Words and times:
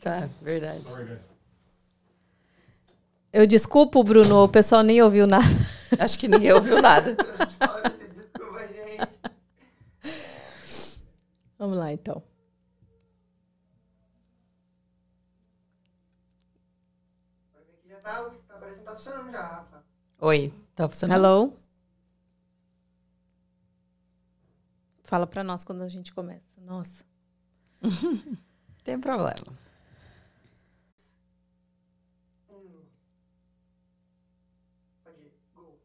Tá, 0.00 0.28
verdade. 0.40 0.86
Eu 3.32 3.46
desculpo, 3.46 4.02
Bruno, 4.02 4.44
o 4.44 4.48
pessoal 4.48 4.82
nem 4.82 5.02
ouviu 5.02 5.26
nada. 5.26 5.44
Acho 5.98 6.18
que 6.18 6.28
ninguém 6.28 6.52
ouviu 6.52 6.80
nada. 6.80 7.16
Desculpa, 8.32 8.66
gente. 8.68 9.06
Vamos 11.58 11.76
lá, 11.76 11.92
então. 11.92 12.22
Tá, 18.06 18.22
tá 18.46 18.54
parecendo 18.60 18.84
tá 18.84 18.94
funcionando 18.94 19.32
já, 19.32 19.40
Rafa. 19.40 19.82
Oi, 20.20 20.52
tá 20.76 20.88
funcionando? 20.88 21.24
Hello? 21.24 21.52
Fala 25.02 25.26
pra 25.26 25.42
nós 25.42 25.64
quando 25.64 25.82
a 25.82 25.88
gente 25.88 26.14
começa. 26.14 26.46
Nossa. 26.56 27.04
Tem 28.84 29.00
problema. 29.00 29.58
Um. 32.48 32.84
Pode 35.02 35.20
ir. 35.20 35.32
Go. 35.56 35.80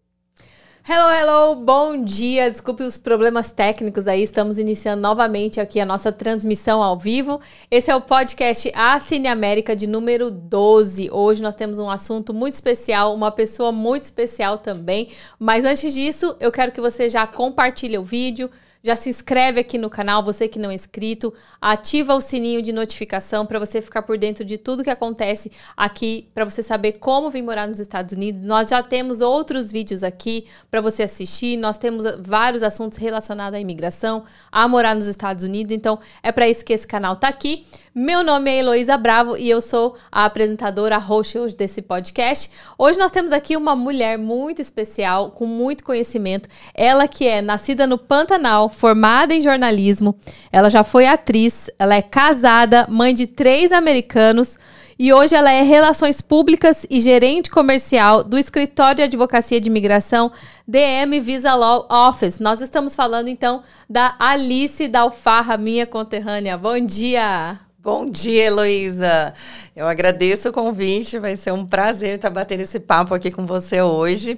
Hello, 0.84 1.14
hello, 1.14 1.56
bom 1.64 2.04
dia. 2.04 2.50
Desculpe 2.50 2.82
os 2.82 2.98
problemas 2.98 3.52
técnicos 3.52 4.08
aí. 4.08 4.24
Estamos 4.24 4.58
iniciando 4.58 5.00
novamente 5.00 5.60
aqui 5.60 5.80
a 5.80 5.86
nossa 5.86 6.12
transmissão 6.12 6.82
ao 6.82 6.98
vivo. 6.98 7.40
Esse 7.70 7.92
é 7.92 7.96
o 7.96 8.02
podcast 8.02 8.72
A 8.74 9.00
Cine 9.00 9.28
América 9.28 9.76
de 9.76 9.86
número 9.86 10.32
12. 10.32 11.12
Hoje 11.12 11.44
nós 11.44 11.54
temos 11.54 11.78
um 11.78 11.88
assunto 11.88 12.34
muito 12.34 12.56
especial, 12.56 13.14
uma 13.14 13.32
pessoa 13.32 13.72
muito 13.72 14.06
especial 14.06 14.58
também. 14.58 15.10
Mas 15.38 15.66
antes 15.66 15.94
disso, 15.94 16.36
eu 16.40 16.52
quero 16.52 16.72
que 16.72 16.82
você 16.82 17.12
já 17.12 17.28
compartilhe 17.28 18.00
o 18.00 18.04
vídeo. 18.04 18.50
Já 18.84 18.96
se 18.96 19.10
inscreve 19.10 19.60
aqui 19.60 19.78
no 19.78 19.92
canal, 19.92 20.24
você 20.24 20.48
que 20.48 20.58
não 20.58 20.72
é 20.72 20.74
inscrito, 20.74 21.32
ativa 21.62 22.16
o 22.16 22.22
sininho 22.22 22.64
de 22.64 22.72
notificação 22.72 23.46
para 23.46 23.60
você 23.60 23.80
ficar 23.80 24.02
por 24.02 24.18
dentro 24.18 24.44
de 24.44 24.58
tudo 24.58 24.84
que 24.84 24.90
acontece 24.90 25.52
aqui, 25.78 26.32
para 26.34 26.46
você 26.46 26.64
saber 26.64 26.94
como 26.94 27.30
vir 27.30 27.44
morar 27.44 27.68
nos 27.68 27.80
Estados 27.80 28.12
Unidos. 28.12 28.42
Nós 28.42 28.70
já 28.70 28.82
temos 28.82 29.22
outros 29.22 29.72
vídeos 29.72 30.04
aqui 30.04 30.48
para 30.72 30.82
você 30.82 31.04
assistir. 31.04 31.58
Nós 31.58 31.78
temos 31.78 32.06
vários 32.22 32.64
assuntos 32.64 32.98
relacionados 32.98 33.56
à 33.56 33.60
imigração, 33.60 34.24
a 34.52 34.68
morar 34.68 34.96
nos 34.96 35.06
Estados 35.06 35.44
Unidos. 35.44 35.72
Então, 35.72 36.00
é 36.24 36.32
para 36.32 36.50
isso 36.50 36.66
que 36.66 36.74
esse 36.74 36.88
canal 36.88 37.16
tá 37.18 37.28
aqui. 37.28 37.68
Meu 37.94 38.24
nome 38.24 38.50
é 38.50 38.60
Heloísa 38.60 38.98
Bravo 38.98 39.36
e 39.36 39.50
eu 39.50 39.62
sou 39.62 39.98
a 40.10 40.24
apresentadora, 40.24 40.96
a 40.96 40.98
host 40.98 41.38
hoje 41.38 41.56
desse 41.56 41.82
podcast. 41.82 42.50
Hoje 42.78 42.98
nós 42.98 43.12
temos 43.12 43.34
aqui 43.34 43.58
uma 43.58 43.76
mulher 43.76 44.18
muito 44.18 44.62
especial, 44.62 45.32
com 45.32 45.46
muito 45.46 45.84
conhecimento. 45.84 46.50
Ela 46.74 47.06
que 47.06 47.28
é 47.28 47.42
nascida 47.42 47.86
no 47.86 47.98
Pantanal, 47.98 48.71
formada 48.72 49.34
em 49.34 49.42
jornalismo. 49.42 50.16
Ela 50.52 50.70
já 50.70 50.84
foi 50.84 51.06
atriz, 51.06 51.70
ela 51.78 51.96
é 51.96 52.02
casada, 52.02 52.88
mãe 52.90 53.14
de 53.14 53.28
três 53.28 53.72
americanos. 53.72 54.58
E 54.98 55.12
hoje 55.12 55.36
ela 55.36 55.52
é 55.52 55.64
Relações 55.64 56.22
Públicas 56.22 56.86
e 56.90 57.02
Gerente 57.02 57.50
Comercial 57.50 58.24
do 58.24 58.38
Escritório 58.38 58.98
de 58.98 59.02
Advocacia 59.04 59.60
de 59.60 59.68
Imigração 59.68 60.32
DM 60.68 61.20
Visa 61.20 61.56
Law 61.56 61.88
Office. 61.90 62.40
Nós 62.40 62.62
estamos 62.62 62.96
falando 62.96 63.28
então 63.28 63.64
da 63.90 64.16
Alice 64.20 64.88
Dalfarra, 64.88 65.58
minha 65.58 65.88
conterrânea. 65.88 66.58
Bom 66.58 66.80
dia! 66.80 67.60
Bom 67.80 68.08
dia, 68.08 68.44
Heloísa. 68.44 69.34
Eu 69.76 69.88
agradeço 69.88 70.50
o 70.50 70.54
convite. 70.54 71.18
Vai 71.18 71.36
ser 71.36 71.52
um 71.52 71.66
prazer 71.66 72.18
estar 72.18 72.30
batendo 72.30 72.62
esse 72.62 72.80
papo 72.80 73.16
aqui 73.16 73.32
com 73.32 73.44
você 73.44 73.82
hoje. 73.82 74.38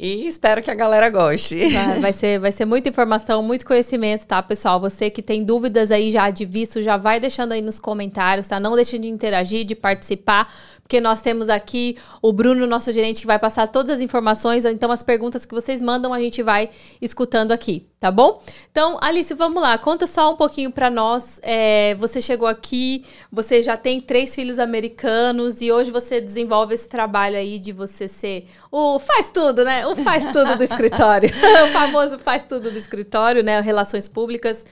E 0.00 0.28
espero 0.28 0.62
que 0.62 0.70
a 0.70 0.76
galera 0.76 1.10
goste. 1.10 1.70
Vai, 1.74 1.98
vai 1.98 2.12
ser, 2.12 2.38
vai 2.38 2.52
ser 2.52 2.64
muita 2.64 2.88
informação, 2.88 3.42
muito 3.42 3.66
conhecimento, 3.66 4.24
tá, 4.28 4.40
pessoal? 4.40 4.78
Você 4.78 5.10
que 5.10 5.20
tem 5.20 5.42
dúvidas 5.42 5.90
aí 5.90 6.12
já 6.12 6.30
de 6.30 6.44
visto, 6.44 6.80
já 6.80 6.96
vai 6.96 7.18
deixando 7.18 7.50
aí 7.50 7.60
nos 7.60 7.80
comentários, 7.80 8.46
tá? 8.46 8.60
Não 8.60 8.76
deixe 8.76 8.96
de 8.96 9.08
interagir, 9.08 9.64
de 9.64 9.74
participar, 9.74 10.54
porque 10.82 11.00
nós 11.00 11.20
temos 11.20 11.48
aqui 11.48 11.98
o 12.22 12.32
Bruno, 12.32 12.64
nosso 12.64 12.92
gerente, 12.92 13.22
que 13.22 13.26
vai 13.26 13.40
passar 13.40 13.66
todas 13.66 13.96
as 13.96 14.00
informações. 14.00 14.64
Então, 14.64 14.92
as 14.92 15.02
perguntas 15.02 15.44
que 15.44 15.52
vocês 15.52 15.82
mandam, 15.82 16.14
a 16.14 16.20
gente 16.20 16.44
vai 16.44 16.70
escutando 17.02 17.50
aqui, 17.50 17.88
tá 18.00 18.10
bom? 18.10 18.42
Então, 18.70 18.96
Alice, 19.00 19.32
vamos 19.34 19.62
lá, 19.62 19.76
conta 19.78 20.06
só 20.06 20.32
um 20.32 20.36
pouquinho 20.36 20.70
para 20.70 20.88
nós. 20.88 21.40
É, 21.42 21.94
você 21.96 22.22
chegou 22.22 22.46
aqui, 22.46 23.04
você 23.30 23.62
já 23.62 23.76
tem 23.76 24.00
três 24.00 24.34
filhos 24.34 24.58
americanos 24.58 25.60
e 25.60 25.72
hoje 25.72 25.90
você 25.90 26.20
desenvolve 26.20 26.74
esse 26.74 26.88
trabalho 26.88 27.36
aí 27.36 27.58
de 27.58 27.72
você 27.72 28.06
ser 28.06 28.46
o 28.70 28.98
faz 28.98 29.30
tudo, 29.30 29.64
né? 29.64 29.86
O 29.86 29.96
faz 29.96 30.24
tudo 30.32 30.56
do 30.56 30.62
escritório. 30.64 31.30
o 31.64 31.68
famoso 31.72 32.18
faz 32.18 32.44
tudo 32.44 32.70
do 32.70 32.78
escritório, 32.78 33.42
né? 33.42 33.60
Relações 33.60 34.06
públicas. 34.08 34.64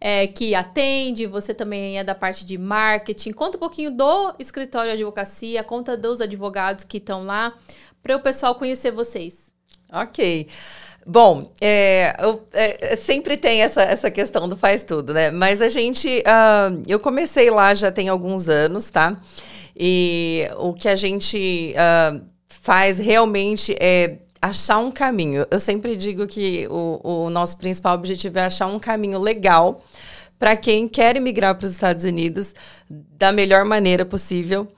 é, 0.00 0.26
que 0.26 0.54
atende, 0.54 1.26
você 1.26 1.54
também 1.54 1.98
é 1.98 2.04
da 2.04 2.14
parte 2.14 2.44
de 2.44 2.58
marketing. 2.58 3.32
Conta 3.32 3.56
um 3.56 3.60
pouquinho 3.60 3.90
do 3.90 4.34
escritório 4.38 4.90
de 4.90 4.96
advocacia, 4.96 5.64
conta 5.64 5.96
dos 5.96 6.20
advogados 6.20 6.84
que 6.84 6.98
estão 6.98 7.24
lá, 7.24 7.54
para 8.02 8.14
o 8.14 8.20
pessoal 8.20 8.54
conhecer 8.54 8.90
vocês. 8.90 9.42
Ok. 9.90 10.48
Bom, 11.06 11.50
é, 11.60 12.16
eu- 12.18 12.46
é, 12.52 12.96
sempre 12.96 13.36
tem 13.36 13.60
essa, 13.62 13.82
essa 13.82 14.10
questão 14.10 14.48
do 14.48 14.56
faz 14.56 14.84
tudo, 14.84 15.12
né? 15.12 15.30
Mas 15.30 15.60
a 15.60 15.68
gente, 15.68 16.22
ah, 16.26 16.70
eu 16.86 16.98
comecei 16.98 17.50
lá 17.50 17.74
já 17.74 17.92
tem 17.92 18.08
alguns 18.08 18.48
anos, 18.48 18.90
tá? 18.90 19.20
E 19.76 20.48
o 20.58 20.72
que 20.72 20.88
a 20.88 20.96
gente 20.96 21.74
ah, 21.76 22.20
faz 22.48 22.98
realmente 22.98 23.76
é 23.78 24.18
achar 24.40 24.78
um 24.78 24.90
caminho. 24.90 25.46
Eu 25.50 25.60
sempre 25.60 25.96
digo 25.96 26.26
que 26.26 26.66
o, 26.70 27.00
o 27.26 27.30
nosso 27.30 27.56
principal 27.58 27.94
objetivo 27.94 28.38
é 28.38 28.44
achar 28.46 28.66
um 28.66 28.78
caminho 28.78 29.18
legal 29.18 29.82
para 30.38 30.56
quem 30.56 30.88
quer 30.88 31.16
emigrar 31.16 31.54
para 31.54 31.66
os 31.66 31.72
Estados 31.72 32.04
Unidos 32.04 32.54
da 32.88 33.30
melhor 33.32 33.64
maneira 33.64 34.04
possível. 34.04 34.68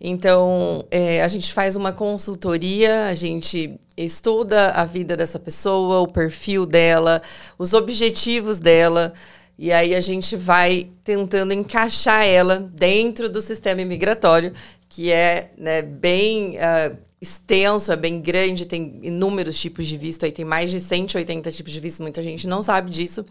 Então, 0.00 0.84
é, 0.90 1.22
a 1.22 1.28
gente 1.28 1.52
faz 1.52 1.76
uma 1.76 1.92
consultoria, 1.92 3.06
a 3.06 3.14
gente 3.14 3.78
estuda 3.96 4.70
a 4.70 4.84
vida 4.84 5.16
dessa 5.16 5.38
pessoa, 5.38 6.00
o 6.00 6.08
perfil 6.08 6.66
dela, 6.66 7.22
os 7.58 7.72
objetivos 7.72 8.58
dela, 8.58 9.14
e 9.56 9.72
aí 9.72 9.94
a 9.94 10.00
gente 10.00 10.36
vai 10.36 10.90
tentando 11.04 11.52
encaixar 11.52 12.26
ela 12.26 12.58
dentro 12.58 13.28
do 13.28 13.40
sistema 13.40 13.80
imigratório, 13.80 14.52
que 14.88 15.12
é 15.12 15.52
né, 15.56 15.80
bem 15.80 16.58
ah, 16.58 16.92
extenso, 17.20 17.92
é 17.92 17.96
bem 17.96 18.20
grande, 18.20 18.66
tem 18.66 18.98
inúmeros 19.02 19.58
tipos 19.58 19.86
de 19.86 19.96
visto, 19.96 20.24
aí 20.24 20.32
tem 20.32 20.44
mais 20.44 20.70
de 20.70 20.80
180 20.80 21.50
tipos 21.52 21.72
de 21.72 21.80
visto, 21.80 22.02
muita 22.02 22.22
gente 22.22 22.46
não 22.46 22.60
sabe 22.60 22.90
disso, 22.90 23.24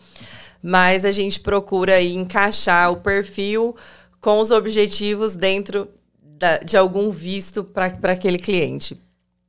mas 0.62 1.04
a 1.04 1.12
gente 1.12 1.39
procura 1.39 2.01
encaixar 2.01 2.92
o 2.92 3.01
perfil 3.01 3.75
com 4.21 4.39
os 4.39 4.50
objetivos 4.50 5.36
dentro 5.36 5.89
da- 6.38 6.57
de 6.59 6.77
algum 6.77 7.09
visto 7.09 7.63
para 7.63 8.12
aquele 8.12 8.38
cliente. 8.38 9.00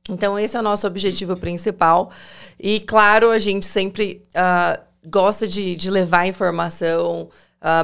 Então, 0.09 0.37
esse 0.37 0.55
é 0.55 0.59
o 0.59 0.63
nosso 0.63 0.85
objetivo 0.85 1.35
principal. 1.35 2.11
E, 2.59 2.79
claro, 2.79 3.31
a 3.31 3.39
gente 3.39 3.65
sempre 3.65 4.21
ah, 4.35 4.79
gosta 5.03 5.47
de, 5.47 5.75
de 5.75 5.89
levar 5.89 6.27
informação 6.27 7.29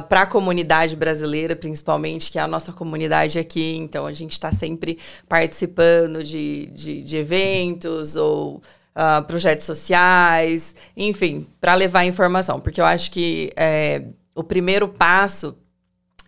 para 0.08 0.20
a 0.20 0.26
comunidade 0.26 0.94
brasileira, 0.94 1.56
principalmente, 1.56 2.30
que 2.30 2.38
é 2.38 2.42
a 2.42 2.46
nossa 2.46 2.72
comunidade 2.72 3.36
aqui. 3.36 3.74
Então, 3.76 4.06
a 4.06 4.12
gente 4.12 4.30
está 4.32 4.52
sempre 4.52 4.96
participando 5.28 6.22
de, 6.22 6.66
de, 6.66 7.02
de 7.02 7.16
eventos 7.16 8.14
ou 8.14 8.62
ah, 8.94 9.22
projetos 9.22 9.64
sociais, 9.64 10.72
enfim, 10.96 11.48
para 11.60 11.74
levar 11.74 12.04
informação. 12.04 12.60
Porque 12.60 12.80
eu 12.80 12.84
acho 12.84 13.10
que 13.10 13.52
é, 13.56 14.04
o 14.36 14.44
primeiro 14.44 14.86
passo 14.86 15.56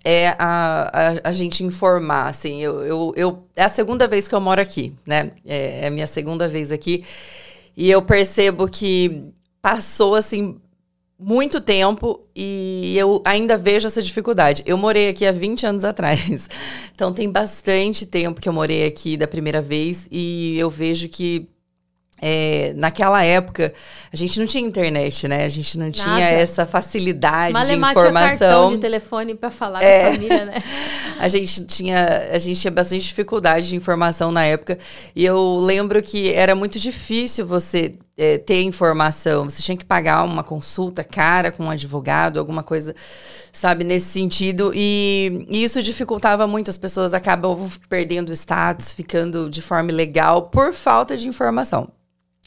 é 0.05 0.29
a, 0.39 0.91
a, 1.25 1.31
a 1.31 1.33
gente 1.33 1.65
informar, 1.65 2.29
assim, 2.29 2.61
eu, 2.63 2.83
eu, 2.83 3.13
eu- 3.17 3.45
é 3.57 3.65
a 3.65 3.69
segunda 3.69 4.07
vez 4.09 4.29
que 4.29 4.35
eu 4.35 4.41
moro 4.41 4.61
aqui, 4.61 4.95
né, 5.07 5.33
é, 5.47 5.85
é 5.85 5.87
a 5.89 5.91
minha 5.91 6.07
segunda 6.07 6.49
vez 6.49 6.71
aqui, 6.73 7.05
e 7.77 7.91
eu 7.91 8.03
percebo 8.03 8.69
que 8.69 9.25
passou, 9.61 10.15
assim, 10.15 10.61
muito 11.19 11.61
tempo 11.61 12.21
e 12.35 12.95
eu 12.99 13.23
ainda 13.25 13.57
vejo 13.57 13.87
essa 13.87 14.03
dificuldade. 14.03 14.63
Eu 14.67 14.77
morei 14.77 15.09
aqui 15.09 15.27
há 15.27 15.33
20 15.33 15.65
anos 15.67 15.85
atrás, 15.85 16.49
então 16.95 17.13
tem 17.13 17.31
bastante 17.31 18.07
tempo 18.07 18.41
que 18.41 18.49
eu 18.49 18.53
morei 18.53 18.85
aqui 18.87 19.17
da 19.17 19.27
primeira 19.29 19.63
vez 19.63 20.07
e 20.11 20.59
eu 20.59 20.69
vejo 20.71 21.09
que 21.09 21.49
é, 22.27 22.73
naquela 22.75 23.23
época 23.23 23.75
a 24.11 24.17
gente 24.17 24.39
não 24.39 24.47
tinha 24.47 24.67
internet, 24.67 25.29
né? 25.29 25.45
A 25.45 25.49
gente 25.49 25.77
não 25.77 25.91
tinha 25.91 26.07
Nada. 26.07 26.23
essa 26.23 26.65
facilidade 26.65 27.49
de 27.49 27.53
Malemar 27.53 27.93
tinha 27.95 28.05
cartão 28.13 28.29
informação. 28.31 28.69
de 28.71 28.79
telefone 28.79 29.35
para 29.35 29.51
falar 29.51 29.83
É. 29.83 30.01
com 30.05 30.09
a 30.09 30.13
família, 30.13 30.45
né? 30.47 30.55
A 31.21 31.29
gente 31.29 31.65
tinha, 31.67 32.29
a 32.33 32.39
gente 32.39 32.61
tinha 32.61 32.71
bastante 32.73 33.05
dificuldade 33.05 33.69
de 33.69 33.77
informação 33.77 34.33
na 34.33 34.45
época. 34.45 34.79
E 35.15 35.25
eu 35.25 35.59
lembro 35.59 36.03
que 36.03 36.33
era 36.33 36.57
muito 36.57 36.79
difícil 36.79 37.47
você 37.47 37.95
eh, 38.19 38.39
ter 38.39 38.63
informação. 38.63 39.45
Você 39.49 39.63
tinha 39.63 39.77
que 39.77 39.85
pagar 39.85 40.25
uma 40.25 40.43
consulta 40.43 41.05
cara 41.05 41.53
com 41.53 41.65
um 41.67 41.71
advogado, 41.71 42.39
alguma 42.41 42.65
coisa, 42.65 42.97
sabe, 43.53 43.85
nesse 43.85 44.07
sentido. 44.07 44.73
E, 44.75 45.47
e 45.49 45.63
isso 45.63 45.81
dificultava 45.83 46.47
muito. 46.49 46.69
As 46.69 46.77
pessoas 46.77 47.15
acabam 47.15 47.71
perdendo 47.89 48.31
o 48.31 48.33
status, 48.33 48.93
ficando 48.93 49.49
de 49.49 49.63
forma 49.63 49.91
ilegal 49.93 50.43
por 50.49 50.73
falta 50.73 51.17
de 51.17 51.29
informação. 51.29 51.89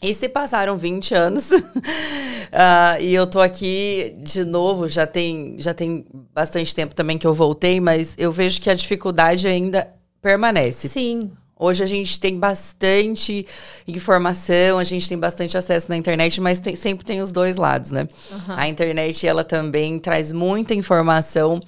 E 0.02 0.14
se 0.14 0.30
passaram 0.30 0.78
20 0.78 1.16
anos 1.16 1.50
uh, 1.50 1.58
e 3.02 3.16
eu 3.16 3.26
tô 3.26 3.40
aqui 3.40 4.16
de 4.20 4.44
novo, 4.44 4.88
já 4.88 5.08
tem, 5.08 5.56
já 5.58 5.74
tem 5.74 6.06
bastante 6.34 6.76
tempo 6.76 6.94
também 6.94 7.18
que 7.18 7.26
eu 7.26 7.34
voltei, 7.34 7.80
mas 7.80 8.14
eu 8.18 8.32
vejo 8.32 8.62
que 8.62 8.70
a 8.70 8.76
dificuldade 8.76 9.48
ainda 9.48 9.88
permanece. 10.22 10.88
Sim. 10.88 11.32
Hoje 11.60 11.84
a 11.84 11.88
gente 11.88 12.20
tem 12.20 12.38
bastante 12.38 13.48
informação, 13.88 14.78
a 14.78 14.84
gente 14.84 15.10
tem 15.10 15.18
bastante 15.18 15.58
acesso 15.58 15.90
na 15.90 15.98
internet, 15.98 16.40
mas 16.40 16.60
tem, 16.60 16.76
sempre 16.76 17.04
tem 17.04 17.20
os 17.20 17.32
dois 17.32 17.58
lados, 17.58 17.90
né? 17.90 18.08
Uhum. 18.32 18.56
A 18.56 18.68
internet, 18.68 19.26
ela 19.26 19.44
também 19.44 19.98
traz 19.98 20.32
muita 20.32 20.76
informação 20.76 21.60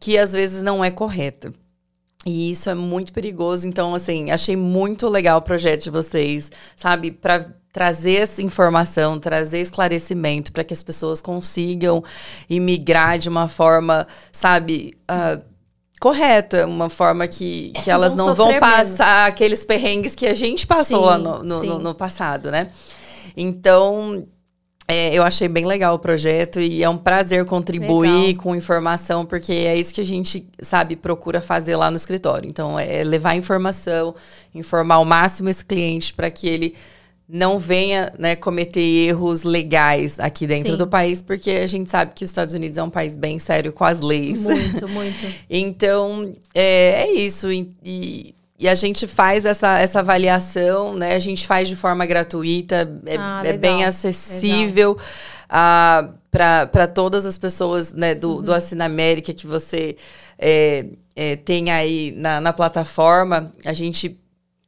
que 0.00 0.18
às 0.18 0.32
vezes 0.32 0.60
não 0.60 0.84
é 0.84 0.90
correta. 0.90 1.54
E 2.26 2.50
isso 2.50 2.68
é 2.68 2.74
muito 2.74 3.12
perigoso. 3.12 3.68
Então, 3.68 3.94
assim, 3.94 4.32
achei 4.32 4.56
muito 4.56 5.08
legal 5.08 5.38
o 5.38 5.42
projeto 5.42 5.84
de 5.84 5.90
vocês, 5.90 6.50
sabe? 6.76 7.12
Para 7.12 7.54
trazer 7.72 8.22
essa 8.22 8.42
informação, 8.42 9.18
trazer 9.20 9.60
esclarecimento 9.60 10.52
para 10.52 10.64
que 10.64 10.72
as 10.72 10.82
pessoas 10.82 11.20
consigam 11.20 12.02
imigrar 12.48 13.18
de 13.18 13.28
uma 13.28 13.48
forma, 13.48 14.06
sabe, 14.32 14.96
uh, 15.10 15.42
correta, 16.00 16.66
uma 16.66 16.88
forma 16.88 17.26
que, 17.28 17.72
que 17.82 17.90
elas 17.90 18.14
não, 18.14 18.28
não 18.28 18.34
vão 18.34 18.58
passar 18.58 19.24
menos. 19.24 19.28
aqueles 19.28 19.64
perrengues 19.64 20.14
que 20.14 20.26
a 20.26 20.34
gente 20.34 20.66
passou 20.66 21.00
sim, 21.00 21.06
lá 21.06 21.18
no, 21.18 21.42
no, 21.42 21.62
no, 21.62 21.78
no 21.78 21.94
passado, 21.94 22.50
né? 22.50 22.70
Então, 23.36 24.26
é, 24.90 25.12
eu 25.14 25.22
achei 25.22 25.48
bem 25.48 25.66
legal 25.66 25.94
o 25.94 25.98
projeto 25.98 26.60
e 26.60 26.82
é 26.82 26.88
um 26.88 26.96
prazer 26.96 27.44
contribuir 27.44 28.28
legal. 28.28 28.42
com 28.42 28.56
informação, 28.56 29.26
porque 29.26 29.52
é 29.52 29.76
isso 29.76 29.92
que 29.92 30.00
a 30.00 30.04
gente, 30.04 30.48
sabe, 30.62 30.96
procura 30.96 31.42
fazer 31.42 31.76
lá 31.76 31.90
no 31.90 31.96
escritório. 31.96 32.48
Então, 32.48 32.78
é 32.78 33.04
levar 33.04 33.36
informação, 33.36 34.14
informar 34.54 34.98
o 34.98 35.04
máximo 35.04 35.50
esse 35.50 35.64
cliente 35.64 36.14
para 36.14 36.30
que 36.30 36.48
ele 36.48 36.74
não 37.28 37.58
venha 37.58 38.12
né, 38.18 38.34
cometer 38.34 38.80
erros 38.80 39.42
legais 39.42 40.18
aqui 40.18 40.46
dentro 40.46 40.72
Sim. 40.72 40.78
do 40.78 40.86
país, 40.86 41.20
porque 41.20 41.50
a 41.50 41.66
gente 41.66 41.90
sabe 41.90 42.14
que 42.14 42.24
os 42.24 42.30
Estados 42.30 42.54
Unidos 42.54 42.78
é 42.78 42.82
um 42.82 42.88
país 42.88 43.18
bem 43.18 43.38
sério 43.38 43.70
com 43.70 43.84
as 43.84 44.00
leis. 44.00 44.38
Muito, 44.38 44.88
muito. 44.88 45.26
então, 45.50 46.34
é, 46.54 47.02
é 47.02 47.12
isso. 47.12 47.52
E, 47.52 47.70
e, 47.84 48.34
e, 48.58 48.66
a 48.66 48.74
gente 48.74 49.06
faz 49.06 49.44
essa, 49.44 49.78
essa 49.78 49.98
avaliação, 49.98 50.94
né? 50.94 51.14
A 51.14 51.18
gente 51.18 51.46
faz 51.46 51.68
de 51.68 51.76
forma 51.76 52.06
gratuita, 52.06 52.98
é, 53.04 53.16
ah, 53.18 53.42
é 53.44 53.52
bem 53.52 53.84
acessível 53.84 54.92
uh, 54.92 56.12
para 56.30 56.86
todas 56.86 57.26
as 57.26 57.36
pessoas 57.36 57.92
né, 57.92 58.14
do, 58.14 58.36
uhum. 58.36 58.42
do 58.42 58.54
Assina 58.54 58.86
América 58.86 59.34
que 59.34 59.46
você 59.46 59.98
é, 60.38 60.86
é, 61.14 61.36
tem 61.36 61.70
aí 61.70 62.10
na, 62.16 62.40
na 62.40 62.54
plataforma. 62.54 63.52
A 63.66 63.74
gente 63.74 64.18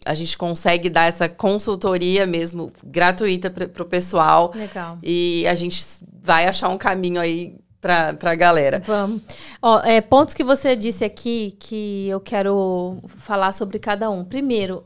a 0.05 0.15
gente 0.15 0.37
consegue 0.37 0.89
dar 0.89 1.09
essa 1.09 1.29
consultoria 1.29 2.27
mesmo 2.27 2.73
gratuita 2.83 3.51
para 3.51 3.83
o 3.83 3.87
pessoal. 3.87 4.53
Legal. 4.55 4.99
E 5.03 5.47
a 5.47 5.55
gente 5.55 5.85
vai 6.23 6.47
achar 6.47 6.69
um 6.69 6.79
caminho 6.79 7.21
aí 7.21 7.55
para 7.81 8.17
a 8.23 8.35
galera. 8.35 8.83
Vamos. 8.87 9.23
Ó, 9.61 9.81
é, 9.81 10.01
pontos 10.01 10.35
que 10.35 10.45
você 10.45 10.77
disse 10.77 11.05
aqui 11.05 11.57
que 11.59 12.09
eu 12.09 12.21
quero 12.21 12.99
falar 13.19 13.53
sobre 13.53 13.79
cada 13.79 14.11
um. 14.11 14.25
Primeiro, 14.25 14.85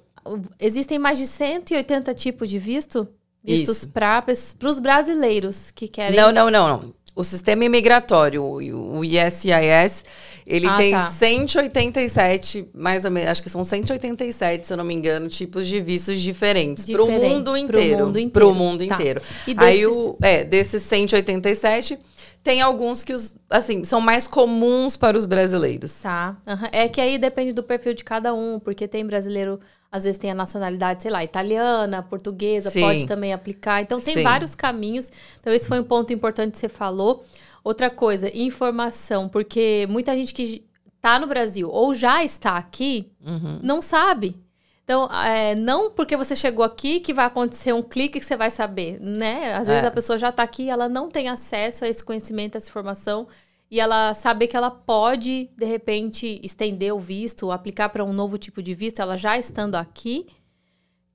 existem 0.59 0.99
mais 0.99 1.19
de 1.19 1.27
180 1.27 2.15
tipos 2.15 2.49
de 2.49 2.59
visto? 2.59 3.09
Vistos 3.43 3.85
para 3.85 4.25
os 4.65 4.79
brasileiros 4.79 5.71
que 5.71 5.87
querem. 5.87 6.19
Não, 6.19 6.33
não, 6.33 6.51
não, 6.51 6.69
não. 6.69 6.95
O 7.15 7.23
sistema 7.23 7.65
imigratório, 7.65 8.43
o 8.43 9.05
ISIS, 9.05 10.05
ele 10.47 10.67
ah, 10.67 10.77
tem 10.77 10.93
tá. 10.93 11.11
187, 11.13 12.69
mais 12.75 13.05
ou 13.05 13.11
menos, 13.11 13.31
acho 13.31 13.43
que 13.43 13.49
são 13.49 13.65
187, 13.65 14.67
se 14.67 14.73
eu 14.73 14.77
não 14.77 14.85
me 14.85 14.93
engano, 14.93 15.29
tipos 15.29 15.67
de 15.67 15.81
vistos 15.81 16.21
diferentes. 16.21 16.85
Para 16.85 17.03
o 17.03 17.11
mundo 17.11 17.57
inteiro. 17.57 17.97
Para 17.97 18.05
o 18.05 18.07
mundo 18.07 18.19
inteiro. 18.19 18.31
Pro 18.33 18.55
mundo 18.55 18.87
tá. 18.87 18.95
inteiro. 18.95 19.23
E 19.47 19.55
desses... 19.55 19.71
Aí, 19.71 19.87
o, 19.87 20.17
é, 20.21 20.45
desses 20.45 20.83
187, 20.83 21.99
tem 22.43 22.61
alguns 22.61 23.03
que, 23.03 23.15
os, 23.15 23.35
assim, 23.49 23.85
são 23.85 24.03
mais 24.03 24.27
comuns 24.27 24.99
para 24.99 25.17
os 25.17 25.25
brasileiros. 25.25 25.93
Tá. 25.95 26.37
Uhum. 26.47 26.69
É 26.71 26.89
que 26.89 27.01
aí 27.01 27.17
depende 27.17 27.53
do 27.53 27.63
perfil 27.63 27.95
de 27.95 28.05
cada 28.05 28.35
um, 28.35 28.61
porque 28.61 28.87
tem 28.87 29.07
brasileiro 29.07 29.59
às 29.95 30.03
vezes 30.03 30.19
tem 30.19 30.29
a 30.29 30.35
nacionalidade, 30.35 31.03
sei 31.03 31.11
lá, 31.13 31.23
italiana, 31.23 32.03
portuguesa, 32.03 32.69
Sim. 32.69 32.81
pode 32.81 33.07
também 33.07 33.33
aplicar. 33.33 33.81
Então 33.81 34.01
tem 34.01 34.15
Sim. 34.15 34.23
vários 34.25 34.53
caminhos. 34.53 35.09
Então 35.39 35.53
esse 35.53 35.69
foi 35.69 35.79
um 35.79 35.85
ponto 35.85 36.13
importante 36.13 36.55
que 36.55 36.59
você 36.59 36.69
falou. 36.69 37.25
Outra 37.63 37.89
coisa, 37.89 38.29
informação, 38.37 39.29
porque 39.29 39.87
muita 39.89 40.13
gente 40.17 40.35
que 40.35 40.65
está 40.97 41.17
no 41.21 41.29
Brasil 41.29 41.69
ou 41.71 41.95
já 41.95 42.25
está 42.25 42.57
aqui 42.57 43.13
uhum. 43.25 43.61
não 43.63 43.81
sabe. 43.81 44.37
Então, 44.83 45.07
é, 45.07 45.55
não 45.55 45.93
porque 45.93 46.17
você 46.17 46.35
chegou 46.35 46.65
aqui 46.65 46.99
que 46.99 47.15
vai 47.15 47.27
acontecer 47.27 47.73
um 47.73 47.83
clique 47.83 48.19
que 48.19 48.27
você 48.27 48.37
vai 48.37 48.51
saber, 48.51 48.99
né? 49.01 49.55
Às 49.55 49.69
vezes 49.69 49.85
é. 49.85 49.87
a 49.87 49.93
pessoa 49.93 50.19
já 50.19 50.31
está 50.31 50.43
aqui 50.43 50.65
e 50.65 50.71
ela 50.71 50.89
não 50.89 51.09
tem 51.09 51.29
acesso 51.29 51.85
a 51.85 51.89
esse 51.89 52.05
conhecimento, 52.05 52.57
a 52.57 52.59
essa 52.59 52.69
informação, 52.69 53.29
e 53.71 53.81
ela 53.81 54.15
saber 54.15 54.47
que 54.47 54.57
ela 54.57 54.71
pode, 54.71 55.51
de 55.57 55.65
repente, 55.65 56.41
estender 56.43 56.93
o 56.93 57.01
visto, 57.01 57.51
aplicar 57.51 57.89
para 57.89 58.05
um 58.05 58.13
novo 58.13 58.39
tipo 58.39 58.63
de 58.63 58.75
visto, 58.75 59.01
ela 59.01 59.17
já 59.17 59.39
estando 59.39 59.75
aqui. 59.75 60.27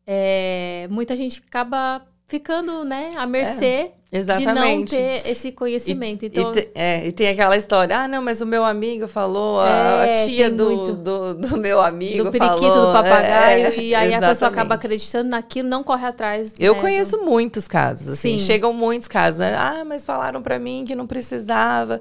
É, 0.05 0.87
muita 0.89 1.15
gente 1.15 1.43
acaba 1.45 2.05
ficando, 2.29 2.85
né, 2.85 3.13
à 3.17 3.25
mercê 3.25 3.89
é, 4.11 4.19
de 4.21 4.45
não 4.45 4.85
ter 4.85 5.27
esse 5.27 5.51
conhecimento. 5.51 6.23
E, 6.23 6.27
então... 6.27 6.51
E, 6.51 6.61
te, 6.61 6.69
é, 6.75 7.07
e 7.07 7.11
tem 7.11 7.27
aquela 7.27 7.57
história, 7.57 7.97
ah, 7.97 8.07
não, 8.07 8.21
mas 8.21 8.39
o 8.39 8.45
meu 8.45 8.63
amigo 8.63 9.07
falou, 9.07 9.59
a, 9.59 10.05
é, 10.05 10.25
tia 10.27 10.49
do, 10.49 10.95
do, 10.95 11.33
do, 11.33 11.57
meu 11.57 11.81
amigo 11.81 12.25
Do 12.25 12.31
periquito, 12.31 12.61
falou, 12.61 12.87
do 12.87 12.93
papagaio, 12.93 13.65
é, 13.65 13.75
e 13.77 13.95
aí 13.95 14.09
exatamente. 14.09 14.15
a 14.15 14.29
pessoa 14.29 14.51
acaba 14.51 14.75
acreditando 14.75 15.29
naquilo, 15.29 15.67
não 15.67 15.83
corre 15.83 16.05
atrás. 16.05 16.53
Eu 16.59 16.75
né, 16.75 16.81
conheço 16.81 17.17
do... 17.17 17.25
muitos 17.25 17.67
casos, 17.67 18.07
assim, 18.07 18.37
Sim. 18.37 18.45
chegam 18.45 18.71
muitos 18.71 19.07
casos, 19.07 19.39
né? 19.39 19.55
Ah, 19.57 19.83
mas 19.83 20.05
falaram 20.05 20.39
para 20.41 20.59
mim 20.59 20.85
que 20.87 20.93
não 20.93 21.07
precisava, 21.07 21.99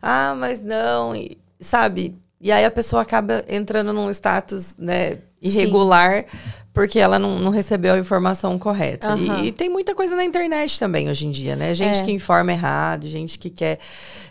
ah, 0.00 0.36
mas 0.38 0.62
não, 0.62 1.16
e, 1.16 1.36
sabe? 1.58 2.16
E 2.40 2.52
aí 2.52 2.64
a 2.64 2.70
pessoa 2.70 3.02
acaba 3.02 3.44
entrando 3.48 3.92
num 3.92 4.08
status, 4.10 4.76
né, 4.78 5.18
irregular, 5.42 6.26
Sim 6.30 6.63
porque 6.74 6.98
ela 6.98 7.20
não, 7.20 7.38
não, 7.38 7.52
recebeu 7.52 7.94
a 7.94 7.98
informação 7.98 8.58
correta. 8.58 9.14
Uhum. 9.14 9.44
E, 9.44 9.48
e, 9.48 9.52
tem 9.52 9.70
muita 9.70 9.94
coisa 9.94 10.16
na 10.16 10.24
internet 10.24 10.78
também 10.78 11.08
hoje 11.08 11.24
em 11.24 11.30
dia, 11.30 11.54
né? 11.54 11.72
Gente 11.72 12.00
é. 12.00 12.02
que 12.02 12.10
informa 12.10 12.52
errado, 12.52 13.08
gente 13.08 13.38
que 13.38 13.48
quer, 13.48 13.78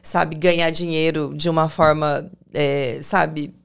sabe, 0.03 0.35
ganhar 0.35 0.69
dinheiro 0.69 1.33
de 1.33 1.49
uma 1.49 1.69
forma, 1.69 2.29
é, 2.53 2.99
sabe, 3.01 3.55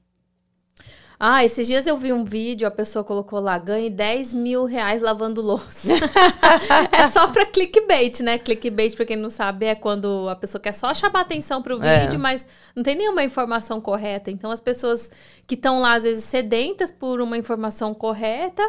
ah, 1.21 1.43
esses 1.43 1.67
dias 1.67 1.85
eu 1.85 1.97
vi 1.97 2.13
um 2.13 2.23
vídeo, 2.23 2.65
a 2.65 2.71
pessoa 2.71 3.03
colocou 3.03 3.41
lá, 3.41 3.59
ganhe 3.59 3.89
10 3.89 4.31
mil 4.31 4.63
reais 4.63 5.01
lavando 5.01 5.41
louça. 5.41 5.67
é 6.93 7.09
só 7.09 7.27
pra 7.27 7.45
clickbait, 7.45 8.21
né? 8.21 8.37
Clickbait, 8.37 8.95
pra 8.95 9.05
quem 9.05 9.17
não 9.17 9.29
sabe, 9.29 9.65
é 9.65 9.75
quando 9.75 10.29
a 10.29 10.35
pessoa 10.37 10.61
quer 10.61 10.71
só 10.71 10.93
chamar 10.93 11.19
atenção 11.21 11.61
pro 11.61 11.83
é. 11.83 12.03
vídeo, 12.03 12.15
é. 12.15 12.17
mas 12.17 12.47
não 12.73 12.83
tem 12.83 12.95
nenhuma 12.95 13.21
informação 13.21 13.81
correta. 13.81 14.31
Então, 14.31 14.49
as 14.49 14.61
pessoas 14.61 15.11
que 15.45 15.55
estão 15.55 15.81
lá, 15.81 15.95
às 15.95 16.05
vezes, 16.05 16.23
sedentas 16.23 16.89
por 16.89 17.19
uma 17.19 17.37
informação 17.37 17.93
correta, 17.93 18.63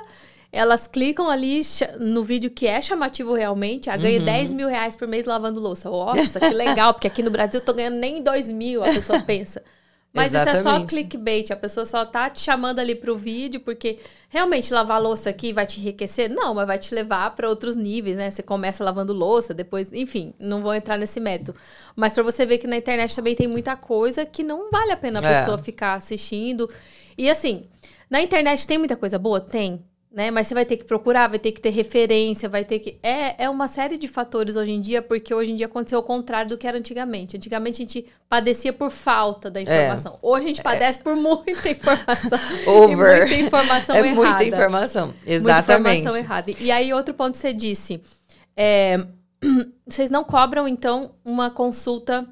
elas 0.52 0.88
clicam 0.88 1.30
ali 1.30 1.61
no 2.00 2.25
vídeo 2.25 2.50
que 2.50 2.66
é 2.66 2.83
chamativo 2.83 3.33
realmente, 3.33 3.88
a 3.88 3.95
ah, 3.95 3.97
ganha 3.97 4.19
uhum. 4.19 4.25
10 4.25 4.50
mil 4.50 4.66
reais 4.66 4.97
por 4.97 5.07
mês 5.07 5.25
lavando 5.25 5.61
louça. 5.61 5.88
Nossa, 5.88 6.40
que 6.40 6.52
legal, 6.52 6.95
porque 6.95 7.07
aqui 7.07 7.23
no 7.23 7.30
Brasil 7.30 7.61
eu 7.61 7.64
tô 7.64 7.73
ganhando 7.73 7.99
nem 7.99 8.25
2 8.25 8.50
mil, 8.50 8.83
a 8.83 8.88
pessoa 8.88 9.21
pensa. 9.23 9.62
Mas 10.12 10.34
Exatamente. 10.34 10.58
isso 10.58 10.68
é 10.68 10.78
só 10.78 10.86
clickbait, 10.86 11.50
a 11.52 11.56
pessoa 11.56 11.86
só 11.86 12.04
tá 12.04 12.28
te 12.28 12.40
chamando 12.40 12.80
ali 12.80 12.96
pro 12.96 13.16
vídeo, 13.16 13.60
porque 13.60 14.00
realmente 14.28 14.72
lavar 14.72 15.00
louça 15.00 15.30
aqui 15.30 15.52
vai 15.52 15.64
te 15.66 15.78
enriquecer? 15.78 16.28
Não, 16.28 16.52
mas 16.52 16.66
vai 16.66 16.78
te 16.78 16.92
levar 16.92 17.30
para 17.36 17.48
outros 17.48 17.76
níveis, 17.76 18.16
né? 18.16 18.28
Você 18.28 18.42
começa 18.42 18.82
lavando 18.82 19.12
louça, 19.12 19.54
depois, 19.54 19.92
enfim, 19.92 20.34
não 20.38 20.62
vou 20.62 20.74
entrar 20.74 20.96
nesse 20.96 21.20
método. 21.20 21.54
Mas 21.94 22.12
para 22.12 22.24
você 22.24 22.44
ver 22.44 22.58
que 22.58 22.66
na 22.66 22.76
internet 22.76 23.14
também 23.14 23.36
tem 23.36 23.46
muita 23.46 23.76
coisa 23.76 24.26
que 24.26 24.42
não 24.42 24.68
vale 24.68 24.90
a 24.90 24.96
pena 24.96 25.20
a 25.20 25.24
é. 25.24 25.38
pessoa 25.38 25.58
ficar 25.58 25.94
assistindo. 25.94 26.68
E 27.16 27.30
assim, 27.30 27.68
na 28.10 28.20
internet 28.20 28.66
tem 28.66 28.78
muita 28.78 28.96
coisa 28.96 29.16
boa? 29.16 29.40
Tem 29.40 29.80
né? 30.12 30.30
Mas 30.30 30.48
você 30.48 30.54
vai 30.54 30.64
ter 30.64 30.76
que 30.76 30.84
procurar, 30.84 31.28
vai 31.28 31.38
ter 31.38 31.52
que 31.52 31.60
ter 31.60 31.70
referência, 31.70 32.48
vai 32.48 32.64
ter 32.64 32.80
que. 32.80 32.98
É, 33.02 33.44
é 33.44 33.48
uma 33.48 33.68
série 33.68 33.96
de 33.96 34.08
fatores 34.08 34.56
hoje 34.56 34.72
em 34.72 34.80
dia, 34.80 35.00
porque 35.00 35.32
hoje 35.32 35.52
em 35.52 35.56
dia 35.56 35.66
aconteceu 35.66 36.00
o 36.00 36.02
contrário 36.02 36.48
do 36.48 36.58
que 36.58 36.66
era 36.66 36.76
antigamente. 36.76 37.36
Antigamente 37.36 37.76
a 37.76 37.84
gente 37.84 38.06
padecia 38.28 38.72
por 38.72 38.90
falta 38.90 39.48
da 39.48 39.60
informação. 39.60 40.14
É. 40.14 40.18
Hoje 40.20 40.44
a 40.44 40.48
gente 40.48 40.62
padece 40.62 40.98
é. 40.98 41.02
por 41.02 41.14
muita 41.14 41.70
informação. 41.70 42.38
Over. 42.66 43.20
muita 43.20 43.34
informação 43.34 43.96
é 43.96 43.98
errada. 44.00 44.14
Muita 44.14 44.44
informação. 44.44 45.14
Exatamente. 45.24 45.82
Muita 45.82 45.94
informação 45.94 46.16
errada. 46.16 46.50
E 46.58 46.70
aí, 46.72 46.92
outro 46.92 47.14
ponto 47.14 47.34
que 47.34 47.38
você 47.38 47.52
disse. 47.52 48.02
É, 48.56 48.98
vocês 49.86 50.10
não 50.10 50.24
cobram, 50.24 50.66
então, 50.66 51.12
uma 51.24 51.50
consulta 51.50 52.26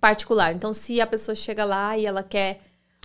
particular. 0.00 0.52
Então, 0.52 0.72
se 0.72 1.00
a 1.00 1.06
pessoa 1.06 1.34
chega 1.34 1.64
lá 1.64 1.98
e 1.98 2.06
ela 2.06 2.22
quer. 2.22 2.60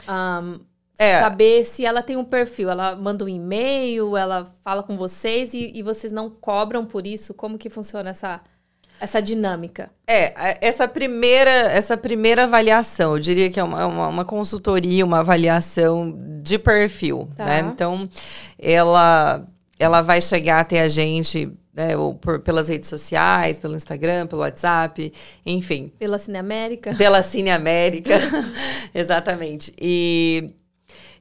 Um, 0.08 0.60
é. 0.98 1.20
Saber 1.20 1.66
se 1.66 1.86
ela 1.86 2.02
tem 2.02 2.18
um 2.18 2.26
perfil. 2.26 2.70
Ela 2.70 2.96
manda 2.96 3.24
um 3.24 3.30
e-mail, 3.30 4.18
ela 4.18 4.46
fala 4.64 4.82
com 4.82 4.98
vocês 4.98 5.54
e, 5.54 5.72
e, 5.76 5.84
vocês 5.84 6.12
não 6.12 6.30
cobram 6.30 6.86
por 6.86 7.06
isso? 7.06 7.34
Como 7.34 7.58
que 7.58 7.70
funciona 7.70 8.10
essa, 8.10 8.42
essa 9.00 9.22
dinâmica? 9.22 9.92
É, 10.08 10.34
essa 10.60 10.88
primeira, 10.88 11.52
essa 11.52 11.96
primeira 11.96 12.46
avaliação, 12.46 13.16
eu 13.16 13.20
diria 13.20 13.50
que 13.50 13.60
é 13.60 13.64
uma, 13.64 13.86
uma, 13.86 14.08
uma 14.08 14.26
consultoria, 14.26 15.06
uma 15.06 15.20
avaliação 15.20 16.18
de 16.42 16.58
perfil, 16.58 17.30
tá. 17.36 17.46
né? 17.46 17.60
Então, 17.60 18.10
ela, 18.58 19.46
ela 19.78 20.02
vai 20.02 20.20
chegar 20.20 20.62
até 20.62 20.82
a 20.82 20.88
gente 20.88 21.52
né, 21.78 21.96
ou 21.96 22.16
por, 22.16 22.40
pelas 22.40 22.68
redes 22.68 22.90
sociais, 22.90 23.60
pelo 23.60 23.76
Instagram, 23.76 24.26
pelo 24.26 24.42
WhatsApp, 24.42 25.14
enfim. 25.46 25.92
Pela 26.00 26.18
Cine 26.18 26.40
América. 26.40 26.96
Pela 26.96 27.22
Cine 27.22 27.52
América, 27.52 28.20
exatamente. 28.96 29.72
E, 29.80 30.56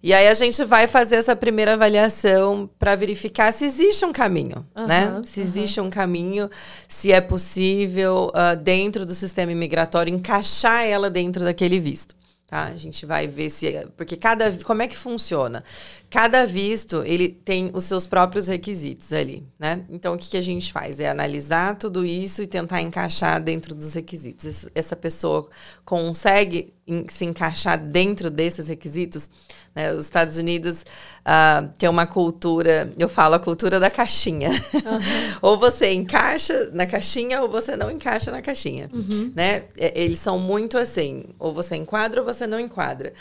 e 0.03 0.13
aí 0.15 0.29
a 0.29 0.35
gente 0.35 0.63
vai 0.65 0.87
fazer 0.87 1.17
essa 1.17 1.35
primeira 1.35 1.73
avaliação 1.75 2.69
para 2.79 2.95
verificar 2.95 3.53
se 3.53 3.65
existe 3.65 4.05
um 4.05 4.13
caminho, 4.13 4.67
Aham, 4.75 4.87
né? 4.87 5.23
Se 5.27 5.41
aham. 5.41 5.49
existe 5.49 5.81
um 5.81 5.91
caminho, 5.91 6.51
se 6.89 7.13
é 7.13 7.21
possível, 7.21 8.31
ah, 8.35 8.55
dentro 8.55 9.05
do 9.07 9.15
sistema 9.15 9.53
imigratório, 9.53 10.13
encaixar 10.15 10.85
ela 10.85 11.09
dentro 11.11 11.43
daquele 11.45 11.79
visto. 11.81 12.15
Tá? 12.49 12.67
A 12.67 12.77
gente 12.77 13.05
vai 13.05 13.27
ver 13.27 13.51
se. 13.51 13.67
é- 13.67 13.87
Porque 13.97 14.17
cada. 14.17 14.53
Como 14.65 14.81
é 14.81 14.87
que 14.87 14.97
funciona? 14.97 15.65
Cada 16.09 16.47
visto, 16.47 17.03
ele 17.05 17.29
tem 17.29 17.71
os 17.75 17.85
seus 17.85 18.07
próprios 18.07 18.47
requisitos 18.47 19.13
ali, 19.13 19.43
né? 19.59 19.85
Então, 19.91 20.15
o 20.15 20.17
que, 20.17 20.31
que 20.31 20.37
a 20.37 20.41
gente 20.43 20.73
faz? 20.73 21.01
É 21.01 21.09
analisar 21.09 21.77
tudo 21.77 22.07
isso 22.07 22.43
e 22.43 22.47
tentar 22.47 22.81
encaixar 22.81 23.43
dentro 23.43 23.75
dos 23.75 23.93
requisitos. 23.93 24.45
Isso- 24.45 24.71
essa 24.75 24.95
pessoa 24.95 25.49
consegue 25.85 26.73
se 27.11 27.25
encaixar 27.25 27.77
dentro 27.79 28.31
desses 28.31 28.69
requisitos? 28.69 29.29
né? 29.75 29.93
Os 29.93 30.05
Estados 30.07 30.39
Unidos 30.39 30.85
ah, 31.25 31.69
tem 31.77 31.89
uma 31.89 32.07
cultura, 32.07 32.93
eu 32.97 33.09
falo 33.09 33.35
a 33.35 33.41
cultura 33.41 33.81
da 33.81 33.91
caixinha. 33.91 34.51
Aham. 34.75 35.01
ou 35.43 35.59
você 35.59 35.93
encaixa 35.93 36.71
na 36.73 36.87
caixinha 36.87 37.43
ou 37.43 37.49
você 37.51 37.77
não 37.77 37.91
encaixa 37.91 38.31
na 38.31 38.41
caixinha 38.41 38.89
Uhum. 38.93 39.33
né? 39.35 39.65
É, 39.77 39.93
Eles 40.01 40.21
são 40.21 40.39
muito 40.39 40.79
assim, 40.79 41.25
ou 41.39 41.53
você 41.53 41.75
enquadra 41.77 42.21
ou 42.21 42.27
você 42.27 42.47
não 42.47 42.61
enquadra. 42.61 43.13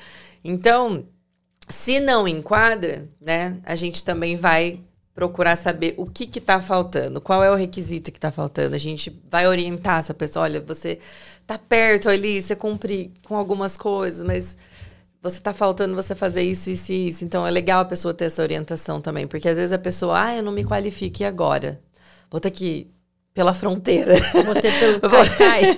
Então, 0.44 1.04
se 1.70 2.00
não 2.00 2.28
enquadra, 2.28 3.08
né, 3.20 3.58
a 3.64 3.76
gente 3.76 4.04
também 4.04 4.38
vai 4.38 4.80
procurar 5.14 5.56
saber 5.56 5.96
o 5.98 6.06
que 6.06 6.28
que 6.28 6.42
tá 6.42 6.60
faltando, 6.60 7.22
qual 7.22 7.42
é 7.42 7.50
o 7.50 7.56
requisito 7.56 8.12
que 8.12 8.20
tá 8.20 8.32
faltando. 8.32 8.76
A 8.76 8.78
gente 8.78 9.18
vai 9.32 9.48
orientar 9.48 10.00
essa 10.00 10.14
pessoa, 10.14 10.44
olha, 10.44 10.60
você 10.60 11.00
tá 11.48 11.58
perto 11.58 12.10
ali, 12.10 12.42
você 12.42 12.56
cumpre 12.56 13.14
com 13.26 13.36
algumas 13.38 13.78
coisas, 13.78 14.26
mas 14.26 14.58
você 15.22 15.40
tá 15.40 15.54
faltando 15.54 15.96
você 15.96 16.14
fazer 16.14 16.44
isso, 16.44 16.70
isso 16.70 16.92
e 16.92 17.08
isso. 17.08 17.24
Então 17.24 17.48
é 17.48 17.52
legal 17.52 17.82
a 17.82 17.86
pessoa 17.86 18.14
ter 18.14 18.26
essa 18.26 18.42
orientação 18.42 19.00
também, 19.02 19.26
porque 19.26 19.48
às 19.48 19.58
vezes 19.58 19.72
a 19.72 19.80
pessoa, 19.80 20.22
ah, 20.22 20.36
eu 20.36 20.44
não 20.44 20.52
me 20.52 20.66
qualifico 20.66 21.22
e 21.22 21.26
agora? 21.26 21.82
Vou 22.30 22.42
ter 22.42 22.52
que 22.52 22.92
pela 23.36 23.54
fronteira. 23.54 24.16
Vou 24.46 24.56
ter 24.56 24.72
pelo 24.80 25.02
Caicai. 25.02 25.78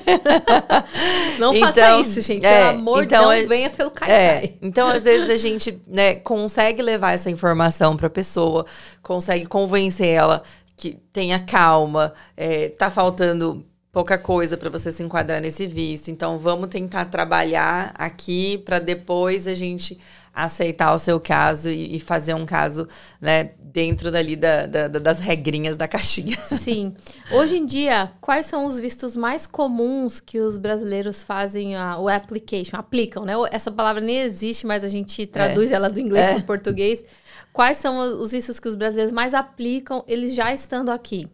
Não 1.39 1.53
faça 1.55 1.79
Então, 1.79 2.01
isso, 2.01 2.21
gente. 2.21 2.45
é, 2.45 2.67
Pelo 2.67 2.79
amor 2.79 3.05
de 3.05 3.13
então 3.15 3.29
Deus, 3.29 3.43
é- 3.43 3.47
venha 3.47 3.69
pelo 3.71 3.89
É, 3.89 3.93
Caicai. 3.93 4.57
então 4.61 4.87
às 4.87 5.01
vezes 5.01 5.29
a 5.29 5.35
gente 5.37 5.81
né, 5.87 6.15
consegue 6.15 6.81
levar 6.81 7.13
essa 7.13 7.29
informação 7.29 7.97
para 7.97 8.07
a 8.07 8.09
pessoa, 8.11 8.65
consegue 9.01 9.45
convencer 9.47 10.07
ela 10.07 10.43
que 10.77 10.93
tenha 11.11 11.39
calma, 11.39 12.13
é, 12.37 12.69
tá 12.69 12.91
faltando 12.91 13.65
pouca 13.91 14.17
coisa 14.17 14.57
para 14.57 14.69
você 14.69 14.91
se 14.91 15.01
enquadrar 15.03 15.41
nesse 15.41 15.65
visto. 15.67 16.09
Então 16.09 16.37
vamos 16.37 16.69
tentar 16.69 17.05
trabalhar 17.05 17.91
aqui 17.95 18.57
para 18.59 18.79
depois 18.79 19.47
a 19.47 19.53
gente 19.53 19.97
aceitar 20.33 20.93
o 20.93 20.99
seu 20.99 21.19
caso 21.19 21.67
e, 21.67 21.95
e 21.95 21.99
fazer 21.99 22.35
um 22.35 22.45
caso 22.45 22.87
né, 23.19 23.53
dentro 23.59 24.11
dali 24.11 24.35
da- 24.35 24.67
da- 24.67 24.87
da- 24.87 24.99
das 24.99 25.17
regrinhas 25.19 25.75
da 25.75 25.87
caixinha. 25.87 26.37
Sim. 26.61 26.93
Hoje 27.31 27.57
em 27.57 27.65
dia, 27.65 28.11
quais 28.21 28.45
são 28.45 28.67
os 28.67 28.79
vistos 28.79 29.17
mais 29.17 29.47
comuns 29.47 30.19
que 30.19 30.39
os 30.39 30.59
brasileiros 30.59 31.23
fazem 31.23 31.75
a, 31.75 31.97
o 31.97 32.07
application? 32.07 32.77
Aplicam, 32.77 33.25
né? 33.25 33.33
Essa 33.51 33.71
palavra 33.71 33.99
nem 33.99 34.19
existe, 34.19 34.67
mas 34.67 34.83
a 34.83 34.87
gente 34.89 35.25
traduz 35.25 35.71
ela 35.71 35.89
do 35.89 35.99
inglês 35.99 36.27
É. 36.27 36.33
para 36.35 36.43
o 36.43 36.45
português. 36.45 37.03
Quais 37.51 37.77
são 37.77 37.97
os 38.21 38.29
vistos 38.29 38.59
que 38.59 38.67
os 38.67 38.75
brasileiros 38.75 39.11
mais 39.11 39.33
aplicam, 39.33 40.03
eles 40.07 40.35
já 40.35 40.53
estando 40.53 40.91
aqui? 40.91 41.27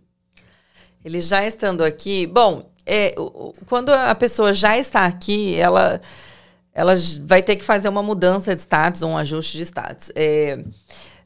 Ele 1.04 1.22
já 1.22 1.46
estando 1.46 1.84
aqui, 1.84 2.26
bom, 2.28 2.70
é, 2.86 3.16
quando 3.68 3.90
a 3.90 4.14
pessoa 4.16 4.54
já 4.54 4.78
está 4.78 5.06
aqui, 5.06 5.56
ela, 5.56 6.02
ela 6.74 6.96
vai 7.26 7.42
ter 7.42 7.56
que 7.56 7.64
fazer 7.64 7.90
uma 7.90 8.04
mudança 8.04 8.56
de 8.56 8.62
status, 8.62 9.02
um 9.02 9.18
ajuste 9.18 9.58
de 9.58 9.64
status. 9.64 10.12
É, 10.16 10.64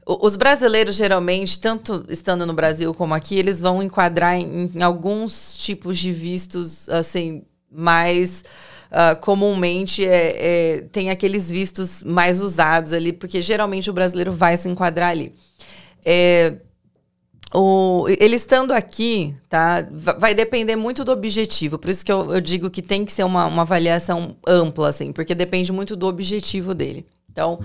os 0.05 0.35
brasileiros, 0.35 0.95
geralmente, 0.95 1.59
tanto 1.59 2.05
estando 2.09 2.45
no 2.45 2.53
Brasil 2.53 2.93
como 2.93 3.13
aqui, 3.13 3.37
eles 3.37 3.59
vão 3.59 3.83
enquadrar 3.83 4.35
em, 4.35 4.71
em 4.73 4.81
alguns 4.81 5.55
tipos 5.57 5.97
de 5.97 6.11
vistos, 6.11 6.87
assim, 6.89 7.43
mais 7.69 8.43
ah, 8.91 9.15
comumente 9.15 10.05
é, 10.05 10.77
é, 10.77 10.81
tem 10.91 11.09
aqueles 11.09 11.49
vistos 11.51 12.03
mais 12.03 12.41
usados 12.41 12.93
ali, 12.93 13.11
porque 13.11 13.41
geralmente 13.41 13.89
o 13.89 13.93
brasileiro 13.93 14.31
vai 14.31 14.55
se 14.55 14.69
enquadrar 14.69 15.09
ali. 15.09 15.35
É, 16.05 16.61
o- 17.53 18.05
ele 18.19 18.35
estando 18.35 18.71
aqui, 18.73 19.33
tá? 19.49 19.87
va- 19.91 20.13
Vai 20.13 20.33
depender 20.35 20.75
muito 20.75 21.03
do 21.03 21.11
objetivo. 21.11 21.77
Por 21.77 21.89
isso 21.89 22.05
que 22.05 22.11
eu, 22.11 22.33
eu 22.33 22.41
digo 22.41 22.69
que 22.69 22.81
tem 22.81 23.05
que 23.05 23.13
ser 23.13 23.23
uma, 23.23 23.45
uma 23.45 23.61
avaliação 23.63 24.35
ampla, 24.45 24.89
assim, 24.89 25.11
porque 25.13 25.33
depende 25.35 25.71
muito 25.71 25.95
do 25.95 26.07
objetivo 26.07 26.73
dele. 26.73 27.05
Então, 27.31 27.59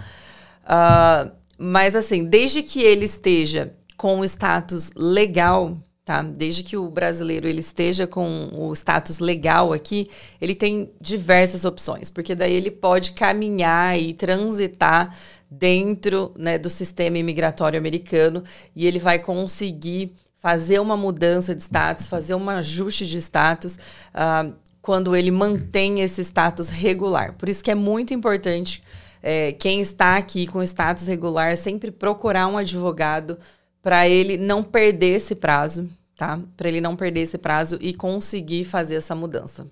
ah, 0.64 1.30
mas 1.58 1.94
assim, 1.96 2.24
desde 2.24 2.62
que 2.62 2.80
ele 2.82 3.04
esteja 3.04 3.74
com 3.96 4.20
o 4.20 4.24
status 4.24 4.90
legal, 4.96 5.76
tá? 6.04 6.22
Desde 6.22 6.62
que 6.62 6.76
o 6.76 6.90
brasileiro 6.90 7.46
ele 7.46 7.60
esteja 7.60 8.06
com 8.06 8.50
o 8.52 8.72
status 8.72 9.18
legal 9.18 9.72
aqui, 9.72 10.08
ele 10.40 10.54
tem 10.54 10.90
diversas 11.00 11.64
opções, 11.64 12.10
porque 12.10 12.34
daí 12.34 12.52
ele 12.52 12.70
pode 12.70 13.12
caminhar 13.12 13.98
e 13.98 14.12
transitar 14.12 15.16
dentro 15.50 16.32
né, 16.36 16.58
do 16.58 16.70
sistema 16.70 17.18
imigratório 17.18 17.78
americano 17.78 18.42
e 18.74 18.86
ele 18.86 18.98
vai 18.98 19.18
conseguir 19.18 20.12
fazer 20.38 20.80
uma 20.80 20.96
mudança 20.96 21.54
de 21.54 21.62
status, 21.62 22.06
fazer 22.06 22.34
um 22.34 22.50
ajuste 22.50 23.06
de 23.06 23.18
status 23.18 23.78
ah, 24.12 24.50
quando 24.80 25.14
ele 25.14 25.30
mantém 25.30 26.00
esse 26.00 26.22
status 26.22 26.68
regular. 26.68 27.34
Por 27.34 27.48
isso 27.48 27.62
que 27.62 27.70
é 27.70 27.74
muito 27.74 28.12
importante 28.12 28.82
é, 29.22 29.52
quem 29.52 29.80
está 29.80 30.16
aqui 30.16 30.48
com 30.48 30.60
status 30.62 31.06
regular 31.06 31.56
sempre 31.56 31.92
procurar 31.92 32.48
um 32.48 32.58
advogado 32.58 33.38
para 33.82 34.08
ele 34.08 34.38
não 34.38 34.62
perder 34.62 35.16
esse 35.16 35.34
prazo, 35.34 35.90
tá? 36.16 36.40
Para 36.56 36.68
ele 36.68 36.80
não 36.80 36.96
perder 36.96 37.20
esse 37.20 37.36
prazo 37.36 37.76
e 37.80 37.92
conseguir 37.92 38.64
fazer 38.64 38.94
essa 38.94 39.14
mudança. 39.14 39.66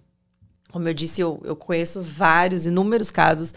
Como 0.70 0.88
eu 0.88 0.94
disse, 0.94 1.20
eu, 1.20 1.40
eu 1.44 1.56
conheço 1.56 2.02
vários, 2.02 2.66
inúmeros 2.66 3.10
casos 3.10 3.54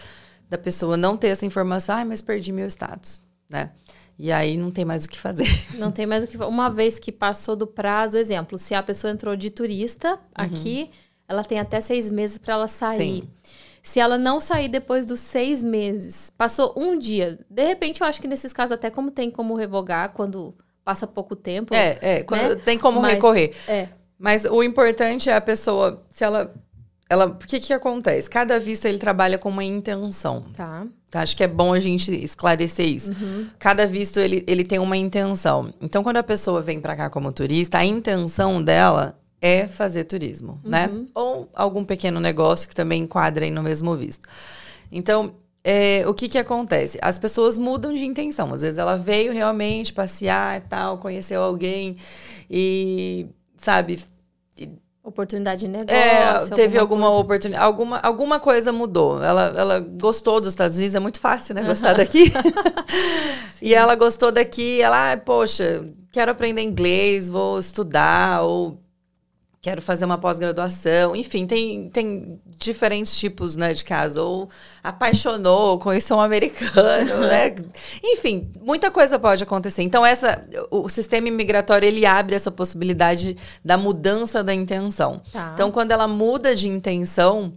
da 0.49 0.57
pessoa 0.57 0.95
não 0.95 1.17
ter 1.17 1.27
essa 1.27 1.45
informação, 1.45 1.95
ai, 1.95 2.05
mas 2.05 2.21
perdi 2.21 2.51
meu 2.51 2.67
status, 2.67 3.19
né? 3.49 3.71
E 4.17 4.31
aí 4.31 4.55
não 4.55 4.69
tem 4.69 4.85
mais 4.85 5.05
o 5.05 5.09
que 5.09 5.19
fazer. 5.19 5.47
Não 5.73 5.91
tem 5.91 6.05
mais 6.05 6.23
o 6.23 6.27
que. 6.27 6.37
Uma 6.37 6.69
vez 6.69 6.99
que 6.99 7.11
passou 7.11 7.55
do 7.55 7.65
prazo, 7.65 8.15
exemplo, 8.15 8.59
se 8.59 8.75
a 8.75 8.83
pessoa 8.83 9.11
entrou 9.11 9.35
de 9.35 9.49
turista 9.49 10.19
aqui, 10.35 10.91
ela 11.27 11.43
tem 11.43 11.59
até 11.59 11.81
seis 11.81 12.11
meses 12.11 12.37
para 12.37 12.53
ela 12.53 12.67
sair. 12.67 13.21
Sim. 13.21 13.29
Se 13.83 13.99
ela 13.99 14.17
não 14.17 14.39
sair 14.41 14.69
depois 14.69 15.05
dos 15.05 15.19
seis 15.19 15.61
meses, 15.61 16.31
passou 16.37 16.73
um 16.75 16.97
dia. 16.97 17.37
De 17.49 17.63
repente, 17.65 18.01
eu 18.01 18.07
acho 18.07 18.19
que 18.21 18.27
nesses 18.27 18.51
casos, 18.53 18.71
até 18.71 18.89
como 18.89 19.11
tem 19.11 19.29
como 19.29 19.53
revogar 19.55 20.09
quando 20.13 20.55
passa 20.85 21.05
pouco 21.05 21.35
tempo. 21.35 21.75
É, 21.75 21.99
é, 22.01 22.23
quando- 22.23 22.55
tem 22.61 22.79
como 22.79 23.01
Mas- 23.01 23.15
recorrer. 23.15 23.53
É. 23.67 23.89
Mas 24.17 24.45
o 24.45 24.63
importante 24.63 25.29
é 25.29 25.35
a 25.35 25.41
pessoa, 25.41 26.01
se 26.11 26.23
ela, 26.23 26.53
ela, 27.09 27.29
por 27.29 27.45
que 27.45 27.59
que 27.59 27.73
acontece? 27.73 28.29
Cada 28.29 28.57
visto 28.57 28.85
ele 28.85 28.97
trabalha 28.97 29.37
com 29.37 29.49
uma 29.49 29.63
intenção, 29.65 30.45
Tá. 30.55 30.87
tá? 31.11 31.19
Acho 31.21 31.35
que 31.35 31.43
é 31.43 31.47
bom 31.47 31.73
a 31.73 31.79
gente 31.81 32.09
esclarecer 32.23 32.87
isso. 32.87 33.11
Uhum. 33.11 33.47
Cada 33.59 33.85
visto 33.85 34.17
ele, 34.19 34.43
ele 34.47 34.63
tem 34.63 34.79
uma 34.79 34.95
intenção. 34.95 35.73
Então, 35.81 36.03
quando 36.03 36.17
a 36.17 36.23
pessoa 36.23 36.61
vem 36.61 36.79
para 36.79 36.95
cá 36.95 37.09
como 37.09 37.33
turista, 37.33 37.79
a 37.79 37.85
intenção 37.85 38.63
dela 38.63 39.19
é 39.43 39.67
fazer 39.67 40.05
turismo, 40.05 40.57
né? 40.63 40.87
Uhum. 40.87 41.05
Ou 41.13 41.49
algum 41.53 41.83
pequeno 41.83 42.17
negócio 42.21 42.65
que 42.69 42.73
também 42.73 43.03
enquadra 43.03 43.43
aí 43.43 43.51
no 43.51 43.61
mesmo 43.61 43.93
visto. 43.97 44.25
Então, 44.89 45.33
é, 45.61 46.07
o 46.07 46.13
que 46.13 46.29
que 46.29 46.37
acontece? 46.37 46.97
As 47.01 47.19
pessoas 47.19 47.57
mudam 47.57 47.93
de 47.93 48.05
intenção. 48.05 48.53
Às 48.53 48.61
vezes 48.61 48.77
ela 48.77 48.95
veio 48.95 49.33
realmente 49.33 49.91
passear 49.91 50.59
e 50.59 50.61
tal, 50.61 50.97
conheceu 50.97 51.43
alguém 51.43 51.97
e, 52.49 53.27
sabe, 53.57 53.99
Oportunidade 55.03 55.59
de 55.59 55.67
negócio. 55.67 55.93
é, 55.93 56.47
teve 56.55 56.77
alguma 56.77 57.07
coisa. 57.07 57.21
oportunidade, 57.21 57.65
alguma, 57.65 57.99
alguma 57.99 58.39
coisa 58.39 58.71
mudou. 58.71 59.21
Ela, 59.21 59.53
ela 59.57 59.79
gostou 59.81 60.39
dos 60.39 60.47
Estados 60.47 60.77
Unidos, 60.77 60.95
é 60.95 60.99
muito 61.01 61.19
fácil, 61.19 61.53
né? 61.53 61.63
Gostar 61.63 61.95
daqui. 61.95 62.31
e 63.61 63.75
ela 63.75 63.95
gostou 63.95 64.31
daqui, 64.31 64.81
ela, 64.81 65.11
ah, 65.11 65.17
poxa, 65.17 65.85
quero 66.09 66.31
aprender 66.31 66.61
inglês, 66.61 67.27
vou 67.27 67.59
estudar, 67.59 68.43
ou 68.43 68.81
quero 69.63 69.81
fazer 69.81 70.03
uma 70.03 70.17
pós-graduação. 70.17 71.15
Enfim, 71.15 71.47
tem, 71.47 71.89
tem 71.89 72.37
diferentes 72.57 73.17
tipos 73.17 73.55
né, 73.55 73.71
de 73.73 73.81
caso. 73.81 74.21
Ou 74.21 74.49
apaixonou, 74.83 75.79
conheceu 75.79 76.17
um 76.17 76.19
americano, 76.19 77.21
né? 77.21 77.55
Enfim, 78.03 78.51
muita 78.61 78.91
coisa 78.91 79.17
pode 79.17 79.41
acontecer. 79.41 79.81
Então, 79.81 80.05
essa, 80.05 80.45
o, 80.69 80.89
sistema 80.89 81.29
imigratório, 81.29 81.87
ele 81.87 82.05
abre 82.05 82.35
essa 82.35 82.51
possibilidade 82.51 83.37
da 83.63 83.77
mudança 83.77 84.43
da 84.43 84.53
intenção. 84.53 85.21
Tá. 85.31 85.51
Então, 85.53 85.71
quando 85.71 85.91
ela 85.91 86.09
muda 86.09 86.53
de 86.53 86.67
intenção, 86.67 87.53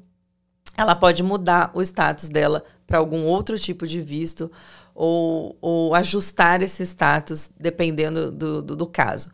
ela 0.76 0.94
pode 0.94 1.24
mudar 1.24 1.72
o 1.74 1.82
status 1.82 2.28
dela 2.28 2.62
para 2.86 2.98
algum 2.98 3.24
outro 3.24 3.58
tipo 3.58 3.84
de 3.84 4.00
visto 4.00 4.48
ou, 4.94 5.58
ou 5.60 5.92
ajustar 5.92 6.62
esse 6.62 6.84
status 6.84 7.50
dependendo 7.58 8.30
do, 8.30 8.62
do, 8.62 8.76
do 8.76 8.86
caso. 8.86 9.32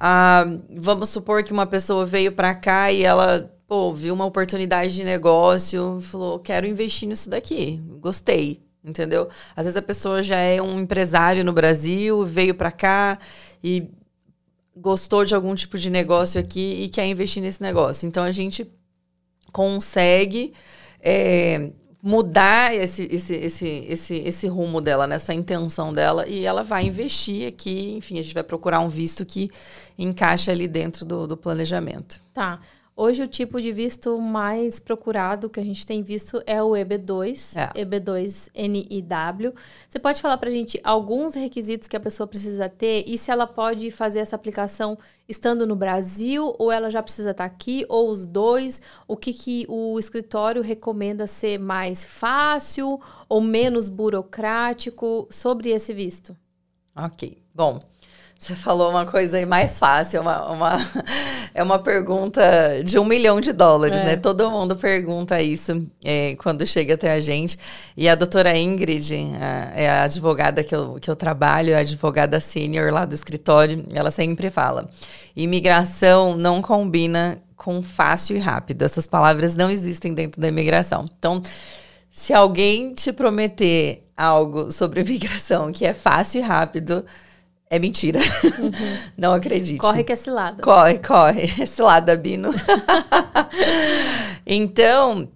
Ah, 0.00 0.46
vamos 0.70 1.10
supor 1.10 1.44
que 1.44 1.52
uma 1.52 1.66
pessoa 1.66 2.06
veio 2.06 2.32
para 2.32 2.54
cá 2.54 2.90
e 2.90 3.02
ela 3.04 3.54
pô, 3.68 3.92
viu 3.94 4.14
uma 4.14 4.24
oportunidade 4.24 4.94
de 4.94 5.04
negócio, 5.04 6.00
falou, 6.00 6.38
quero 6.40 6.66
investir 6.66 7.06
nisso 7.08 7.28
daqui, 7.28 7.80
gostei, 8.00 8.60
entendeu? 8.82 9.28
Às 9.54 9.66
vezes 9.66 9.76
a 9.76 9.82
pessoa 9.82 10.22
já 10.22 10.38
é 10.38 10.60
um 10.60 10.80
empresário 10.80 11.44
no 11.44 11.52
Brasil, 11.52 12.24
veio 12.24 12.54
para 12.54 12.72
cá 12.72 13.18
e 13.62 13.88
gostou 14.74 15.24
de 15.24 15.34
algum 15.34 15.54
tipo 15.54 15.78
de 15.78 15.90
negócio 15.90 16.40
aqui 16.40 16.84
e 16.84 16.88
quer 16.88 17.06
investir 17.06 17.42
nesse 17.42 17.62
negócio. 17.62 18.08
Então 18.08 18.24
a 18.24 18.32
gente 18.32 18.68
consegue 19.52 20.54
é, 21.00 21.70
mudar 22.02 22.74
esse, 22.74 23.06
esse, 23.10 23.34
esse, 23.34 23.68
esse, 23.88 24.14
esse 24.16 24.46
rumo 24.46 24.80
dela, 24.80 25.06
nessa 25.06 25.34
intenção 25.34 25.92
dela, 25.92 26.26
e 26.26 26.44
ela 26.44 26.62
vai 26.62 26.84
investir 26.84 27.46
aqui, 27.46 27.94
enfim, 27.96 28.18
a 28.18 28.22
gente 28.22 28.34
vai 28.34 28.42
procurar 28.42 28.80
um 28.80 28.88
visto 28.88 29.24
que 29.24 29.50
encaixe 29.98 30.50
ali 30.50 30.66
dentro 30.66 31.04
do, 31.04 31.26
do 31.26 31.36
planejamento. 31.36 32.20
Tá. 32.32 32.60
Hoje 33.02 33.22
o 33.22 33.26
tipo 33.26 33.62
de 33.62 33.72
visto 33.72 34.20
mais 34.20 34.78
procurado 34.78 35.48
que 35.48 35.58
a 35.58 35.64
gente 35.64 35.86
tem 35.86 36.02
visto 36.02 36.42
é 36.46 36.62
o 36.62 36.72
EB2, 36.72 37.56
É. 37.56 37.82
EB2NIW. 37.82 39.54
Você 39.88 39.98
pode 39.98 40.20
falar 40.20 40.36
pra 40.36 40.50
gente 40.50 40.78
alguns 40.84 41.34
requisitos 41.34 41.88
que 41.88 41.96
a 41.96 42.00
pessoa 42.00 42.26
precisa 42.26 42.68
ter 42.68 43.04
e 43.06 43.16
se 43.16 43.30
ela 43.30 43.46
pode 43.46 43.90
fazer 43.90 44.18
essa 44.18 44.36
aplicação 44.36 44.98
estando 45.26 45.66
no 45.66 45.74
Brasil 45.74 46.54
ou 46.58 46.70
ela 46.70 46.90
já 46.90 47.02
precisa 47.02 47.30
estar 47.30 47.46
aqui 47.46 47.86
ou 47.88 48.10
os 48.10 48.26
dois? 48.26 48.82
O 49.08 49.16
que, 49.16 49.32
que 49.32 49.64
o 49.66 49.98
escritório 49.98 50.60
recomenda 50.60 51.26
ser 51.26 51.58
mais 51.58 52.04
fácil 52.04 53.00
ou 53.30 53.40
menos 53.40 53.88
burocrático 53.88 55.26
sobre 55.30 55.70
esse 55.70 55.94
visto? 55.94 56.36
Ok. 56.94 57.38
Bom, 57.54 57.80
você 58.40 58.54
falou 58.54 58.88
uma 58.90 59.04
coisa 59.04 59.36
aí 59.36 59.44
mais 59.44 59.78
fácil, 59.78 60.22
uma, 60.22 60.50
uma- 60.50 60.78
é 61.54 61.62
uma 61.62 61.78
pergunta 61.78 62.40
de 62.82 62.98
um 62.98 63.04
milhão 63.04 63.38
de 63.38 63.52
dólares, 63.52 63.98
É. 63.98 64.04
né? 64.04 64.16
Todo 64.16 64.50
mundo 64.50 64.74
pergunta 64.76 65.42
isso 65.42 65.86
é, 66.02 66.34
quando 66.36 66.66
chega 66.66 66.94
até 66.94 67.12
a 67.12 67.20
gente. 67.20 67.58
E 67.94 68.08
a 68.08 68.14
doutora 68.14 68.56
Ingrid, 68.56 69.12
a- 69.38 69.72
é 69.78 69.90
a 69.90 70.04
advogada 70.04 70.64
que 70.64 70.74
eu, 70.74 70.94
que 70.98 71.10
eu 71.10 71.14
trabalho, 71.16 71.72
é 71.72 71.76
a 71.76 71.80
advogada 71.80 72.40
sênior 72.40 72.90
lá 72.90 73.04
do 73.04 73.14
escritório, 73.14 73.84
ela 73.92 74.10
sempre 74.10 74.48
fala: 74.48 74.88
imigração 75.36 76.34
não 76.34 76.62
combina 76.62 77.42
com 77.56 77.82
fácil 77.82 78.36
e 78.36 78.40
rápido. 78.40 78.82
Essas 78.84 79.06
palavras 79.06 79.54
não 79.54 79.70
existem 79.70 80.14
dentro 80.14 80.40
da 80.40 80.48
imigração. 80.48 81.04
Então, 81.18 81.42
se 82.10 82.32
alguém 82.32 82.94
te 82.94 83.12
prometer 83.12 84.06
algo 84.16 84.72
sobre 84.72 85.00
imigração 85.04 85.70
que 85.70 85.84
é 85.84 85.92
fácil 85.92 86.38
e 86.40 86.42
rápido, 86.42 87.04
é 87.70 87.78
mentira. 87.78 88.18
Não 89.16 89.32
acredite. 89.32 89.78
Corre 89.78 90.02
que 90.02 90.12
é 90.12 90.16
cilada. 90.16 90.60
Corre, 90.60 90.98
corre. 90.98 91.44
Esse 91.62 91.80
lado 91.80 92.06
da 92.06 92.16
Bino. 92.16 92.50
então, 94.44 95.28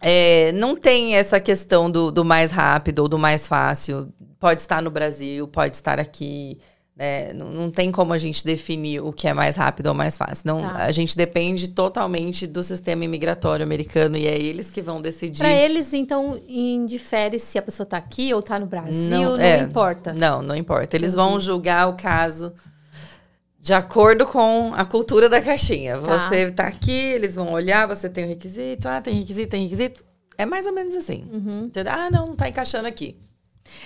é, 0.00 0.52
não 0.52 0.74
tem 0.74 1.16
essa 1.16 1.38
questão 1.38 1.90
do, 1.90 2.10
do 2.10 2.24
mais 2.24 2.50
rápido 2.50 3.00
ou 3.00 3.08
do 3.08 3.18
mais 3.18 3.46
fácil. 3.46 4.10
Pode 4.40 4.62
estar 4.62 4.80
no 4.80 4.90
Brasil, 4.90 5.46
pode 5.46 5.76
estar 5.76 6.00
aqui. 6.00 6.58
Né? 6.96 7.32
Não, 7.34 7.50
não 7.50 7.70
tem 7.70 7.92
como 7.92 8.12
a 8.12 8.18
gente 8.18 8.44
definir 8.44 9.00
o 9.00 9.12
que 9.12 9.28
é 9.28 9.34
mais 9.34 9.54
rápido 9.54 9.88
ou 9.88 9.94
mais 9.94 10.16
fácil. 10.16 10.42
Não, 10.46 10.62
Tá. 10.62 10.84
A 10.84 10.90
gente 10.90 11.16
depende 11.16 11.68
totalmente 11.68 12.46
do 12.46 12.62
sistema 12.62 13.04
imigratório 13.04 13.62
americano 13.62 14.16
e 14.16 14.26
é 14.26 14.36
eles 14.36 14.70
que 14.70 14.80
vão 14.80 15.00
decidir. 15.02 15.38
Para 15.38 15.52
eles, 15.52 15.92
então, 15.92 16.40
indifere 16.48 17.38
se 17.38 17.58
a 17.58 17.62
pessoa 17.62 17.86
tá 17.86 17.98
aqui 17.98 18.32
ou 18.32 18.40
tá 18.40 18.58
no 18.58 18.66
Brasil, 18.66 18.96
não, 19.10 19.38
é, 19.38 19.60
importa. 19.60 20.14
Não, 20.14 20.40
não 20.40 20.56
importa. 20.56 20.96
Eles 20.96 21.12
Entendi. 21.12 21.28
vão 21.28 21.38
julgar 21.38 21.88
o 21.88 21.94
caso 21.94 22.54
de 23.60 23.74
acordo 23.74 24.26
com 24.26 24.72
a 24.74 24.84
cultura 24.84 25.28
da 25.28 25.40
caixinha. 25.42 25.98
Tá. 25.98 26.30
Você 26.30 26.50
tá 26.50 26.66
aqui, 26.66 26.92
eles 26.92 27.34
vão 27.34 27.52
olhar, 27.52 27.86
você 27.86 28.08
tem 28.08 28.24
o 28.24 28.28
requisito, 28.28 28.88
ah, 28.88 29.00
tem 29.00 29.14
requisito, 29.14 29.50
tem 29.50 29.62
requisito. 29.64 30.04
É 30.38 30.46
mais 30.46 30.66
ou 30.66 30.72
menos 30.72 30.94
assim. 30.94 31.28
Uhum. 31.32 31.70
Ah, 31.88 32.10
não, 32.10 32.28
não 32.28 32.36
tá 32.36 32.48
encaixando 32.48 32.88
aqui. 32.88 33.16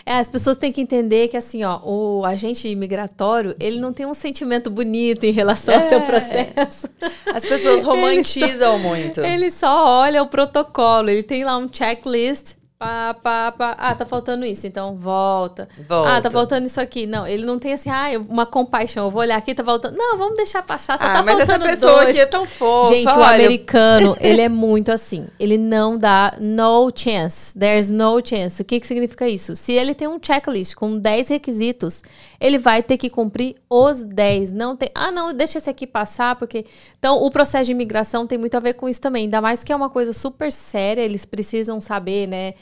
É, 0.06 0.14
as 0.18 0.28
pessoas 0.28 0.56
têm 0.56 0.72
que 0.72 0.80
entender 0.80 1.28
que, 1.28 1.36
assim, 1.36 1.62
ó, 1.64 1.80
o 1.84 2.24
agente 2.24 2.66
imigratório, 2.68 3.54
ele 3.60 3.78
não 3.78 3.92
tem 3.92 4.06
um 4.06 4.14
sentimento 4.14 4.70
bonito 4.70 5.24
em 5.24 5.32
relação 5.32 5.74
ao 5.74 5.80
É. 5.80 5.88
seu 5.88 6.00
processo. 6.02 6.88
As 7.26 7.44
pessoas 7.44 7.82
romantizam 7.84 8.78
muito. 8.78 9.20
Ele 9.20 9.50
só 9.50 10.00
olha 10.00 10.22
o 10.22 10.28
protocolo, 10.28 11.10
ele 11.10 11.22
tem 11.22 11.44
lá 11.44 11.56
um 11.58 11.68
checklist. 11.72 12.54
Pá, 12.80 13.12
pá, 13.12 13.52
pá. 13.52 13.76
Ah, 13.78 13.94
tá 13.94 14.06
faltando 14.06 14.42
isso, 14.46 14.66
então 14.66 14.96
volta. 14.96 15.68
Volta. 15.86 16.16
Ah, 16.16 16.22
tá 16.22 16.30
faltando 16.30 16.66
isso 16.66 16.80
aqui. 16.80 17.06
Não, 17.06 17.26
ele 17.26 17.44
não 17.44 17.58
tem 17.58 17.74
assim, 17.74 17.90
ah, 17.90 18.06
uma 18.26 18.46
compaixão. 18.46 19.04
Eu 19.04 19.10
vou 19.10 19.20
olhar 19.20 19.36
aqui, 19.36 19.54
tá 19.54 19.62
faltando. 19.62 19.98
Não, 19.98 20.16
vamos 20.16 20.34
deixar 20.34 20.62
passar, 20.62 20.96
só 20.96 21.04
Ah, 21.04 21.12
tá 21.12 21.22
mas 21.22 21.40
essa 21.40 21.46
faltando 21.52 21.70
pessoa 21.70 21.96
dois. 21.96 22.08
aqui 22.08 22.20
é 22.20 22.24
tão 22.24 22.46
fofa. 22.46 22.94
Gente, 22.94 23.06
o 23.06 23.18
olha, 23.18 23.34
americano, 23.34 24.16
ele 24.18 24.40
é 24.40 24.48
muito 24.48 24.90
assim. 24.90 25.26
Ele 25.38 25.58
não 25.58 25.98
dá 25.98 26.34
no 26.40 26.90
chance. 26.96 27.52
There's 27.58 27.90
no 27.90 28.18
chance. 28.24 28.62
O 28.62 28.64
que, 28.64 28.80
que 28.80 28.86
significa 28.86 29.28
isso? 29.28 29.54
Se 29.54 29.72
ele 29.72 29.94
tem 29.94 30.08
um 30.08 30.18
checklist 30.18 30.74
com 30.74 30.98
10 30.98 31.28
requisitos, 31.28 32.02
ele 32.40 32.59
vai 32.59 32.83
ter 32.83 32.96
que 32.96 33.11
cumprir 33.11 33.57
os 33.68 34.03
10. 34.03 34.50
Não 34.53 34.74
tem. 34.74 34.90
Ah, 34.94 35.11
não, 35.11 35.35
deixa 35.35 35.59
esse 35.59 35.68
aqui 35.68 35.87
passar, 35.87 36.37
porque. 36.37 36.64
Então, 36.98 37.22
o 37.22 37.31
processo 37.31 37.66
de 37.66 37.72
imigração 37.72 38.26
tem 38.26 38.38
muito 38.38 38.57
a 38.57 38.61
ver 38.61 38.74
com 38.74 38.88
isso 38.88 39.00
também. 39.00 39.24
Ainda 39.24 39.42
mais 39.42 39.62
que 39.62 39.72
é 39.72 39.76
uma 39.76 39.90
coisa 39.90 40.12
super 40.14 40.50
séria, 40.50 41.03
eles 41.03 41.26
precisam 41.26 41.81
saber, 41.81 42.26
né? 42.26 42.55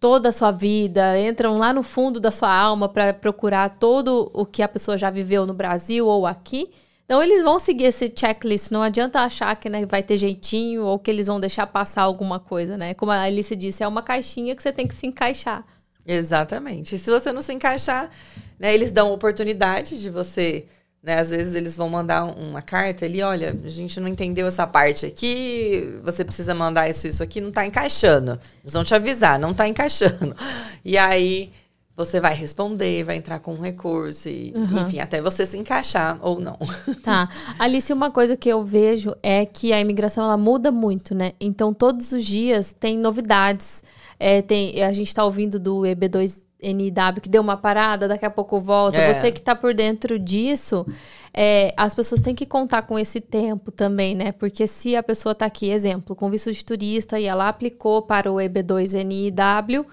Toda 0.00 0.30
a 0.30 0.32
sua 0.32 0.50
vida, 0.50 1.18
entram 1.20 1.58
lá 1.58 1.72
no 1.72 1.82
fundo 1.82 2.18
da 2.18 2.30
sua 2.30 2.52
alma 2.52 2.88
para 2.88 3.12
procurar 3.12 3.78
todo 3.78 4.30
o 4.34 4.46
que 4.46 4.62
a 4.62 4.68
pessoa 4.68 4.96
já 4.96 5.10
viveu 5.10 5.46
no 5.46 5.54
Brasil 5.54 6.06
ou 6.06 6.26
aqui. 6.26 6.70
Então 7.04 7.22
eles 7.22 7.42
vão 7.42 7.58
seguir 7.58 7.86
esse 7.86 8.12
checklist, 8.16 8.70
não 8.70 8.82
adianta 8.82 9.20
achar 9.20 9.54
que 9.56 9.68
né, 9.68 9.84
vai 9.84 10.02
ter 10.02 10.16
jeitinho 10.16 10.84
ou 10.84 10.98
que 10.98 11.10
eles 11.10 11.26
vão 11.26 11.40
deixar 11.40 11.66
passar 11.66 12.02
alguma 12.02 12.38
coisa, 12.38 12.76
né? 12.78 12.94
Como 12.94 13.12
a 13.12 13.22
Alice 13.22 13.54
disse, 13.56 13.82
é 13.82 13.88
uma 13.88 14.00
caixinha 14.02 14.56
que 14.56 14.62
você 14.62 14.72
tem 14.72 14.86
que 14.86 14.94
se 14.94 15.06
encaixar. 15.06 15.66
Exatamente. 16.06 16.94
E 16.94 16.98
se 16.98 17.10
você 17.10 17.32
não 17.32 17.42
se 17.42 17.52
encaixar, 17.52 18.10
né, 18.58 18.72
eles 18.74 18.90
dão 18.90 19.12
oportunidade 19.12 20.00
de 20.00 20.10
você, 20.10 20.66
né, 21.02 21.18
às 21.20 21.30
vezes 21.30 21.54
eles 21.54 21.76
vão 21.76 21.88
mandar 21.88 22.24
um- 22.24 22.50
uma 22.50 22.62
carta 22.62 23.04
ali, 23.04 23.22
olha, 23.22 23.56
a 23.64 23.68
gente 23.68 23.98
não 24.00 24.08
entendeu 24.08 24.46
essa 24.46 24.66
parte 24.66 25.06
aqui, 25.06 25.98
você 26.02 26.24
precisa 26.24 26.54
mandar 26.54 26.88
isso, 26.90 27.06
isso 27.06 27.22
aqui, 27.22 27.40
não 27.40 27.50
tá 27.50 27.64
encaixando. 27.66 28.38
Eles 28.62 28.72
vão 28.72 28.84
te 28.84 28.94
avisar, 28.94 29.38
não 29.38 29.54
tá 29.54 29.66
encaixando. 29.68 30.34
E 30.84 30.96
aí 30.96 31.50
você 31.94 32.18
vai 32.18 32.32
responder, 32.34 33.04
vai 33.04 33.16
entrar 33.16 33.40
com 33.40 33.52
um 33.54 33.60
recurso, 33.60 34.26
e, 34.30 34.52
Uhum. 34.56 34.86
enfim, 34.86 35.00
até 35.00 35.20
você 35.20 35.44
se 35.44 35.58
encaixar 35.58 36.18
ou 36.22 36.40
não. 36.40 36.58
Tá. 37.04 37.28
Alice, 37.58 37.92
uma 37.92 38.10
coisa 38.10 38.36
que 38.38 38.48
eu 38.48 38.64
vejo 38.64 39.14
é 39.22 39.44
que 39.44 39.70
a 39.72 39.78
imigração 39.80 40.24
ela 40.24 40.38
muda 40.38 40.72
muito, 40.72 41.14
né? 41.14 41.32
Então 41.38 41.74
todos 41.74 42.12
os 42.12 42.24
dias 42.24 42.74
tem 42.80 42.96
novidades. 42.96 43.82
É, 44.22 44.42
tem, 44.42 44.82
a 44.82 44.92
gente 44.92 45.14
tá 45.14 45.24
ouvindo 45.24 45.58
do 45.58 45.80
EB2NW 45.80 47.20
que 47.22 47.28
deu 47.30 47.40
uma 47.40 47.56
parada, 47.56 48.06
daqui 48.06 48.26
a 48.26 48.30
pouco 48.30 48.60
volta. 48.60 48.98
É. 48.98 49.14
Você 49.14 49.32
que 49.32 49.40
tá 49.40 49.56
por 49.56 49.72
dentro 49.72 50.18
disso, 50.18 50.86
é, 51.32 51.72
as 51.74 51.94
pessoas 51.94 52.20
têm 52.20 52.34
que 52.34 52.44
contar 52.44 52.82
com 52.82 52.98
esse 52.98 53.18
tempo 53.18 53.70
também, 53.70 54.14
né? 54.14 54.30
Porque 54.30 54.66
se 54.66 54.94
a 54.94 55.02
pessoa 55.02 55.34
tá 55.34 55.46
aqui, 55.46 55.70
exemplo, 55.70 56.14
com 56.14 56.28
visto 56.28 56.52
de 56.52 56.62
turista 56.62 57.18
e 57.18 57.24
ela 57.24 57.48
aplicou 57.48 58.02
para 58.02 58.30
o 58.30 58.36
EB2NW, 58.36 59.86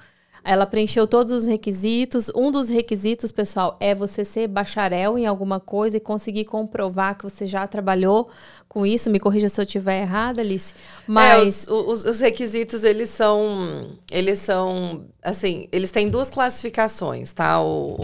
ela 0.44 0.66
preencheu 0.66 1.08
todos 1.08 1.32
os 1.32 1.46
requisitos. 1.46 2.30
Um 2.36 2.52
dos 2.52 2.70
requisitos, 2.70 3.32
pessoal, 3.32 3.78
é 3.80 3.94
você 3.94 4.26
ser 4.26 4.48
bacharel 4.48 5.18
em 5.18 5.26
alguma 5.26 5.60
coisa 5.60 5.98
e 5.98 6.02
conseguir 6.02 6.46
comprovar 6.46 7.18
que 7.18 7.24
você 7.24 7.46
já 7.46 7.68
trabalhou 7.68 8.30
com 8.68 8.86
isso. 8.86 9.10
Me 9.10 9.20
corrija 9.20 9.50
se 9.50 9.60
eu 9.60 9.66
estiver 9.66 10.02
errada, 10.02 10.42
Alice. 10.42 10.74
Mas 11.06 11.68
É, 11.68 11.72
os, 11.72 12.04
os- 12.04 12.06
os 12.06 12.20
requisitos, 12.20 12.84
eles 12.84 13.10
são, 13.10 13.98
eles 14.12 14.40
são, 14.40 15.06
assim, 15.22 15.68
eles 15.72 15.92
têm 15.92 16.10
duas 16.10 16.30
classificações, 16.30 17.32
tá? 17.34 17.62
O, 17.62 17.96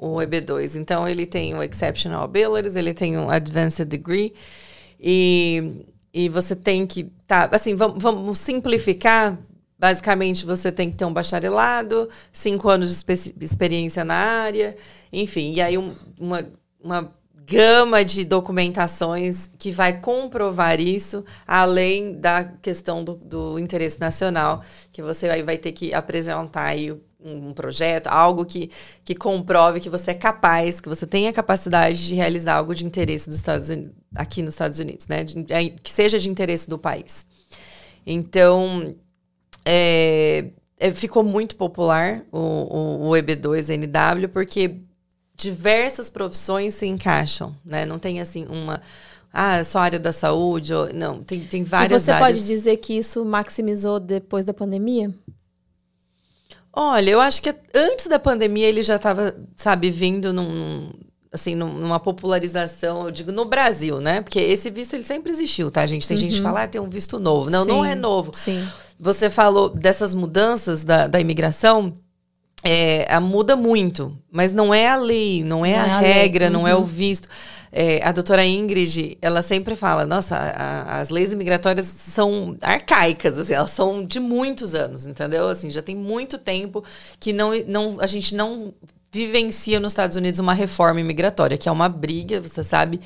o, 0.00 0.14
o 0.16 0.22
EB2. 0.22 0.74
Então, 0.76 1.08
ele 1.08 1.26
tem 1.26 1.54
o 1.54 1.62
Exceptional 1.62 2.22
Abilities, 2.24 2.76
ele 2.76 2.94
tem 2.94 3.16
o 3.18 3.30
Advanced 3.30 3.86
Degree. 3.88 4.34
E, 5.00 5.84
e 6.12 6.28
você 6.28 6.54
tem 6.56 6.86
que, 6.86 7.04
tá, 7.26 7.48
assim, 7.52 7.74
vamos, 7.74 8.02
vamos 8.02 8.38
simplificar. 8.38 9.38
Basicamente, 9.78 10.46
você 10.46 10.70
tem 10.72 10.90
que 10.90 10.96
ter 10.96 11.04
um 11.04 11.12
bacharelado, 11.12 12.08
cinco 12.32 12.68
anos 12.68 13.02
de 13.02 13.44
experiência 13.44 14.04
na 14.04 14.14
área, 14.14 14.76
enfim, 15.12 15.52
e 15.52 15.60
aí 15.60 15.76
um- 15.76 15.94
uma, 16.18 16.46
uma 16.80 17.12
gama 17.46 18.04
de 18.04 18.24
documentações 18.24 19.50
que 19.58 19.70
vai 19.70 20.00
comprovar 20.00 20.80
isso, 20.80 21.24
além 21.46 22.18
da 22.18 22.44
questão 22.44 23.04
do, 23.04 23.14
do 23.16 23.58
interesse 23.58 24.00
nacional, 24.00 24.62
que 24.92 25.02
você 25.02 25.28
aí 25.28 25.42
vai 25.42 25.58
ter 25.58 25.72
que 25.72 25.92
apresentar 25.92 26.64
aí 26.66 26.92
um, 27.20 27.52
projeto, 27.54 28.06
algo 28.08 28.44
que, 28.44 28.70
que 29.04 29.14
comprove 29.14 29.80
que 29.80 29.88
você 29.90 30.10
é 30.10 30.14
capaz, 30.14 30.80
que 30.80 30.88
você 30.88 31.06
tem 31.06 31.26
a 31.28 31.32
capacidade 31.32 32.06
de 32.06 32.14
realizar 32.14 32.54
algo 32.56 32.74
de 32.74 32.84
interesse 32.84 33.26
dos 33.28 33.36
Estados 33.36 33.68
Unidos, 33.68 33.94
aqui 34.14 34.42
nos 34.42 34.54
Estados 34.54 34.78
Unidos, 34.78 35.06
né? 35.08 35.24
De- 35.24 35.52
é, 35.52 35.70
que 35.70 35.90
seja 35.92 36.18
de 36.18 36.28
interesse 36.28 36.68
do 36.68 36.78
país. 36.78 37.24
Então, 38.06 38.94
é, 39.64 40.50
é, 40.78 40.90
ficou 40.92 41.24
muito 41.24 41.56
popular 41.56 42.24
o, 42.30 42.38
o, 42.38 43.08
o 43.10 43.16
EB2NW, 43.16 44.28
porque 44.28 44.80
diversas 45.36 46.08
profissões 46.08 46.74
se 46.74 46.86
encaixam, 46.86 47.54
né? 47.64 47.84
Não 47.84 47.98
tem 47.98 48.20
assim 48.20 48.46
uma 48.46 48.80
ah, 49.32 49.62
só 49.64 49.80
área 49.80 49.98
da 49.98 50.12
saúde, 50.12 50.72
ou, 50.72 50.92
não, 50.92 51.22
tem, 51.22 51.40
tem 51.40 51.64
várias 51.64 52.02
e 52.02 52.04
você 52.04 52.12
áreas. 52.12 52.28
pode 52.28 52.46
dizer 52.46 52.76
que 52.76 52.96
isso 52.96 53.24
maximizou 53.24 53.98
depois 53.98 54.44
da 54.44 54.54
pandemia? 54.54 55.12
Olha, 56.72 57.10
eu 57.10 57.20
acho 57.20 57.42
que 57.42 57.54
antes 57.74 58.06
da 58.06 58.18
pandemia 58.18 58.68
ele 58.68 58.82
já 58.82 58.96
estava, 58.96 59.34
sabe, 59.56 59.90
vindo 59.90 60.32
num, 60.32 60.92
assim, 61.32 61.56
numa 61.56 61.98
popularização, 61.98 63.06
eu 63.06 63.10
digo, 63.10 63.32
no 63.32 63.44
Brasil, 63.44 64.00
né? 64.00 64.20
Porque 64.20 64.38
esse 64.38 64.70
visto 64.70 64.94
ele 64.94 65.04
sempre 65.04 65.32
existiu, 65.32 65.68
tá, 65.68 65.84
gente? 65.84 66.06
Tem 66.06 66.16
uhum. 66.16 66.20
gente 66.20 66.36
que 66.36 66.42
fala, 66.42 66.62
ah, 66.62 66.68
tem 66.68 66.80
um 66.80 66.88
visto 66.88 67.18
novo. 67.18 67.50
Não, 67.50 67.64
sim, 67.64 67.68
não 67.68 67.84
é 67.84 67.96
novo. 67.96 68.30
Sim. 68.34 68.64
Você 69.00 69.28
falou 69.28 69.68
dessas 69.68 70.14
mudanças 70.14 70.84
da, 70.84 71.08
da 71.08 71.18
imigração, 71.20 71.98
é, 72.64 73.20
muda 73.20 73.54
muito, 73.54 74.16
mas 74.32 74.50
não 74.50 74.72
é 74.72 74.88
a 74.88 74.96
lei, 74.96 75.44
não 75.44 75.66
é 75.66 75.76
não 75.76 75.96
a 75.96 76.02
é 76.02 76.12
regra, 76.12 76.46
uhum. 76.46 76.52
não 76.52 76.68
é 76.68 76.74
o 76.74 76.78
uhum. 76.78 76.84
visto. 76.86 77.28
É, 77.70 78.00
a 78.02 78.10
doutora 78.10 78.44
Ingrid, 78.44 79.18
ela 79.20 79.42
sempre 79.42 79.76
fala, 79.76 80.06
nossa, 80.06 80.36
a, 80.36 81.00
as 81.00 81.10
leis 81.10 81.32
imigratórias 81.32 81.84
são 81.86 82.56
arcaicas, 82.62 83.38
assim, 83.38 83.52
elas 83.52 83.70
são 83.70 84.04
de 84.04 84.18
muitos 84.18 84.74
anos, 84.74 85.06
entendeu? 85.06 85.48
Assim, 85.48 85.70
já 85.70 85.82
tem 85.82 85.94
muito 85.94 86.38
tempo 86.38 86.82
que 87.20 87.32
não, 87.32 87.50
não, 87.66 88.00
a 88.00 88.06
gente 88.06 88.34
não 88.34 88.72
vivencia 89.12 89.78
nos 89.78 89.92
Estados 89.92 90.16
Unidos 90.16 90.40
uma 90.40 90.54
reforma 90.54 91.00
imigratória, 91.00 91.58
que 91.58 91.68
é 91.68 91.72
uma 91.72 91.88
briga, 91.88 92.40
você 92.40 92.64
sabe, 92.64 92.98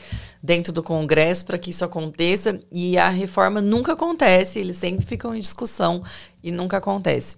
dentro 0.42 0.72
do 0.72 0.82
Congresso 0.82 1.44
para 1.44 1.58
que 1.58 1.70
isso 1.70 1.84
aconteça, 1.84 2.60
e 2.70 2.96
a 2.96 3.08
reforma 3.08 3.60
nunca 3.60 3.94
acontece, 3.94 4.60
eles 4.60 4.76
sempre 4.76 5.04
ficam 5.04 5.34
em 5.34 5.40
discussão 5.40 6.02
e 6.42 6.50
nunca 6.50 6.76
acontece. 6.76 7.36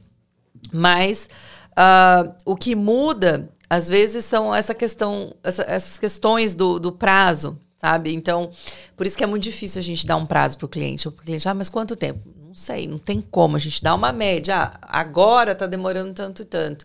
Mas 0.72 1.28
uh, 1.72 2.33
o 2.44 2.56
que 2.56 2.74
muda 2.74 3.48
às 3.70 3.88
vezes 3.88 4.24
são 4.24 4.52
essa 4.52 4.74
questão, 4.74 5.33
essa, 5.44 5.62
essas 5.62 5.96
questões 5.96 6.54
do, 6.54 6.80
do 6.80 6.90
prazo, 6.90 7.56
sabe? 7.78 8.12
Então, 8.12 8.50
por 8.96 9.06
isso 9.06 9.16
que 9.16 9.22
é 9.22 9.26
muito 9.28 9.44
difícil 9.44 9.78
a 9.78 9.83
gente 9.83 10.04
dar 10.04 10.16
um 10.16 10.26
prazo 10.26 10.59
para 10.59 10.66
o 10.66 10.68
cliente. 10.68 11.06
O 11.06 11.12
cliente, 11.12 11.48
ah, 11.48 11.54
mas 11.54 11.68
quanto 11.68 11.94
tempo? 11.94 12.28
Não 12.44 12.54
sei, 12.54 12.88
não 12.88 12.98
tem 12.98 13.20
como. 13.20 13.54
A 13.54 13.61
gente 13.61 13.80
dá 13.80 13.94
uma 13.94 14.12
média. 14.12 14.56
Ah, 14.56 14.78
agora 14.83 15.52
está 15.52 15.68
demorando 15.68 16.12
tanto 16.12 16.42
e 16.42 16.44
tanto. 16.44 16.85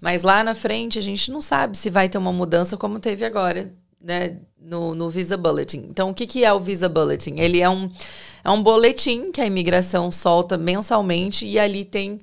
Mas 0.00 0.22
lá 0.22 0.42
na 0.42 0.54
frente 0.54 0.98
a 0.98 1.02
gente 1.02 1.30
não 1.30 1.42
sabe 1.42 1.76
se 1.76 1.90
vai 1.90 2.08
ter 2.08 2.16
uma 2.16 2.32
mudança 2.32 2.78
como 2.78 2.98
teve 2.98 3.26
agora, 3.26 3.70
né? 4.00 4.38
No, 4.58 4.94
no 4.94 5.10
Visa 5.10 5.36
Bulletin. 5.36 5.86
Então, 5.90 6.08
o 6.08 6.14
que, 6.14 6.26
que 6.26 6.44
é 6.44 6.52
o 6.52 6.58
Visa 6.58 6.88
Bulletin? 6.88 7.34
Ele 7.38 7.60
é 7.60 7.68
um, 7.68 7.90
é 8.42 8.50
um 8.50 8.62
boletim 8.62 9.30
que 9.30 9.40
a 9.40 9.46
imigração 9.46 10.10
solta 10.10 10.56
mensalmente 10.56 11.46
e 11.46 11.58
ali 11.58 11.84
tem 11.84 12.20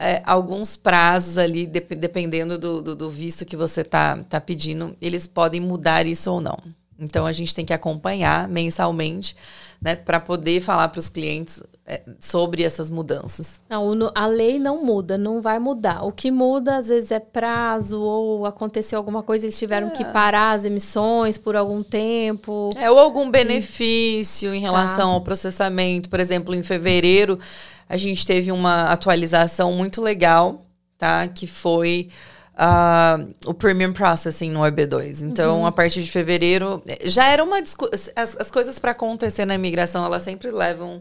é, 0.00 0.22
alguns 0.24 0.78
prazos 0.78 1.36
ali, 1.36 1.66
de, 1.66 1.80
dependendo 1.80 2.58
do, 2.58 2.80
do, 2.80 2.96
do, 2.96 3.10
visto 3.10 3.44
que 3.44 3.54
você 3.54 3.82
está 3.82 4.16
tá 4.24 4.40
pedindo, 4.40 4.96
eles 5.00 5.28
podem 5.28 5.60
mudar 5.60 6.06
isso 6.06 6.32
ou 6.32 6.40
não. 6.40 6.58
Então 7.00 7.26
a 7.26 7.32
gente 7.32 7.54
tem 7.54 7.64
que 7.64 7.72
acompanhar 7.72 8.46
mensalmente, 8.48 9.34
né, 9.80 9.96
para 9.96 10.20
poder 10.20 10.60
falar 10.60 10.88
para 10.88 10.98
os 10.98 11.08
clientes 11.08 11.62
é, 11.86 12.02
sobre 12.20 12.62
essas 12.62 12.90
mudanças. 12.90 13.60
Não, 13.68 14.12
a 14.14 14.26
lei 14.26 14.58
não 14.58 14.84
muda, 14.84 15.16
não 15.16 15.40
vai 15.40 15.58
mudar. 15.58 16.04
O 16.04 16.12
que 16.12 16.30
muda 16.30 16.76
às 16.76 16.88
vezes 16.88 17.10
é 17.10 17.18
prazo 17.18 18.00
ou 18.00 18.44
aconteceu 18.44 18.98
alguma 18.98 19.22
coisa, 19.22 19.46
eles 19.46 19.58
tiveram 19.58 19.88
é. 19.88 19.90
que 19.90 20.04
parar 20.04 20.52
as 20.52 20.64
emissões 20.64 21.38
por 21.38 21.56
algum 21.56 21.82
tempo. 21.82 22.70
É, 22.76 22.90
ou 22.90 22.98
algum 22.98 23.30
benefício 23.30 24.54
em 24.54 24.60
relação 24.60 25.10
ah. 25.10 25.14
ao 25.14 25.20
processamento. 25.22 26.08
Por 26.08 26.20
exemplo, 26.20 26.54
em 26.54 26.62
fevereiro 26.62 27.38
a 27.88 27.96
gente 27.96 28.24
teve 28.24 28.52
uma 28.52 28.84
atualização 28.84 29.72
muito 29.72 30.00
legal, 30.00 30.64
tá? 30.96 31.26
Que 31.26 31.48
foi 31.48 32.08
uh, 32.60 33.34
o 33.46 33.54
Premium 33.54 33.92
Processing 33.92 34.50
no 34.50 34.60
EB2. 34.60 35.22
Então, 35.22 35.60
uhum. 35.60 35.66
a 35.66 35.72
partir 35.72 36.02
de 36.02 36.10
fevereiro, 36.10 36.82
já 37.04 37.26
era 37.26 37.42
uma 37.42 37.62
discussão. 37.62 38.12
As, 38.14 38.36
as 38.36 38.50
coisas 38.50 38.78
para 38.78 38.90
acontecer 38.90 39.46
na 39.46 39.54
imigração, 39.54 40.04
elas 40.04 40.22
sempre 40.22 40.50
levam. 40.50 41.00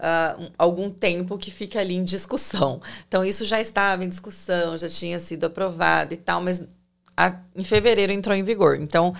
Uh, 0.00 0.50
algum 0.56 0.88
tempo 0.88 1.36
que 1.36 1.50
fica 1.50 1.78
ali 1.78 1.94
em 1.94 2.02
discussão. 2.02 2.80
Então, 3.06 3.22
isso 3.22 3.44
já 3.44 3.60
estava 3.60 4.02
em 4.02 4.08
discussão, 4.08 4.78
já 4.78 4.88
tinha 4.88 5.18
sido 5.20 5.44
aprovado 5.44 6.14
e 6.14 6.16
tal, 6.16 6.40
mas 6.40 6.64
a, 7.14 7.34
em 7.54 7.62
fevereiro 7.62 8.10
entrou 8.10 8.34
em 8.34 8.42
vigor. 8.42 8.76
Então, 8.76 9.12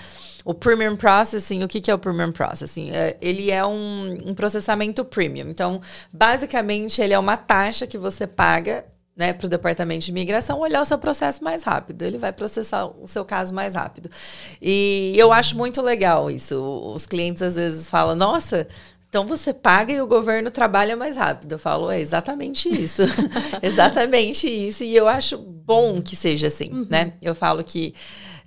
o 0.43 0.55
Premium 0.55 0.97
Processing, 0.97 1.63
o 1.63 1.69
que, 1.69 1.83
que 1.83 1.91
é 1.91 1.95
o 1.95 1.99
Premium 1.99 2.33
Processing? 2.33 2.93
É, 2.93 3.19
ele 3.21 3.51
é 3.51 3.63
um, 3.63 4.31
um, 4.31 4.35
processamento 4.35 5.05
premium. 5.05 5.51
Então, 5.51 5.83
basicamente, 6.11 7.03
ele 7.03 7.13
é 7.13 7.19
uma 7.19 7.37
taxa 7.37 7.87
que 7.87 7.99
você 7.99 8.27
paga 8.27 8.87
né, 9.21 9.35
para 9.35 9.45
o 9.45 9.51
departamento 9.51 10.07
de 10.07 10.11
imigração 10.11 10.59
olhar 10.59 10.81
o 10.81 10.85
seu 10.87 10.97
processo 10.97 11.45
mais 11.45 11.63
rápido. 11.63 12.03
Ele 12.03 12.17
vai 12.17 12.33
processar 12.33 12.87
o 12.87 13.07
seu 13.07 13.23
caso 13.23 13.55
mais 13.55 13.75
rápido. 13.75 14.11
E 14.63 15.13
eu 15.15 15.31
acho 15.31 15.59
muito 15.59 15.83
legal 15.83 16.31
isso. 16.31 16.59
Os 16.95 17.05
clientes 17.05 17.43
às 17.43 17.55
vezes 17.55 17.91
falam: 17.91 18.17
nossa. 18.17 18.67
Então 19.11 19.27
você 19.27 19.53
paga 19.53 19.93
e 19.93 20.01
o 20.01 20.07
governo 20.07 20.53
trabalha 20.53 20.97
mais 20.97 21.17
rápido. 21.17 21.53
Eu 21.53 21.59
falo, 21.59 21.91
é 21.91 22.01
exatamente 22.01 22.69
isso. 22.69 23.03
exatamente 23.61 24.49
isso. 24.49 24.85
E 24.85 24.95
eu 24.95 25.09
acho 25.09 25.37
bom 25.37 26.01
que 26.01 26.15
seja 26.15 26.47
assim, 26.47 26.71
uhum. 26.71 26.87
né? 26.89 27.15
Eu 27.21 27.35
falo 27.35 27.65
que 27.65 27.93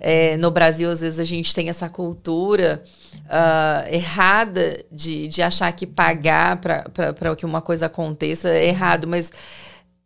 é, 0.00 0.38
no 0.38 0.50
Brasil, 0.50 0.90
às 0.90 1.02
vezes, 1.02 1.20
a 1.20 1.24
gente 1.24 1.54
tem 1.54 1.68
essa 1.68 1.88
cultura 1.88 2.82
uh, 3.26 3.94
errada 3.94 4.82
de, 4.90 5.28
de 5.28 5.42
achar 5.42 5.70
que 5.72 5.86
pagar 5.86 6.56
para 6.56 7.36
que 7.36 7.44
uma 7.44 7.60
coisa 7.60 7.86
aconteça 7.86 8.48
é 8.48 8.66
errado, 8.66 9.06
mas 9.06 9.30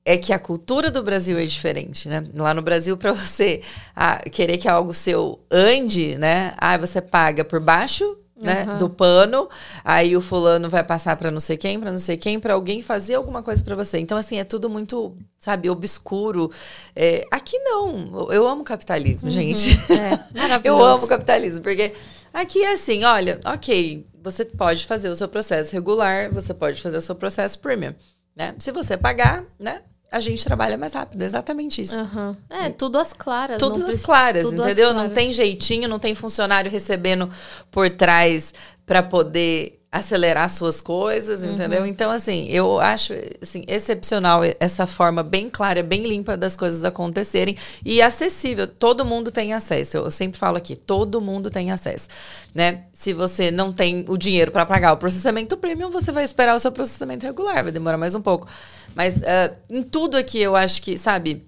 é 0.08 0.16
que 0.16 0.32
a 0.32 0.38
cultura 0.38 0.90
do 0.90 1.02
Brasil 1.02 1.38
é 1.38 1.44
diferente, 1.44 2.08
né? 2.08 2.24
Lá 2.34 2.54
no 2.54 2.62
Brasil, 2.62 2.96
para 2.96 3.12
você 3.12 3.60
ah, 3.94 4.18
querer 4.30 4.56
que 4.56 4.66
algo 4.66 4.94
seu 4.94 5.38
ande, 5.50 6.16
né? 6.16 6.54
Ah, 6.56 6.78
você 6.78 7.02
paga 7.02 7.44
por 7.44 7.60
baixo 7.60 8.16
né, 8.40 8.64
uhum. 8.66 8.78
do 8.78 8.88
pano, 8.88 9.50
aí 9.84 10.16
o 10.16 10.20
fulano 10.22 10.70
vai 10.70 10.82
passar 10.82 11.14
para 11.16 11.30
não 11.30 11.40
sei 11.40 11.58
quem, 11.58 11.78
para 11.78 11.92
não 11.92 11.98
sei 11.98 12.16
quem, 12.16 12.40
para 12.40 12.54
alguém 12.54 12.80
fazer 12.80 13.16
alguma 13.16 13.42
coisa 13.42 13.62
para 13.62 13.76
você. 13.76 13.98
Então 13.98 14.16
assim, 14.16 14.38
é 14.38 14.44
tudo 14.44 14.70
muito, 14.70 15.14
sabe, 15.38 15.68
obscuro. 15.68 16.50
É, 16.96 17.26
aqui 17.30 17.58
não. 17.58 18.30
Eu 18.32 18.48
amo 18.48 18.64
capitalismo, 18.64 19.28
uhum. 19.28 19.34
gente. 19.34 19.78
É, 19.92 20.18
eu 20.64 20.82
amo 20.82 21.06
capitalismo, 21.06 21.60
porque 21.60 21.92
aqui 22.32 22.64
é 22.64 22.72
assim, 22.72 23.04
olha, 23.04 23.40
OK, 23.44 24.06
você 24.22 24.42
pode 24.42 24.86
fazer 24.86 25.10
o 25.10 25.16
seu 25.16 25.28
processo 25.28 25.70
regular, 25.74 26.32
você 26.32 26.54
pode 26.54 26.80
fazer 26.80 26.96
o 26.96 27.02
seu 27.02 27.14
processo 27.14 27.58
premium, 27.58 27.94
né? 28.34 28.54
Se 28.58 28.72
você 28.72 28.96
pagar, 28.96 29.44
né? 29.58 29.82
A 30.10 30.20
gente 30.20 30.44
trabalha 30.44 30.76
mais 30.76 30.92
rápido, 30.92 31.22
exatamente 31.22 31.82
isso. 31.82 32.00
Uhum. 32.00 32.36
É, 32.48 32.70
tudo 32.70 32.98
às 32.98 33.12
claras. 33.12 33.58
Tudo 33.58 33.86
às 33.86 34.02
claras, 34.02 34.42
tudo 34.42 34.62
entendeu? 34.62 34.90
Claras. 34.90 35.08
Não 35.08 35.14
tem 35.14 35.32
jeitinho, 35.32 35.88
não 35.88 35.98
tem 35.98 36.14
funcionário 36.14 36.70
recebendo 36.70 37.28
por 37.70 37.90
trás 37.90 38.54
para 38.86 39.02
poder 39.02 39.77
acelerar 39.90 40.50
suas 40.50 40.82
coisas, 40.82 41.42
uhum. 41.42 41.54
entendeu? 41.54 41.86
Então, 41.86 42.10
assim, 42.10 42.46
eu 42.48 42.78
acho 42.78 43.14
assim, 43.40 43.64
excepcional 43.66 44.42
essa 44.60 44.86
forma 44.86 45.22
bem 45.22 45.48
clara, 45.48 45.82
bem 45.82 46.02
limpa 46.06 46.36
das 46.36 46.56
coisas 46.56 46.84
acontecerem 46.84 47.56
e 47.82 48.02
acessível. 48.02 48.66
Todo 48.66 49.02
mundo 49.04 49.32
tem 49.32 49.54
acesso. 49.54 49.96
Eu, 49.96 50.04
eu 50.04 50.10
sempre 50.10 50.38
falo 50.38 50.58
aqui, 50.58 50.76
todo 50.76 51.20
mundo 51.22 51.50
tem 51.50 51.70
acesso, 51.70 52.08
né? 52.54 52.84
Se 52.92 53.14
você 53.14 53.50
não 53.50 53.72
tem 53.72 54.04
o 54.08 54.18
dinheiro 54.18 54.52
para 54.52 54.66
pagar 54.66 54.92
o 54.92 54.98
processamento 54.98 55.56
premium, 55.56 55.90
você 55.90 56.12
vai 56.12 56.24
esperar 56.24 56.54
o 56.54 56.58
seu 56.58 56.70
processamento 56.70 57.24
regular, 57.24 57.62
vai 57.62 57.72
demorar 57.72 57.96
mais 57.96 58.14
um 58.14 58.20
pouco. 58.20 58.46
Mas 58.94 59.16
uh, 59.16 59.56
em 59.70 59.82
tudo 59.82 60.18
aqui, 60.18 60.38
eu 60.38 60.54
acho 60.54 60.82
que, 60.82 60.98
sabe, 60.98 61.47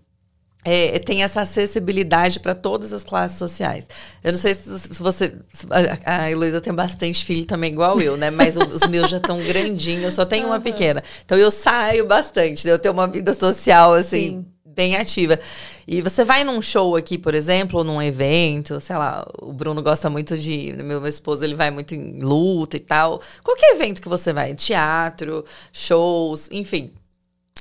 é, 0.65 0.99
tem 0.99 1.23
essa 1.23 1.41
acessibilidade 1.41 2.41
para 2.41 2.55
todas 2.55 2.93
as 2.93 3.03
classes 3.03 3.39
sociais. 3.39 3.87
Eu 4.23 4.33
não 4.33 4.39
sei 4.39 4.55
se, 4.55 4.79
se 4.79 5.03
você. 5.03 5.35
Se 5.53 5.67
a 6.05 6.31
Heloísa 6.31 6.61
tem 6.61 6.73
bastante 6.73 7.25
filho 7.25 7.47
também, 7.47 7.73
igual 7.73 8.01
eu, 8.01 8.17
né? 8.17 8.31
Mas 8.31 8.57
os 8.57 8.87
meus 8.89 9.09
já 9.09 9.17
estão 9.17 9.39
grandinhos, 9.43 10.05
eu 10.05 10.11
só 10.11 10.25
tenho 10.25 10.45
uhum. 10.45 10.53
uma 10.53 10.61
pequena. 10.61 11.03
Então 11.25 11.39
eu 11.39 11.51
saio 11.51 12.07
bastante, 12.07 12.67
né? 12.67 12.73
eu 12.73 12.79
tenho 12.79 12.93
uma 12.93 13.07
vida 13.07 13.33
social, 13.33 13.95
assim. 13.95 14.41
Sim. 14.41 14.47
Bem 14.73 14.95
ativa. 14.97 15.39
E 15.87 16.01
você 16.01 16.25
vai 16.25 16.45
num 16.45 16.63
show 16.63 16.95
aqui, 16.95 17.19
por 17.19 17.35
exemplo, 17.35 17.81
ou 17.81 17.85
num 17.85 18.01
evento, 18.01 18.79
sei 18.79 18.95
lá, 18.95 19.27
o 19.43 19.53
Bruno 19.53 19.83
gosta 19.83 20.09
muito 20.09 20.39
de. 20.39 20.73
Meu, 20.77 21.01
meu 21.01 21.09
esposo, 21.09 21.45
ele 21.45 21.57
vai 21.57 21.73
muito 21.73 21.93
em 21.93 22.21
luta 22.21 22.77
e 22.77 22.81
tal. 22.81 23.21
Qualquer 23.43 23.75
evento 23.75 24.01
que 24.01 24.09
você 24.09 24.33
vai, 24.33 24.55
teatro, 24.55 25.45
shows, 25.73 26.49
enfim. 26.53 26.93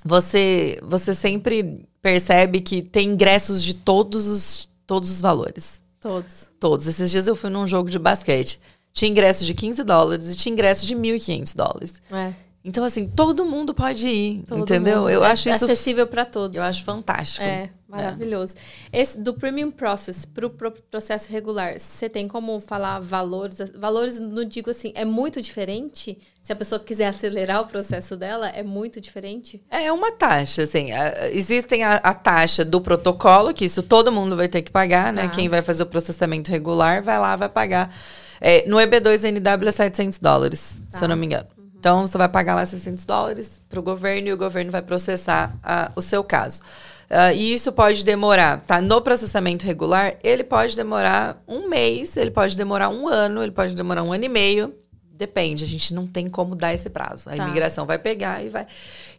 Você, 0.06 0.80
você 0.82 1.14
sempre 1.14 1.86
percebe 2.02 2.62
que 2.62 2.82
tem 2.82 3.10
ingressos 3.10 3.64
de 3.64 3.74
todos 3.74 4.28
os, 4.28 4.70
todos 4.88 5.10
os 5.10 5.22
valores. 5.22 5.82
Todos. 6.00 6.50
Todos. 6.60 6.88
Esses 6.88 7.12
dias 7.12 7.28
eu 7.28 7.36
fui 7.36 7.50
num 7.50 7.68
jogo 7.68 7.90
de 7.90 8.00
basquete. 8.00 8.60
Tinha 8.94 9.12
ingresso 9.12 9.46
de 9.46 9.54
15 9.54 9.84
dólares 9.84 10.32
e 10.32 10.36
tinha 10.36 10.54
ingresso 10.54 10.86
de 10.86 10.96
1.500 10.96 11.56
dólares. 11.56 12.02
É. 12.12 12.34
Então, 12.64 12.84
assim, 12.84 13.08
todo 13.08 13.46
mundo 13.46 13.74
pode 13.74 14.08
ir, 14.08 14.44
todo 14.46 14.62
entendeu? 14.62 14.98
Mundo. 15.00 15.10
Eu 15.10 15.24
é 15.24 15.32
acho 15.32 15.50
isso 15.50 15.64
acessível 15.64 16.06
para 16.08 16.26
todos. 16.26 16.58
Eu 16.58 16.64
acho 16.64 16.84
fantástico. 16.84 17.44
É. 17.44 17.70
Maravilhoso. 17.88 18.54
Esse 18.94 19.18
do 19.18 19.34
Premium 19.34 19.72
Process 19.72 20.24
para 20.24 20.46
o 20.46 20.50
processo 20.52 21.32
regular, 21.32 21.80
você 21.80 22.08
tem 22.08 22.28
como 22.28 22.60
falar 22.60 23.00
valores? 23.00 23.58
Valores, 23.76 24.20
não 24.20 24.46
digo 24.46 24.70
assim, 24.70 24.92
é 24.94 25.04
muito 25.04 25.42
diferente? 25.42 26.20
Se 26.44 26.54
a 26.54 26.56
pessoa 26.56 26.80
quiser 26.80 27.08
acelerar 27.08 27.62
o 27.62 27.66
processo 27.66 28.16
dela, 28.16 28.50
é 28.50 28.62
muito 28.62 29.02
diferente? 29.02 29.64
É 29.72 29.92
uma 29.92 30.12
taxa, 30.12 30.64
assim. 30.64 30.90
Existem 31.32 31.84
a, 31.84 31.96
a 31.96 32.14
taxa 32.14 32.64
do 32.64 32.80
protocolo, 32.80 33.54
que 33.54 33.66
isso 33.66 33.82
todo 33.82 34.12
mundo 34.12 34.36
vai 34.36 34.48
ter 34.48 34.62
que 34.62 34.72
pagar, 34.72 35.12
né? 35.12 35.24
Tá. 35.24 35.30
Quem 35.30 35.50
vai 35.50 35.64
fazer 35.64 35.82
o 35.82 35.88
processamento 35.88 36.52
regular 36.52 37.02
vai 37.02 37.18
lá, 37.18 37.36
vai 37.36 37.50
pagar. 37.50 37.92
É, 38.40 38.68
no 38.68 38.78
EB2NW 38.78 39.68
é 39.68 39.72
700 39.72 40.20
dólares, 40.20 40.80
tá. 40.92 41.00
se 41.00 41.04
eu 41.04 41.08
não 41.08 41.16
me 41.16 41.26
engano. 41.26 41.59
Então, 41.80 42.06
você 42.06 42.18
vai 42.18 42.28
pagar 42.28 42.56
lá 42.56 42.66
600 42.66 43.06
dólares 43.06 43.62
para 43.70 43.80
o 43.80 43.84
governo 43.84 44.28
e 44.28 44.34
o 44.34 44.38
governo 44.38 44.70
vai 44.70 44.82
processar 44.82 45.58
a, 45.64 45.90
o 45.96 46.02
seu 46.02 46.22
caso. 46.22 46.62
Uh, 47.10 47.34
e 47.34 47.54
isso 47.54 47.72
pode 47.72 48.04
demorar, 48.04 48.60
tá? 48.66 48.82
No 48.82 49.02
processamento 49.02 49.66
regular, 49.66 50.18
ele 50.22 50.44
pode 50.44 50.76
demorar 50.76 51.42
um 51.48 51.70
mês, 51.70 52.18
ele 52.18 52.32
pode 52.32 52.56
demorar 52.58 52.90
um 52.90 53.08
ano, 53.08 53.42
ele 53.42 53.54
pode 53.54 53.74
demorar 53.74 54.04
um 54.04 54.12
ano 54.12 54.26
e 54.26 54.30
meio. 54.30 54.76
Depende, 55.12 55.64
a 55.64 55.68
gente 55.68 55.94
não 55.94 56.06
tem 56.06 56.30
como 56.30 56.54
dar 56.54 56.74
esse 56.74 56.90
prazo. 56.90 57.30
A 57.30 57.36
tá. 57.36 57.44
imigração 57.44 57.86
vai 57.86 57.98
pegar 57.98 58.44
e 58.44 58.50
vai. 58.50 58.68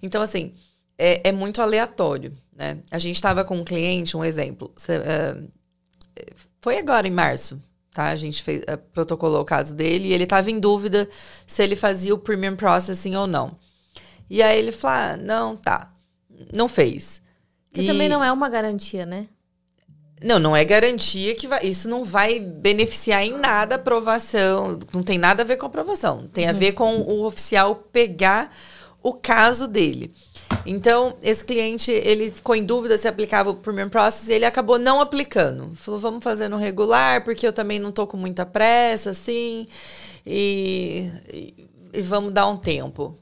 Então, 0.02 0.22
assim, 0.22 0.52
é, 0.98 1.28
é 1.30 1.32
muito 1.32 1.62
aleatório, 1.62 2.32
né? 2.54 2.78
A 2.90 2.98
gente 2.98 3.16
estava 3.16 3.42
com 3.42 3.56
um 3.56 3.64
cliente, 3.64 4.16
um 4.16 4.24
exemplo. 4.24 4.70
Cê, 4.76 4.98
uh, 4.98 5.48
foi 6.60 6.78
agora 6.78 7.08
em 7.08 7.10
março, 7.10 7.60
tá? 7.92 8.06
A 8.06 8.16
gente 8.16 8.42
fez, 8.42 8.62
uh, 8.62 8.78
protocolou 8.92 9.40
o 9.40 9.44
caso 9.44 9.74
dele 9.74 10.08
e 10.08 10.12
ele 10.12 10.24
estava 10.24 10.50
em 10.50 10.58
dúvida 10.58 11.08
se 11.46 11.62
ele 11.62 11.76
fazia 11.76 12.14
o 12.14 12.18
premium 12.18 12.56
processing 12.56 13.16
ou 13.16 13.26
não. 13.26 13.56
E 14.28 14.42
aí 14.42 14.58
ele 14.58 14.72
falou: 14.72 14.96
ah, 14.96 15.16
não, 15.16 15.56
tá. 15.56 15.92
Não 16.52 16.68
fez. 16.68 17.20
Que 17.72 17.82
e... 17.82 17.86
também 17.86 18.08
não 18.08 18.22
é 18.22 18.32
uma 18.32 18.48
garantia, 18.48 19.04
né? 19.04 19.26
Não, 20.22 20.38
não 20.38 20.54
é 20.54 20.64
garantia 20.64 21.34
que 21.34 21.48
vai, 21.48 21.64
isso 21.64 21.88
não 21.88 22.04
vai 22.04 22.38
beneficiar 22.38 23.24
em 23.24 23.38
nada 23.38 23.74
a 23.74 23.76
aprovação. 23.76 24.78
Não 24.92 25.02
tem 25.02 25.18
nada 25.18 25.42
a 25.42 25.46
ver 25.46 25.56
com 25.56 25.64
a 25.64 25.68
aprovação. 25.68 26.28
Tem 26.28 26.46
a 26.46 26.52
uhum. 26.52 26.58
ver 26.58 26.72
com 26.72 26.96
o 26.98 27.24
oficial 27.24 27.74
pegar 27.74 28.54
o 29.02 29.14
caso 29.14 29.66
dele. 29.66 30.12
Então, 30.66 31.16
esse 31.22 31.44
cliente, 31.44 31.90
ele 31.90 32.30
ficou 32.30 32.54
em 32.54 32.64
dúvida 32.64 32.98
se 32.98 33.08
aplicava 33.08 33.50
o 33.50 33.54
Premium 33.54 33.88
Process 33.88 34.28
e 34.28 34.32
ele 34.32 34.44
acabou 34.44 34.78
não 34.78 35.00
aplicando. 35.00 35.74
Falou, 35.74 35.98
vamos 35.98 36.22
fazer 36.22 36.48
no 36.48 36.56
regular, 36.56 37.24
porque 37.24 37.46
eu 37.46 37.52
também 37.52 37.78
não 37.78 37.92
tô 37.92 38.06
com 38.06 38.16
muita 38.16 38.44
pressa, 38.44 39.10
assim, 39.10 39.66
e, 40.26 41.10
e, 41.32 41.68
e 41.94 42.02
vamos 42.02 42.32
dar 42.32 42.46
um 42.46 42.56
tempo. 42.56 43.16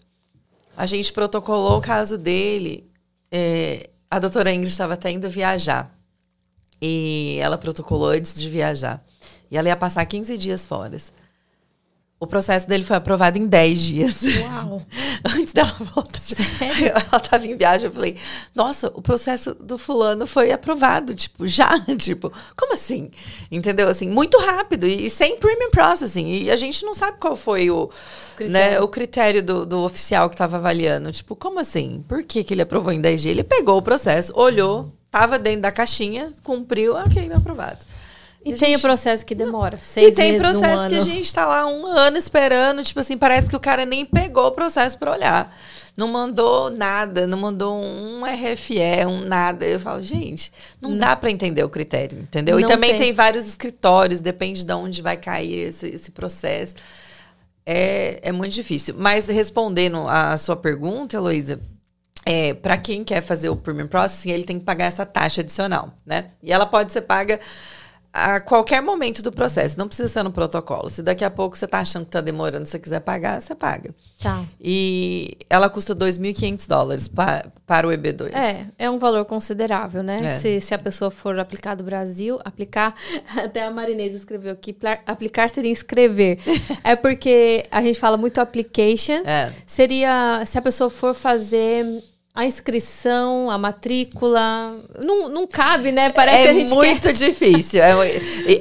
A 0.77 0.87
gente 0.87 1.13
protocolou 1.13 1.79
o 1.79 1.81
caso 1.81 2.17
dele. 2.17 2.89
É, 3.31 3.91
a 4.11 4.19
doutora 4.19 4.53
Ingrid 4.53 4.71
estava 4.71 4.95
até 4.95 5.11
indo 5.11 5.29
viajar. 5.29 5.95
E 6.81 7.39
ela 7.41 7.59
protocolou 7.59 8.09
antes 8.09 8.35
de 8.35 8.49
viajar. 8.49 9.05
E 9.51 9.57
ela 9.57 9.69
ia 9.69 9.77
passar 9.77 10.05
15 10.05 10.39
dias 10.39 10.65
fora. 10.65 10.97
O 12.21 12.27
processo 12.27 12.69
dele 12.69 12.83
foi 12.83 12.97
aprovado 12.97 13.39
em 13.39 13.47
10 13.47 13.81
dias. 13.81 14.23
Uau! 14.23 14.83
Antes 15.25 15.53
dela 15.53 15.73
voltar. 15.95 16.21
Sério? 16.21 16.89
Ela 16.89 17.23
estava 17.23 17.47
em 17.47 17.57
viagem, 17.57 17.87
eu 17.87 17.93
falei, 17.93 18.17
nossa, 18.53 18.89
o 18.89 19.01
processo 19.01 19.55
do 19.55 19.79
fulano 19.79 20.27
foi 20.27 20.51
aprovado, 20.51 21.15
tipo, 21.15 21.47
já, 21.47 21.79
tipo, 21.97 22.33
como 22.57 22.75
assim? 22.75 23.11
Entendeu? 23.53 23.89
Assim, 23.89 24.11
muito 24.11 24.37
rápido 24.39 24.85
e 24.85 25.09
sem 25.09 25.37
premium 25.37 25.71
processing. 25.71 26.27
E 26.43 26.51
a 26.51 26.57
gente 26.57 26.85
não 26.85 26.93
sabe 26.93 27.19
qual 27.19 27.37
foi 27.37 27.71
o 27.71 27.89
critério, 28.37 28.53
né, 28.53 28.81
o 28.81 28.89
critério 28.89 29.43
do, 29.43 29.65
do 29.65 29.79
oficial 29.85 30.29
que 30.29 30.35
estava 30.35 30.57
avaliando. 30.57 31.13
Tipo, 31.13 31.37
como 31.37 31.61
assim? 31.61 32.05
Por 32.09 32.25
que, 32.25 32.43
que 32.43 32.53
ele 32.53 32.63
aprovou 32.63 32.93
em 32.93 33.01
10 33.01 33.23
dias? 33.23 33.31
Ele 33.31 33.45
pegou 33.45 33.79
o 33.79 33.83
processo, 33.83 34.33
olhou, 34.35 34.93
estava 35.07 35.39
dentro 35.39 35.63
da 35.63 35.71
caixinha, 35.71 36.33
cumpriu, 36.43 36.97
ok, 36.97 37.31
aprovado. 37.33 37.79
E, 38.55 38.59
tem 38.59 38.71
gente... 38.71 38.79
o 38.79 38.81
processo 38.81 39.25
que 39.25 39.35
demora. 39.35 39.79
Seis 39.81 40.13
e 40.13 40.15
tem 40.15 40.33
meses, 40.33 40.47
processo 40.47 40.85
um 40.85 40.89
que 40.89 40.95
a 40.97 41.01
gente 41.01 41.25
está 41.25 41.47
lá 41.47 41.67
um 41.67 41.87
ano 41.87 42.17
esperando. 42.17 42.83
Tipo 42.83 43.01
assim, 43.01 43.17
parece 43.17 43.49
que 43.49 43.57
o 43.57 43.61
cara 43.61 43.85
nem 43.85 44.05
pegou 44.05 44.47
o 44.47 44.53
processo 44.53 44.99
para 44.99 45.13
olhar. 45.13 45.57
Não 45.97 46.07
mandou 46.09 46.71
nada, 46.71 47.27
não 47.27 47.39
mandou 47.39 47.75
um 47.75 48.23
RFE, 48.25 49.05
um 49.07 49.21
nada. 49.21 49.65
Eu 49.65 49.81
falo, 49.81 50.01
gente, 50.01 50.53
não, 50.81 50.91
não. 50.91 50.99
dá 50.99 51.17
para 51.17 51.31
entender 51.31 51.65
o 51.65 51.69
critério, 51.69 52.19
entendeu? 52.21 52.61
Não 52.61 52.69
e 52.69 52.71
também 52.71 52.91
tem. 52.91 53.01
tem. 53.01 53.13
vários 53.13 53.47
escritórios, 53.47 54.21
depende 54.21 54.65
de 54.65 54.73
onde 54.73 55.03
vai 55.03 55.17
cair 55.17 55.69
esse, 55.69 55.89
esse 55.89 56.13
processo. 56.13 56.77
É, 57.67 58.21
é 58.23 58.33
muito 58.33 58.55
difícil. 58.55 58.95
Mas 58.97 59.27
respondendo 59.27 60.07
a 60.09 60.37
sua 60.37 60.57
pergunta, 60.57 61.17
Heloísa, 61.17 61.61
é, 62.25 62.55
para 62.55 62.77
quem 62.77 63.03
quer 63.03 63.21
fazer 63.23 63.49
o 63.49 63.57
Premium 63.57 63.89
Processing, 63.89 64.31
ele 64.31 64.45
tem 64.45 64.59
que 64.59 64.65
pagar 64.65 64.85
essa 64.85 65.05
taxa 65.05 65.41
adicional, 65.41 65.95
né? 66.05 66.27
E 66.43 66.53
ela 66.53 66.67
pode 66.67 66.93
ser 66.93 67.01
paga 67.01 67.41
a 68.19 68.41
qualquer 68.41 68.83
momento 68.83 69.23
do 69.23 69.31
processo, 69.31 69.79
não 69.79 69.87
precisa 69.87 70.09
ser 70.09 70.23
no 70.23 70.33
protocolo. 70.33 70.89
Se 70.89 71.03
daqui 71.03 71.25
a 71.25 71.31
pouco 71.31 71.57
você 71.57 71.65
está 71.65 71.79
achando 71.79 72.03
que 72.03 72.09
está 72.09 72.21
demorando, 72.21 72.67
se 72.67 72.73
você 72.73 72.79
quiser 72.79 73.01
pagar, 73.01 73.41
você 73.41 73.55
paga. 73.55 73.95
Tá. 74.21 74.45
E 74.61 75.39
ela 75.49 75.71
custa 75.71 75.95
2.500 75.95 76.69
dólares 76.69 77.09
pa, 77.09 77.45
para 77.67 77.87
o 77.87 77.91
EB2. 77.91 78.35
É, 78.35 78.67
é 78.79 78.91
um 78.91 78.99
valor 78.99 79.25
considerável, 79.25 80.03
né? 80.03 80.27
É. 80.27 80.31
Se, 80.31 80.61
se 80.61 80.75
a 80.75 80.79
pessoa 80.79 81.11
for 81.11 81.39
aplicar 81.39 81.77
do 81.77 81.85
Brasil, 81.85 82.41
aplicar, 82.45 82.95
até 83.37 83.63
a 83.63 83.71
Marinesa 83.71 84.17
escreveu 84.17 84.53
aqui, 84.53 84.77
aplicar 85.07 85.49
seria 85.49 85.71
inscrever. 85.71 86.39
é 86.83 86.97
porque 86.97 87.65
a 87.71 87.81
gente 87.81 88.01
fala 88.01 88.17
muito 88.17 88.41
application. 88.41 89.23
É. 89.25 89.53
Seria, 89.67 90.45
se 90.45 90.59
a 90.59 90.63
pessoa 90.63 90.91
for 90.91 91.15
fazer 91.15 92.03
a 92.35 92.47
inscrição, 92.47 93.51
a 93.51 93.59
matrícula. 93.59 94.77
Não, 94.99 95.29
não 95.29 95.47
cabe, 95.47 95.91
né? 95.91 96.11
Parece 96.11 96.39
é 96.39 96.43
que 96.45 96.49
a 96.49 96.55
gente 96.55 96.75
muito 96.75 97.01
quer... 97.01 97.13
difícil. 97.13 97.83
É, 97.83 97.93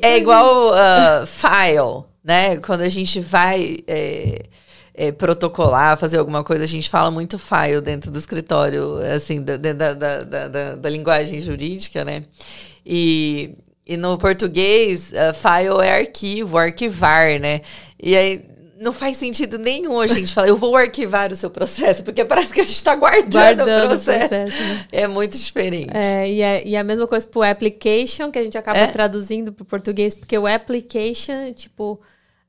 é 0.01 0.17
igual 0.17 0.71
uh, 0.71 1.25
file, 1.25 2.06
né? 2.23 2.58
Quando 2.58 2.82
a 2.82 2.89
gente 2.89 3.19
vai 3.19 3.80
é, 3.88 4.45
é, 4.93 5.12
protocolar, 5.12 5.95
fazer 5.97 6.17
alguma 6.17 6.43
coisa, 6.43 6.63
a 6.63 6.67
gente 6.67 6.89
fala 6.89 7.12
muito 7.12 7.38
file 7.38 7.82
dentro 7.82 8.10
do 8.10 8.17
escritório, 8.17 8.97
assim, 9.15 9.43
da, 9.43 9.58
da, 9.58 9.93
da, 9.93 10.19
da, 10.23 10.75
da 10.75 10.89
linguagem 10.89 11.39
jurídica, 11.39 12.03
né? 12.03 12.23
E, 12.84 13.56
e 13.86 13.95
no 13.95 14.17
português, 14.17 15.12
uh, 15.12 15.34
file 15.36 15.86
é 15.86 15.99
arquivo, 15.99 16.58
arquivar, 16.58 17.39
né? 17.39 17.62
E 18.01 18.15
aí 18.15 18.56
não 18.79 18.93
faz 18.93 19.17
sentido 19.17 19.57
nenhum 19.57 19.99
a 19.99 20.07
gente 20.07 20.33
falar, 20.33 20.47
eu 20.47 20.55
vou 20.55 20.75
arquivar 20.75 21.31
o 21.31 21.35
seu 21.35 21.49
processo, 21.49 22.03
porque 22.03 22.23
parece 22.23 22.53
que 22.53 22.61
a 22.61 22.63
gente 22.63 22.75
está 22.75 22.95
guardando, 22.95 23.31
guardando, 23.31 23.85
o 23.85 23.87
processo. 23.87 24.25
O 24.25 24.29
processo 24.29 24.63
né? 24.63 24.85
É 24.91 25.07
muito 25.07 25.37
diferente. 25.37 25.95
É, 25.95 26.29
e, 26.29 26.41
é, 26.41 26.67
e 26.67 26.75
a 26.75 26.83
mesma 26.83 27.07
coisa 27.07 27.25
pro 27.25 27.43
application, 27.43 28.31
que 28.31 28.39
a 28.39 28.43
gente 28.43 28.57
acaba 28.57 28.77
é? 28.77 28.87
traduzindo 28.87 29.51
para 29.51 29.65
português, 29.65 30.13
porque 30.13 30.37
o 30.37 30.45
application, 30.45 31.51
tipo, 31.53 31.99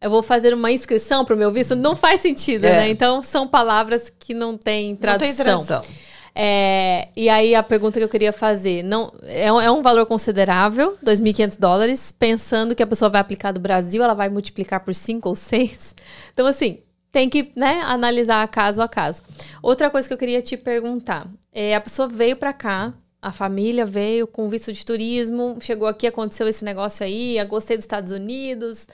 eu 0.00 0.10
vou 0.10 0.22
fazer 0.22 0.52
uma 0.54 0.70
inscrição 0.70 1.24
para 1.24 1.34
o 1.34 1.38
meu 1.38 1.50
visto, 1.50 1.74
não 1.74 1.96
faz 1.96 2.20
sentido, 2.20 2.66
é. 2.66 2.72
né? 2.72 2.88
Então, 2.90 3.22
são 3.22 3.48
palavras 3.48 4.12
que 4.18 4.34
não 4.34 4.56
têm 4.56 4.94
tradução. 4.96 5.28
Não 5.28 5.36
tem 5.36 5.44
tradução. 5.44 6.08
É, 6.40 7.08
e 7.16 7.28
aí 7.28 7.52
a 7.52 7.64
pergunta 7.64 7.98
que 7.98 8.04
eu 8.04 8.08
queria 8.08 8.32
fazer, 8.32 8.84
não 8.84 9.12
é, 9.24 9.52
um, 9.52 9.60
é 9.60 9.70
um 9.72 9.82
valor 9.82 10.06
considerável, 10.06 10.96
2.500 11.04 11.58
dólares, 11.58 12.12
pensando 12.12 12.76
que 12.76 12.82
a 12.82 12.86
pessoa 12.86 13.08
vai 13.08 13.20
aplicar 13.20 13.50
do 13.50 13.58
Brasil, 13.58 14.04
ela 14.04 14.14
vai 14.14 14.28
multiplicar 14.28 14.78
por 14.84 14.94
5 14.94 15.28
ou 15.28 15.34
6. 15.34 15.96
Então, 16.38 16.46
assim, 16.46 16.78
tem 17.10 17.28
que 17.28 17.50
né, 17.56 17.80
analisar 17.82 18.46
caso 18.46 18.80
a 18.80 18.86
caso. 18.86 19.24
Outra 19.60 19.90
coisa 19.90 20.06
que 20.06 20.14
eu 20.14 20.18
queria 20.18 20.40
te 20.40 20.56
perguntar, 20.56 21.28
é, 21.50 21.74
a 21.74 21.80
pessoa 21.80 22.06
veio 22.06 22.36
para 22.36 22.52
cá, 22.52 22.94
a 23.20 23.32
família 23.32 23.84
veio 23.84 24.24
com 24.24 24.48
visto 24.48 24.72
de 24.72 24.86
turismo, 24.86 25.58
chegou 25.60 25.88
aqui, 25.88 26.06
aconteceu 26.06 26.46
esse 26.46 26.64
negócio 26.64 27.04
aí, 27.04 27.44
gostei 27.46 27.76
dos 27.76 27.82
Estados 27.82 28.12
Unidos. 28.12 28.86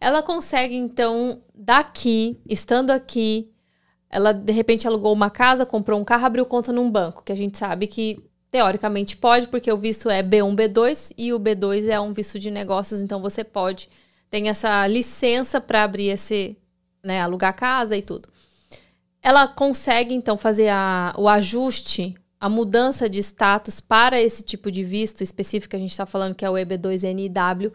Ela 0.00 0.24
consegue, 0.24 0.74
então, 0.74 1.40
daqui, 1.54 2.40
estando 2.48 2.90
aqui, 2.90 3.48
ela 4.10 4.32
de 4.32 4.52
repente 4.52 4.88
alugou 4.88 5.12
uma 5.12 5.30
casa, 5.30 5.64
comprou 5.64 6.00
um 6.00 6.04
carro, 6.04 6.26
abriu 6.26 6.44
conta 6.44 6.72
num 6.72 6.90
banco, 6.90 7.22
que 7.22 7.30
a 7.30 7.36
gente 7.36 7.56
sabe 7.58 7.86
que 7.86 8.18
teoricamente 8.50 9.16
pode, 9.16 9.46
porque 9.46 9.70
o 9.70 9.78
visto 9.78 10.10
é 10.10 10.20
B1, 10.20 10.56
B2 10.56 11.14
e 11.16 11.32
o 11.32 11.38
B2 11.38 11.86
é 11.86 12.00
um 12.00 12.12
visto 12.12 12.40
de 12.40 12.50
negócios, 12.50 13.00
então 13.00 13.22
você 13.22 13.44
pode 13.44 13.88
tem 14.30 14.48
essa 14.48 14.86
licença 14.86 15.60
para 15.60 15.84
abrir 15.84 16.08
esse, 16.08 16.56
né, 17.02 17.20
alugar 17.20 17.54
casa 17.54 17.96
e 17.96 18.02
tudo. 18.02 18.28
Ela 19.22 19.48
consegue 19.48 20.14
então 20.14 20.38
fazer 20.38 20.68
a, 20.68 21.14
o 21.16 21.28
ajuste, 21.28 22.14
a 22.40 22.48
mudança 22.48 23.08
de 23.08 23.18
status 23.18 23.80
para 23.80 24.20
esse 24.20 24.42
tipo 24.42 24.70
de 24.70 24.84
visto 24.84 25.22
específico 25.22 25.70
que 25.70 25.76
a 25.76 25.80
gente 25.80 25.90
está 25.90 26.06
falando 26.06 26.34
que 26.34 26.44
é 26.44 26.50
o 26.50 26.54
EB2NW, 26.54 27.72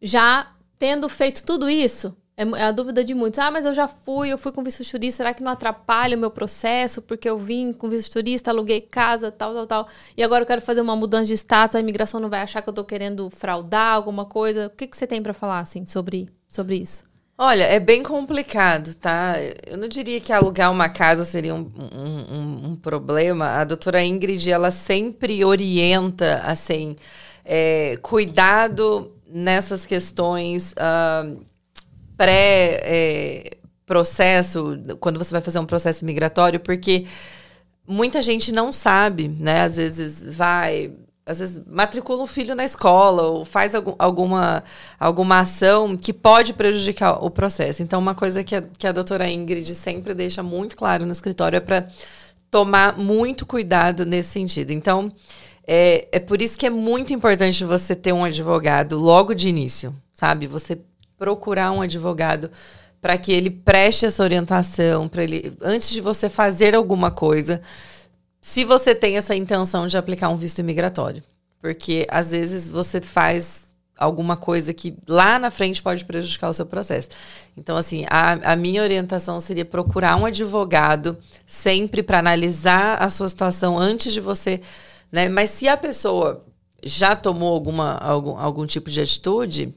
já 0.00 0.52
tendo 0.78 1.08
feito 1.08 1.44
tudo 1.44 1.68
isso, 1.68 2.16
é, 2.36 2.42
é 2.42 2.64
a 2.64 2.72
dúvida 2.72 3.04
de 3.04 3.14
muitos. 3.14 3.38
Ah, 3.38 3.50
mas 3.50 3.64
eu 3.64 3.74
já 3.74 3.86
fui, 3.88 4.28
eu 4.28 4.38
fui 4.38 4.52
com 4.52 4.62
visto 4.62 4.88
turista, 4.88 5.18
será 5.18 5.34
que 5.34 5.42
não 5.42 5.52
atrapalha 5.52 6.16
o 6.16 6.20
meu 6.20 6.30
processo? 6.30 7.00
Porque 7.02 7.28
eu 7.28 7.38
vim 7.38 7.72
com 7.72 7.88
visto 7.88 8.12
turista, 8.12 8.50
aluguei 8.50 8.80
casa, 8.80 9.30
tal, 9.30 9.54
tal, 9.54 9.66
tal. 9.66 9.88
E 10.16 10.22
agora 10.22 10.42
eu 10.42 10.46
quero 10.46 10.62
fazer 10.62 10.80
uma 10.80 10.96
mudança 10.96 11.26
de 11.26 11.34
status, 11.34 11.76
a 11.76 11.80
imigração 11.80 12.20
não 12.20 12.28
vai 12.28 12.40
achar 12.40 12.62
que 12.62 12.68
eu 12.68 12.74
tô 12.74 12.84
querendo 12.84 13.30
fraudar 13.30 13.94
alguma 13.94 14.24
coisa. 14.24 14.66
O 14.66 14.70
que, 14.70 14.86
que 14.86 14.96
você 14.96 15.06
tem 15.06 15.22
para 15.22 15.32
falar, 15.32 15.60
assim, 15.60 15.86
sobre, 15.86 16.28
sobre 16.48 16.76
isso? 16.76 17.13
Olha, 17.36 17.64
é 17.64 17.80
bem 17.80 18.00
complicado, 18.00 18.94
tá? 18.94 19.34
Eu 19.66 19.76
não 19.76 19.88
diria 19.88 20.20
que 20.20 20.32
alugar 20.32 20.70
uma 20.70 20.88
casa 20.88 21.24
seria 21.24 21.52
um, 21.52 21.68
um, 21.76 22.36
um, 22.36 22.70
um 22.70 22.76
problema. 22.76 23.60
A 23.60 23.64
doutora 23.64 24.04
Ingrid, 24.04 24.48
ela 24.48 24.70
sempre 24.70 25.44
orienta, 25.44 26.42
assim, 26.44 26.94
é, 27.44 27.98
cuidado 28.00 29.12
nessas 29.26 29.84
questões 29.84 30.74
uh, 30.74 31.44
pré-processo, 32.16 34.80
é, 34.88 34.94
quando 34.94 35.18
você 35.18 35.32
vai 35.32 35.40
fazer 35.40 35.58
um 35.58 35.66
processo 35.66 36.04
migratório, 36.04 36.60
porque 36.60 37.04
muita 37.84 38.22
gente 38.22 38.52
não 38.52 38.72
sabe, 38.72 39.26
né? 39.26 39.62
Às 39.62 39.76
vezes 39.76 40.36
vai 40.36 40.92
às 41.26 41.38
vezes 41.38 41.62
matricula 41.66 42.22
um 42.22 42.26
filho 42.26 42.54
na 42.54 42.64
escola 42.64 43.22
ou 43.22 43.44
faz 43.44 43.74
algum, 43.74 43.94
alguma, 43.98 44.62
alguma 45.00 45.40
ação 45.40 45.96
que 45.96 46.12
pode 46.12 46.52
prejudicar 46.52 47.24
o 47.24 47.30
processo. 47.30 47.82
Então, 47.82 47.98
uma 47.98 48.14
coisa 48.14 48.44
que 48.44 48.54
a, 48.54 48.62
que 48.62 48.86
a 48.86 48.92
doutora 48.92 49.28
Ingrid 49.28 49.74
sempre 49.74 50.12
deixa 50.12 50.42
muito 50.42 50.76
claro 50.76 51.06
no 51.06 51.12
escritório 51.12 51.56
é 51.56 51.60
para 51.60 51.88
tomar 52.50 52.98
muito 52.98 53.46
cuidado 53.46 54.04
nesse 54.04 54.30
sentido. 54.30 54.70
Então, 54.70 55.10
é, 55.66 56.08
é 56.12 56.20
por 56.20 56.42
isso 56.42 56.58
que 56.58 56.66
é 56.66 56.70
muito 56.70 57.12
importante 57.12 57.64
você 57.64 57.96
ter 57.96 58.12
um 58.12 58.24
advogado 58.24 58.98
logo 58.98 59.34
de 59.34 59.48
início, 59.48 59.94
sabe? 60.12 60.46
Você 60.46 60.78
procurar 61.18 61.72
um 61.72 61.80
advogado 61.80 62.50
para 63.00 63.16
que 63.16 63.32
ele 63.32 63.50
preste 63.50 64.04
essa 64.04 64.22
orientação, 64.22 65.08
para 65.08 65.24
ele 65.24 65.54
antes 65.62 65.90
de 65.90 66.02
você 66.02 66.28
fazer 66.28 66.74
alguma 66.74 67.10
coisa 67.10 67.62
se 68.46 68.62
você 68.62 68.94
tem 68.94 69.16
essa 69.16 69.34
intenção 69.34 69.86
de 69.86 69.96
aplicar 69.96 70.28
um 70.28 70.34
visto 70.34 70.58
imigratório. 70.58 71.22
Porque 71.62 72.06
às 72.10 72.30
vezes 72.30 72.68
você 72.68 73.00
faz 73.00 73.70
alguma 73.96 74.36
coisa 74.36 74.74
que 74.74 74.98
lá 75.08 75.38
na 75.38 75.50
frente 75.50 75.82
pode 75.82 76.04
prejudicar 76.04 76.50
o 76.50 76.52
seu 76.52 76.66
processo. 76.66 77.08
Então, 77.56 77.74
assim, 77.74 78.04
a, 78.10 78.52
a 78.52 78.54
minha 78.54 78.82
orientação 78.82 79.40
seria 79.40 79.64
procurar 79.64 80.16
um 80.16 80.26
advogado 80.26 81.16
sempre 81.46 82.02
para 82.02 82.18
analisar 82.18 83.02
a 83.02 83.08
sua 83.08 83.28
situação 83.28 83.78
antes 83.78 84.12
de 84.12 84.20
você. 84.20 84.60
Né? 85.10 85.26
Mas 85.26 85.48
se 85.48 85.66
a 85.66 85.76
pessoa 85.78 86.44
já 86.82 87.16
tomou 87.16 87.50
alguma, 87.50 87.94
algum, 87.94 88.36
algum 88.36 88.66
tipo 88.66 88.90
de 88.90 89.00
atitude, 89.00 89.74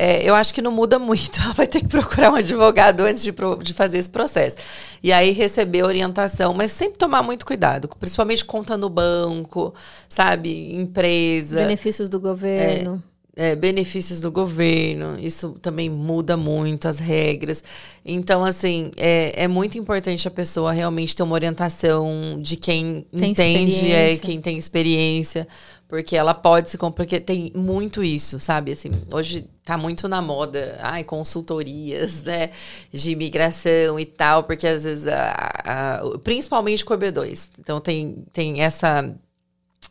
é, 0.00 0.22
eu 0.22 0.36
acho 0.36 0.54
que 0.54 0.62
não 0.62 0.70
muda 0.70 0.96
muito. 0.96 1.40
Ela 1.42 1.52
vai 1.52 1.66
ter 1.66 1.80
que 1.80 1.88
procurar 1.88 2.30
um 2.30 2.36
advogado 2.36 3.00
antes 3.00 3.20
de, 3.20 3.34
de 3.62 3.74
fazer 3.74 3.98
esse 3.98 4.08
processo. 4.08 4.56
E 5.02 5.12
aí 5.12 5.32
receber 5.32 5.82
orientação, 5.82 6.54
mas 6.54 6.70
sempre 6.70 6.96
tomar 6.96 7.20
muito 7.20 7.44
cuidado, 7.44 7.88
principalmente 7.98 8.44
conta 8.44 8.76
no 8.76 8.88
banco, 8.88 9.74
sabe? 10.08 10.72
Empresa. 10.72 11.56
Benefícios 11.56 12.08
do 12.08 12.20
governo. 12.20 13.02
É, 13.04 13.17
é, 13.38 13.54
benefícios 13.54 14.20
do 14.20 14.32
governo, 14.32 15.16
isso 15.16 15.50
também 15.62 15.88
muda 15.88 16.36
muito 16.36 16.88
as 16.88 16.98
regras. 16.98 17.62
Então, 18.04 18.44
assim, 18.44 18.90
é, 18.96 19.44
é 19.44 19.46
muito 19.46 19.78
importante 19.78 20.26
a 20.26 20.30
pessoa 20.30 20.72
realmente 20.72 21.14
ter 21.14 21.22
uma 21.22 21.34
orientação 21.34 22.36
de 22.42 22.56
quem 22.56 23.06
tem 23.16 23.30
entende, 23.30 23.92
é, 23.92 24.16
quem 24.16 24.40
tem 24.40 24.58
experiência, 24.58 25.46
porque 25.86 26.16
ela 26.16 26.34
pode 26.34 26.68
se 26.68 26.76
porque 26.76 27.20
tem 27.20 27.52
muito 27.54 28.02
isso, 28.02 28.40
sabe? 28.40 28.72
Assim, 28.72 28.90
hoje 29.12 29.48
tá 29.64 29.78
muito 29.78 30.08
na 30.08 30.20
moda, 30.20 30.76
ai, 30.82 31.04
consultorias, 31.04 32.24
né, 32.24 32.50
de 32.92 33.12
imigração 33.12 34.00
e 34.00 34.04
tal, 34.04 34.42
porque 34.42 34.66
às 34.66 34.82
vezes 34.82 35.06
a, 35.06 35.30
a, 35.64 36.18
principalmente 36.24 36.84
com 36.84 36.92
o 36.92 36.98
EB2. 36.98 37.50
Então 37.60 37.80
tem 37.80 38.24
tem 38.32 38.62
essa 38.62 39.14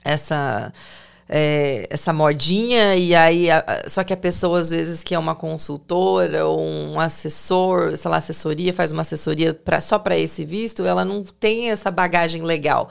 essa 0.03 0.73
é, 1.29 1.87
essa 1.89 2.13
modinha 2.13 2.95
e 2.95 3.13
aí 3.13 3.49
a, 3.51 3.83
só 3.87 4.03
que 4.03 4.13
a 4.13 4.17
pessoa 4.17 4.59
às 4.59 4.69
vezes 4.69 5.03
que 5.03 5.13
é 5.13 5.19
uma 5.19 5.35
consultora 5.35 6.45
ou 6.45 6.61
um 6.61 6.99
assessor, 6.99 7.97
sei 7.97 8.11
lá, 8.11 8.17
assessoria, 8.17 8.73
faz 8.73 8.91
uma 8.91 9.01
assessoria 9.01 9.53
pra, 9.53 9.81
só 9.81 9.99
para 9.99 10.17
esse 10.17 10.45
visto, 10.45 10.85
ela 10.85 11.03
não 11.03 11.23
tem 11.23 11.71
essa 11.71 11.91
bagagem 11.91 12.41
legal 12.41 12.89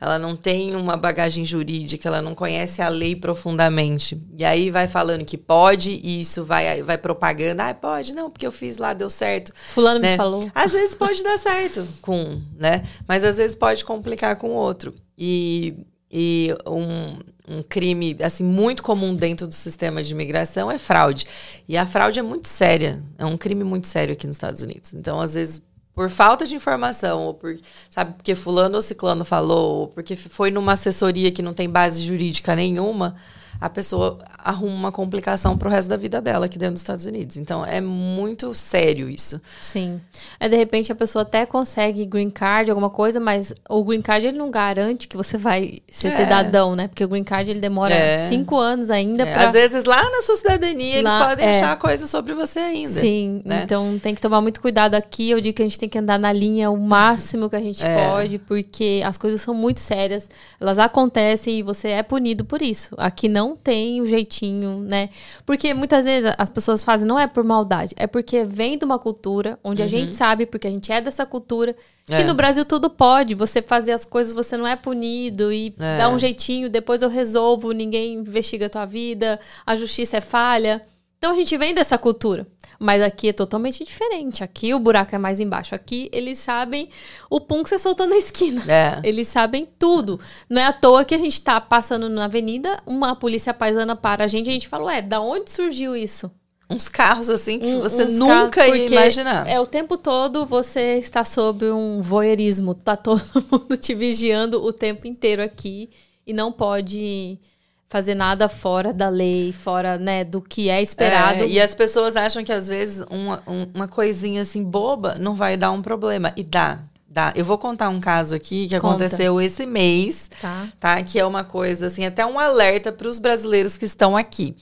ela 0.00 0.18
não 0.18 0.36
tem 0.36 0.76
uma 0.76 0.96
bagagem 0.96 1.44
jurídica, 1.44 2.08
ela 2.08 2.20
não 2.20 2.34
conhece 2.34 2.82
a 2.82 2.88
lei 2.88 3.16
profundamente. 3.16 4.20
E 4.36 4.44
aí 4.44 4.70
vai 4.70 4.86
falando 4.86 5.24
que 5.24 5.38
pode, 5.38 5.92
e 6.02 6.20
isso 6.20 6.44
vai, 6.44 6.82
vai 6.82 6.98
propagando. 6.98 7.62
Ah, 7.62 7.74
pode, 7.74 8.12
não, 8.12 8.30
porque 8.30 8.46
eu 8.46 8.52
fiz 8.52 8.76
lá, 8.76 8.92
deu 8.92 9.08
certo. 9.08 9.52
Fulano 9.72 10.00
né? 10.00 10.12
me 10.12 10.16
falou. 10.16 10.50
Às 10.54 10.72
vezes 10.72 10.94
pode 10.94 11.22
dar 11.22 11.38
certo 11.38 11.86
com 12.02 12.20
um, 12.20 12.42
né? 12.56 12.82
Mas 13.08 13.24
às 13.24 13.36
vezes 13.38 13.56
pode 13.56 13.84
complicar 13.84 14.36
com 14.36 14.50
o 14.50 14.54
outro. 14.54 14.94
E, 15.16 15.74
e 16.10 16.54
um, 16.66 17.16
um 17.48 17.62
crime 17.62 18.16
assim 18.22 18.44
muito 18.44 18.82
comum 18.82 19.14
dentro 19.14 19.46
do 19.46 19.54
sistema 19.54 20.02
de 20.02 20.12
imigração 20.12 20.70
é 20.70 20.78
fraude. 20.78 21.26
E 21.68 21.76
a 21.76 21.86
fraude 21.86 22.18
é 22.18 22.22
muito 22.22 22.48
séria, 22.48 23.02
é 23.18 23.24
um 23.24 23.36
crime 23.36 23.64
muito 23.64 23.86
sério 23.86 24.12
aqui 24.12 24.26
nos 24.26 24.36
Estados 24.36 24.62
Unidos. 24.62 24.94
Então, 24.94 25.20
às 25.20 25.34
vezes 25.34 25.62
por 25.96 26.10
falta 26.10 26.46
de 26.46 26.54
informação, 26.54 27.22
ou 27.22 27.32
por, 27.32 27.58
sabe, 27.88 28.12
porque 28.12 28.34
fulano 28.34 28.76
ou 28.76 28.82
ciclano 28.82 29.24
falou, 29.24 29.80
ou 29.80 29.88
porque 29.88 30.14
foi 30.14 30.50
numa 30.50 30.74
assessoria 30.74 31.32
que 31.32 31.40
não 31.40 31.54
tem 31.54 31.70
base 31.70 32.02
jurídica 32.02 32.54
nenhuma, 32.54 33.16
a 33.60 33.68
pessoa 33.68 34.18
arruma 34.44 34.74
uma 34.74 34.92
complicação 34.92 35.56
pro 35.56 35.68
resto 35.68 35.88
da 35.88 35.96
vida 35.96 36.20
dela 36.20 36.46
aqui 36.46 36.58
dentro 36.58 36.74
dos 36.74 36.82
Estados 36.82 37.04
Unidos. 37.04 37.36
Então 37.36 37.64
é 37.64 37.80
muito 37.80 38.54
sério 38.54 39.08
isso. 39.08 39.40
Sim. 39.60 40.00
É, 40.38 40.48
de 40.48 40.56
repente 40.56 40.92
a 40.92 40.94
pessoa 40.94 41.22
até 41.22 41.44
consegue 41.46 42.04
green 42.06 42.30
card, 42.30 42.70
alguma 42.70 42.90
coisa, 42.90 43.18
mas 43.18 43.52
o 43.68 43.82
green 43.84 44.02
card 44.02 44.26
ele 44.26 44.38
não 44.38 44.50
garante 44.50 45.08
que 45.08 45.16
você 45.16 45.36
vai 45.36 45.80
ser 45.90 46.08
é. 46.08 46.16
cidadão, 46.16 46.76
né? 46.76 46.88
Porque 46.88 47.04
o 47.04 47.08
green 47.08 47.24
card 47.24 47.50
ele 47.50 47.60
demora 47.60 47.94
é. 47.94 48.28
cinco 48.28 48.56
anos 48.56 48.90
ainda 48.90 49.24
é. 49.24 49.32
pra... 49.32 49.44
Às 49.44 49.52
vezes 49.52 49.84
lá 49.84 50.02
na 50.10 50.22
sua 50.22 50.36
cidadania 50.36 51.02
lá, 51.02 51.16
eles 51.16 51.28
podem 51.28 51.46
é. 51.46 51.50
achar 51.50 51.76
coisa 51.76 52.06
sobre 52.06 52.34
você 52.34 52.58
ainda. 52.58 53.00
Sim. 53.00 53.42
Né? 53.44 53.62
Então 53.64 53.98
tem 53.98 54.14
que 54.14 54.20
tomar 54.20 54.40
muito 54.40 54.60
cuidado 54.60 54.94
aqui. 54.94 55.30
Eu 55.30 55.40
digo 55.40 55.56
que 55.56 55.62
a 55.62 55.66
gente 55.66 55.78
tem 55.78 55.88
que 55.88 55.98
andar 55.98 56.18
na 56.18 56.32
linha 56.32 56.70
o 56.70 56.76
máximo 56.76 57.48
que 57.48 57.56
a 57.56 57.60
gente 57.60 57.84
é. 57.84 58.08
pode, 58.08 58.38
porque 58.38 59.02
as 59.04 59.16
coisas 59.16 59.40
são 59.40 59.54
muito 59.54 59.80
sérias. 59.80 60.28
Elas 60.60 60.78
acontecem 60.78 61.58
e 61.58 61.62
você 61.62 61.88
é 61.88 62.02
punido 62.02 62.44
por 62.44 62.62
isso. 62.62 62.94
Aqui 62.98 63.28
não 63.28 63.45
tem 63.54 64.00
o 64.00 64.06
jeitinho 64.06 64.66
né? 64.86 65.10
Porque 65.44 65.74
muitas 65.74 66.04
vezes 66.04 66.32
as 66.36 66.48
pessoas 66.48 66.82
fazem, 66.82 67.06
não 67.06 67.18
é 67.18 67.26
por 67.26 67.44
maldade, 67.44 67.94
é 67.96 68.06
porque 68.06 68.44
vem 68.44 68.78
de 68.78 68.84
uma 68.84 68.98
cultura 68.98 69.58
onde 69.62 69.82
uhum. 69.82 69.86
a 69.86 69.90
gente 69.90 70.14
sabe, 70.14 70.46
porque 70.46 70.66
a 70.66 70.70
gente 70.70 70.90
é 70.92 71.00
dessa 71.00 71.26
cultura, 71.26 71.74
que 72.06 72.14
é. 72.14 72.24
no 72.24 72.34
Brasil 72.34 72.64
tudo 72.64 72.88
pode. 72.88 73.34
Você 73.34 73.60
fazer 73.60 73.92
as 73.92 74.04
coisas, 74.04 74.32
você 74.32 74.56
não 74.56 74.66
é 74.66 74.76
punido 74.76 75.52
e 75.52 75.74
é. 75.78 75.98
dá 75.98 76.08
um 76.08 76.18
jeitinho, 76.18 76.68
depois 76.68 77.02
eu 77.02 77.08
resolvo, 77.08 77.72
ninguém 77.72 78.14
investiga 78.14 78.66
a 78.66 78.70
tua 78.70 78.86
vida, 78.86 79.38
a 79.64 79.76
justiça 79.76 80.18
é 80.18 80.20
falha. 80.20 80.82
Então 81.26 81.34
a 81.34 81.38
gente 81.38 81.58
vem 81.58 81.74
dessa 81.74 81.98
cultura. 81.98 82.46
Mas 82.78 83.02
aqui 83.02 83.30
é 83.30 83.32
totalmente 83.32 83.82
diferente. 83.82 84.44
Aqui 84.44 84.72
o 84.72 84.78
buraco 84.78 85.12
é 85.12 85.18
mais 85.18 85.40
embaixo. 85.40 85.74
Aqui 85.74 86.08
eles 86.12 86.38
sabem 86.38 86.88
o 87.28 87.40
pum 87.40 87.64
que 87.64 87.68
você 87.68 87.80
soltou 87.80 88.06
na 88.06 88.16
esquina. 88.16 88.62
É. 88.68 89.00
Eles 89.02 89.26
sabem 89.26 89.66
tudo. 89.76 90.20
Não 90.48 90.62
é 90.62 90.66
à 90.66 90.72
toa 90.72 91.04
que 91.04 91.16
a 91.16 91.18
gente 91.18 91.40
tá 91.40 91.60
passando 91.60 92.08
na 92.08 92.26
avenida, 92.26 92.80
uma 92.86 93.16
polícia 93.16 93.52
paisana 93.52 93.96
para 93.96 94.22
a 94.22 94.26
gente 94.28 94.46
e 94.46 94.50
a 94.50 94.52
gente 94.52 94.68
fala, 94.68 94.84
ué, 94.84 95.02
da 95.02 95.20
onde 95.20 95.50
surgiu 95.50 95.96
isso? 95.96 96.30
Uns 96.70 96.88
carros 96.88 97.28
assim 97.28 97.58
que 97.58 97.74
um, 97.74 97.80
você 97.80 98.04
nunca 98.04 98.68
ia 98.68 98.86
imaginar. 98.86 99.48
É 99.48 99.58
o 99.58 99.66
tempo 99.66 99.96
todo 99.96 100.46
você 100.46 100.98
está 100.98 101.24
sob 101.24 101.68
um 101.72 102.00
voyeurismo. 102.00 102.72
Tá 102.72 102.96
todo 102.96 103.20
mundo 103.50 103.76
te 103.76 103.96
vigiando 103.96 104.64
o 104.64 104.72
tempo 104.72 105.08
inteiro 105.08 105.42
aqui 105.42 105.90
e 106.24 106.32
não 106.32 106.52
pode 106.52 107.40
fazer 107.88 108.14
nada 108.14 108.48
fora 108.48 108.92
da 108.92 109.08
lei, 109.08 109.52
fora 109.52 109.96
né, 109.98 110.24
do 110.24 110.42
que 110.42 110.68
é 110.68 110.82
esperado. 110.82 111.44
É, 111.44 111.46
e 111.46 111.60
as 111.60 111.74
pessoas 111.74 112.16
acham 112.16 112.42
que 112.42 112.52
às 112.52 112.66
vezes 112.66 113.04
uma, 113.08 113.42
uma 113.74 113.88
coisinha 113.88 114.42
assim 114.42 114.62
boba 114.62 115.16
não 115.18 115.34
vai 115.34 115.56
dar 115.56 115.70
um 115.70 115.80
problema. 115.80 116.32
E 116.36 116.44
dá. 116.44 116.80
Dá. 117.08 117.32
Eu 117.34 117.44
vou 117.44 117.56
contar 117.56 117.88
um 117.88 118.00
caso 118.00 118.34
aqui 118.34 118.68
que 118.68 118.78
Conta. 118.78 119.04
aconteceu 119.04 119.40
esse 119.40 119.64
mês, 119.64 120.28
tá. 120.40 120.68
tá? 120.78 121.02
Que 121.02 121.18
é 121.18 121.24
uma 121.24 121.44
coisa 121.44 121.86
assim, 121.86 122.04
até 122.04 122.26
um 122.26 122.38
alerta 122.38 122.92
para 122.92 123.08
os 123.08 123.18
brasileiros 123.18 123.78
que 123.78 123.86
estão 123.86 124.16
aqui. 124.16 124.54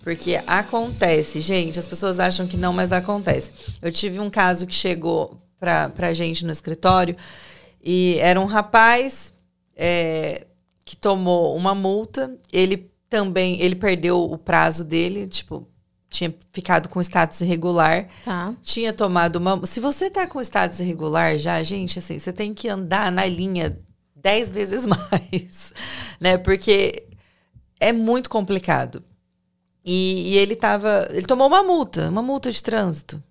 Porque 0.00 0.40
acontece, 0.46 1.40
gente, 1.42 1.78
as 1.78 1.86
pessoas 1.86 2.18
acham 2.18 2.46
que 2.46 2.56
não, 2.56 2.72
mas 2.72 2.92
acontece. 2.92 3.50
Eu 3.82 3.92
tive 3.92 4.20
um 4.20 4.30
caso 4.30 4.66
que 4.66 4.74
chegou 4.74 5.38
pra, 5.58 5.90
pra 5.90 6.14
gente 6.14 6.46
no 6.46 6.52
escritório 6.52 7.14
e 7.84 8.16
era 8.20 8.40
um 8.40 8.46
rapaz 8.46 9.34
é, 9.76 10.46
que 10.88 10.96
tomou 10.96 11.54
uma 11.54 11.74
multa. 11.74 12.34
Ele 12.50 12.90
também, 13.10 13.60
ele 13.60 13.76
perdeu 13.76 14.22
o 14.22 14.38
prazo 14.38 14.86
dele, 14.86 15.26
tipo, 15.26 15.68
tinha 16.08 16.34
ficado 16.50 16.88
com 16.88 16.98
status 17.02 17.42
irregular. 17.42 18.08
Tá. 18.24 18.54
Tinha 18.62 18.90
tomado 18.90 19.36
uma. 19.36 19.66
Se 19.66 19.80
você 19.80 20.08
tá 20.08 20.26
com 20.26 20.40
status 20.40 20.80
irregular 20.80 21.36
já, 21.36 21.62
gente, 21.62 21.98
assim, 21.98 22.18
você 22.18 22.32
tem 22.32 22.54
que 22.54 22.70
andar 22.70 23.12
na 23.12 23.26
linha 23.26 23.78
dez 24.16 24.50
vezes 24.50 24.86
mais, 24.88 25.74
né? 26.18 26.38
Porque 26.38 27.06
é 27.78 27.92
muito 27.92 28.30
complicado. 28.30 29.04
E, 29.84 30.32
e, 30.32 30.38
ele 30.38 30.56
tava. 30.56 31.06
Ele 31.10 31.26
tomou 31.26 31.48
uma 31.48 31.62
multa, 31.62 32.08
uma 32.08 32.22
multa 32.22 32.50
de 32.50 32.62
trânsito. 32.62 33.22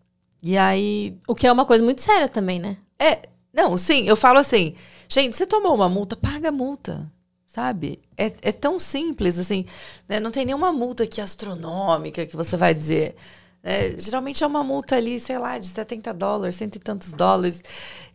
E 0.44 0.56
aí. 0.56 1.18
O 1.28 1.34
que 1.34 1.48
é 1.48 1.52
uma 1.52 1.66
coisa 1.66 1.84
muito 1.84 2.02
séria 2.02 2.30
também, 2.30 2.60
né? 2.60 2.78
É. 3.00 3.22
Não, 3.52 3.76
sim, 3.80 4.08
eu 4.08 4.16
falo 4.16 4.38
assim, 4.38 4.76
gente, 5.10 5.36
você 5.36 5.48
tomou 5.48 5.74
uma 5.74 5.90
multa, 5.90 6.16
paga 6.16 6.50
a 6.50 6.52
multa 6.52 7.12
sabe? 7.62 8.00
É, 8.16 8.32
é 8.44 8.52
tão 8.52 8.80
simples, 8.80 9.40
assim, 9.40 9.66
né? 10.08 10.20
Não 10.20 10.30
tem 10.30 10.46
nenhuma 10.46 10.72
multa 10.72 11.06
aqui 11.06 11.20
astronômica 11.20 12.24
que 12.28 12.36
você 12.36 12.56
vai 12.56 12.74
dizer, 12.76 13.16
É, 13.64 13.96
geralmente 13.98 14.44
é 14.44 14.48
uma 14.48 14.64
multa 14.64 14.96
ali, 14.96 15.20
sei 15.20 15.38
lá, 15.38 15.58
de 15.58 15.68
70 15.68 16.14
dólares, 16.14 16.56
cento 16.56 16.76
e 16.76 16.80
tantos 16.80 17.12
dólares. 17.12 17.62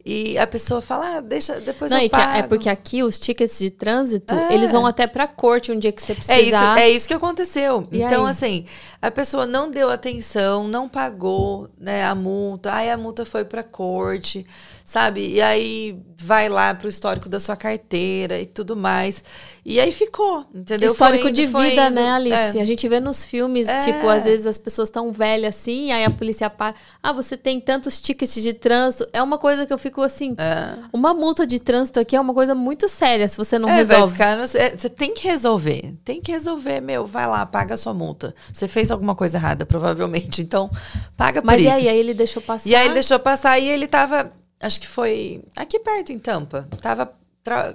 E 0.07 0.39
a 0.39 0.47
pessoa 0.47 0.81
fala, 0.81 1.17
ah, 1.17 1.21
deixa, 1.21 1.61
depois 1.61 1.91
Não, 1.91 1.99
eu 1.99 2.05
que- 2.05 2.11
pago. 2.11 2.39
é 2.39 2.43
porque 2.45 2.71
aqui 2.71 3.03
os 3.03 3.19
tickets 3.19 3.59
de 3.59 3.69
trânsito, 3.69 4.33
É. 4.35 4.55
eles 4.55 4.73
vão 4.73 4.87
até 4.87 5.07
pra 5.07 5.27
corte 5.27 5.71
um 5.71 5.79
dia 5.79 5.93
que 5.93 6.01
você 6.01 6.13
É 6.13 6.15
isso, 6.15 6.25
precisar. 6.27 6.79
é 6.81 6.89
isso 6.89 7.07
que 7.09 7.13
aconteceu. 7.15 7.87
E 7.93 8.01
então, 8.03 8.25
aí? 8.25 8.31
assim, 8.31 8.65
a 9.03 9.11
pessoa 9.11 9.45
não 9.47 9.71
deu 9.71 9.91
atenção, 9.91 10.67
não 10.69 10.89
pagou 10.89 11.69
né, 11.79 12.03
a 12.05 12.15
multa, 12.15 12.73
aí 12.73 12.89
a 12.91 12.97
multa 12.97 13.25
foi 13.27 13.45
pra 13.45 13.63
corte, 13.63 14.47
sabe? 14.93 15.27
E 15.27 15.41
aí 15.41 15.97
vai 16.23 16.51
lá 16.51 16.75
pro 16.75 16.87
histórico 16.87 17.27
da 17.29 17.41
sua 17.41 17.57
carteira 17.57 18.39
e 18.39 18.45
tudo 18.45 18.77
mais. 18.77 19.25
E 19.65 19.81
aí 19.81 19.91
ficou, 19.91 20.45
entendeu? 20.55 20.91
Histórico 20.93 21.29
indo, 21.29 21.35
de 21.35 21.47
vida, 21.47 21.89
né, 21.89 22.11
Alice? 22.11 22.59
É. 22.59 22.61
A 22.63 22.65
gente 22.67 22.87
vê 22.89 23.01
nos 23.01 23.25
filmes, 23.25 23.67
É. 23.67 23.79
tipo, 23.81 24.07
às 24.09 24.25
vezes 24.27 24.47
as 24.47 24.59
pessoas 24.59 24.89
estão 24.89 25.11
velhas 25.13 25.57
assim, 25.57 25.93
aí 25.93 26.05
a 26.05 26.11
polícia 26.11 26.51
para. 26.51 26.75
Ah, 27.03 27.13
você 27.13 27.37
tem 27.39 27.59
tantos 27.59 28.01
tickets 28.03 28.35
de 28.43 28.53
trânsito. 28.53 29.09
É 29.15 29.23
uma 29.23 29.39
coisa 29.39 29.65
que 29.65 29.73
eu 29.73 29.79
fico 29.79 30.03
assim. 30.03 30.35
É. 30.37 30.77
Uma 30.93 31.15
multa 31.15 31.47
de 31.47 31.59
trânsito 31.59 31.99
aqui 31.99 32.15
é 32.15 32.21
uma 32.21 32.35
coisa 32.35 32.55
muito 32.55 32.87
séria 32.89 33.27
se 33.27 33.37
você 33.39 33.59
não 33.59 33.69
É, 33.69 33.83
vai 33.83 33.97
resolve. 33.97 34.13
ficar 34.13 34.37
no- 34.37 34.43
é, 34.45 34.77
Você 34.77 34.91
tem 34.91 35.15
que 35.15 35.27
resolver. 35.27 35.95
Tem 36.05 36.21
que 36.21 36.31
resolver, 36.33 36.81
meu. 36.83 37.07
Vai 37.07 37.27
lá, 37.27 37.47
paga 37.47 37.75
a 37.75 37.77
sua 37.79 37.95
multa. 37.95 38.35
Você 38.53 38.69
fez 38.69 38.91
alguma 38.91 39.15
coisa 39.15 39.39
errada, 39.39 39.65
provavelmente. 39.65 40.43
Então, 40.43 40.71
paga 41.17 41.41
por 41.41 41.47
Mas 41.47 41.63
e 41.63 41.67
isso. 41.67 41.77
aí? 41.77 41.89
Aí 41.89 41.99
ele 41.99 42.13
deixou 42.15 42.43
passar. 42.43 42.69
E 42.69 42.75
aí 42.75 42.85
ele 42.85 42.95
deixou 42.95 43.19
passar 43.19 43.59
e 43.59 43.67
ele 43.69 43.87
tava, 43.87 44.33
acho 44.63 44.81
que 44.81 44.89
foi 44.89 45.45
aqui 45.57 45.79
perto 45.81 46.13
em 46.13 46.19
Tampa. 46.19 46.69
Tava, 46.81 47.13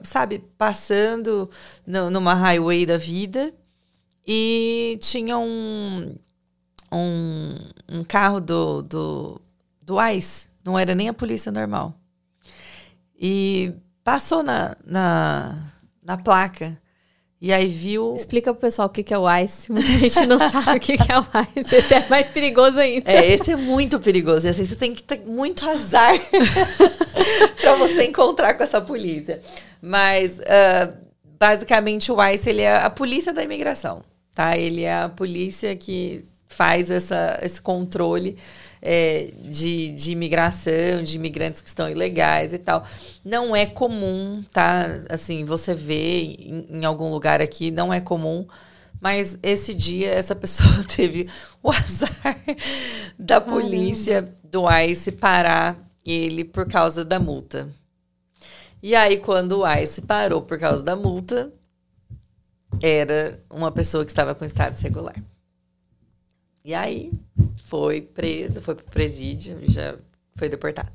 sabe, 0.03 0.41
passando 0.57 1.49
no- 1.85 2.09
numa 2.09 2.33
highway 2.33 2.85
da 2.85 2.97
vida 2.97 3.53
e 4.25 4.97
tinha 5.01 5.38
um, 5.38 6.15
um, 6.91 7.55
um 7.89 8.03
carro 8.03 8.39
do, 8.39 8.81
do, 8.81 9.41
do 9.81 10.01
ICE, 10.01 10.47
não 10.65 10.77
era 10.79 10.95
nem 10.95 11.09
a 11.09 11.13
polícia 11.13 11.51
normal. 11.51 11.93
E 13.19 13.73
passou 14.03 14.43
na, 14.43 14.75
na, 14.85 15.57
na 16.03 16.17
placa. 16.17 16.79
E 17.39 17.53
aí 17.53 17.67
viu. 17.67 18.15
Explica 18.15 18.51
pro 18.51 18.61
pessoal 18.61 18.88
o 18.88 18.91
que 18.91 19.03
que 19.03 19.13
é 19.13 19.17
o 19.17 19.29
ICE. 19.29 19.71
Muita 19.71 19.97
gente 19.97 20.25
não 20.25 20.39
sabe 20.39 20.77
o 20.77 20.79
que 20.79 20.97
que 20.97 21.11
é 21.11 21.19
o 21.19 21.25
ICE. 21.55 21.75
Esse 21.75 21.93
é 21.93 22.09
mais 22.09 22.29
perigoso 22.29 22.79
ainda. 22.79 23.11
É, 23.11 23.31
esse 23.31 23.51
é 23.51 23.55
muito 23.55 23.99
perigoso. 23.99 24.47
E 24.47 24.49
assim, 24.49 24.65
você 24.65 24.75
tem 24.75 24.93
que 24.93 25.03
ter 25.03 25.19
muito 25.19 25.67
azar 25.69 26.13
para 27.61 27.75
você 27.75 28.05
encontrar 28.05 28.55
com 28.55 28.63
essa 28.63 28.81
polícia. 28.81 29.41
Mas, 29.81 30.39
ah, 30.41 30.93
basicamente, 31.39 32.11
o 32.11 32.23
ICE 32.23 32.49
ele 32.49 32.61
é 32.61 32.75
a 32.75 32.89
polícia 32.89 33.31
da 33.31 33.43
imigração, 33.43 34.03
tá? 34.33 34.57
Ele 34.57 34.81
é 34.81 35.03
a 35.03 35.09
polícia 35.09 35.75
que 35.75 36.25
faz 36.47 36.89
essa, 36.89 37.39
esse 37.43 37.61
controle 37.61 38.38
é, 38.82 39.32
de, 39.43 39.91
de 39.91 40.11
imigração, 40.11 41.03
de 41.03 41.15
imigrantes 41.15 41.61
que 41.61 41.69
estão 41.69 41.89
ilegais 41.89 42.53
e 42.53 42.57
tal. 42.57 42.86
Não 43.23 43.55
é 43.55 43.65
comum, 43.65 44.43
tá? 44.51 44.86
Assim, 45.09 45.43
você 45.43 45.73
vê 45.73 46.21
em, 46.21 46.65
em 46.69 46.86
algum 46.86 47.09
lugar 47.09 47.41
aqui, 47.41 47.71
não 47.71 47.93
é 47.93 47.99
comum. 47.99 48.45
Mas 48.99 49.38
esse 49.43 49.73
dia, 49.73 50.09
essa 50.11 50.36
pessoa 50.36 50.84
teve 50.95 51.30
o 51.61 51.69
azar 51.69 52.38
da 53.17 53.39
Caramba. 53.39 53.61
polícia 53.61 54.34
do 54.43 54.63
ICE 54.69 55.11
parar 55.11 55.78
ele 56.05 56.43
por 56.43 56.67
causa 56.67 57.03
da 57.03 57.19
multa. 57.19 57.69
E 58.82 58.95
aí, 58.95 59.17
quando 59.17 59.59
o 59.59 59.67
ICE 59.67 60.01
parou 60.01 60.41
por 60.41 60.57
causa 60.59 60.84
da 60.84 60.95
multa, 60.95 61.51
era 62.82 63.43
uma 63.49 63.71
pessoa 63.71 64.05
que 64.05 64.11
estava 64.11 64.36
com 64.36 64.45
estado 64.45 64.80
irregular. 64.80 65.15
E 66.63 66.73
aí, 66.73 67.11
foi 67.68 68.01
preso, 68.01 68.61
foi 68.61 68.76
pro 68.76 68.86
presídio, 68.86 69.59
e 69.61 69.72
já 69.72 69.95
foi 70.36 70.49
deportado. 70.49 70.91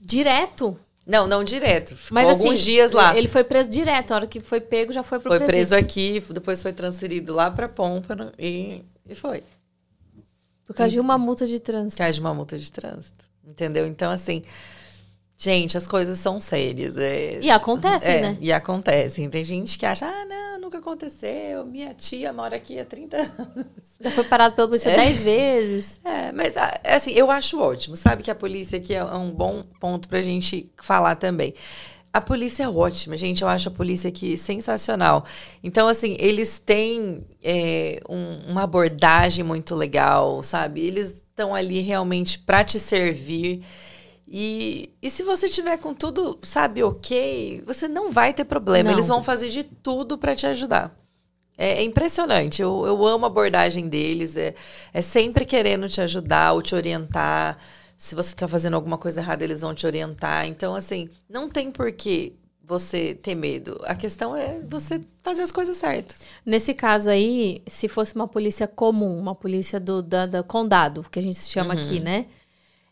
Direto. 0.00 0.78
Não, 1.06 1.26
não 1.26 1.42
direto. 1.42 1.96
Ficou 1.96 2.14
Mas 2.14 2.28
alguns 2.28 2.52
assim, 2.52 2.64
dias 2.64 2.92
lá. 2.92 3.16
Ele 3.16 3.28
foi 3.28 3.42
preso 3.42 3.70
direto. 3.70 4.12
A 4.12 4.16
hora 4.16 4.26
que 4.26 4.40
foi 4.40 4.60
pego, 4.60 4.92
já 4.92 5.02
foi 5.02 5.18
pro 5.18 5.30
Foi 5.30 5.38
presídio. 5.38 5.68
preso 5.68 5.74
aqui, 5.74 6.22
depois 6.32 6.62
foi 6.62 6.72
transferido 6.72 7.34
lá 7.34 7.50
para 7.50 7.68
Pompano 7.68 8.30
e, 8.38 8.84
e 9.08 9.14
foi. 9.14 9.42
Por 10.66 10.74
causa 10.74 10.92
de 10.92 11.00
uma 11.00 11.16
multa 11.16 11.46
de 11.46 11.58
trânsito. 11.58 11.96
Cai 11.96 12.12
de 12.12 12.20
uma 12.20 12.34
multa 12.34 12.58
de 12.58 12.70
trânsito. 12.70 13.24
Entendeu? 13.42 13.86
Então, 13.86 14.12
assim, 14.12 14.42
gente, 15.38 15.78
as 15.78 15.86
coisas 15.86 16.18
são 16.18 16.40
sérias. 16.40 16.96
É, 16.96 17.38
E 17.40 17.48
acontecem, 17.50 18.10
é, 18.14 18.20
né? 18.20 18.38
E 18.40 18.52
acontecem. 18.52 19.30
Tem 19.30 19.44
gente 19.44 19.78
que 19.78 19.86
acha, 19.86 20.04
ah, 20.04 20.24
não, 20.24 20.60
nunca 20.62 20.78
aconteceu. 20.78 21.64
Minha 21.64 21.94
tia 21.94 22.32
mora 22.32 22.56
aqui 22.56 22.78
há 22.78 22.84
30 22.84 23.16
anos. 23.18 23.66
Já 24.00 24.10
foi 24.10 24.24
parado 24.24 24.56
pela 24.56 24.66
polícia 24.66 24.90
É. 24.90 24.96
dez 24.96 25.22
vezes. 25.22 26.00
É, 26.04 26.32
mas 26.32 26.56
ah, 26.56 26.80
assim, 26.84 27.12
eu 27.12 27.30
acho 27.30 27.60
ótimo. 27.60 27.96
Sabe 27.96 28.22
que 28.24 28.30
a 28.30 28.34
polícia 28.34 28.78
aqui 28.78 28.92
é 28.94 28.98
é 28.98 29.04
um 29.14 29.30
bom 29.30 29.62
ponto 29.80 30.08
pra 30.08 30.20
gente 30.20 30.70
falar 30.82 31.14
também. 31.14 31.54
A 32.12 32.20
polícia 32.20 32.64
é 32.64 32.68
ótima, 32.68 33.16
gente. 33.16 33.42
Eu 33.42 33.48
acho 33.48 33.68
a 33.68 33.70
polícia 33.70 34.08
aqui 34.08 34.36
sensacional. 34.36 35.24
Então, 35.62 35.86
assim, 35.86 36.16
eles 36.18 36.58
têm 36.58 37.24
é, 37.42 38.00
um- 38.08 38.50
uma 38.50 38.62
abordagem 38.64 39.44
muito 39.44 39.74
legal, 39.76 40.42
sabe? 40.42 40.80
Eles 40.80 41.10
estão 41.10 41.54
ali 41.54 41.80
realmente 41.80 42.38
para 42.40 42.64
te 42.64 42.80
servir. 42.80 43.62
E, 44.30 44.90
e 45.00 45.08
se 45.08 45.22
você 45.22 45.48
tiver 45.48 45.78
com 45.78 45.94
tudo, 45.94 46.38
sabe, 46.42 46.82
ok, 46.82 47.62
você 47.66 47.88
não 47.88 48.12
vai 48.12 48.34
ter 48.34 48.44
problema. 48.44 48.90
Não. 48.90 48.96
Eles 48.96 49.08
vão 49.08 49.22
fazer 49.22 49.48
de 49.48 49.64
tudo 49.64 50.18
para 50.18 50.36
te 50.36 50.46
ajudar. 50.46 50.94
É, 51.56 51.78
é 51.78 51.82
impressionante. 51.82 52.60
Eu, 52.60 52.84
eu 52.86 53.06
amo 53.06 53.24
a 53.24 53.28
abordagem 53.28 53.88
deles. 53.88 54.36
É, 54.36 54.54
é 54.92 55.00
sempre 55.02 55.46
querendo 55.46 55.88
te 55.88 56.00
ajudar 56.02 56.52
ou 56.52 56.60
te 56.60 56.74
orientar. 56.74 57.56
Se 57.96 58.14
você 58.14 58.34
está 58.34 58.46
fazendo 58.46 58.74
alguma 58.74 58.98
coisa 58.98 59.20
errada, 59.20 59.42
eles 59.42 59.62
vão 59.62 59.74
te 59.74 59.86
orientar. 59.86 60.46
Então, 60.46 60.74
assim, 60.74 61.08
não 61.28 61.48
tem 61.48 61.70
por 61.70 61.90
que 61.90 62.34
você 62.62 63.14
ter 63.14 63.34
medo. 63.34 63.80
A 63.86 63.94
questão 63.94 64.36
é 64.36 64.60
você 64.68 65.00
fazer 65.22 65.42
as 65.42 65.50
coisas 65.50 65.74
certas. 65.78 66.20
Nesse 66.44 66.74
caso 66.74 67.08
aí, 67.08 67.62
se 67.66 67.88
fosse 67.88 68.14
uma 68.14 68.28
polícia 68.28 68.68
comum, 68.68 69.18
uma 69.18 69.34
polícia 69.34 69.80
do 69.80 70.02
da, 70.02 70.26
da 70.26 70.42
condado, 70.42 71.02
que 71.10 71.18
a 71.18 71.22
gente 71.22 71.38
chama 71.40 71.74
Uhum. 71.74 71.80
aqui, 71.80 71.98
né? 71.98 72.26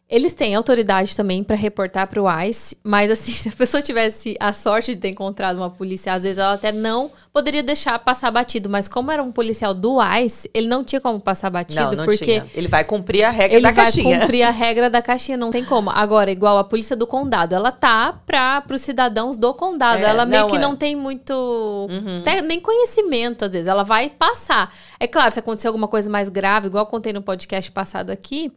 Eles 0.09 0.33
têm 0.33 0.55
autoridade 0.55 1.17
também 1.17 1.43
para 1.43 1.57
reportar 1.57 2.07
para 2.07 2.23
o 2.23 2.27
ICE, 2.45 2.77
mas 2.85 3.11
assim, 3.11 3.33
se 3.33 3.49
a 3.49 3.53
pessoa 3.53 3.83
tivesse 3.83 4.37
a 4.39 4.53
sorte 4.53 4.95
de 4.95 5.01
ter 5.01 5.09
encontrado 5.09 5.57
uma 5.57 5.69
polícia, 5.69 6.13
às 6.13 6.23
vezes 6.23 6.39
ela 6.39 6.53
até 6.55 6.71
não 6.71 7.11
poderia 7.33 7.63
deixar 7.63 7.99
passar 7.99 8.31
batido, 8.31 8.69
mas 8.69 8.87
como 8.87 9.11
era 9.11 9.21
um 9.21 9.33
policial 9.33 9.75
do 9.75 9.99
ICE, 10.01 10.49
ele 10.55 10.69
não 10.69 10.85
tinha 10.85 11.01
como 11.01 11.19
passar 11.19 11.51
batido, 11.51 11.81
não, 11.81 11.93
não 11.93 12.05
porque 12.05 12.25
tinha. 12.25 12.47
Ele 12.55 12.69
vai 12.69 12.85
cumprir 12.85 13.25
a 13.25 13.31
regra 13.31 13.57
ele 13.57 13.63
da 13.65 13.73
vai 13.73 13.85
caixinha. 13.85 14.21
cumprir 14.21 14.43
a 14.45 14.51
regra 14.53 14.89
da 14.89 15.03
caixinha, 15.03 15.37
não 15.37 15.51
tem 15.51 15.65
como. 15.65 15.91
Agora, 15.91 16.31
igual 16.31 16.57
a 16.57 16.63
polícia 16.65 16.95
do 16.95 17.07
condado, 17.07 17.53
ela 17.55 17.73
tá 17.73 18.13
para 18.25 18.65
os 18.71 18.83
cidadãos 18.83 19.37
do 19.37 19.53
condado. 19.55 20.05
É, 20.05 20.09
ela 20.09 20.25
meio 20.25 20.43
não, 20.43 20.49
que 20.49 20.57
é. 20.57 20.59
não 20.61 20.77
tem 20.77 20.95
muito 20.95 21.33
Uhum. 21.91 22.19
até 22.19 22.41
nem 22.43 22.61
conhecimento, 22.61 23.45
às 23.45 23.53
vezes. 23.53 23.67
Ela 23.67 23.83
vai 23.83 24.09
passar. 24.11 24.73
É 25.01 25.07
claro, 25.09 25.33
se 25.33 25.41
acontecer 25.41 25.67
alguma 25.67 25.89
coisa 25.89 26.09
mais 26.09 26.29
grave, 26.29 26.69
igual 26.69 26.85
eu 26.85 26.89
contei 26.89 27.13
no 27.13 27.23
podcast 27.23 27.73
passado 27.73 28.11
aqui, 28.11 28.53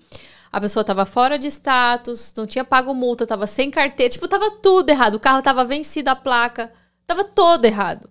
a 0.51 0.59
pessoa 0.59 0.83
tava 0.83 1.05
fora 1.05 1.37
de 1.37 1.47
status, 1.47 2.33
não 2.35 2.47
tinha 2.47 2.63
pago 2.63 2.93
multa, 2.93 3.27
tava 3.27 3.45
sem 3.45 3.69
carteira, 3.69 4.11
tipo, 4.11 4.27
tava 4.27 4.51
tudo 4.51 4.89
errado. 4.89 5.15
O 5.15 5.19
carro 5.19 5.41
tava 5.41 5.63
vencido 5.63 6.09
a 6.09 6.15
placa, 6.15 6.71
tava 7.05 7.23
todo 7.23 7.65
errado. 7.65 8.09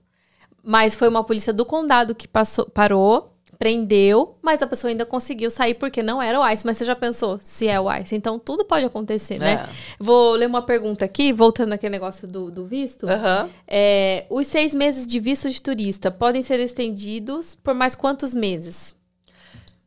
Mas 0.62 0.96
foi 0.96 1.08
uma 1.08 1.24
polícia 1.24 1.52
do 1.52 1.64
condado 1.64 2.14
que 2.14 2.28
passou, 2.28 2.66
parou, 2.66 3.32
prendeu, 3.58 4.36
mas 4.40 4.62
a 4.62 4.66
pessoa 4.66 4.90
ainda 4.90 5.04
conseguiu 5.04 5.50
sair 5.50 5.74
porque 5.74 6.00
não 6.02 6.22
era 6.22 6.38
o 6.38 6.48
ICE. 6.48 6.64
Mas 6.64 6.76
você 6.76 6.84
já 6.84 6.94
pensou 6.94 7.38
se 7.42 7.66
é 7.66 7.80
o 7.80 7.92
ICE? 7.92 8.14
Então 8.14 8.38
tudo 8.38 8.64
pode 8.64 8.84
acontecer, 8.84 9.38
né? 9.38 9.66
É. 9.68 9.68
Vou 9.98 10.32
ler 10.32 10.46
uma 10.46 10.62
pergunta 10.62 11.04
aqui, 11.04 11.32
voltando 11.32 11.72
aquele 11.72 11.90
negócio 11.90 12.28
do, 12.28 12.50
do 12.50 12.64
visto. 12.64 13.08
Aham. 13.08 13.50
É, 13.66 14.26
os 14.30 14.46
seis 14.46 14.74
meses 14.74 15.06
de 15.06 15.18
visto 15.18 15.50
de 15.50 15.60
turista 15.60 16.10
podem 16.10 16.40
ser 16.40 16.60
estendidos 16.60 17.56
por 17.56 17.74
mais 17.74 17.96
quantos 17.96 18.32
meses? 18.32 18.94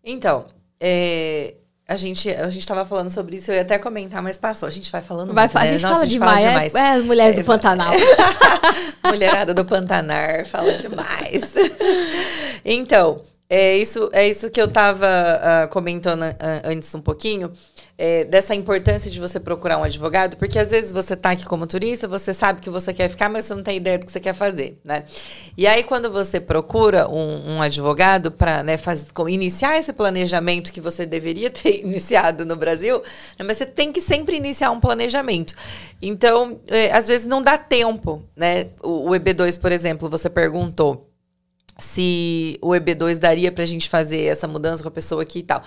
Então, 0.04 0.48
é, 0.80 1.56
a 1.92 1.98
gente 1.98 2.30
a 2.30 2.50
gente 2.50 2.62
estava 2.62 2.86
falando 2.86 3.10
sobre 3.10 3.36
isso, 3.36 3.52
eu 3.52 3.56
ia 3.56 3.62
até 3.64 3.78
comentar, 3.78 4.22
mas 4.22 4.38
passou. 4.38 4.66
A 4.66 4.72
gente 4.72 4.90
vai 4.90 5.02
falando 5.02 5.34
Vai, 5.34 5.46
muito, 5.46 5.58
a 5.58 5.62
né? 5.62 5.68
gente 5.74 5.82
Nossa, 5.82 5.96
fala 5.96 6.08
demais. 6.08 6.74
É, 6.74 6.80
é, 6.80 6.90
as 6.92 7.04
mulheres 7.04 7.36
do 7.36 7.42
É, 7.42 7.44
Pantanal. 7.44 7.94
Mulherada 9.06 9.54
do 9.54 9.66
Pantanar 9.66 10.46
fala 10.46 10.74
demais. 10.78 11.54
então, 12.64 13.22
é 13.50 13.78
isso, 13.78 14.10
é 14.14 14.26
isso 14.26 14.50
que 14.50 14.62
eu 14.62 14.68
estava 14.68 15.68
comentando 15.70 16.24
ah, 16.24 16.62
antes 16.64 16.96
um 16.96 17.02
pouquinho, 17.02 17.52
é, 18.04 18.26
dessa 18.26 18.56
importância 18.56 19.12
de 19.12 19.20
você 19.20 19.40
procurar 19.40 19.78
um 19.78 19.84
advogado, 19.84 20.36
porque 20.36 20.58
às 20.58 20.70
vezes 20.70 20.92
você 20.92 21.16
tá 21.16 21.30
aqui 21.30 21.46
como 21.46 21.68
turista, 21.68 22.08
você 22.08 22.34
sabe 22.34 22.60
que 22.60 22.68
você 22.68 22.92
quer 22.92 23.08
ficar, 23.08 23.30
mas 23.30 23.46
você 23.46 23.54
não 23.54 23.62
tem 23.62 23.78
ideia 23.78 24.00
do 24.00 24.08
que 24.08 24.12
você 24.12 24.20
quer 24.20 24.34
fazer, 24.34 24.80
né? 24.84 25.04
E 25.56 25.68
aí, 25.68 25.84
quando 25.84 26.12
você 26.12 26.40
procura 26.40 27.08
um, 27.08 27.58
um 27.58 27.62
advogado 27.62 28.32
para 28.32 28.64
né, 28.64 28.76
iniciar 29.30 29.78
esse 29.78 29.94
planejamento 29.94 30.74
que 30.74 30.82
você 30.82 31.06
deveria 31.06 31.52
ter 31.54 31.82
iniciado 31.82 32.44
no 32.44 32.56
Brasil, 32.56 33.04
né, 33.38 33.46
mas 33.46 33.58
você 33.58 33.68
tem 33.68 33.92
que 33.92 34.02
sempre 34.02 34.36
iniciar 34.36 34.72
um 34.72 34.80
planejamento. 34.80 35.54
Então, 36.02 36.60
é, 36.70 36.92
às 36.92 37.08
vezes 37.08 37.28
não 37.28 37.40
dá 37.40 37.56
tempo, 37.56 38.24
né? 38.36 38.70
O, 38.82 39.12
o 39.12 39.12
EB2, 39.12 39.62
por 39.62 39.72
exemplo, 39.72 40.10
você 40.10 40.28
perguntou 40.28 41.08
se 41.78 42.58
o 42.64 42.70
EB2 42.70 43.20
daria 43.20 43.52
pra 43.52 43.66
gente 43.66 43.88
fazer 43.88 44.26
essa 44.26 44.48
mudança 44.48 44.82
com 44.82 44.90
a 44.90 44.92
pessoa 44.92 45.22
aqui 45.22 45.40
e 45.40 45.44
tal. 45.44 45.62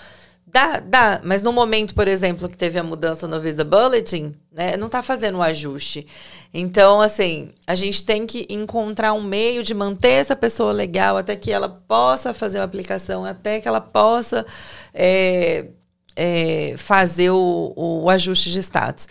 Dá, 0.55 0.79
dá, 0.79 1.21
mas 1.25 1.43
no 1.43 1.53
momento, 1.53 1.97
por 1.97 2.07
exemplo, 2.07 2.49
que 2.49 2.57
teve 2.57 2.79
a 2.79 2.83
mudança 2.85 3.27
no 3.27 3.41
Visa 3.41 3.65
Bulletin, 3.65 4.37
né, 4.53 4.77
não 4.77 4.87
está 4.87 5.03
fazendo 5.03 5.39
o 5.39 5.43
ajuste. 5.43 6.07
Então, 6.55 7.01
assim, 7.01 7.51
a 7.67 7.75
gente 7.75 8.05
tem 8.05 8.25
que 8.25 8.47
encontrar 8.49 9.15
um 9.15 9.21
meio 9.21 9.65
de 9.65 9.75
manter 9.75 10.13
essa 10.13 10.37
pessoa 10.37 10.71
legal 10.71 11.17
até 11.17 11.35
que 11.35 11.51
ela 11.51 11.69
possa 11.69 12.33
fazer 12.33 12.59
a 12.59 12.63
aplicação, 12.63 13.25
até 13.25 13.61
que 13.61 13.67
ela 13.67 13.81
possa 13.81 14.47
é, 14.95 15.71
é, 16.15 16.77
fazer 16.77 17.31
o, 17.31 17.73
o, 17.77 18.09
ajuste 18.09 18.53
de 18.53 18.61
status. 18.61 19.09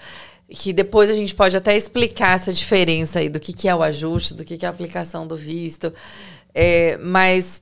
Que 0.48 0.72
depois 0.72 1.10
a 1.10 1.14
gente 1.14 1.36
pode 1.36 1.58
até 1.58 1.76
explicar 1.76 2.36
essa 2.38 2.54
diferença 2.54 3.20
aí 3.20 3.28
do 3.28 3.42
que, 3.42 3.52
que 3.52 3.68
é 3.68 3.76
o 3.76 3.84
ajuste, 3.84 4.34
do 4.34 4.46
que, 4.46 4.58
que 4.58 4.66
é 4.66 4.70
a 4.70 4.72
aplicação 4.72 5.28
do 5.28 5.36
visto. 5.36 5.94
É, 6.56 6.96
mas 7.00 7.62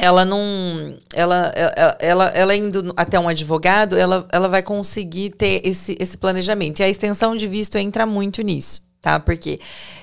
ela 0.00 0.24
não. 0.24 0.96
Ela, 1.12 1.52
ela, 1.54 1.96
ela, 1.98 2.24
ela, 2.28 2.56
indo 2.56 2.92
até 2.96 3.18
um 3.18 3.28
advogado, 3.28 3.96
ela, 3.96 4.26
ela 4.32 4.48
vai 4.48 4.62
conseguir 4.62 5.30
ter 5.30 5.60
esse, 5.64 5.96
esse 5.98 6.16
planejamento. 6.16 6.80
E 6.80 6.82
a 6.82 6.88
extensão 6.88 7.36
de 7.36 7.46
visto 7.46 7.76
entra 7.76 8.06
muito 8.06 8.42
nisso, 8.42 8.82
tá? 9.00 9.18
Porque 9.20 9.60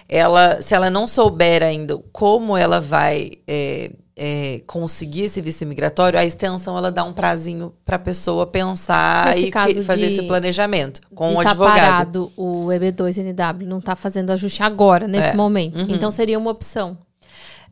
ela, 0.08 0.62
se 0.62 0.74
ela 0.76 0.90
não 0.90 1.08
souber 1.08 1.64
ainda 1.64 1.98
como 2.12 2.56
ela 2.56 2.80
vai 2.80 3.32
é, 3.48 3.92
é, 4.16 4.62
conseguir 4.66 5.24
esse 5.24 5.42
visto 5.42 5.62
imigratório, 5.64 6.18
a 6.18 6.26
extensão 6.26 6.78
ela 6.78 6.92
dá 6.92 7.04
um 7.04 7.12
prazinho 7.12 7.74
para 7.84 7.98
a 7.98 8.00
pessoa 8.00 8.48
pensar 8.48 9.28
Nesse 9.28 9.48
e 9.50 9.84
fazer 9.84 10.08
de, 10.08 10.14
esse 10.14 10.24
planejamento 10.24 11.02
com 11.14 11.28
o 11.28 11.32
um 11.32 11.44
tá 11.44 11.50
advogado. 11.50 11.76
Parado, 11.76 12.32
o 12.38 12.68
EB2NW 12.68 13.66
não 13.66 13.80
está 13.80 13.96
fazendo 13.96 14.32
ajuste 14.32 14.64
agora, 14.64 15.08
nesse 15.08 15.30
é. 15.30 15.36
momento. 15.36 15.82
Uhum. 15.82 15.88
Então 15.90 16.10
seria 16.12 16.40
uma 16.40 16.52
opção 16.52 16.98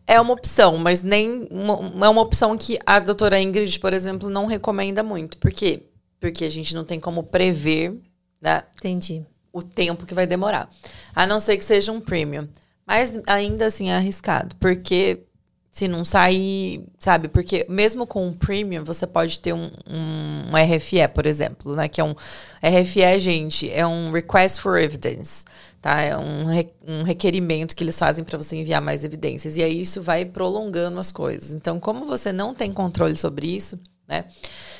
é 0.06 0.20
uma 0.20 0.34
opção, 0.34 0.78
mas 0.78 1.01
nem 1.01 1.47
uma, 1.49 2.06
é 2.06 2.10
uma 2.10 2.22
opção 2.22 2.58
que 2.58 2.78
a 2.86 2.99
doutora 2.99 3.39
Ingrid, 3.39 3.80
por 3.80 3.93
exemplo, 3.93 4.30
não 4.30 4.45
recomenda 4.45 5.01
muito. 5.01 5.38
Por 5.38 5.51
quê? 5.51 5.84
Porque 6.20 6.45
a 6.45 6.49
gente 6.49 6.76
não 6.76 6.84
tem 6.84 6.99
como 6.99 7.24
prever 7.24 7.97
né, 8.41 8.64
Entendi. 8.78 9.26
o 9.51 9.62
tempo 9.62 10.06
que 10.06 10.14
vai 10.14 10.28
demorar. 10.28 10.70
A 11.16 11.26
não 11.26 11.39
ser 11.39 11.58
que 11.58 11.64
seja 11.64 11.91
um 11.91 12.01
premium. 12.01 12.47
Mas 12.86 13.14
ainda 13.28 13.66
assim 13.66 13.89
é 13.89 13.95
arriscado. 13.95 14.56
Porque 14.58 15.24
se 15.72 15.88
não 15.88 16.04
sair, 16.06 16.86
sabe? 16.99 17.28
Porque 17.28 17.66
mesmo 17.68 18.06
com 18.06 18.28
um 18.28 18.34
premium, 18.34 18.84
você 18.84 19.08
pode 19.08 19.39
ter 19.39 19.54
um, 19.54 19.72
um, 19.88 20.49
um 20.51 20.76
RFE, 20.76 21.08
por 21.14 21.26
exemplo, 21.26 21.76
né? 21.76 21.88
Que 21.88 21.99
é 21.99 22.04
um 22.04 22.14
RFE, 22.62 23.20
gente, 23.20 23.72
é 23.72 23.88
um 23.88 24.12
Request 24.12 24.62
for 24.62 24.78
Evidence 24.78 25.45
tá? 25.84 26.00
É 26.00 26.18
um, 26.18 26.46
re, 26.46 26.70
um 26.88 27.04
requerimento 27.04 27.76
que 27.76 27.84
eles 27.84 28.00
fazem 28.00 28.24
para 28.24 28.38
você 28.38 28.56
enviar 28.56 28.82
mais 28.82 29.04
evidências. 29.04 29.58
E 29.58 29.62
aí 29.62 29.82
isso 29.82 30.02
vai 30.02 30.24
prolongando 30.24 30.98
as 30.98 31.12
coisas. 31.12 31.54
Então, 31.54 31.78
como 31.78 32.06
você 32.06 32.32
não 32.32 32.56
tem 32.56 32.72
controle 32.72 33.18
sobre 33.18 33.54
isso, 33.54 33.78
né? 34.08 34.24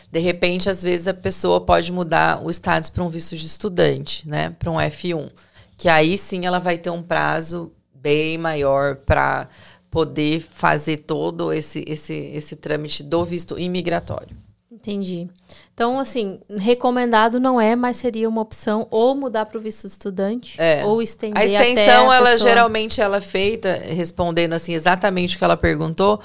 De 0.10 0.20
repente, 0.20 0.70
às 0.70 0.82
vezes 0.82 1.06
a 1.06 1.14
pessoa 1.14 1.60
pode 1.60 1.92
mudar 1.92 2.42
o 2.42 2.50
status 2.50 2.90
para 2.90 3.04
um 3.04 3.10
visto 3.10 3.36
de 3.36 3.46
estudante, 3.46 4.28
né? 4.28 4.52
Para 4.58 4.72
um 4.72 4.76
F1, 4.76 5.30
que 5.78 5.90
aí 5.90 6.18
sim 6.18 6.46
ela 6.46 6.60
vai 6.60 6.78
ter 6.78 6.90
um 6.90 7.04
prazo 7.04 7.74
bem 7.94 8.38
maior 8.38 8.96
para 8.96 9.50
poder 9.92 10.40
fazer 10.40 10.98
todo 10.98 11.52
esse, 11.52 11.84
esse, 11.86 12.14
esse 12.14 12.56
trâmite 12.56 13.04
do 13.04 13.26
visto 13.26 13.60
imigratório. 13.60 14.38
Entendi. 14.72 15.30
Então, 15.74 16.00
assim, 16.00 16.40
recomendado 16.60 17.40
não 17.40 17.60
é, 17.60 17.76
mas 17.76 17.98
seria 17.98 18.30
uma 18.30 18.42
opção 18.42 18.88
ou 18.92 19.16
mudar 19.16 19.48
para 19.48 19.58
o 19.58 19.62
visto 19.62 19.88
estudante 19.88 20.62
é. 20.62 20.86
ou 20.86 21.02
estender 21.02 21.42
a 21.42 21.46
extensão. 21.46 22.12
A 22.12 22.16
ela 22.16 22.30
pessoa... 22.32 22.50
geralmente 22.50 23.02
ela 23.02 23.18
é 23.18 23.22
feita 23.22 23.74
respondendo 23.74 24.54
assim 24.54 24.74
exatamente 24.74 25.36
o 25.36 25.40
que 25.40 25.44
ela 25.44 25.58
perguntou. 25.58 26.22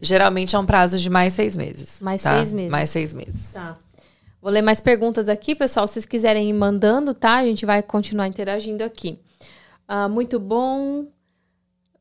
Geralmente 0.00 0.54
é 0.54 0.58
um 0.58 0.66
prazo 0.66 0.96
de 0.96 1.10
mais 1.10 1.32
seis 1.32 1.56
meses. 1.56 2.00
Mais 2.00 2.22
tá? 2.22 2.36
seis 2.36 2.52
meses. 2.52 2.70
Mais 2.70 2.90
seis 2.90 3.12
meses. 3.12 3.46
Tá. 3.52 3.76
Vou 4.40 4.52
ler 4.52 4.62
mais 4.62 4.80
perguntas 4.80 5.28
aqui, 5.28 5.56
pessoal. 5.56 5.88
Se 5.88 5.94
vocês 5.94 6.06
quiserem 6.06 6.48
ir 6.48 6.52
mandando, 6.52 7.12
tá? 7.14 7.36
A 7.36 7.44
gente 7.44 7.66
vai 7.66 7.82
continuar 7.82 8.28
interagindo 8.28 8.84
aqui. 8.84 9.18
Uh, 9.88 10.08
muito 10.08 10.38
bom. 10.38 11.06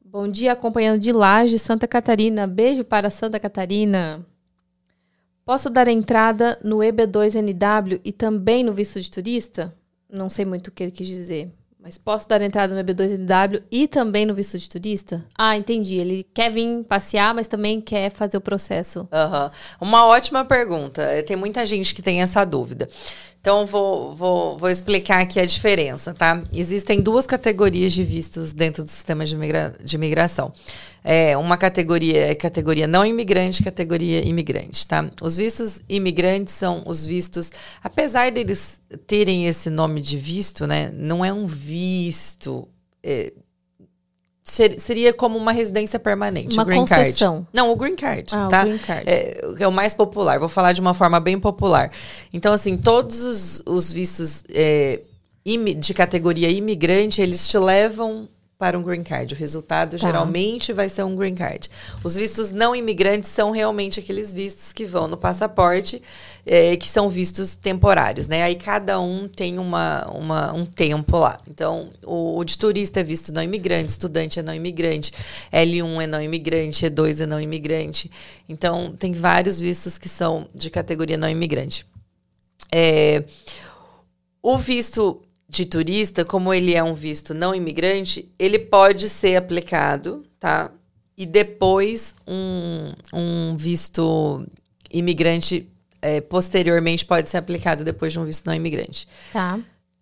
Bom 0.05 0.27
dia, 0.27 0.51
acompanhando 0.51 0.99
de 0.99 1.11
Laje, 1.11 1.57
Santa 1.57 1.87
Catarina. 1.87 2.45
Beijo 2.45 2.83
para 2.83 3.09
Santa 3.09 3.39
Catarina. 3.39 4.23
Posso 5.45 5.69
dar 5.69 5.89
entrada 5.89 6.57
no 6.63 6.77
EB2NW 6.77 7.99
e 8.05 8.13
também 8.13 8.63
no 8.63 8.71
visto 8.71 9.01
de 9.01 9.11
turista? 9.11 9.73
Não 10.09 10.29
sei 10.29 10.45
muito 10.45 10.67
o 10.67 10.71
que 10.71 10.83
ele 10.83 10.91
quis 10.91 11.05
dizer. 11.05 11.51
Mas 11.81 11.97
posso 11.97 12.29
dar 12.29 12.41
entrada 12.41 12.73
no 12.73 12.81
EB2NW 12.81 13.61
e 13.69 13.89
também 13.89 14.25
no 14.25 14.33
visto 14.33 14.57
de 14.57 14.69
turista? 14.69 15.25
Ah, 15.37 15.57
entendi. 15.57 15.97
Ele 15.97 16.25
quer 16.33 16.49
vir 16.49 16.85
passear, 16.85 17.35
mas 17.35 17.49
também 17.49 17.81
quer 17.81 18.09
fazer 18.09 18.37
o 18.37 18.41
processo. 18.41 19.01
Uhum. 19.01 19.49
Uma 19.81 20.05
ótima 20.05 20.45
pergunta. 20.45 21.03
Tem 21.27 21.35
muita 21.35 21.65
gente 21.65 21.93
que 21.93 22.01
tem 22.01 22.21
essa 22.21 22.45
dúvida. 22.45 22.87
Então, 23.43 23.65
vou, 23.65 24.15
vou, 24.15 24.57
vou 24.57 24.69
explicar 24.69 25.21
aqui 25.21 25.37
a 25.37 25.45
diferença, 25.45 26.13
tá? 26.13 26.41
Existem 26.53 27.01
duas 27.01 27.25
categorias 27.25 27.91
de 27.91 28.01
vistos 28.01 28.53
dentro 28.53 28.85
do 28.85 28.89
sistema 28.89 29.25
de, 29.25 29.35
migra 29.35 29.75
de 29.83 29.97
imigração. 29.97 30.53
É, 31.03 31.35
uma 31.35 31.57
categoria 31.57 32.27
é 32.27 32.35
categoria 32.35 32.87
não 32.87 33.05
imigrante, 33.05 33.61
categoria 33.61 34.25
imigrante, 34.25 34.87
tá? 34.87 35.11
Os 35.21 35.35
vistos 35.35 35.83
imigrantes 35.89 36.53
são 36.53 36.83
os 36.85 37.05
vistos, 37.05 37.51
apesar 37.83 38.31
deles 38.31 38.79
terem 39.07 39.45
esse 39.45 39.69
nome 39.69 39.99
de 39.99 40.15
visto, 40.15 40.65
né? 40.65 40.89
Não 40.93 41.25
é 41.25 41.33
um 41.33 41.45
visto. 41.45 42.65
É, 43.03 43.33
Ser, 44.53 44.79
seria 44.79 45.11
como 45.11 45.35
uma 45.35 45.51
residência 45.51 45.97
permanente, 45.97 46.53
uma 46.53 46.61
o 46.61 46.65
green 46.67 46.81
concessão. 46.81 47.37
card. 47.37 47.47
Não, 47.51 47.71
o 47.71 47.75
green 47.75 47.95
card, 47.95 48.27
ah, 48.31 48.47
tá? 48.47 48.61
O 48.61 48.65
green 48.67 48.77
card. 48.77 49.03
É, 49.09 49.41
é, 49.57 49.67
o 49.67 49.71
mais 49.71 49.95
popular. 49.95 50.37
Vou 50.37 50.47
falar 50.47 50.73
de 50.73 50.79
uma 50.79 50.93
forma 50.93 51.19
bem 51.19 51.39
popular. 51.39 51.89
Então, 52.31 52.53
assim, 52.53 52.77
todos 52.77 53.25
os, 53.25 53.63
os 53.65 53.91
vistos 53.91 54.43
é, 54.53 55.01
de 55.79 55.93
categoria 55.95 56.51
imigrante, 56.51 57.19
eles 57.19 57.47
te 57.47 57.57
levam 57.57 58.29
para 58.63 58.79
um 58.79 58.81
green 58.81 59.03
card. 59.03 59.33
O 59.33 59.37
resultado 59.37 59.97
tá. 59.97 59.97
geralmente 59.97 60.71
vai 60.71 60.87
ser 60.87 61.03
um 61.03 61.17
green 61.17 61.35
card. 61.35 61.69
Os 62.01 62.15
vistos 62.15 62.49
não 62.49 62.73
imigrantes 62.73 63.29
são 63.29 63.51
realmente 63.51 63.99
aqueles 63.99 64.31
vistos 64.31 64.71
que 64.71 64.85
vão 64.85 65.05
no 65.05 65.17
passaporte, 65.17 66.01
é, 66.45 66.77
que 66.77 66.87
são 66.87 67.09
vistos 67.09 67.55
temporários, 67.55 68.29
né? 68.29 68.41
Aí 68.41 68.55
cada 68.55 69.01
um 69.01 69.27
tem 69.27 69.59
uma, 69.59 70.09
uma 70.09 70.53
um 70.53 70.65
tempo 70.65 71.17
lá. 71.17 71.37
Então, 71.45 71.89
o, 72.05 72.39
o, 72.39 72.43
de 72.45 72.57
turista 72.57 73.01
é 73.01 73.03
visto 73.03 73.33
não 73.33 73.43
imigrante, 73.43 73.89
estudante 73.89 74.39
é 74.39 74.41
não 74.41 74.55
imigrante, 74.55 75.11
L1 75.51 76.01
é 76.01 76.07
não 76.07 76.21
imigrante, 76.21 76.85
E2 76.85 77.21
é 77.21 77.25
não 77.25 77.41
imigrante. 77.41 78.09
Então, 78.47 78.95
tem 78.97 79.11
vários 79.11 79.59
vistos 79.59 79.97
que 79.97 80.07
são 80.07 80.47
de 80.55 80.69
categoria 80.69 81.17
não 81.17 81.29
imigrante. 81.29 81.85
É, 82.71 83.25
o 84.41 84.57
visto 84.57 85.21
de 85.53 85.65
turista, 85.65 86.25
como 86.25 86.53
ele 86.53 86.73
é 86.73 86.83
um 86.83 86.93
visto 86.93 87.33
não 87.33 87.53
imigrante, 87.53 88.29
ele 88.39 88.57
pode 88.57 89.07
ser 89.07 89.35
aplicado, 89.35 90.23
tá? 90.39 90.71
E 91.15 91.25
depois 91.25 92.15
um, 92.27 92.91
um 93.13 93.55
visto 93.55 94.45
imigrante 94.91 95.69
é, 96.01 96.19
posteriormente 96.19 97.05
pode 97.05 97.29
ser 97.29 97.37
aplicado 97.37 97.83
depois 97.83 98.11
de 98.11 98.19
um 98.19 98.25
visto 98.25 98.47
não 98.47 98.53
imigrante. 98.53 99.07
Tá. 99.31 99.59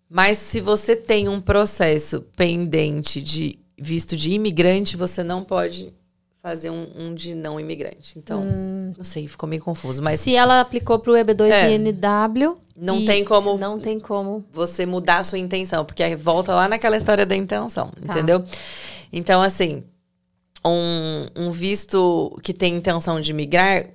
Mas 0.09 0.37
se 0.37 0.61
você 0.61 0.95
tem 0.95 1.27
um 1.27 1.39
processo 1.39 2.21
pendente 2.35 3.21
de 3.21 3.59
visto 3.77 4.15
de 4.15 4.31
imigrante, 4.31 4.95
você 4.95 5.23
não 5.23 5.43
pode 5.43 5.93
fazer 6.41 6.71
um, 6.71 6.87
um 6.95 7.13
de 7.13 7.35
não 7.35 7.59
imigrante. 7.59 8.17
Então, 8.17 8.41
hum. 8.41 8.93
não 8.97 9.03
sei, 9.03 9.27
ficou 9.27 9.47
meio 9.47 9.61
confuso. 9.61 10.01
Mas 10.01 10.19
se 10.19 10.35
ela 10.35 10.59
aplicou 10.59 10.99
para 10.99 11.11
o 11.11 11.15
EB2INW, 11.15 12.57
é. 12.57 12.61
Não 12.75 13.05
tem 13.05 13.23
como. 13.23 13.57
Não 13.57 13.79
tem 13.79 13.99
como. 13.99 14.43
Você 14.51 14.85
mudar 14.85 15.19
a 15.19 15.23
sua 15.23 15.37
intenção, 15.37 15.85
porque 15.85 16.15
volta 16.15 16.53
lá 16.53 16.67
naquela 16.67 16.97
história 16.97 17.25
da 17.25 17.35
intenção, 17.35 17.91
tá. 18.05 18.13
entendeu? 18.13 18.43
Então, 19.13 19.41
assim, 19.41 19.83
um, 20.65 21.27
um 21.35 21.51
visto 21.51 22.35
que 22.41 22.53
tem 22.53 22.75
intenção 22.75 23.19
de 23.21 23.33
migrar, 23.33 23.85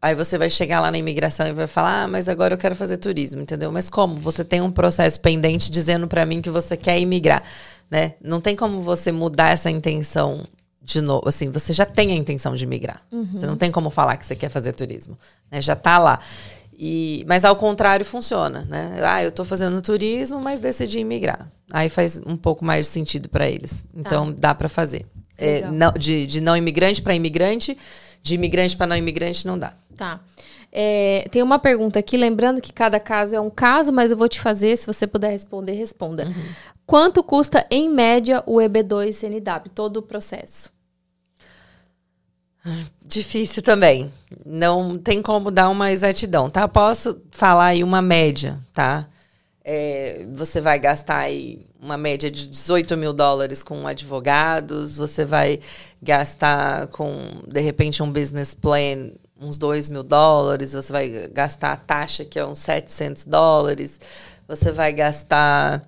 Aí 0.00 0.14
você 0.14 0.38
vai 0.38 0.48
chegar 0.48 0.80
lá 0.80 0.92
na 0.92 0.98
imigração 0.98 1.48
e 1.48 1.52
vai 1.52 1.66
falar: 1.66 2.04
ah, 2.04 2.06
mas 2.06 2.28
agora 2.28 2.54
eu 2.54 2.58
quero 2.58 2.76
fazer 2.76 2.98
turismo, 2.98 3.42
entendeu? 3.42 3.72
Mas 3.72 3.90
como? 3.90 4.14
Você 4.16 4.44
tem 4.44 4.60
um 4.60 4.70
processo 4.70 5.20
pendente 5.20 5.72
dizendo 5.72 6.06
para 6.06 6.24
mim 6.24 6.40
que 6.40 6.50
você 6.50 6.76
quer 6.76 7.00
imigrar, 7.00 7.42
né? 7.90 8.14
Não 8.22 8.40
tem 8.40 8.54
como 8.54 8.80
você 8.80 9.10
mudar 9.10 9.48
essa 9.48 9.68
intenção 9.68 10.46
de 10.88 11.02
novo. 11.02 11.28
Assim, 11.28 11.50
você 11.50 11.72
já 11.72 11.84
tem 11.84 12.12
a 12.12 12.14
intenção 12.14 12.54
de 12.54 12.66
migrar. 12.66 13.02
Uhum. 13.12 13.26
Você 13.26 13.46
não 13.46 13.56
tem 13.56 13.70
como 13.70 13.90
falar 13.90 14.16
que 14.16 14.24
você 14.24 14.34
quer 14.34 14.48
fazer 14.48 14.72
turismo, 14.72 15.16
né? 15.50 15.60
Já 15.60 15.76
tá 15.76 15.98
lá. 15.98 16.18
E, 16.72 17.24
mas 17.28 17.44
ao 17.44 17.54
contrário 17.56 18.06
funciona, 18.06 18.64
né? 18.68 18.98
Ah, 19.02 19.22
eu 19.22 19.28
estou 19.28 19.44
fazendo 19.44 19.82
turismo, 19.82 20.40
mas 20.40 20.60
decidi 20.60 21.04
migrar. 21.04 21.50
Aí 21.70 21.88
faz 21.88 22.20
um 22.24 22.36
pouco 22.36 22.64
mais 22.64 22.86
de 22.86 22.92
sentido 22.92 23.28
para 23.28 23.48
eles. 23.48 23.84
Então 23.94 24.32
tá. 24.32 24.38
dá 24.40 24.54
para 24.54 24.68
fazer. 24.68 25.04
É, 25.36 25.68
não, 25.70 25.92
de, 25.92 26.26
de 26.26 26.40
não 26.40 26.56
imigrante 26.56 27.02
para 27.02 27.14
imigrante, 27.14 27.76
de 28.22 28.34
imigrante 28.34 28.76
para 28.76 28.86
não 28.86 28.96
imigrante 28.96 29.46
não 29.46 29.58
dá. 29.58 29.74
Tá. 29.96 30.20
É, 30.72 31.26
tem 31.30 31.42
uma 31.42 31.58
pergunta 31.58 31.98
aqui, 31.98 32.16
lembrando 32.16 32.60
que 32.60 32.72
cada 32.72 32.98
caso 32.98 33.34
é 33.34 33.40
um 33.40 33.50
caso, 33.50 33.92
mas 33.92 34.10
eu 34.10 34.16
vou 34.16 34.28
te 34.28 34.40
fazer, 34.40 34.76
se 34.76 34.86
você 34.86 35.06
puder 35.06 35.30
responder, 35.30 35.72
responda. 35.72 36.26
Uhum. 36.26 36.44
Quanto 36.86 37.22
custa, 37.22 37.66
em 37.70 37.88
média, 37.88 38.42
o 38.46 38.56
EB2 38.56 39.22
NW, 39.28 39.70
todo 39.74 39.98
o 39.98 40.02
processo? 40.02 40.77
Difícil 43.04 43.62
também. 43.62 44.10
Não 44.44 44.98
tem 44.98 45.22
como 45.22 45.50
dar 45.50 45.68
uma 45.68 45.90
exatidão, 45.92 46.50
tá? 46.50 46.68
Posso 46.68 47.20
falar 47.30 47.66
aí 47.66 47.84
uma 47.84 48.02
média, 48.02 48.58
tá? 48.72 49.06
É, 49.64 50.26
você 50.34 50.60
vai 50.60 50.78
gastar 50.78 51.18
aí 51.18 51.66
uma 51.80 51.96
média 51.96 52.30
de 52.30 52.48
18 52.48 52.96
mil 52.96 53.12
dólares 53.12 53.62
com 53.62 53.86
advogados, 53.86 54.96
você 54.96 55.24
vai 55.24 55.60
gastar 56.02 56.88
com, 56.88 57.42
de 57.46 57.60
repente, 57.60 58.02
um 58.02 58.10
business 58.10 58.54
plan 58.54 59.10
uns 59.40 59.56
2 59.56 59.88
mil 59.88 60.02
dólares, 60.02 60.72
você 60.72 60.92
vai 60.92 61.28
gastar 61.28 61.72
a 61.72 61.76
taxa 61.76 62.24
que 62.24 62.38
é 62.38 62.44
uns 62.44 62.58
700 62.58 63.24
dólares, 63.24 64.00
você 64.46 64.72
vai 64.72 64.92
gastar 64.92 65.86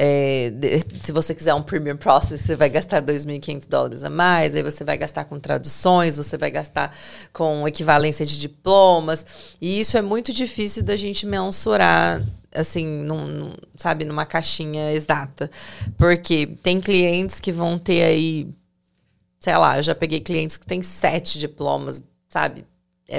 é, 0.00 0.52
se 1.00 1.10
você 1.10 1.34
quiser 1.34 1.52
um 1.54 1.62
premium 1.62 1.96
process, 1.96 2.40
você 2.40 2.54
vai 2.54 2.70
gastar 2.70 3.02
2.500 3.02 3.68
dólares 3.68 4.04
a 4.04 4.08
mais, 4.08 4.54
aí 4.54 4.62
você 4.62 4.84
vai 4.84 4.96
gastar 4.96 5.24
com 5.24 5.40
traduções, 5.40 6.16
você 6.16 6.38
vai 6.38 6.52
gastar 6.52 6.96
com 7.32 7.66
equivalência 7.66 8.24
de 8.24 8.38
diplomas, 8.38 9.26
e 9.60 9.80
isso 9.80 9.98
é 9.98 10.02
muito 10.02 10.32
difícil 10.32 10.84
da 10.84 10.94
gente 10.94 11.26
mensurar, 11.26 12.22
assim, 12.54 12.86
num, 12.86 13.26
num, 13.26 13.52
sabe, 13.76 14.04
numa 14.04 14.24
caixinha 14.24 14.92
exata, 14.92 15.50
porque 15.96 16.46
tem 16.62 16.80
clientes 16.80 17.40
que 17.40 17.50
vão 17.50 17.76
ter 17.76 18.04
aí, 18.04 18.46
sei 19.40 19.56
lá, 19.56 19.78
eu 19.78 19.82
já 19.82 19.96
peguei 19.96 20.20
clientes 20.20 20.56
que 20.56 20.64
têm 20.64 20.80
sete 20.80 21.40
diplomas, 21.40 22.00
sabe, 22.28 22.64
é, 23.08 23.18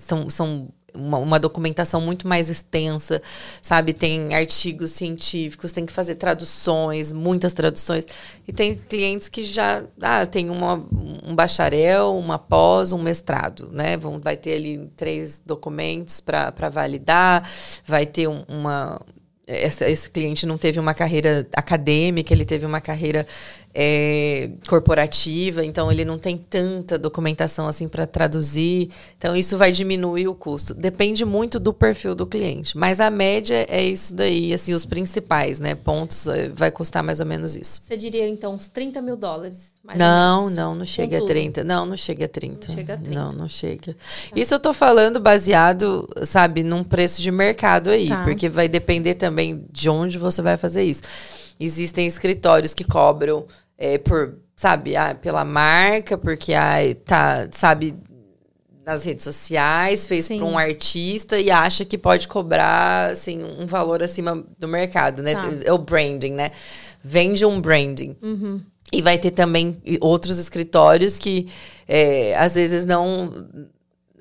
são, 0.00 0.28
são 0.28 0.68
uma, 0.94 1.18
uma, 1.18 1.38
documentação 1.38 2.00
muito 2.00 2.26
mais 2.26 2.48
extensa, 2.48 3.22
sabe? 3.60 3.92
Tem 3.92 4.34
artigos 4.34 4.92
científicos, 4.92 5.72
tem 5.72 5.86
que 5.86 5.92
fazer 5.92 6.16
traduções, 6.16 7.12
muitas 7.12 7.52
traduções. 7.52 8.06
E 8.46 8.52
tem 8.52 8.76
clientes 8.76 9.28
que 9.28 9.42
já 9.42 9.82
ah, 10.00 10.26
tem 10.26 10.50
uma, 10.50 10.74
um 11.22 11.34
bacharel, 11.34 12.16
uma 12.16 12.38
pós, 12.38 12.92
um 12.92 13.02
mestrado, 13.02 13.70
né? 13.72 13.96
Vão, 13.96 14.18
vai 14.18 14.36
ter 14.36 14.54
ali 14.54 14.90
três 14.96 15.40
documentos 15.44 16.20
para 16.20 16.68
validar, 16.70 17.48
vai 17.86 18.06
ter 18.06 18.28
um, 18.28 18.44
uma. 18.48 19.00
Esse, 19.44 19.84
esse 19.90 20.08
cliente 20.08 20.46
não 20.46 20.56
teve 20.56 20.78
uma 20.78 20.94
carreira 20.94 21.46
acadêmica, 21.54 22.32
ele 22.32 22.44
teve 22.44 22.64
uma 22.64 22.80
carreira 22.80 23.26
é, 23.74 24.50
corporativa, 24.68 25.64
então 25.64 25.90
ele 25.90 26.04
não 26.04 26.18
tem 26.18 26.36
tanta 26.36 26.98
documentação 26.98 27.66
assim 27.66 27.88
para 27.88 28.06
traduzir. 28.06 28.90
Então 29.16 29.34
isso 29.34 29.56
vai 29.56 29.72
diminuir 29.72 30.28
o 30.28 30.34
custo. 30.34 30.74
Depende 30.74 31.24
muito 31.24 31.58
do 31.58 31.72
perfil 31.72 32.14
do 32.14 32.26
cliente, 32.26 32.76
mas 32.76 33.00
a 33.00 33.10
média 33.10 33.66
é 33.68 33.82
isso 33.82 34.14
daí, 34.14 34.52
assim 34.52 34.74
os 34.74 34.84
principais, 34.84 35.58
né? 35.58 35.74
Pontos 35.74 36.26
é, 36.26 36.48
vai 36.48 36.70
custar 36.70 37.02
mais 37.02 37.20
ou 37.20 37.26
menos 37.26 37.56
isso. 37.56 37.80
Você 37.82 37.96
diria 37.96 38.28
então 38.28 38.54
uns 38.54 38.68
30 38.68 39.00
mil 39.00 39.16
dólares? 39.16 39.72
não, 39.96 40.48
não, 40.48 40.74
não 40.76 40.84
chega 40.84 41.18
a 41.18 41.26
30. 41.26 41.64
Não, 41.64 41.84
não 41.84 41.96
chega 41.96 42.26
a 42.26 42.28
30. 42.28 42.68
Não 42.68 42.74
chega 42.74 42.94
a 42.94 42.96
30. 42.96 43.14
Não, 43.14 43.32
não 43.32 43.48
chega. 43.48 43.94
Tá. 43.94 43.98
Isso 44.36 44.54
eu 44.54 44.60
tô 44.60 44.72
falando 44.72 45.18
baseado, 45.18 46.08
sabe, 46.22 46.62
num 46.62 46.84
preço 46.84 47.20
de 47.20 47.32
mercado 47.32 47.90
aí, 47.90 48.08
tá. 48.08 48.22
porque 48.22 48.48
vai 48.48 48.68
depender 48.68 49.14
também 49.14 49.64
de 49.72 49.90
onde 49.90 50.18
você 50.18 50.40
vai 50.40 50.56
fazer 50.56 50.84
isso. 50.84 51.02
Existem 51.58 52.06
escritórios 52.06 52.74
que 52.74 52.84
cobram 52.84 53.46
é, 53.78 53.98
por, 53.98 54.34
sabe, 54.56 54.96
ah, 54.96 55.14
pela 55.14 55.44
marca, 55.44 56.16
porque 56.16 56.54
ah, 56.54 56.78
tá, 57.04 57.48
sabe, 57.50 57.94
nas 58.84 59.04
redes 59.04 59.24
sociais, 59.24 60.06
fez 60.06 60.28
para 60.28 60.44
um 60.44 60.58
artista 60.58 61.38
e 61.38 61.50
acha 61.50 61.84
que 61.84 61.96
pode 61.96 62.26
cobrar 62.26 63.10
assim 63.10 63.42
um 63.42 63.66
valor 63.66 64.02
acima 64.02 64.44
do 64.58 64.66
mercado, 64.66 65.22
né? 65.22 65.34
Tá. 65.34 65.48
É 65.64 65.72
o 65.72 65.78
branding, 65.78 66.32
né? 66.32 66.50
Vende 67.02 67.44
um 67.46 67.60
branding. 67.60 68.16
Uhum. 68.20 68.60
E 68.92 69.00
vai 69.00 69.18
ter 69.18 69.30
também 69.30 69.80
outros 70.00 70.38
escritórios 70.38 71.18
que 71.18 71.48
é, 71.88 72.36
às 72.36 72.54
vezes 72.54 72.84
não. 72.84 73.46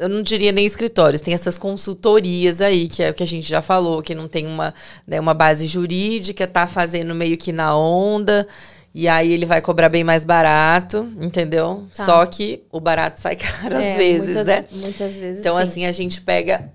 Eu 0.01 0.09
não 0.09 0.23
diria 0.23 0.51
nem 0.51 0.65
escritórios, 0.65 1.21
tem 1.21 1.33
essas 1.33 1.59
consultorias 1.59 2.59
aí, 2.59 2.87
que 2.87 3.03
é 3.03 3.11
o 3.11 3.13
que 3.13 3.21
a 3.21 3.27
gente 3.27 3.47
já 3.47 3.61
falou, 3.61 4.01
que 4.01 4.15
não 4.15 4.27
tem 4.27 4.47
uma, 4.47 4.73
né, 5.07 5.19
uma 5.19 5.33
base 5.33 5.67
jurídica, 5.67 6.47
tá 6.47 6.65
fazendo 6.65 7.13
meio 7.13 7.37
que 7.37 7.51
na 7.51 7.77
onda. 7.77 8.47
E 8.93 9.07
aí 9.07 9.31
ele 9.31 9.45
vai 9.45 9.61
cobrar 9.61 9.89
bem 9.89 10.03
mais 10.03 10.25
barato, 10.25 11.07
entendeu? 11.21 11.85
Tá. 11.95 12.05
Só 12.05 12.25
que 12.25 12.63
o 12.71 12.79
barato 12.79 13.21
sai 13.21 13.35
caro 13.37 13.75
é, 13.75 13.89
às 13.89 13.95
vezes, 13.95 14.27
muitas, 14.27 14.47
né? 14.47 14.65
Muitas 14.71 15.13
vezes. 15.13 15.39
Então, 15.39 15.55
sim. 15.57 15.61
assim, 15.61 15.85
a 15.85 15.91
gente 15.91 16.19
pega 16.19 16.71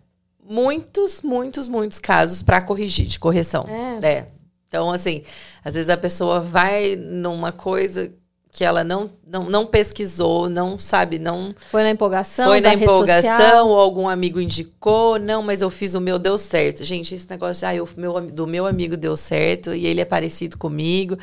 muitos, 0.49 1.21
muitos, 1.21 1.67
muitos 1.67 1.99
casos 1.99 2.45
para 2.45 2.61
corrigir, 2.61 3.07
de 3.07 3.19
correção. 3.19 3.67
É. 3.69 4.07
é. 4.07 4.27
Então, 4.69 4.91
assim, 4.91 5.23
às 5.65 5.75
vezes 5.75 5.91
a 5.91 5.97
pessoa 5.97 6.41
vai 6.41 6.97
numa 6.97 7.53
coisa 7.53 8.13
que 8.57 8.65
ela 8.65 8.83
não, 8.83 9.11
não, 9.27 9.45
não 9.45 9.67
pesquisou, 9.67 10.49
não 10.49 10.79
sabe, 10.79 11.19
não. 11.19 11.55
Foi 11.71 11.83
na 11.83 11.91
empolgação, 11.91 12.47
Foi 12.47 12.59
na 12.59 12.73
empolgação, 12.73 13.69
ou 13.69 13.79
algum 13.79 14.09
amigo 14.09 14.41
indicou, 14.41 15.19
não, 15.19 15.43
mas 15.43 15.61
eu 15.61 15.69
fiz 15.69 15.93
o 15.93 16.01
meu, 16.01 16.19
deu 16.19 16.39
certo. 16.39 16.83
Gente, 16.83 17.15
esse 17.15 17.29
negócio 17.29 17.61
de, 17.61 17.67
ah, 17.67 17.75
eu, 17.75 17.87
meu, 17.99 18.19
do 18.23 18.47
meu 18.47 18.67
amigo 18.67 18.97
deu 18.97 19.15
certo 19.15 19.75
e 19.75 19.85
ele 19.87 20.01
é 20.01 20.07
parecido 20.07 20.57
comigo. 20.57 21.19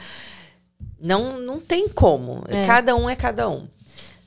Não, 1.01 1.39
não 1.41 1.59
tem 1.59 1.89
como. 1.89 2.43
É. 2.47 2.67
Cada 2.67 2.95
um 2.95 3.09
é 3.09 3.15
cada 3.15 3.49
um. 3.49 3.67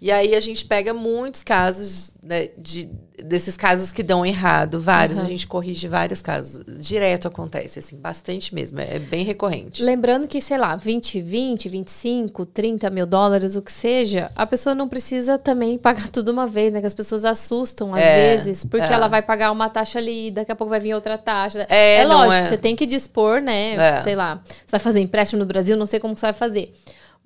E 0.01 0.11
aí 0.11 0.35
a 0.35 0.41
gente 0.41 0.65
pega 0.65 0.93
muitos 0.93 1.43
casos 1.43 2.15
né, 2.23 2.51
de, 2.59 2.89
desses 3.23 3.57
casos 3.57 3.93
que 3.93 4.03
dão 4.03 4.27
errado, 4.27 4.81
vários, 4.81 5.19
uhum. 5.19 5.25
a 5.25 5.27
gente 5.27 5.47
corrige 5.47 5.89
vários 5.89 6.21
casos. 6.21 6.63
Direto 6.81 7.29
acontece, 7.29 7.79
assim, 7.79 7.97
bastante 7.97 8.55
mesmo, 8.55 8.79
é, 8.81 8.97
é 8.97 8.99
bem 8.99 9.25
recorrente. 9.25 9.83
Lembrando 9.83 10.29
que, 10.29 10.41
sei 10.41 10.59
lá, 10.59 10.77
20, 10.77 11.21
20, 11.21 11.69
25, 11.69 12.47
30 12.47 12.91
mil 12.91 13.07
dólares, 13.07 13.57
o 13.57 13.63
que 13.63 13.73
seja, 13.73 14.31
a 14.37 14.47
pessoa 14.47 14.75
não 14.75 14.89
precisa 14.89 15.39
também 15.39 15.79
pagar 15.79 16.09
tudo 16.11 16.31
uma 16.31 16.47
vez, 16.47 16.73
né? 16.73 16.81
Que 16.81 16.87
as 16.87 16.95
pessoas 16.95 17.25
assustam 17.25 17.95
às 17.95 18.03
é, 18.03 18.17
vezes, 18.17 18.65
porque 18.65 18.87
é. 18.87 18.93
ela 18.93 19.09
vai 19.09 19.23
pagar 19.23 19.51
uma 19.51 19.69
taxa 19.71 19.99
ali, 19.99 20.31
daqui 20.31 20.53
a 20.53 20.57
pouco 20.57 20.71
vai 20.71 20.81
vir 20.81 20.95
outra 20.95 21.17
taxa. 21.17 21.67
É, 21.71 22.03
é 22.03 22.05
lógico, 22.05 22.35
é. 22.35 22.43
você 22.43 22.59
tem 22.59 22.77
que 22.77 22.85
dispor, 22.85 23.41
né? 23.41 23.75
É. 23.75 24.03
Sei 24.03 24.15
lá, 24.15 24.43
você 24.45 24.73
vai 24.73 24.81
fazer 24.81 25.01
empréstimo 25.01 25.41
no 25.41 25.47
Brasil, 25.47 25.77
não 25.77 25.87
sei 25.87 25.99
como 25.99 26.15
você 26.15 26.27
vai 26.27 26.35
fazer 26.35 26.73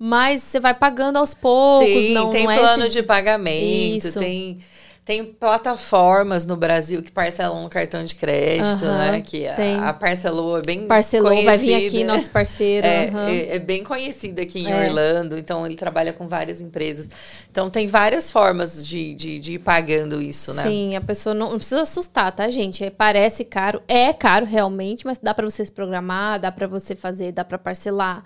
mas 0.03 0.41
você 0.41 0.59
vai 0.59 0.73
pagando 0.73 1.17
aos 1.17 1.35
poucos. 1.35 1.87
Sim, 1.87 2.13
não, 2.13 2.31
tem 2.31 2.47
não 2.47 2.55
plano 2.55 2.85
é 2.85 2.87
de 2.87 3.03
pagamento, 3.03 4.07
Isso. 4.07 4.17
tem 4.17 4.59
tem 5.03 5.25
plataformas 5.25 6.45
no 6.45 6.55
Brasil 6.55 7.01
que 7.01 7.11
parcelam 7.11 7.63
no 7.63 7.69
cartão 7.69 8.03
de 8.03 8.15
crédito, 8.15 8.85
uhum, 8.85 8.97
né? 8.97 9.21
Que 9.21 9.47
a, 9.47 9.89
a, 9.89 9.93
Parcelou 9.93 10.59
é 10.59 10.61
bem 10.61 10.85
Parcelou, 10.85 11.29
conhecida. 11.29 11.51
vai 11.51 11.57
vir 11.57 11.87
aqui, 11.87 12.03
nosso 12.03 12.29
parceiro. 12.29 12.85
É, 12.85 13.09
uhum. 13.11 13.27
é, 13.27 13.55
é 13.55 13.59
bem 13.59 13.83
conhecido 13.83 14.39
aqui 14.39 14.59
em 14.59 14.71
é. 14.71 14.87
Orlando, 14.87 15.37
então 15.37 15.65
ele 15.65 15.75
trabalha 15.75 16.13
com 16.13 16.27
várias 16.27 16.61
empresas. 16.61 17.09
Então 17.51 17.69
tem 17.69 17.87
várias 17.87 18.31
formas 18.31 18.85
de, 18.85 19.13
de, 19.15 19.39
de 19.39 19.53
ir 19.53 19.59
pagando 19.59 20.21
isso, 20.21 20.53
né? 20.53 20.63
Sim, 20.63 20.95
a 20.95 21.01
pessoa 21.01 21.33
não, 21.33 21.49
não 21.49 21.57
precisa 21.57 21.81
assustar, 21.81 22.31
tá, 22.31 22.49
gente? 22.49 22.83
É, 22.83 22.89
parece 22.89 23.43
caro, 23.43 23.81
é 23.87 24.13
caro 24.13 24.45
realmente, 24.45 25.05
mas 25.05 25.17
dá 25.17 25.33
para 25.33 25.49
você 25.49 25.65
se 25.65 25.71
programar, 25.71 26.39
dá 26.39 26.51
para 26.51 26.67
você 26.67 26.95
fazer, 26.95 27.31
dá 27.31 27.43
para 27.43 27.57
parcelar 27.57 28.23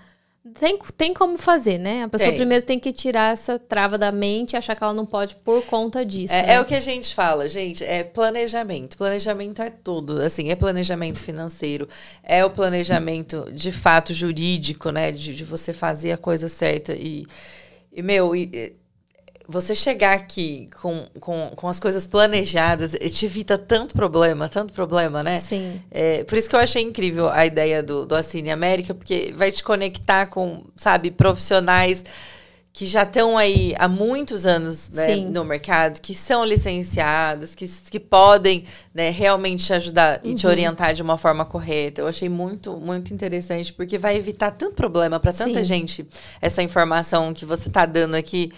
tem, 0.54 0.78
tem 0.96 1.14
como 1.14 1.38
fazer, 1.38 1.80
né? 1.80 2.04
A 2.04 2.08
pessoa 2.08 2.30
tem. 2.30 2.38
primeiro 2.38 2.64
tem 2.64 2.80
que 2.80 2.92
tirar 2.92 3.34
essa 3.34 3.58
trava 3.58 3.98
da 3.98 4.12
mente 4.12 4.54
e 4.54 4.58
achar 4.58 4.76
que 4.76 4.84
ela 4.84 4.94
não 4.94 5.06
pode 5.06 5.36
por 5.38 5.66
conta 5.66 6.06
disso. 6.06 6.34
É, 6.34 6.44
né? 6.44 6.54
é, 6.54 6.62
o 6.62 6.66
que 6.66 6.76
a 6.76 6.80
gente 6.80 7.16
fala, 7.16 7.48
gente, 7.48 7.84
é 7.84 8.04
planejamento. 8.04 8.96
Planejamento 8.96 9.62
é 9.62 9.72
tudo, 9.72 10.22
assim, 10.22 10.50
é 10.52 10.56
planejamento 10.56 11.20
financeiro, 11.20 11.90
é 12.22 12.46
o 12.46 12.52
planejamento 12.52 13.52
de 13.52 13.72
fato 13.72 14.14
jurídico, 14.14 14.92
né? 14.92 15.12
De, 15.12 15.34
de 15.34 15.44
você 15.44 15.74
fazer 15.74 16.12
a 16.12 16.18
coisa 16.18 16.48
certa 16.48 16.94
e, 16.94 17.26
e 17.92 18.04
meu, 18.04 18.36
e, 18.36 18.76
você 19.48 19.76
chegar 19.76 20.14
aqui 20.14 20.68
com, 20.82 21.08
com, 21.20 21.52
com 21.56 21.68
as 21.68 21.80
coisas 21.80 22.08
planejadas 22.08 22.96
te 23.14 23.26
evita 23.26 23.58
tanto 23.58 23.94
problema, 23.94 24.50
tanto 24.50 24.74
problema, 24.74 25.24
né? 25.24 25.38
Sim. 25.38 25.82
É, 25.92 26.24
por 26.24 26.38
isso 26.38 26.50
que 26.50 26.56
eu 26.56 26.60
achei 26.60 26.82
incrível 26.82 27.30
a 27.30 27.46
ideia 27.46 27.84
do, 27.84 28.06
do 28.06 28.16
Assine 28.16 28.52
América, 28.52 28.94
porque 28.94 29.34
vai 29.36 29.52
te 29.52 29.64
conectar 29.64 30.28
com, 30.28 30.64
sabe, 30.76 31.12
profissionais 31.12 32.04
que 32.76 32.86
já 32.86 33.04
estão 33.04 33.38
aí 33.38 33.74
há 33.80 33.88
muitos 33.88 34.46
anos 34.46 34.90
né, 34.90 35.16
no 35.16 35.46
mercado, 35.46 36.02
que 36.02 36.14
são 36.14 36.44
licenciados, 36.44 37.56
que, 37.56 37.66
que 37.90 37.98
podem 37.98 38.66
né, 38.94 39.10
realmente 39.12 39.64
te 39.64 39.74
ajudar 39.74 40.20
uhum. 40.22 40.32
e 40.32 40.36
te 40.36 40.46
uhum. 40.46 40.52
orientar 40.52 40.94
de 40.94 41.02
uma 41.02 41.18
forma 41.18 41.46
correta. 41.46 42.02
Eu 42.02 42.08
achei 42.08 42.28
muito, 42.28 42.74
muito 42.74 43.14
interessante, 43.14 43.72
porque 43.72 43.98
vai 43.98 44.18
evitar 44.18 44.52
tanto 44.52 44.76
problema 44.76 45.22
para 45.22 45.32
tanta 45.32 45.60
Sim. 45.60 45.64
gente 45.64 46.08
essa 46.42 46.62
informação 46.62 47.34
que 47.34 47.46
você 47.46 47.70
está 47.70 47.86
dando 47.86 48.16
aqui 48.16 48.52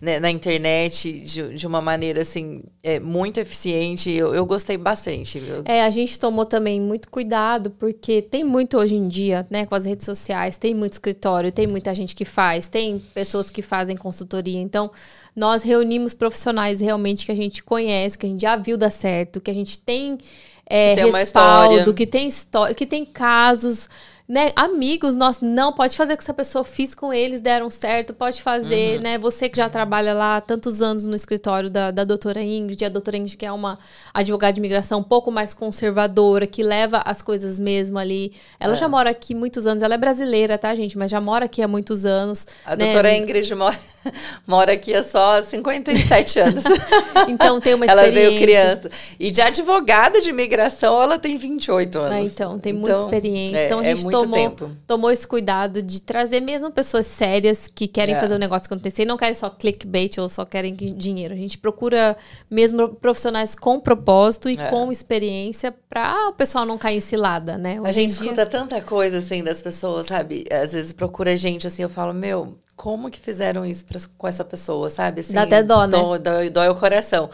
né, 0.00 0.18
na 0.18 0.30
internet 0.30 1.20
de, 1.20 1.54
de 1.54 1.66
uma 1.66 1.80
maneira 1.80 2.22
assim 2.22 2.62
é, 2.82 2.98
muito 2.98 3.38
eficiente. 3.38 4.10
Eu, 4.10 4.34
eu 4.34 4.46
gostei 4.46 4.78
bastante. 4.78 5.38
Viu? 5.38 5.62
É, 5.66 5.84
a 5.84 5.90
gente 5.90 6.18
tomou 6.18 6.46
também 6.46 6.80
muito 6.80 7.10
cuidado, 7.10 7.70
porque 7.70 8.22
tem 8.22 8.42
muito 8.42 8.78
hoje 8.78 8.94
em 8.94 9.06
dia, 9.06 9.46
né, 9.50 9.66
com 9.66 9.74
as 9.74 9.84
redes 9.84 10.06
sociais, 10.06 10.56
tem 10.56 10.74
muito 10.74 10.94
escritório, 10.94 11.52
tem 11.52 11.66
muita 11.66 11.94
gente 11.94 12.14
que 12.14 12.24
faz, 12.24 12.66
tem 12.66 12.98
pessoas 13.12 13.50
que 13.50 13.60
fazem 13.60 13.96
consultoria. 13.96 14.58
Então, 14.58 14.90
nós 15.36 15.62
reunimos 15.62 16.14
profissionais 16.14 16.80
realmente 16.80 17.26
que 17.26 17.32
a 17.32 17.36
gente 17.36 17.62
conhece, 17.62 18.16
que 18.16 18.24
a 18.24 18.28
gente 18.28 18.40
já 18.40 18.56
viu 18.56 18.78
dar 18.78 18.90
certo, 18.90 19.40
que 19.40 19.50
a 19.50 19.54
gente 19.54 19.78
tem, 19.78 20.16
é, 20.64 20.94
que 20.94 21.02
tem 21.02 21.12
respaldo, 21.12 21.94
que 21.94 22.06
tem 22.06 22.26
história, 22.26 22.74
que 22.74 22.86
tem 22.86 23.04
casos 23.04 23.86
né, 24.30 24.52
amigos 24.54 25.16
nossos, 25.16 25.42
não, 25.42 25.72
pode 25.72 25.96
fazer 25.96 26.14
com 26.14 26.22
essa 26.22 26.32
pessoa, 26.32 26.62
fiz 26.62 26.94
com 26.94 27.12
eles, 27.12 27.40
deram 27.40 27.68
certo, 27.68 28.14
pode 28.14 28.40
fazer, 28.40 28.96
Uhum. 28.98 29.02
né? 29.02 29.18
Você 29.18 29.48
que 29.48 29.56
já 29.56 29.68
trabalha 29.68 30.14
lá 30.14 30.36
há 30.36 30.40
tantos 30.40 30.80
anos 30.80 31.04
no 31.04 31.16
escritório 31.16 31.68
da, 31.68 31.90
da 31.90 32.04
doutora 32.04 32.40
Ingrid, 32.40 32.84
a 32.84 32.88
doutora 32.88 33.16
Ingrid 33.16 33.36
que 33.36 33.44
é 33.44 33.50
uma 33.50 33.76
advogada 34.14 34.52
de 34.52 34.60
imigração 34.60 35.00
um 35.00 35.02
pouco 35.02 35.32
mais 35.32 35.52
conservadora, 35.52 36.46
que 36.46 36.62
leva 36.62 37.02
as 37.04 37.22
coisas 37.22 37.58
mesmo 37.58 37.98
ali. 37.98 38.32
Ela 38.60 38.74
É. 38.74 38.76
já 38.76 38.88
mora 38.88 39.10
aqui 39.10 39.34
muitos 39.34 39.66
anos, 39.66 39.82
ela 39.82 39.94
é 39.94 39.98
brasileira, 39.98 40.56
tá, 40.56 40.72
gente? 40.76 40.96
Mas 40.96 41.10
já 41.10 41.20
mora 41.20 41.46
aqui 41.46 41.60
há 41.60 41.66
muitos 41.66 42.06
anos. 42.06 42.46
A 42.64 42.76
né? 42.76 42.84
doutora 42.84 43.12
Ingrid 43.16 43.52
mora, 43.56 43.76
mora 44.46 44.72
aqui 44.74 44.94
há 44.94 45.02
só 45.02 45.42
57 45.42 46.38
anos. 46.38 46.62
Então 47.28 47.60
tem 47.60 47.74
uma 47.74 47.84
ela 47.84 48.06
experiência. 48.06 48.30
veio 48.30 48.42
criança. 48.42 48.90
E 49.18 49.30
de 49.30 49.40
advogada 49.40 50.20
de 50.20 50.30
imigração, 50.30 51.02
ela 51.02 51.18
tem 51.18 51.36
28 51.36 51.98
anos. 51.98 52.12
Ah, 52.12 52.20
então, 52.20 52.58
tem 52.58 52.72
muita 52.72 52.98
experiência. 52.98 53.58
É, 53.58 53.66
então 53.66 53.80
a 53.80 53.84
é 53.84 53.94
gente 53.94 54.04
muito 54.04 54.19
tomou, 54.22 54.38
tempo. 54.38 54.70
tomou 54.86 55.10
esse 55.10 55.26
cuidado 55.26 55.82
de 55.82 56.00
trazer 56.02 56.40
mesmo 56.40 56.70
pessoas 56.70 57.06
sérias 57.06 57.68
que 57.68 57.86
querem 57.88 58.14
É. 58.14 58.20
fazer 58.20 58.34
o 58.34 58.38
negócio 58.38 58.66
acontecer 58.66 59.02
e 59.02 59.06
não 59.06 59.16
querem 59.16 59.34
só 59.34 59.48
clickbait 59.50 60.18
ou 60.18 60.28
só 60.28 60.44
querem 60.44 60.74
que- 60.74 60.90
dinheiro. 60.90 61.34
A 61.34 61.36
gente 61.36 61.58
procura 61.58 62.16
mesmo 62.50 62.88
profissionais 62.96 63.54
com 63.54 63.78
propósito 63.80 64.48
e 64.48 64.58
É. 64.58 64.68
com 64.70 64.90
experiência 64.92 65.74
para 65.88 66.28
o 66.28 66.32
pessoal 66.32 66.64
não 66.66 66.76
cair 66.78 66.96
em 66.96 67.00
cilada, 67.00 67.56
né? 67.58 67.78
A 67.78 67.82
Hoje 67.82 67.92
gente 67.92 68.10
em 68.12 68.14
dia- 68.16 68.24
escuta 68.26 68.46
tanta 68.46 68.80
coisa 68.80 69.18
assim 69.18 69.42
das 69.42 69.60
pessoas, 69.62 70.06
sabe? 70.06 70.44
Às 70.50 70.72
vezes 70.72 70.92
procura 70.92 71.36
gente 71.36 71.66
assim, 71.66 71.82
eu 71.82 71.88
falo, 71.88 72.12
meu, 72.14 72.56
como 72.76 73.10
que 73.10 73.20
fizeram 73.20 73.66
isso 73.66 73.84
pra- 73.84 74.00
com 74.16 74.26
essa 74.26 74.44
pessoa, 74.44 74.88
sabe? 74.88 75.20
Assim, 75.20 75.34
Dá 75.34 75.42
até 75.42 75.62
dó, 75.62 75.86
né? 75.86 75.98
Dói, 75.98 76.18
dói, 76.18 76.50
dói 76.50 76.68
o 76.68 76.74
coração. 76.74 77.28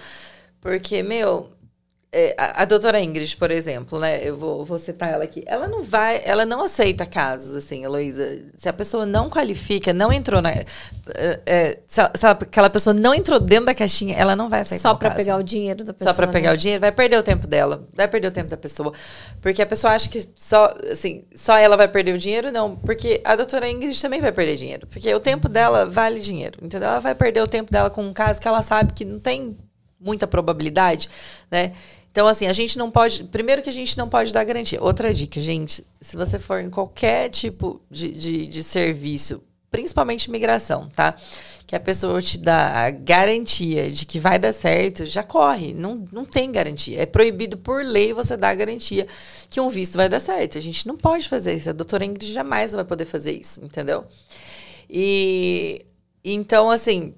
Porque, 0.61 1.03
meu, 1.03 1.51
a, 2.39 2.63
a 2.63 2.65
doutora 2.65 3.01
Ingrid, 3.01 3.37
por 3.37 3.51
exemplo, 3.51 3.99
né? 3.99 4.21
Eu 4.27 4.37
vou, 4.37 4.65
vou 4.65 4.79
citar 4.79 5.11
ela 5.13 5.25
aqui. 5.25 5.43
Ela 5.47 5.67
não 5.69 5.83
vai, 5.83 6.23
ela 6.25 6.47
não 6.47 6.63
aceita 6.63 7.05
casos, 7.05 7.55
assim, 7.57 7.85
Heloísa. 7.85 8.43
Se 8.57 8.69
a 8.69 8.73
pessoa 8.73 9.05
não 9.05 9.29
qualifica, 9.29 9.93
não 9.93 10.13
entrou 10.13 10.41
na. 10.41 10.51
é, 10.51 10.65
é, 11.45 11.79
se, 11.87 12.01
a- 12.01 12.11
se 12.15 12.27
aquela 12.27 12.71
pessoa 12.71 12.95
não 12.95 13.15
entrou 13.15 13.39
dentro 13.39 13.67
da 13.67 13.75
caixinha, 13.75 14.17
ela 14.17 14.35
não 14.35 14.49
vai 14.49 14.61
aceitar 14.61 14.83
só 14.89 14.95
para 14.95 15.11
pegar 15.11 15.37
o 15.37 15.43
dinheiro 15.43 15.85
da 15.85 15.93
pessoa. 15.93 16.15
Só 16.15 16.17
pra 16.17 16.27
pegar 16.29 16.51
né? 16.51 16.55
o 16.55 16.57
dinheiro, 16.57 16.81
vai 16.81 16.93
perder 16.93 17.19
o 17.19 17.23
tempo 17.23 17.47
dela, 17.47 17.87
vai 17.93 18.09
perder 18.09 18.29
o 18.29 18.33
tempo 18.33 18.49
da 18.49 18.57
pessoa. 18.57 18.93
Porque 19.43 19.61
a 19.61 19.67
pessoa 19.67 19.93
acha 19.93 20.09
que 20.09 20.25
só, 20.37 20.73
assim, 20.91 21.25
só 21.35 21.59
ela 21.59 21.77
vai 21.77 21.89
perder 21.89 22.15
o 22.15 22.19
dinheiro, 22.19 22.51
não. 22.51 22.77
Porque 22.77 23.21
a 23.25 23.37
doutora 23.37 23.69
Ingrid 23.69 24.01
também 24.01 24.21
vai 24.21 24.33
perder 24.33 24.57
dinheiro. 24.57 24.87
Porque 24.87 25.13
o 25.15 25.21
tempo 25.21 25.49
dela 25.49 25.85
vale 25.85 26.21
dinheiro, 26.21 26.59
entendeu? 26.63 26.89
Ela 26.89 27.01
vai 27.01 27.15
perder 27.15 27.43
o 27.43 27.47
tempo 27.47 27.71
dela 27.71 27.91
com 27.91 28.03
um 28.03 28.13
caso 28.13 28.41
que 28.41 28.49
ela 28.49 28.63
sabe 28.63 28.93
que 28.95 29.05
não 29.05 29.19
tem 29.19 29.57
muita 29.99 30.27
probabilidade, 30.27 31.09
né? 31.51 31.73
Então, 32.17 32.27
assim, 32.27 32.47
a 32.47 32.53
gente 32.55 32.79
não 32.79 32.91
pode. 32.91 33.25
Primeiro 33.25 33.61
que 33.61 33.69
a 33.69 33.73
gente 33.73 33.99
não 33.99 34.09
pode 34.09 34.33
dar 34.33 34.43
garantia. 34.43 34.83
Outra 34.83 35.13
dica, 35.13 35.39
gente, 35.39 35.87
se 36.01 36.17
você 36.17 36.39
for 36.39 36.61
em 36.61 36.71
qualquer 36.71 37.29
tipo 37.29 37.79
de, 37.91 38.11
de, 38.11 38.47
de 38.47 38.63
serviço, 38.63 39.45
principalmente 39.71 40.25
imigração, 40.25 40.89
tá? 40.89 41.15
Que 41.67 41.77
a 41.77 41.81
pessoa 41.81 42.23
te 42.23 42.39
dá 42.39 42.87
a 42.87 42.91
garantia 42.91 43.91
de 43.91 44.07
que 44.07 44.19
vai 44.19 44.39
dar 44.39 44.55
certo, 44.55 45.05
já 45.05 45.23
corre. 45.23 45.75
Não, 45.75 46.09
não 46.11 46.25
tem 46.25 46.51
garantia. 46.51 47.03
É 47.03 47.05
proibido 47.05 47.59
por 47.59 47.85
lei 47.85 48.15
você 48.15 48.35
dar 48.35 48.49
a 48.49 48.55
garantia 48.55 49.07
que 49.51 49.61
um 49.61 49.69
visto 49.69 49.97
vai 49.97 50.09
dar 50.09 50.21
certo. 50.21 50.57
A 50.57 50.63
gente 50.63 50.87
não 50.87 50.97
pode 50.97 51.29
fazer 51.29 51.53
isso. 51.53 51.69
A 51.69 51.75
doutora 51.75 52.03
Ingrid 52.03 52.33
jamais 52.33 52.73
vai 52.73 52.85
poder 52.87 53.05
fazer 53.05 53.33
isso, 53.33 53.63
entendeu? 53.63 54.07
E 54.89 55.85
então, 56.25 56.71
assim, 56.71 57.15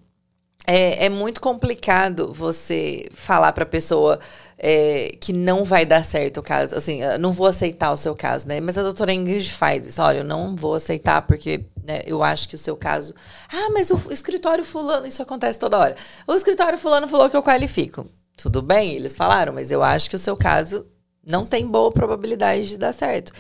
é, 0.70 1.06
é 1.06 1.08
muito 1.08 1.40
complicado 1.40 2.30
você 2.30 3.08
falar 3.14 3.52
para 3.52 3.62
a 3.62 3.66
pessoa 3.66 4.20
é, 4.58 5.16
que 5.18 5.32
não 5.32 5.64
vai 5.64 5.86
dar 5.86 6.04
certo 6.04 6.40
o 6.40 6.42
caso. 6.42 6.74
Assim, 6.74 7.00
não 7.18 7.32
vou 7.32 7.46
aceitar 7.46 7.90
o 7.90 7.96
seu 7.96 8.14
caso, 8.14 8.46
né? 8.46 8.60
Mas 8.60 8.76
a 8.76 8.82
doutora 8.82 9.14
Ingrid 9.14 9.50
faz 9.50 9.86
isso. 9.86 10.02
Olha, 10.02 10.18
eu 10.18 10.24
não 10.24 10.54
vou 10.54 10.74
aceitar 10.74 11.22
porque 11.22 11.64
né, 11.82 12.02
eu 12.04 12.22
acho 12.22 12.46
que 12.46 12.54
o 12.54 12.58
seu 12.58 12.76
caso. 12.76 13.14
Ah, 13.50 13.70
mas 13.72 13.90
o, 13.90 13.96
o 14.08 14.12
escritório 14.12 14.62
fulano, 14.62 15.06
isso 15.06 15.22
acontece 15.22 15.58
toda 15.58 15.78
hora. 15.78 15.96
O 16.26 16.34
escritório 16.34 16.76
fulano 16.76 17.08
falou 17.08 17.30
que 17.30 17.36
eu 17.36 17.42
qualifico. 17.42 18.04
Tudo 18.36 18.60
bem, 18.60 18.92
eles 18.92 19.16
falaram, 19.16 19.54
mas 19.54 19.70
eu 19.70 19.82
acho 19.82 20.10
que 20.10 20.16
o 20.16 20.18
seu 20.18 20.36
caso 20.36 20.86
não 21.26 21.46
tem 21.46 21.66
boa 21.66 21.90
probabilidade 21.90 22.68
de 22.68 22.78
dar 22.78 22.92
certo. 22.92 23.32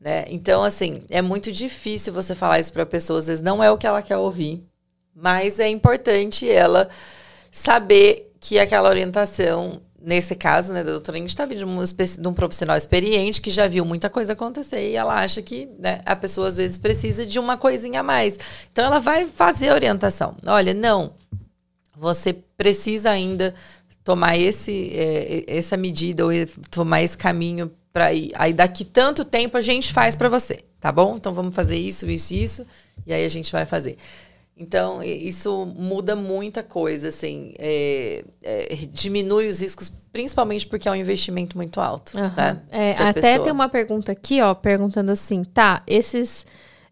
Né? 0.00 0.24
Então, 0.28 0.62
assim, 0.62 1.04
é 1.10 1.20
muito 1.20 1.52
difícil 1.52 2.10
você 2.10 2.34
falar 2.34 2.58
isso 2.58 2.72
para 2.72 2.84
a 2.84 2.86
pessoa. 2.86 3.18
Às 3.18 3.26
vezes 3.26 3.42
não 3.42 3.62
é 3.62 3.70
o 3.70 3.76
que 3.76 3.86
ela 3.86 4.00
quer 4.00 4.16
ouvir. 4.16 4.66
Mas 5.14 5.58
é 5.58 5.68
importante 5.68 6.50
ela 6.50 6.88
saber 7.50 8.32
que 8.40 8.58
aquela 8.58 8.88
orientação, 8.88 9.80
nesse 10.00 10.34
caso, 10.34 10.72
né, 10.72 10.82
da 10.82 10.92
doutora 10.92 11.16
Ingrid, 11.16 11.32
está 11.32 11.46
vindo 11.46 11.58
de 11.58 11.64
um, 11.64 11.82
de 11.82 12.28
um 12.28 12.34
profissional 12.34 12.76
experiente 12.76 13.40
que 13.40 13.50
já 13.50 13.66
viu 13.66 13.84
muita 13.84 14.10
coisa 14.10 14.32
acontecer 14.32 14.90
e 14.90 14.96
ela 14.96 15.14
acha 15.14 15.40
que 15.40 15.68
né, 15.78 16.00
a 16.04 16.16
pessoa 16.16 16.48
às 16.48 16.56
vezes 16.56 16.76
precisa 16.76 17.24
de 17.24 17.38
uma 17.38 17.56
coisinha 17.56 18.00
a 18.00 18.02
mais. 18.02 18.38
Então 18.72 18.84
ela 18.84 18.98
vai 18.98 19.26
fazer 19.26 19.68
a 19.68 19.74
orientação. 19.74 20.36
Olha, 20.46 20.74
não, 20.74 21.14
você 21.96 22.32
precisa 22.32 23.10
ainda 23.10 23.54
tomar 24.02 24.36
esse, 24.36 24.92
é, 24.94 25.44
essa 25.46 25.76
medida 25.76 26.26
ou 26.26 26.30
tomar 26.70 27.02
esse 27.02 27.16
caminho 27.16 27.72
para 27.92 28.12
ir. 28.12 28.30
Aí 28.34 28.52
daqui 28.52 28.84
tanto 28.84 29.24
tempo 29.24 29.56
a 29.56 29.60
gente 29.60 29.92
faz 29.92 30.14
para 30.14 30.28
você, 30.28 30.64
tá 30.80 30.92
bom? 30.92 31.14
Então 31.16 31.32
vamos 31.32 31.54
fazer 31.54 31.76
isso, 31.76 32.10
isso, 32.10 32.34
isso, 32.34 32.66
e 33.06 33.12
aí 33.12 33.24
a 33.24 33.28
gente 33.28 33.50
vai 33.52 33.64
fazer. 33.64 33.96
Então, 34.56 35.02
isso 35.02 35.66
muda 35.66 36.14
muita 36.14 36.62
coisa, 36.62 37.08
assim, 37.08 37.54
é, 37.58 38.24
é, 38.42 38.68
diminui 38.92 39.48
os 39.48 39.60
riscos, 39.60 39.92
principalmente 40.12 40.64
porque 40.66 40.86
é 40.86 40.90
um 40.92 40.94
investimento 40.94 41.56
muito 41.56 41.80
alto. 41.80 42.16
Aham. 42.16 42.52
Né, 42.54 42.62
É, 42.70 42.92
até 42.92 43.20
pessoa. 43.20 43.42
tem 43.44 43.52
uma 43.52 43.68
pergunta 43.68 44.12
aqui, 44.12 44.40
ó, 44.40 44.54
perguntando 44.54 45.10
assim, 45.10 45.42
tá, 45.42 45.82
esses, 45.88 46.46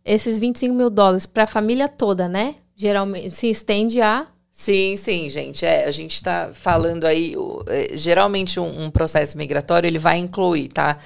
esses 0.04 0.38
25 0.38 0.74
mil 0.74 0.90
dólares 0.90 1.24
para 1.24 1.44
a 1.44 1.46
família 1.46 1.88
toda, 1.88 2.28
né? 2.28 2.56
Geralmente 2.74 3.30
se 3.30 3.48
estende 3.48 4.00
a. 4.00 4.26
Sim, 4.50 4.96
sim, 4.96 5.28
gente. 5.30 5.64
É, 5.64 5.84
a 5.84 5.90
gente 5.92 6.14
está 6.14 6.50
falando 6.52 7.04
aí, 7.04 7.36
o- 7.36 7.62
é, 7.68 7.96
geralmente 7.96 8.58
um, 8.58 8.86
um 8.86 8.90
processo 8.90 9.38
migratório, 9.38 9.86
ele 9.86 10.00
vai 10.00 10.18
incluir, 10.18 10.68
tá? 10.68 10.98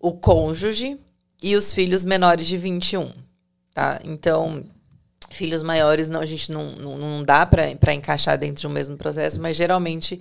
O 0.00 0.12
cônjuge 0.12 0.98
e 1.42 1.56
os 1.56 1.72
filhos 1.72 2.04
menores 2.04 2.46
de 2.46 2.56
21, 2.56 3.12
tá? 3.74 4.00
Então, 4.04 4.64
filhos 5.30 5.62
maiores, 5.62 6.08
não, 6.08 6.20
a 6.20 6.26
gente 6.26 6.50
não, 6.52 6.72
não, 6.72 6.98
não 6.98 7.24
dá 7.24 7.46
para 7.46 7.94
encaixar 7.94 8.36
dentro 8.36 8.60
de 8.60 8.66
um 8.66 8.70
mesmo 8.70 8.96
processo, 8.96 9.40
mas 9.40 9.56
geralmente 9.56 10.20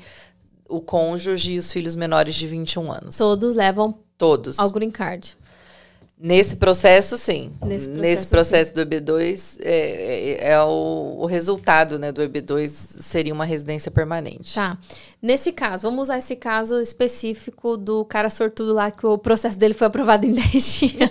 o 0.67 0.79
cônjuge 0.79 1.53
e 1.53 1.57
os 1.57 1.71
filhos 1.71 1.95
menores 1.95 2.35
de 2.35 2.47
21 2.47 2.91
anos. 2.91 3.17
Todos 3.17 3.55
levam 3.55 3.97
Todos. 4.17 4.59
ao 4.59 4.69
green 4.69 4.91
card. 4.91 5.35
Nesse 6.21 6.57
processo, 6.57 7.17
sim. 7.17 7.53
Nesse 7.65 7.87
Nesse 7.87 8.27
processo, 8.27 8.73
processo, 8.73 8.75
do 8.75 8.85
EB2, 8.85 9.57
é, 9.61 10.47
é, 10.47 10.51
é 10.51 10.61
o, 10.61 11.15
o 11.17 11.25
resultado 11.25 11.97
né, 11.97 12.11
do 12.11 12.21
EB2 12.21 12.67
seria 12.67 13.33
uma 13.33 13.45
residência 13.45 13.89
permanente. 13.89 14.53
Tá. 14.53 14.77
Nesse 15.21 15.53
caso, 15.53 15.83
vamos 15.83 16.03
usar 16.03 16.17
esse 16.17 16.35
caso 16.35 16.77
específico 16.81 17.77
do 17.77 18.03
cara 18.03 18.29
sortudo 18.29 18.73
lá 18.73 18.91
que 18.91 19.05
o 19.05 19.17
processo 19.17 19.57
dele 19.57 19.73
foi 19.73 19.87
aprovado 19.87 20.27
em 20.27 20.33
10 20.33 20.51
dias. 20.51 20.91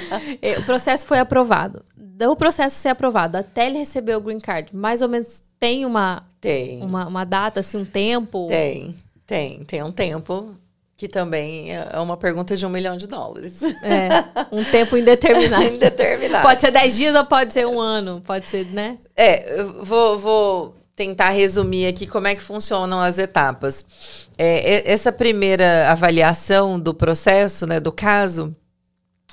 É, 0.40 0.58
o 0.58 0.64
processo 0.64 1.06
foi 1.06 1.18
aprovado. 1.18 1.82
Do 2.26 2.36
processo 2.36 2.76
ser 2.76 2.90
aprovado 2.90 3.38
até 3.38 3.66
ele 3.66 3.78
receber 3.78 4.14
o 4.14 4.20
green 4.20 4.40
card, 4.40 4.76
mais 4.76 5.00
ou 5.00 5.08
menos 5.08 5.42
tem 5.58 5.86
uma, 5.86 6.22
Tem, 6.40 6.82
uma, 6.82 7.06
uma 7.06 7.24
data, 7.24 7.60
assim, 7.60 7.78
um 7.78 7.84
tempo? 7.84 8.46
tem, 8.48 8.94
tem. 9.26 9.64
Tem 9.64 9.82
um 9.82 9.90
tempo 9.90 10.54
que 10.98 11.08
também 11.08 11.74
é 11.74 11.98
uma 11.98 12.18
pergunta 12.18 12.54
de 12.54 12.66
um 12.66 12.68
milhão 12.68 12.94
de 12.94 13.06
dólares. 13.06 13.62
É, 13.82 14.08
um 14.52 14.62
tempo 14.62 14.98
indeterminado. 14.98 15.64
Indeterminado. 15.74 16.42
Pode 16.42 16.60
ser 16.60 16.70
10 16.70 16.96
dias 16.96 17.16
ou 17.16 17.24
pode 17.24 17.54
ser 17.54 17.66
um 17.66 17.80
ano, 17.80 18.20
pode 18.20 18.46
ser, 18.48 18.66
né? 18.66 18.98
É, 19.16 19.60
eu 19.60 19.82
vou, 19.82 20.18
vou 20.18 20.74
tentar 20.94 21.30
resumir 21.30 21.86
aqui 21.86 22.06
como 22.06 22.26
é 22.26 22.34
que 22.34 22.42
funcionam 22.42 23.00
as 23.00 23.16
etapas. 23.16 24.28
É, 24.36 24.92
essa 24.92 25.10
primeira 25.10 25.90
avaliação 25.90 26.78
do 26.78 26.92
processo, 26.92 27.66
né, 27.66 27.80
do 27.80 27.90
caso, 27.90 28.54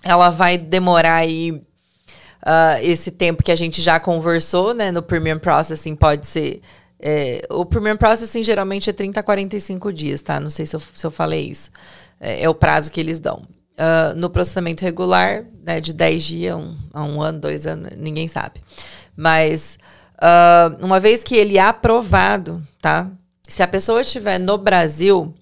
ela 0.01 0.29
vai 0.29 0.57
demorar 0.57 1.15
aí 1.15 1.61
ah, 2.41 2.81
esse 2.81 3.11
tempo 3.11 3.43
que 3.43 3.51
a 3.51 3.55
gente 3.55 3.81
já 3.81 3.99
conversou, 3.99 4.73
né, 4.73 4.91
no 4.91 5.01
Premium 5.01 5.39
Processing 5.39 5.95
pode 5.95 6.25
ser... 6.25 6.61
é, 6.99 7.45
o 7.49 7.65
Premium 7.65 7.97
Processing 7.97 8.43
geralmente 8.43 8.89
é 8.89 8.93
30 8.93 9.19
a 9.19 9.23
45 9.23 9.93
dias, 9.93 10.21
tá? 10.21 10.39
Não 10.39 10.49
sei 10.49 10.65
se 10.65 10.75
eu, 10.75 10.79
se 10.79 11.05
eu 11.05 11.11
falei 11.11 11.49
isso. 11.49 11.71
É, 12.19 12.43
é 12.43 12.49
o 12.49 12.55
prazo 12.55 12.91
que 12.91 12.99
eles 12.99 13.19
dão. 13.19 13.47
Ah, 13.77 14.13
no 14.15 14.29
processamento 14.29 14.83
regular, 14.83 15.45
né, 15.63 15.79
de 15.79 15.93
10 15.93 16.23
dias 16.23 16.53
a 16.53 16.57
um, 16.57 16.77
a 16.93 17.03
um 17.03 17.21
ano, 17.21 17.39
dois 17.39 17.67
anos, 17.67 17.91
ninguém 17.95 18.27
sabe. 18.27 18.63
Mas 19.15 19.77
ah, 20.17 20.75
uma 20.81 20.99
vez 20.99 21.23
que 21.23 21.35
ele 21.35 21.57
é 21.57 21.61
aprovado, 21.61 22.61
tá? 22.81 23.09
Se 23.47 23.61
a 23.61 23.67
pessoa 23.67 24.01
estiver 24.01 24.39
no 24.39 24.57
Brasil, 24.57 25.33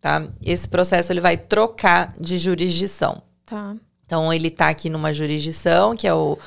tá? 0.00 0.26
Esse 0.44 0.68
processo 0.68 1.12
ele 1.12 1.20
vai 1.20 1.36
trocar 1.36 2.12
de 2.18 2.36
jurisdição. 2.36 3.22
Tá. 3.46 3.74
Então 4.06 4.32
ele 4.32 4.48
está 4.48 4.68
aqui 4.68 4.90
numa 4.90 5.12
jurisdição, 5.12 5.96
que 5.96 6.06
é 6.06 6.14
o, 6.14 6.38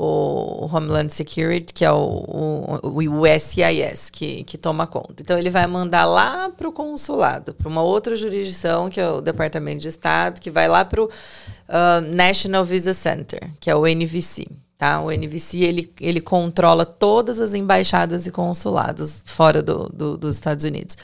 o 0.00 0.70
Homeland 0.72 1.12
Security, 1.12 1.74
que 1.74 1.84
é 1.84 1.90
o, 1.90 1.96
o, 1.96 2.88
o 2.88 3.22
USCIS, 3.22 4.10
que, 4.10 4.44
que 4.44 4.56
toma 4.56 4.86
conta. 4.86 5.20
Então, 5.20 5.36
ele 5.36 5.50
vai 5.50 5.66
mandar 5.66 6.04
lá 6.04 6.48
para 6.50 6.68
o 6.68 6.72
consulado, 6.72 7.52
para 7.52 7.68
uma 7.68 7.82
outra 7.82 8.14
jurisdição, 8.14 8.88
que 8.88 9.00
é 9.00 9.10
o 9.10 9.20
Departamento 9.20 9.80
de 9.80 9.88
Estado, 9.88 10.40
que 10.40 10.52
vai 10.52 10.68
lá 10.68 10.84
para 10.84 11.02
o 11.02 11.06
uh, 11.06 12.14
National 12.14 12.64
Visa 12.64 12.94
Center, 12.94 13.50
que 13.58 13.68
é 13.68 13.74
o 13.74 13.82
NVC. 13.88 14.46
Tá? 14.78 15.00
O 15.00 15.10
NVC 15.10 15.58
ele, 15.58 15.92
ele 16.00 16.20
controla 16.20 16.84
todas 16.84 17.40
as 17.40 17.52
embaixadas 17.52 18.24
e 18.24 18.30
consulados 18.30 19.24
fora 19.26 19.60
do, 19.60 19.88
do, 19.88 20.16
dos 20.16 20.36
Estados 20.36 20.62
Unidos. 20.62 20.96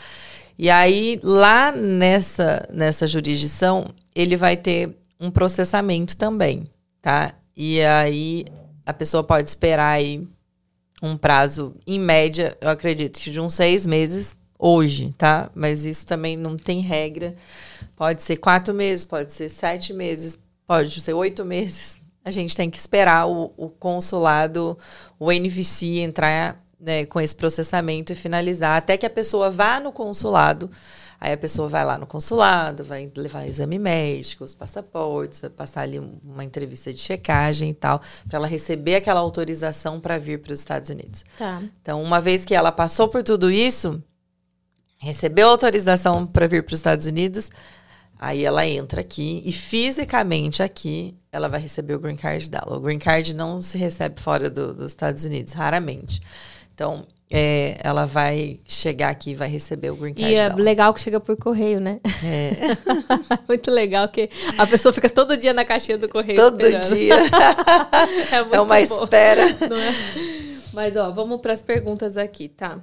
E 0.57 0.71
aí, 0.71 1.19
lá 1.21 1.73
nessa, 1.73 2.65
nessa 2.73 3.09
jurisdição, 3.09 3.87
ele 4.15 4.37
vai 4.37 4.57
ter 4.57 4.97
um 5.25 5.31
processamento 5.31 6.17
também, 6.17 6.69
tá? 7.01 7.35
E 7.57 7.81
aí 7.83 8.45
a 8.85 8.93
pessoa 8.93 9.25
pode 9.25 9.49
esperar 9.49 9.93
aí 9.93 10.27
um 11.03 11.17
prazo, 11.17 11.75
em 11.87 11.99
média, 11.99 12.57
eu 12.61 12.69
acredito 12.69 13.19
que 13.19 13.31
de 13.31 13.41
uns 13.41 13.55
seis 13.55 13.87
meses 13.87 14.37
hoje, 14.59 15.15
tá? 15.17 15.51
Mas 15.55 15.85
isso 15.85 16.07
também 16.07 16.37
não 16.37 16.57
tem 16.57 16.81
regra. 16.81 17.35
Pode 17.97 18.23
ser 18.23 18.37
quatro 18.37 18.75
meses, 18.75 19.05
pode 19.05 19.33
ser 19.33 19.49
sete 19.49 19.93
meses, 19.93 20.39
pode 20.67 21.01
ser 21.01 21.15
oito 21.15 21.45
meses. 21.45 22.01
A 22.25 22.31
gente 22.31 22.57
tem 22.57 22.71
que 22.71 22.79
esperar 22.79 23.27
o, 23.27 23.53
o 23.57 23.69
consulado, 23.69 24.79
o 25.19 25.31
NVC 25.31 25.99
entrar 25.99 26.57
né, 26.85 27.07
com 27.07 27.19
esse 27.19 27.35
processamento 27.35 28.13
e 28.13 28.17
finalizar, 28.17 28.77
até 28.77 28.97
que 28.97 29.07
a 29.07 29.11
pessoa 29.11 29.51
vá 29.51 29.81
no 29.81 29.91
consulado. 29.91 30.71
Aí 31.19 31.33
a 31.33 31.37
pessoa 31.39 31.69
vai 31.69 31.85
lá 31.87 31.97
no 31.97 32.07
consulado, 32.07 32.85
vai 32.85 33.11
levar 33.17 33.47
exame 33.47 33.79
médico, 33.79 34.45
os 34.45 34.53
passaportes, 34.53 35.41
vai 35.41 35.49
passar 35.49 35.81
ali 35.81 35.99
uma 35.99 36.45
entrevista 36.45 36.93
de 36.93 37.01
checagem 37.01 37.71
e 37.71 37.75
tal, 37.75 38.03
para 38.29 38.37
ela 38.37 38.47
receber 38.47 38.97
aquela 38.97 39.21
autorização 39.21 39.99
para 39.99 40.19
vir 40.19 40.41
para 40.41 40.53
os 40.53 40.59
Estados 40.59 40.91
Unidos. 40.91 41.25
Tá. 41.39 41.63
Então, 41.81 42.03
uma 42.03 42.21
vez 42.21 42.45
que 42.45 42.55
ela 42.55 42.71
passou 42.71 43.09
por 43.09 43.23
tudo 43.23 43.51
isso, 43.51 44.03
recebeu 44.99 45.49
autorização 45.49 46.27
para 46.27 46.47
vir 46.47 46.63
para 46.63 46.75
os 46.75 46.81
Estados 46.81 47.07
Unidos, 47.07 47.51
aí 48.19 48.45
ela 48.45 48.67
entra 48.67 49.01
aqui 49.01 49.43
e 49.47 49.53
fisicamente 49.53 50.63
aqui 50.63 51.17
ela 51.33 51.49
vai 51.49 51.61
receber 51.61 51.95
o 51.95 51.99
green 51.99 52.17
card 52.17 52.51
dela. 52.51 52.77
O 52.77 52.81
green 52.81 52.99
card 52.99 53.33
não 53.33 53.63
se 53.63 53.79
recebe 53.79 54.21
fora 54.21 54.51
do, 54.51 54.75
dos 54.75 54.93
Estados 54.93 55.25
Unidos, 55.25 55.55
raramente. 55.55 56.21
Então, 56.75 57.07
é, 57.31 57.79
ela 57.83 58.05
vai 58.05 58.61
chegar 58.67 59.09
aqui 59.11 59.31
e 59.31 59.35
vai 59.35 59.49
receber 59.49 59.91
o 59.91 59.97
green 59.97 60.13
card 60.13 60.31
E 60.31 60.35
é 60.35 60.49
dela. 60.49 60.61
legal 60.61 60.93
que 60.93 61.01
chega 61.01 61.21
por 61.21 61.37
correio, 61.37 61.81
né? 61.81 62.01
É, 62.25 62.53
Muito 63.49 63.71
legal 63.71 64.09
que 64.09 64.29
a 64.59 64.67
pessoa 64.67 64.93
fica 64.93 65.09
todo 65.09 65.37
dia 65.37 65.53
na 65.55 65.65
caixinha 65.65 65.97
do 65.97 66.09
correio. 66.09 66.37
todo 66.37 66.61
esperando. 66.61 66.95
dia 66.95 67.15
É, 68.31 68.57
é 68.57 68.61
uma 68.61 68.67
bom, 68.67 68.75
espera. 69.05 69.43
é? 69.51 69.55
Mas, 70.73 70.97
ó, 70.97 71.11
vamos 71.13 71.41
para 71.41 71.53
as 71.53 71.63
perguntas 71.63 72.17
aqui, 72.17 72.49
tá? 72.49 72.79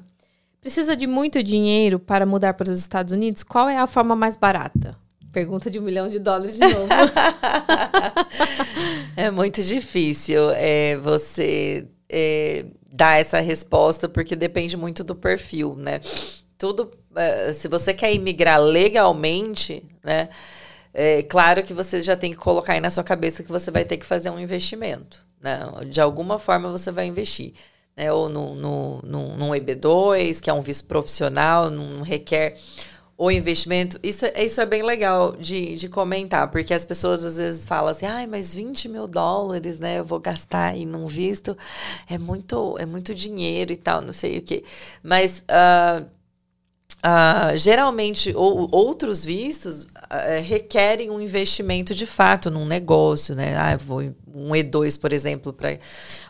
Precisa 0.61 0.95
de 0.95 1.05
muito 1.07 1.43
dinheiro 1.43 1.99
para 1.99 2.25
mudar 2.25 2.53
para 2.53 2.71
os 2.71 2.79
Estados 2.79 3.11
Unidos? 3.11 3.43
Qual 3.43 3.67
é 3.67 3.77
a 3.77 3.87
forma 3.87 4.15
mais 4.15 4.37
barata? 4.37 4.95
Pergunta 5.33 5.69
de 5.69 5.79
um 5.79 5.81
milhão 5.81 6.07
de 6.09 6.19
dólares 6.19 6.53
de 6.55 6.59
novo. 6.59 6.87
É 9.15 9.31
muito 9.31 9.61
difícil 9.63 10.51
é, 10.51 10.97
você 10.97 11.87
é, 12.11 12.65
dar 12.91 13.19
essa 13.19 13.39
resposta, 13.39 14.09
porque 14.09 14.35
depende 14.35 14.75
muito 14.75 15.03
do 15.03 15.15
perfil, 15.15 15.75
né? 15.75 16.01
Tudo, 16.57 16.91
é, 17.15 17.53
se 17.53 17.67
você 17.67 17.93
quer 17.93 18.13
imigrar 18.13 18.61
legalmente, 18.61 19.83
né? 20.03 20.29
É 20.93 21.23
claro 21.23 21.63
que 21.63 21.73
você 21.73 22.01
já 22.01 22.17
tem 22.17 22.31
que 22.31 22.37
colocar 22.37 22.73
aí 22.73 22.81
na 22.81 22.89
sua 22.89 23.03
cabeça 23.03 23.43
que 23.43 23.51
você 23.51 23.71
vai 23.71 23.85
ter 23.85 23.95
que 23.95 24.05
fazer 24.05 24.29
um 24.29 24.39
investimento, 24.39 25.25
né? 25.41 25.59
De 25.89 26.01
alguma 26.01 26.37
forma 26.37 26.69
você 26.69 26.91
vai 26.91 27.05
investir. 27.05 27.53
Né? 27.95 28.11
Ou 28.11 28.29
no, 28.29 28.55
no, 28.55 29.01
no, 29.03 29.37
num 29.37 29.49
EB2, 29.51 30.41
que 30.41 30.49
é 30.49 30.53
um 30.53 30.61
visto 30.61 30.87
profissional, 30.87 31.69
não 31.69 32.01
requer 32.01 32.57
o 33.23 33.31
investimento. 33.31 33.99
Isso, 34.03 34.25
é- 34.25 34.43
isso 34.43 34.59
é 34.61 34.65
bem 34.65 34.81
legal 34.83 35.33
de, 35.37 35.75
de 35.75 35.87
comentar, 35.89 36.49
porque 36.51 36.73
as 36.73 36.85
pessoas 36.85 37.23
às 37.23 37.37
vezes 37.37 37.65
falam 37.65 37.89
assim, 37.89 38.05
ai, 38.05 38.25
mas 38.27 38.53
20 38.53 38.87
mil 38.89 39.07
dólares, 39.07 39.79
né? 39.79 39.99
Eu 39.99 40.05
vou 40.05 40.19
gastar 40.19 40.69
aí 40.71 40.85
num 40.85 41.05
visto. 41.07 41.57
É 42.09 42.17
muito, 42.17 42.77
é 42.79 42.85
muito 42.85 43.13
dinheiro 43.13 43.71
e 43.73 43.77
tal, 43.77 44.01
não 44.01 44.13
sei 44.13 44.37
o 44.39 44.41
quê. 44.41 44.63
Mas. 45.03 45.43
ah, 45.47 46.03
ah, 47.03 47.55
geralmente, 47.55 48.33
ou, 48.35 48.69
outros 48.71 49.25
vistos 49.25 49.87
ah, 50.13 50.39
requerem 50.41 51.09
um 51.09 51.21
investimento 51.21 51.95
de 51.95 52.05
fato 52.05 52.51
num 52.51 52.65
negócio, 52.65 53.33
né? 53.33 53.55
Ah, 53.57 53.77
vou 53.77 54.01
um 54.33 54.49
E2, 54.51 54.99
por 54.99 55.13
exemplo, 55.13 55.53
para. 55.53 55.77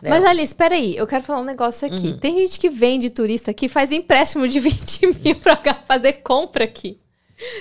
Mas, 0.02 0.24
Alice, 0.24 0.44
espera 0.46 0.74
aí. 0.74 0.96
Eu 0.96 1.06
quero 1.06 1.22
falar 1.24 1.40
um 1.40 1.44
negócio 1.44 1.86
aqui. 1.86 2.08
Uhum. 2.08 2.18
Tem 2.18 2.38
gente 2.38 2.58
que 2.60 2.68
vende 2.70 3.10
turista 3.10 3.52
que 3.52 3.68
faz 3.68 3.90
empréstimo 3.92 4.46
de 4.46 4.58
20 4.60 5.06
mil 5.24 5.34
para 5.36 5.56
fazer 5.86 6.12
compra 6.14 6.64
aqui. 6.64 6.98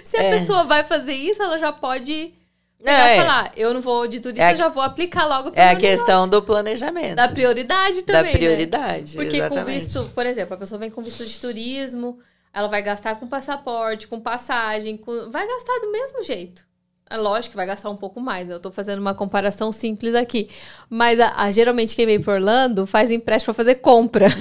Se 0.03 0.15
a 0.17 0.23
É. 0.23 0.37
pessoa 0.37 0.63
vai 0.63 0.83
fazer 0.83 1.13
isso, 1.13 1.41
ela 1.41 1.57
já 1.57 1.71
pode 1.71 2.33
Não, 2.79 2.85
pegar 2.85 3.07
é. 3.09 3.17
falar, 3.17 3.51
eu 3.57 3.73
não 3.73 3.81
vou 3.81 4.07
de 4.07 4.19
turista, 4.19 4.43
É 4.43 4.51
eu 4.51 4.55
já 4.57 4.69
vou 4.69 4.83
aplicar 4.83 5.25
logo 5.25 5.51
É 5.55 5.69
a 5.69 5.75
questão 5.75 6.25
negócio. 6.25 6.29
do 6.31 6.41
planejamento. 6.43 7.15
da 7.15 7.27
prioridade 7.27 8.03
também, 8.03 8.21
da 8.23 8.23
né? 8.23 8.31
prioridade. 8.31 9.15
Porque 9.15 9.39
com 9.39 9.45
exatamente. 9.55 9.79
visto, 9.85 10.03
por 10.13 10.25
exemplo, 10.25 10.53
a 10.53 10.57
pessoa 10.57 10.77
vem 10.77 10.89
com 10.91 11.01
visto 11.01 11.25
de 11.25 11.39
turismo, 11.39 12.19
ela 12.53 12.67
vai 12.67 12.81
gastar 12.81 13.15
com 13.15 13.27
passaporte, 13.27 14.07
com 14.07 14.19
passagem, 14.19 14.97
com... 14.97 15.31
vai 15.31 15.47
gastar 15.47 15.79
do 15.79 15.91
mesmo 15.91 16.23
jeito. 16.23 16.69
É 17.09 17.17
lógico 17.17 17.51
que 17.51 17.57
vai 17.57 17.65
gastar 17.65 17.89
um 17.89 17.97
pouco 17.97 18.21
mais. 18.21 18.49
Eu 18.49 18.57
tô 18.57 18.71
fazendo 18.71 18.99
uma 18.99 19.13
comparação 19.13 19.69
simples 19.69 20.15
aqui. 20.15 20.49
Mas 20.89 21.19
a, 21.19 21.43
a- 21.43 21.51
geralmente 21.51 21.93
quem 21.93 22.05
vem 22.05 22.21
para 22.21 22.35
Orlando 22.35 22.87
faz 22.87 23.11
empréstimo 23.11 23.53
para 23.53 23.63
fazer 23.65 23.75
compra. 23.75 24.27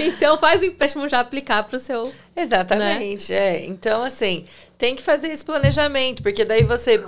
então 0.00 0.36
faz 0.38 0.62
o 0.62 0.66
empréstimo 0.66 1.08
já 1.08 1.20
aplicar 1.20 1.62
para 1.62 1.76
o 1.76 1.80
seu. 1.80 2.12
Exatamente, 2.34 3.32
é. 3.32 3.64
Então, 3.66 4.02
assim, 4.02 4.46
tem 4.76 4.96
que 4.96 5.02
fazer 5.02 5.28
esse 5.28 5.44
planejamento, 5.44 6.22
porque 6.22 6.44
daí 6.44 6.64
você. 6.64 7.02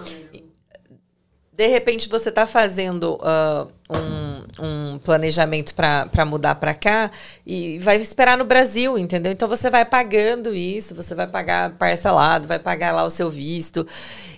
De 1.61 1.67
repente 1.67 2.09
você 2.09 2.31
está 2.31 2.47
fazendo 2.47 3.19
ah, 3.21 3.67
um, 3.91 4.95
um 4.95 4.99
planejamento 4.99 5.75
para 5.75 6.25
mudar 6.25 6.55
para 6.55 6.73
cá 6.73 7.11
e 7.47 7.79
vai 7.81 7.99
esperar 7.99 8.39
no 8.39 8.47
Brasil, 8.47 8.97
entendeu? 8.97 9.31
Então 9.31 9.47
você 9.47 9.69
vai 9.69 9.85
pagando 9.85 10.55
isso, 10.55 10.95
você 10.95 11.15
vai 11.15 11.27
pagar 11.27 11.73
parcelado, 11.73 12.49
vai 12.49 12.59
pagar 12.59 12.93
lá 12.93 13.05
o 13.05 13.11
seu 13.11 13.29
visto. 13.29 13.87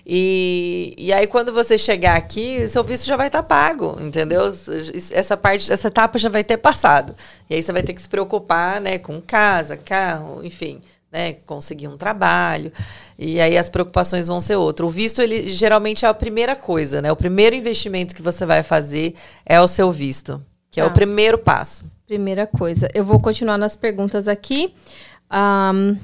E, 0.05 0.93
e 0.97 1.13
aí, 1.13 1.25
quando 1.25 1.53
você 1.53 1.77
chegar 1.77 2.17
aqui, 2.17 2.67
seu 2.67 2.83
visto 2.83 3.05
já 3.05 3.15
vai 3.15 3.27
estar 3.27 3.41
pago, 3.43 3.95
entendeu? 4.01 4.53
Essa 5.13 5.37
parte, 5.37 5.71
essa 5.71 5.87
etapa 5.87 6.19
já 6.19 6.27
vai 6.27 6.43
ter 6.43 6.57
passado. 6.57 7.15
E 7.49 7.55
aí 7.55 7.63
você 7.63 7.71
vai 7.71 7.83
ter 7.83 7.93
que 7.93 8.01
se 8.01 8.09
preocupar, 8.09 8.81
né, 8.81 8.97
com 8.97 9.21
casa, 9.21 9.77
carro, 9.77 10.43
enfim, 10.43 10.81
né, 11.13 11.33
conseguir 11.45 11.87
um 11.87 11.95
trabalho. 11.95 12.73
E 13.19 13.39
aí 13.39 13.55
as 13.55 13.69
preocupações 13.69 14.25
vão 14.27 14.39
ser 14.39 14.55
outras. 14.55 14.89
O 14.89 14.91
visto, 14.91 15.21
ele 15.21 15.47
geralmente 15.47 16.03
é 16.03 16.07
a 16.07 16.13
primeira 16.13 16.55
coisa, 16.55 16.99
né? 17.03 17.11
O 17.11 17.15
primeiro 17.15 17.55
investimento 17.55 18.15
que 18.15 18.21
você 18.23 18.45
vai 18.47 18.63
fazer 18.63 19.13
é 19.45 19.61
o 19.61 19.67
seu 19.67 19.91
visto, 19.91 20.43
que 20.71 20.81
é 20.81 20.83
Tá. 20.83 20.89
o 20.89 20.93
primeiro 20.93 21.37
passo. 21.37 21.85
Primeira 22.07 22.47
coisa. 22.47 22.87
Eu 22.95 23.05
vou 23.05 23.19
continuar 23.19 23.57
nas 23.59 23.75
perguntas 23.75 24.27
aqui. 24.27 24.73
Ahn, 25.29 25.95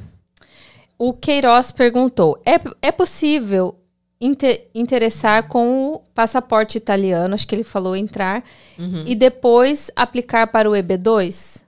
o 0.98 1.12
Queiroz 1.14 1.72
perguntou: 1.72 2.40
é, 2.46 2.60
é 2.82 2.92
possível 2.92 3.76
inte- 4.22 4.68
interessar 4.76 5.48
com 5.48 5.94
o 5.94 6.00
passaporte 6.14 6.78
italiano, 6.78 7.34
acho 7.34 7.48
que 7.48 7.56
ele 7.56 7.64
falou 7.64 7.96
entrar, 7.96 8.44
Uhum. 8.78 9.04
e 9.08 9.16
depois 9.16 9.90
aplicar 9.96 10.48
para 10.48 10.70
o 10.70 10.74
EB2? 10.74 11.64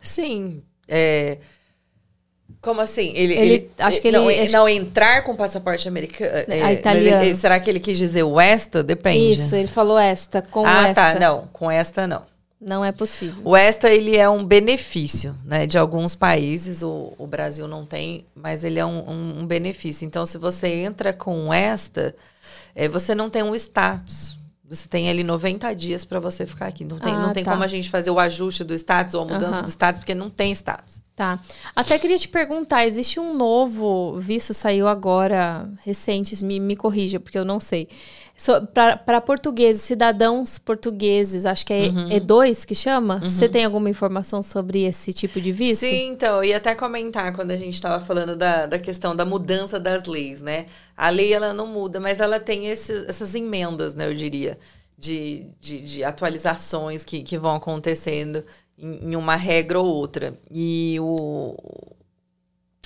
Sim. 0.00 0.62
É... 0.88 1.38
Como 2.60 2.80
assim? 2.80 3.12
Ele, 3.14 3.34
Ele- 3.34 3.70
acho 3.78 4.02
que 4.02 4.12
não, 4.12 4.30
ele- 4.30 4.52
não 4.52 4.68
entrar 4.68 5.22
com 5.22 5.34
passaporte 5.34 5.88
americano. 5.88 6.30
é, 6.30 6.60
mas 6.60 6.78
italiano. 6.78 7.22
ele- 7.24 7.34
será 7.34 7.58
que 7.58 7.70
ele 7.70 7.80
quis 7.80 7.96
dizer 7.96 8.22
o 8.22 8.38
ESTA? 8.40 8.82
Depende. 8.82 9.32
Isso, 9.40 9.56
ele 9.56 9.66
falou 9.68 9.98
esta, 9.98 10.42
com 10.42 10.66
ah, 10.66 10.88
esta. 10.88 11.14
tá. 11.14 11.18
Não, 11.18 11.48
com 11.52 11.70
esta 11.70 12.06
não. 12.06 12.22
Não 12.60 12.84
é 12.84 12.92
possível. 12.92 13.40
O 13.42 13.56
ESTA 13.56 13.88
ele 13.88 14.18
é 14.18 14.28
um 14.28 14.44
benefício, 14.44 15.34
né? 15.46 15.66
De 15.66 15.78
alguns 15.78 16.14
países, 16.14 16.82
o, 16.82 17.14
o 17.16 17.26
Brasil 17.26 17.66
não 17.66 17.86
tem, 17.86 18.26
mas 18.34 18.62
ele 18.62 18.78
é 18.78 18.84
um, 18.84 19.08
um- 19.10 19.38
um 19.40 19.46
benefício. 19.46 20.04
Então, 20.04 20.26
se 20.26 20.36
você 20.36 20.68
entra 20.68 21.14
com 21.14 21.48
ESTA, 21.54 22.14
eh, 22.76 22.86
você 22.86 23.14
não 23.14 23.30
tem 23.30 23.42
um 23.42 23.54
status. 23.54 24.38
Você 24.68 24.86
tem 24.86 25.08
ali 25.08 25.24
90 25.24 25.72
dias 25.74 26.04
para 26.04 26.20
você 26.20 26.44
ficar 26.44 26.66
aqui. 26.66 26.84
Não 26.84 26.98
tem, 26.98 27.12
Ah, 27.14 27.18
não 27.18 27.32
tem 27.32 27.42
tá. 27.42 27.50
como 27.50 27.64
a 27.64 27.66
gente 27.66 27.88
fazer 27.88 28.10
o 28.10 28.20
ajuste 28.20 28.62
do 28.62 28.74
status 28.74 29.14
ou 29.14 29.22
a 29.22 29.24
mudança 29.24 29.54
Aham. 29.56 29.62
do 29.64 29.70
status, 29.70 29.98
porque 30.00 30.14
não 30.14 30.28
tem 30.28 30.52
status. 30.52 31.02
Tá. 31.20 31.38
Até 31.76 31.98
queria 31.98 32.16
te 32.16 32.26
perguntar, 32.26 32.86
existe 32.86 33.20
um 33.20 33.36
novo 33.36 34.18
visto, 34.18 34.54
saiu 34.54 34.88
agora, 34.88 35.68
recente, 35.84 36.42
me, 36.42 36.58
me 36.58 36.74
corrija, 36.74 37.20
porque 37.20 37.36
eu 37.36 37.44
não 37.44 37.60
sei. 37.60 37.88
Para 39.04 39.20
portugueses, 39.20 39.82
cidadãos 39.82 40.56
portugueses, 40.56 41.44
acho 41.44 41.66
que 41.66 41.74
é 41.74 41.88
Uhum. 41.88 42.08
E2 42.08 42.64
que 42.64 42.74
chama? 42.74 43.20
Você 43.20 43.50
tem 43.50 43.66
alguma 43.66 43.90
informação 43.90 44.42
sobre 44.42 44.84
esse 44.84 45.12
tipo 45.12 45.38
de 45.42 45.52
visto? 45.52 45.80
Sim, 45.80 46.08
então, 46.08 46.42
ia 46.42 46.56
até 46.56 46.74
comentar 46.74 47.34
quando 47.34 47.50
a 47.50 47.56
gente 47.56 47.74
estava 47.74 48.02
falando 48.02 48.34
da, 48.34 48.64
da 48.64 48.78
questão 48.78 49.14
da 49.14 49.26
mudança 49.26 49.78
das 49.78 50.06
leis, 50.06 50.40
né? 50.40 50.68
A 50.96 51.10
lei, 51.10 51.34
ela 51.34 51.52
não 51.52 51.66
muda, 51.66 52.00
mas 52.00 52.18
ela 52.18 52.40
tem 52.40 52.68
esses, 52.68 53.06
essas 53.06 53.34
emendas, 53.34 53.94
né, 53.94 54.06
eu 54.06 54.14
diria, 54.14 54.58
de, 54.96 55.50
de, 55.60 55.82
de 55.82 56.02
atualizações 56.02 57.04
que, 57.04 57.22
que 57.22 57.36
vão 57.36 57.56
acontecendo 57.56 58.42
em, 58.80 59.10
em 59.10 59.16
uma 59.16 59.36
regra 59.36 59.78
ou 59.78 59.86
outra. 59.86 60.38
E 60.50 60.96
o, 61.00 61.54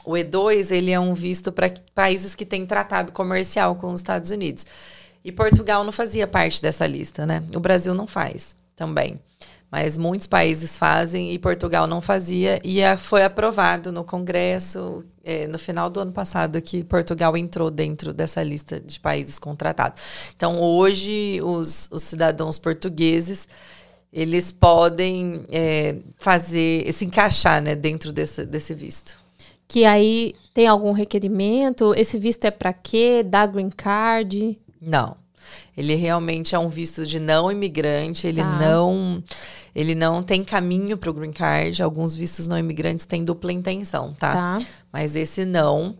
o 0.05 0.13
E2 0.13 0.71
ele 0.71 0.91
é 0.91 1.01
um 1.01 1.15
visto 1.15 1.53
para 1.53 1.73
países 1.95 2.35
que 2.35 2.45
têm 2.45 2.67
tratado 2.67 3.13
comercial 3.13 3.77
com 3.77 3.93
os 3.93 4.01
Estados 4.01 4.31
Unidos. 4.31 4.67
E 5.25 5.33
Portugal 5.33 5.83
não 5.85 5.93
fazia 5.93 6.27
parte 6.27 6.61
dessa 6.61 6.87
lista, 6.87 7.25
né? 7.25 7.43
O 7.55 7.61
Brasil 7.61 7.95
não 7.95 8.07
faz 8.07 8.55
também. 8.77 9.19
Mas 9.71 9.97
muitos 9.97 10.27
países 10.27 10.77
fazem 10.77 11.33
e 11.33 11.39
Portugal 11.39 11.87
não 11.87 12.01
fazia. 12.01 12.61
E 12.63 12.79
foi 12.97 13.25
aprovado 13.25 13.91
no 13.91 14.05
Congresso 14.05 15.05
é, 15.25 15.49
no 15.49 15.59
final 15.59 15.89
do 15.89 15.99
ano 16.01 16.13
passado 16.13 16.61
que 16.61 16.85
Portugal 16.85 17.37
entrou 17.37 17.71
dentro 17.71 18.13
dessa 18.13 18.43
lista 18.43 18.79
de 18.79 19.01
países 19.01 19.39
contratados. 19.39 20.01
Então, 20.37 20.61
hoje, 20.61 21.41
os, 21.43 21.89
os 21.91 22.03
cidadãos 22.03 22.59
portugueses 22.59 23.49
eles 24.15 24.53
podem 24.53 25.43
é, 25.51 25.97
fazer, 26.17 26.91
se 26.93 27.05
encaixar 27.05 27.61
né, 27.61 27.75
dentro 27.75 28.13
desse, 28.13 28.47
desse 28.47 28.73
visto. 28.73 29.19
Que 29.67 29.85
aí 29.85 30.35
tem 30.55 30.69
algum 30.69 30.93
requerimento? 30.93 31.93
Esse 31.97 32.17
visto 32.17 32.45
é 32.45 32.51
para 32.53 32.73
quê? 32.73 33.25
Dá 33.27 33.45
green 33.45 33.71
card? 33.71 34.57
Não. 34.81 35.17
Ele 35.77 35.97
realmente 35.97 36.55
é 36.55 36.59
um 36.59 36.69
visto 36.69 37.05
de 37.05 37.19
não 37.19 37.51
imigrante, 37.51 38.27
ele 38.27 38.41
tá. 38.41 38.59
não 38.59 39.23
ele 39.75 39.95
não 39.97 40.23
tem 40.23 40.45
caminho 40.45 40.97
para 40.97 41.11
o 41.11 41.13
green 41.13 41.33
card. 41.33 41.83
Alguns 41.83 42.15
vistos 42.15 42.47
não 42.47 42.57
imigrantes 42.57 43.07
têm 43.07 43.25
dupla 43.25 43.53
intenção, 43.53 44.15
tá? 44.15 44.33
tá. 44.33 44.59
Mas 44.93 45.17
esse 45.17 45.45
não. 45.45 45.97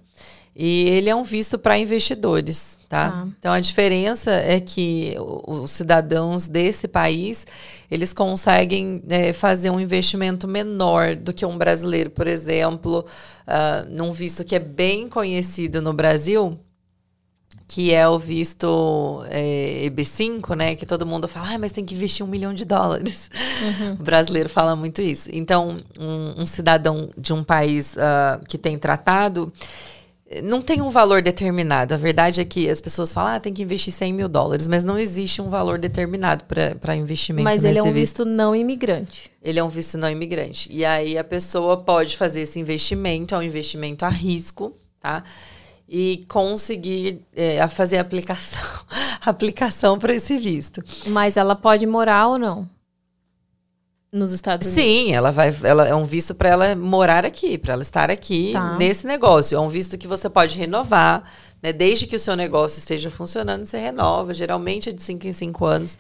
E 0.57 0.89
ele 0.89 1.11
é 1.11 1.15
um 1.15 1.25
visto 1.25 1.59
para 1.59 1.77
investidores, 1.77 2.79
tá? 2.89 3.11
tá? 3.11 3.29
Então 3.39 3.53
a 3.53 3.59
diferença 3.59 4.31
é 4.31 4.61
que 4.61 5.17
os 5.19 5.73
cidadãos 5.73 6.47
desse 6.47 6.87
país 6.87 7.45
eles 7.91 8.13
conseguem 8.13 9.03
é, 9.09 9.33
fazer 9.33 9.71
um 9.71 9.81
investimento 9.81 10.47
menor 10.47 11.17
do 11.17 11.35
que 11.35 11.45
um 11.45 11.59
brasileiro, 11.59 12.11
por 12.11 12.29
exemplo, 12.29 13.05
uh, 13.49 13.91
num 13.91 14.13
visto 14.13 14.45
que 14.45 14.55
é 14.55 14.61
bem 14.61 15.09
conhecido 15.09 15.83
no 15.83 15.93
Brasil, 15.93 16.59
que 17.67 17.93
é 17.93 18.07
o 18.09 18.19
visto 18.19 19.25
é, 19.29 19.89
EB5, 19.89 20.55
né? 20.55 20.77
Que 20.77 20.87
todo 20.87 21.07
mundo 21.07 21.27
fala, 21.27 21.55
ah, 21.55 21.59
mas 21.59 21.73
tem 21.73 21.85
que 21.85 21.95
investir 21.95 22.25
um 22.25 22.29
milhão 22.29 22.55
de 22.55 22.65
dólares. 22.65 23.31
Uhum. 23.61 23.95
O 23.99 24.03
brasileiro 24.03 24.49
fala 24.49 24.77
muito 24.77 25.03
isso. 25.03 25.29
Então, 25.33 25.81
um, 25.99 26.43
um 26.43 26.47
cidadão 26.47 27.11
de 27.17 27.33
um 27.33 27.43
país 27.43 27.95
uh, 27.97 28.45
que 28.47 28.59
tem 28.59 28.79
tratado 28.79 29.53
não 30.43 30.63
tem 30.63 30.81
um 30.81 30.89
valor 30.89 31.21
determinado. 31.21 31.93
A 31.93 31.97
verdade 31.97 32.41
é 32.41 32.45
que 32.45 32.69
as 32.69 32.81
pessoas 32.81 33.13
falam, 33.13 33.35
ah, 33.35 33.41
tem 33.41 33.53
que 33.53 33.63
investir 33.63 33.93
100 33.93 34.13
mil 34.13 34.29
dólares, 34.29 34.67
mas 34.67 34.83
não 34.83 34.99
existe 34.99 35.43
um 35.43 35.51
valor 35.51 35.79
determinado 35.79 36.45
para 36.45 36.97
investimento. 36.97 37.45
Mas 37.45 37.63
ele 37.63 37.79
é 37.79 37.83
um 37.83 37.93
visto. 37.93 38.25
visto 38.25 38.25
não 38.25 38.57
imigrante. 38.57 39.31
Ele 39.43 39.59
é 39.59 39.65
um 39.65 39.69
visto 39.69 39.99
não 39.99 40.11
imigrante. 40.11 40.69
E 40.73 40.85
aí 40.85 41.19
a 41.19 41.25
pessoa 41.25 41.77
pode 41.77 42.17
fazer 42.17 42.43
esse 42.43 42.59
investimento, 42.59 43.35
é 43.35 43.39
um 43.39 43.43
investimento 43.43 44.05
a 44.05 44.09
risco, 44.09 44.73
tá? 45.01 45.23
E 45.87 46.25
conseguir 46.29 47.21
é, 47.37 47.67
fazer 47.69 47.99
a 47.99 48.01
aplicação, 48.01 48.63
aplicação 49.21 49.99
para 49.99 50.15
esse 50.15 50.39
visto. 50.39 50.83
Mas 51.09 51.37
ela 51.37 51.55
pode 51.55 51.87
morar 51.87 52.29
ou 52.29 52.39
não? 52.39 52.74
Nos 54.15 54.33
Estados 54.33 54.69
Unidos. 54.69 54.85
Sim, 54.85 55.13
ela 55.13 55.33
vai, 55.33 55.55
ela 55.65 55.89
é 55.89 55.95
um 55.95 56.05
visto 56.05 56.37
para 56.37 56.49
ela 56.49 56.77
morar 56.77 57.27
aqui, 57.27 57.59
para 57.59 57.73
ela 57.73 57.83
estar 57.83 58.11
aqui 58.11 58.51
tá. 58.53 58.77
nesse 58.77 59.05
negócio. 59.07 59.57
É 59.57 59.61
um 59.61 59.69
visto 59.69 59.99
que 59.99 60.07
você 60.07 60.31
pode 60.31 60.57
renovar, 60.57 61.29
né? 61.61 61.73
Desde 61.73 62.07
que 62.07 62.15
o 62.15 62.21
seu 62.21 62.37
negócio 62.37 62.79
esteja 62.79 63.11
funcionando, 63.11 63.67
você 63.67 63.77
renova. 63.77 64.33
Geralmente 64.33 64.89
é 64.89 64.93
de 64.93 65.03
5 65.03 65.27
em 65.27 65.33
5 65.33 65.65
anos, 65.65 65.99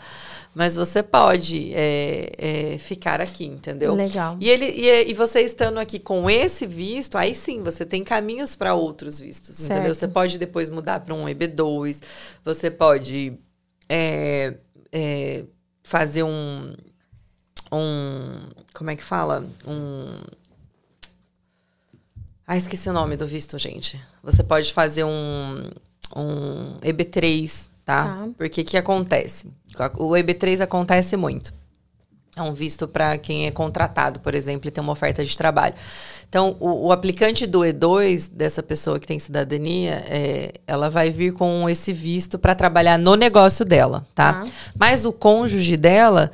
mas 0.54 0.76
você 0.76 1.02
pode 1.02 1.74
é, 1.74 2.74
é, 2.74 2.78
ficar 2.78 3.20
aqui, 3.20 3.46
entendeu? 3.46 3.92
Legal. 3.96 4.36
E 4.38 4.48
ele 4.48 4.66
e, 4.66 5.10
e, 5.10 5.14
você 5.14 5.40
estando 5.40 5.78
aqui 5.78 5.98
com 5.98 6.30
esse 6.30 6.68
visto, 6.68 7.18
aí 7.18 7.34
sim 7.34 7.64
você 7.64 7.84
tem 7.84 8.04
caminhos 8.04 8.54
para 8.54 8.74
outros 8.74 9.18
vistos, 9.18 9.56
certo. 9.56 9.72
entendeu? 9.72 9.92
Você 9.92 10.06
pode 10.06 10.38
depois 10.38 10.70
mudar 10.70 11.00
para 11.00 11.12
um 11.12 11.24
EB2, 11.24 12.00
você 12.44 12.70
pode 12.70 13.32
é, 13.88 14.54
é 14.92 15.44
fazer 15.82 16.22
um 16.22 16.74
um. 17.74 18.40
Como 18.72 18.90
é 18.90 18.96
que 18.96 19.04
fala? 19.04 19.44
Um. 19.66 20.20
Ah, 22.46 22.56
esqueci 22.56 22.88
o 22.88 22.92
nome 22.92 23.16
do 23.16 23.26
visto, 23.26 23.58
gente. 23.58 24.00
Você 24.22 24.42
pode 24.42 24.72
fazer 24.72 25.04
um, 25.04 25.70
um 26.14 26.78
EB3, 26.82 27.68
tá? 27.84 28.04
tá. 28.04 28.28
Porque 28.36 28.62
que 28.62 28.76
acontece? 28.76 29.50
O 29.96 30.10
EB3 30.10 30.60
acontece 30.60 31.16
muito. 31.16 31.52
É 32.36 32.42
um 32.42 32.52
visto 32.52 32.88
para 32.88 33.16
quem 33.16 33.46
é 33.46 33.50
contratado, 33.52 34.18
por 34.18 34.34
exemplo, 34.34 34.66
e 34.66 34.70
tem 34.70 34.82
uma 34.82 34.92
oferta 34.92 35.24
de 35.24 35.38
trabalho. 35.38 35.74
Então, 36.28 36.56
o, 36.58 36.88
o 36.88 36.92
aplicante 36.92 37.46
do 37.46 37.60
E2, 37.60 38.28
dessa 38.28 38.60
pessoa 38.60 38.98
que 38.98 39.06
tem 39.06 39.20
cidadania, 39.20 40.04
é, 40.08 40.54
ela 40.66 40.90
vai 40.90 41.10
vir 41.10 41.32
com 41.32 41.70
esse 41.70 41.92
visto 41.92 42.36
para 42.36 42.52
trabalhar 42.56 42.98
no 42.98 43.14
negócio 43.14 43.64
dela, 43.64 44.04
tá? 44.16 44.32
tá? 44.32 44.46
Mas 44.76 45.04
o 45.04 45.12
cônjuge 45.12 45.76
dela 45.76 46.32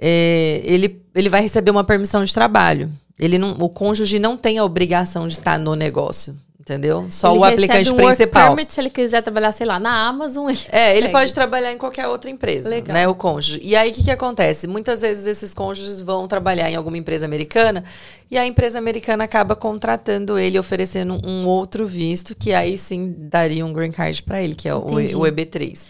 é, 0.00 0.60
ele, 0.64 1.02
ele 1.14 1.28
vai 1.28 1.42
receber 1.42 1.70
uma 1.70 1.84
permissão 1.84 2.22
de 2.22 2.32
trabalho. 2.32 2.90
Ele 3.18 3.36
não, 3.36 3.52
o 3.58 3.68
cônjuge 3.68 4.18
não 4.18 4.36
tem 4.36 4.58
a 4.58 4.64
obrigação 4.64 5.26
de 5.26 5.34
estar 5.34 5.58
no 5.58 5.74
negócio. 5.74 6.36
Entendeu? 6.60 7.06
Só 7.08 7.30
ele 7.30 7.38
o 7.38 7.44
aplicante 7.44 7.90
um 7.90 7.96
principal. 7.96 8.48
Permit, 8.48 8.74
se 8.74 8.78
ele 8.78 8.90
quiser 8.90 9.22
trabalhar, 9.22 9.52
sei 9.52 9.66
lá, 9.66 9.80
na 9.80 10.06
Amazon. 10.06 10.50
Ele 10.50 10.58
é, 10.70 10.98
ele 10.98 11.08
pode 11.08 11.32
trabalhar 11.32 11.72
em 11.72 11.78
qualquer 11.78 12.06
outra 12.08 12.30
empresa, 12.30 12.68
Legal. 12.68 12.92
né? 12.92 13.08
O 13.08 13.14
cônjuge. 13.14 13.58
E 13.62 13.74
aí 13.74 13.90
o 13.90 13.94
que, 13.94 14.04
que 14.04 14.10
acontece? 14.10 14.66
Muitas 14.66 15.00
vezes 15.00 15.26
esses 15.26 15.54
cônjuges 15.54 15.98
vão 16.02 16.28
trabalhar 16.28 16.70
em 16.70 16.76
alguma 16.76 16.98
empresa 16.98 17.24
americana 17.24 17.84
e 18.30 18.36
a 18.36 18.44
empresa 18.46 18.76
americana 18.76 19.24
acaba 19.24 19.56
contratando 19.56 20.38
ele, 20.38 20.58
oferecendo 20.58 21.18
um 21.26 21.46
outro 21.46 21.86
visto, 21.86 22.34
que 22.34 22.52
aí 22.52 22.76
sim 22.76 23.14
daria 23.16 23.64
um 23.64 23.72
green 23.72 23.90
card 23.90 24.22
para 24.22 24.42
ele, 24.42 24.54
que 24.54 24.68
é 24.68 24.74
o, 24.74 24.80
o 24.80 25.22
EB3. 25.22 25.86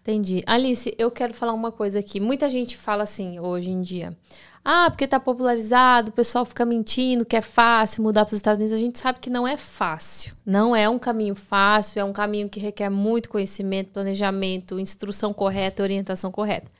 Entendi. 0.00 0.42
Alice, 0.46 0.94
eu 0.98 1.10
quero 1.10 1.34
falar 1.34 1.52
uma 1.52 1.70
coisa 1.70 1.98
aqui. 1.98 2.20
Muita 2.20 2.48
gente 2.48 2.76
fala 2.76 3.02
assim 3.02 3.38
hoje 3.38 3.70
em 3.70 3.82
dia. 3.82 4.16
Ah, 4.64 4.90
porque 4.90 5.06
tá 5.06 5.18
popularizado, 5.18 6.10
o 6.10 6.14
pessoal 6.14 6.44
fica 6.44 6.64
mentindo 6.66 7.24
que 7.24 7.36
é 7.36 7.42
fácil 7.42 8.02
mudar 8.02 8.24
para 8.24 8.32
os 8.32 8.38
Estados 8.38 8.60
Unidos. 8.60 8.78
A 8.78 8.82
gente 8.82 8.98
sabe 8.98 9.18
que 9.18 9.30
não 9.30 9.46
é 9.46 9.56
fácil. 9.56 10.34
Não 10.44 10.74
é 10.74 10.88
um 10.88 10.98
caminho 10.98 11.34
fácil, 11.34 12.00
é 12.00 12.04
um 12.04 12.12
caminho 12.12 12.48
que 12.48 12.60
requer 12.60 12.90
muito 12.90 13.28
conhecimento, 13.28 13.90
planejamento, 13.90 14.78
instrução 14.78 15.32
correta, 15.32 15.82
orientação 15.82 16.30
correta. 16.30 16.70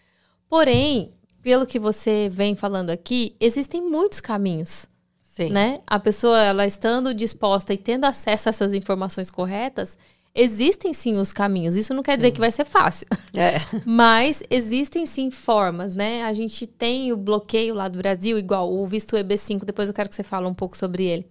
Porém, 0.48 1.12
pelo 1.42 1.66
que 1.66 1.78
você 1.78 2.28
vem 2.30 2.54
falando 2.54 2.90
aqui, 2.90 3.34
existem 3.40 3.82
muitos 3.82 4.20
caminhos. 4.20 4.86
Sim. 5.22 5.50
Né? 5.50 5.80
A 5.86 5.98
pessoa, 5.98 6.38
ela 6.42 6.66
estando 6.66 7.14
disposta 7.14 7.72
e 7.72 7.78
tendo 7.78 8.04
acesso 8.04 8.48
a 8.48 8.50
essas 8.50 8.74
informações 8.74 9.30
corretas, 9.30 9.96
Existem 10.34 10.92
sim 10.92 11.16
os 11.16 11.32
caminhos. 11.32 11.76
Isso 11.76 11.92
não 11.92 12.02
quer 12.02 12.16
dizer 12.16 12.30
que 12.30 12.40
vai 12.40 12.52
ser 12.52 12.64
fácil. 12.64 13.06
É. 13.32 13.58
Mas 13.86 14.42
existem 14.50 15.06
sim 15.06 15.30
formas, 15.30 15.94
né? 15.94 16.24
A 16.24 16.32
gente 16.32 16.66
tem 16.66 17.12
o 17.12 17.16
bloqueio 17.16 17.72
lá 17.72 17.86
do 17.86 17.96
Brasil, 17.96 18.36
igual 18.36 18.70
o 18.70 18.84
visto 18.84 19.14
EB5. 19.14 19.64
Depois 19.64 19.88
eu 19.88 19.94
quero 19.94 20.08
que 20.08 20.16
você 20.16 20.24
fale 20.24 20.46
um 20.46 20.52
pouco 20.52 20.76
sobre 20.76 21.04
ele. 21.04 21.24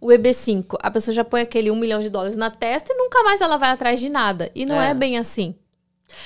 O 0.00 0.08
EB5, 0.08 0.76
a 0.82 0.90
pessoa 0.90 1.14
já 1.14 1.24
põe 1.24 1.40
aquele 1.40 1.70
um 1.70 1.76
milhão 1.76 2.00
de 2.00 2.10
dólares 2.10 2.36
na 2.36 2.50
testa 2.50 2.92
e 2.92 2.96
nunca 2.96 3.22
mais 3.22 3.40
ela 3.40 3.56
vai 3.56 3.70
atrás 3.70 4.00
de 4.00 4.08
nada. 4.08 4.50
E 4.52 4.66
não 4.66 4.80
é, 4.80 4.90
é 4.90 4.94
bem 4.94 5.16
assim. 5.16 5.54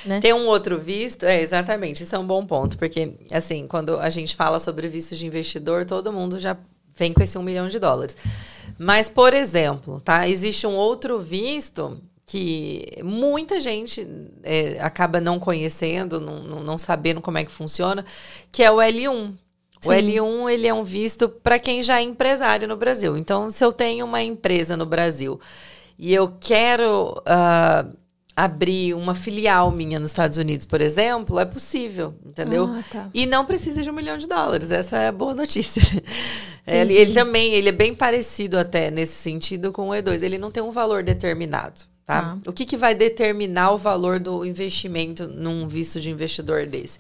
Né? 0.07 0.21
Tem 0.21 0.33
um 0.33 0.47
outro 0.47 0.79
visto, 0.79 1.25
é 1.25 1.41
exatamente, 1.41 2.05
isso 2.05 2.15
é 2.15 2.19
um 2.19 2.27
bom 2.27 2.47
ponto, 2.47 2.79
porque 2.79 3.17
assim, 3.33 3.67
quando 3.67 3.99
a 3.99 4.11
gente 4.11 4.37
fala 4.37 4.59
sobre 4.59 4.89
visto 4.89 5.15
de 5.17 5.27
investidor, 5.27 5.85
todo 5.85 6.13
mundo 6.13 6.39
já 6.39 6.57
vem 6.95 7.13
com 7.13 7.23
esse 7.23 7.39
um 7.39 7.43
milhão 7.43 7.69
de 7.69 7.79
dólares. 7.79 8.17
Mas, 8.79 9.09
por 9.09 9.35
exemplo, 9.35 10.01
tá? 10.01 10.29
Existe 10.29 10.67
um 10.67 10.75
outro 10.75 11.19
visto 11.19 12.01
que 12.25 12.99
muita 13.03 13.61
gente 13.61 14.07
é, 14.43 14.79
acaba 14.81 15.21
não 15.21 15.39
conhecendo, 15.39 16.21
não, 16.21 16.63
não 16.63 16.79
sabendo 16.79 17.21
como 17.21 17.39
é 17.39 17.45
que 17.45 17.51
funciona, 17.51 18.05
que 18.51 18.63
é 18.63 18.71
o 18.71 18.77
L1. 18.77 19.35
Sim. 19.81 19.89
O 19.89 19.93
L1 19.93 20.51
ele 20.51 20.67
é 20.67 20.73
um 20.73 20.85
visto 20.85 21.29
para 21.29 21.59
quem 21.59 21.83
já 21.83 21.99
é 21.99 22.03
empresário 22.03 22.69
no 22.69 22.77
Brasil. 22.77 23.17
Então, 23.17 23.51
se 23.51 23.65
eu 23.65 23.73
tenho 23.73 24.07
uma 24.07 24.23
empresa 24.23 24.77
no 24.77 24.87
Brasil 24.87 25.41
e 25.99 26.15
eu 26.15 26.33
quero 26.41 27.21
uh, 27.21 27.97
abrir 28.37 28.95
uma 28.95 29.15
filial 29.15 29.71
minha 29.71 29.99
nos 29.99 30.11
Estados 30.11 30.39
Unidos, 30.39 30.65
por 30.65 30.81
exemplo, 30.81 31.39
é 31.39 31.45
possível, 31.45 32.15
entendeu? 32.25 32.65
Ah, 32.67 32.83
tá. 32.91 33.11
E 33.13 33.27
não 33.27 33.45
precisa 33.45 33.83
de 33.83 33.91
um 33.91 33.93
milhão 33.93 34.17
de 34.17 34.27
dólares. 34.27 34.71
Essa 34.71 34.99
é 34.99 35.09
a 35.09 35.13
boa 35.13 35.35
notícia. 35.35 35.83
ele, 36.67 36.95
ele, 36.95 37.13
também, 37.13 37.53
ele 37.53 37.69
é 37.69 37.73
bem 37.73 37.95
parecido 37.95 38.59
até 38.59 38.91
nesse 38.91 39.15
sentido 39.15 39.71
com 39.71 39.91
o 39.91 39.93
E2. 39.93 40.23
Ele 40.23 40.39
não 40.39 40.51
tem 40.51 40.63
um 40.63 40.71
valor 40.71 41.03
determinado, 41.03 41.83
tá? 42.07 42.23
tá. 42.23 42.39
O 42.47 42.53
que, 42.53 42.65
que 42.65 42.77
vai 42.77 42.95
determinar 42.95 43.73
o 43.73 43.77
valor 43.77 44.19
do 44.19 44.45
investimento 44.47 45.27
num 45.27 45.69
visto 45.69 46.01
de 46.01 46.11
investidor 46.11 46.67
desse? 46.67 46.99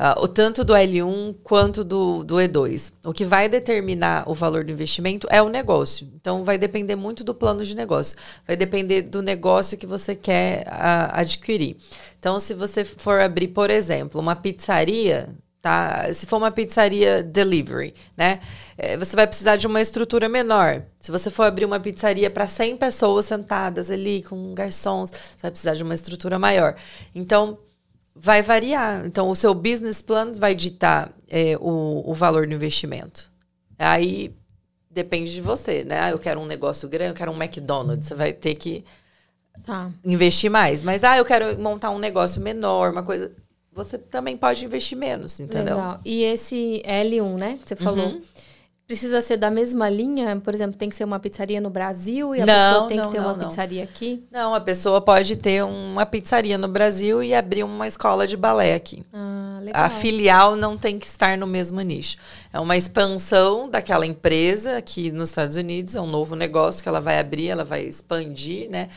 Uh, 0.00 0.22
o 0.22 0.26
tanto 0.26 0.64
do 0.64 0.72
L1 0.72 1.36
quanto 1.44 1.84
do, 1.84 2.24
do 2.24 2.36
E2. 2.36 2.92
O 3.04 3.12
que 3.12 3.24
vai 3.24 3.48
determinar 3.48 4.24
o 4.26 4.32
valor 4.32 4.64
do 4.64 4.72
investimento 4.72 5.26
é 5.30 5.42
o 5.42 5.50
negócio. 5.50 6.08
Então, 6.14 6.42
vai 6.42 6.56
depender 6.56 6.96
muito 6.96 7.22
do 7.22 7.34
plano 7.34 7.62
de 7.62 7.76
negócio. 7.76 8.16
Vai 8.46 8.56
depender 8.56 9.02
do 9.02 9.20
negócio 9.20 9.76
que 9.76 9.86
você 9.86 10.16
quer 10.16 10.66
uh, 10.66 11.12
adquirir. 11.12 11.76
Então, 12.18 12.40
se 12.40 12.54
você 12.54 12.84
for 12.84 13.20
abrir, 13.20 13.48
por 13.48 13.70
exemplo, 13.70 14.20
uma 14.20 14.34
pizzaria, 14.34 15.34
tá? 15.60 16.12
Se 16.14 16.24
for 16.24 16.38
uma 16.38 16.50
pizzaria 16.50 17.22
delivery, 17.22 17.94
né? 18.16 18.40
É, 18.78 18.96
você 18.96 19.14
vai 19.14 19.26
precisar 19.26 19.56
de 19.56 19.66
uma 19.66 19.80
estrutura 19.80 20.28
menor. 20.28 20.82
Se 20.98 21.10
você 21.10 21.30
for 21.30 21.44
abrir 21.44 21.66
uma 21.66 21.78
pizzaria 21.78 22.30
para 22.30 22.46
100 22.46 22.78
pessoas 22.78 23.26
sentadas 23.26 23.90
ali 23.90 24.22
com 24.22 24.54
garçons, 24.54 25.10
você 25.10 25.42
vai 25.42 25.50
precisar 25.50 25.74
de 25.74 25.82
uma 25.82 25.94
estrutura 25.94 26.38
maior. 26.38 26.76
Então, 27.14 27.58
vai 28.20 28.42
variar. 28.42 29.06
Então, 29.06 29.30
o 29.30 29.34
seu 29.34 29.54
business 29.54 30.02
plan 30.02 30.32
vai 30.32 30.54
ditar 30.54 31.10
é, 31.26 31.56
o, 31.58 32.02
o 32.04 32.12
valor 32.12 32.46
do 32.46 32.52
investimento. 32.52 33.30
Aí 33.78 34.34
depende 34.90 35.32
de 35.32 35.40
você, 35.40 35.84
né? 35.84 36.00
Ah, 36.00 36.10
eu 36.10 36.18
quero 36.18 36.38
um 36.38 36.46
negócio 36.46 36.86
grande, 36.88 37.12
eu 37.12 37.14
quero 37.14 37.32
um 37.32 37.42
McDonald's. 37.42 38.06
Você 38.06 38.14
vai 38.14 38.32
ter 38.32 38.56
que 38.56 38.84
tá. 39.64 39.90
investir 40.04 40.50
mais. 40.50 40.82
Mas, 40.82 41.02
ah, 41.02 41.16
eu 41.16 41.24
quero 41.24 41.58
montar 41.58 41.90
um 41.90 41.98
negócio 41.98 42.42
menor, 42.42 42.92
uma 42.92 43.02
coisa 43.02 43.32
você 43.72 43.96
também 43.96 44.36
pode 44.36 44.64
investir 44.64 44.98
menos, 44.98 45.38
entendeu? 45.38 45.76
Legal. 45.76 46.00
E 46.04 46.24
esse 46.24 46.82
L1, 46.84 47.36
né, 47.36 47.58
que 47.62 47.68
você 47.68 47.76
falou, 47.76 48.08
uhum. 48.08 48.20
Precisa 48.90 49.20
ser 49.20 49.36
da 49.36 49.52
mesma 49.52 49.88
linha? 49.88 50.40
Por 50.42 50.52
exemplo, 50.52 50.76
tem 50.76 50.88
que 50.88 50.96
ser 50.96 51.04
uma 51.04 51.20
pizzaria 51.20 51.60
no 51.60 51.70
Brasil 51.70 52.34
e 52.34 52.40
a 52.42 52.46
não, 52.46 52.72
pessoa 52.72 52.88
tem 52.88 52.96
não, 52.96 53.04
que 53.04 53.12
ter 53.12 53.20
não, 53.20 53.28
uma 53.28 53.44
pizzaria 53.46 53.84
aqui? 53.84 54.24
Não, 54.32 54.52
a 54.52 54.60
pessoa 54.60 55.00
pode 55.00 55.36
ter 55.36 55.62
uma 55.62 56.04
pizzaria 56.04 56.58
no 56.58 56.66
Brasil 56.66 57.22
e 57.22 57.32
abrir 57.32 57.62
uma 57.62 57.86
escola 57.86 58.26
de 58.26 58.36
balé 58.36 58.74
aqui. 58.74 59.04
Ah, 59.12 59.60
legal. 59.62 59.84
A 59.84 59.88
filial 59.88 60.56
não 60.56 60.76
tem 60.76 60.98
que 60.98 61.06
estar 61.06 61.38
no 61.38 61.46
mesmo 61.46 61.80
nicho. 61.82 62.16
É 62.52 62.58
uma 62.58 62.76
expansão 62.76 63.70
daquela 63.70 64.04
empresa 64.04 64.78
aqui 64.78 65.12
nos 65.12 65.28
Estados 65.28 65.54
Unidos, 65.54 65.94
é 65.94 66.00
um 66.00 66.08
novo 66.08 66.34
negócio 66.34 66.82
que 66.82 66.88
ela 66.88 67.00
vai 67.00 67.20
abrir, 67.20 67.46
ela 67.46 67.62
vai 67.62 67.82
expandir, 67.82 68.68
né? 68.68 68.88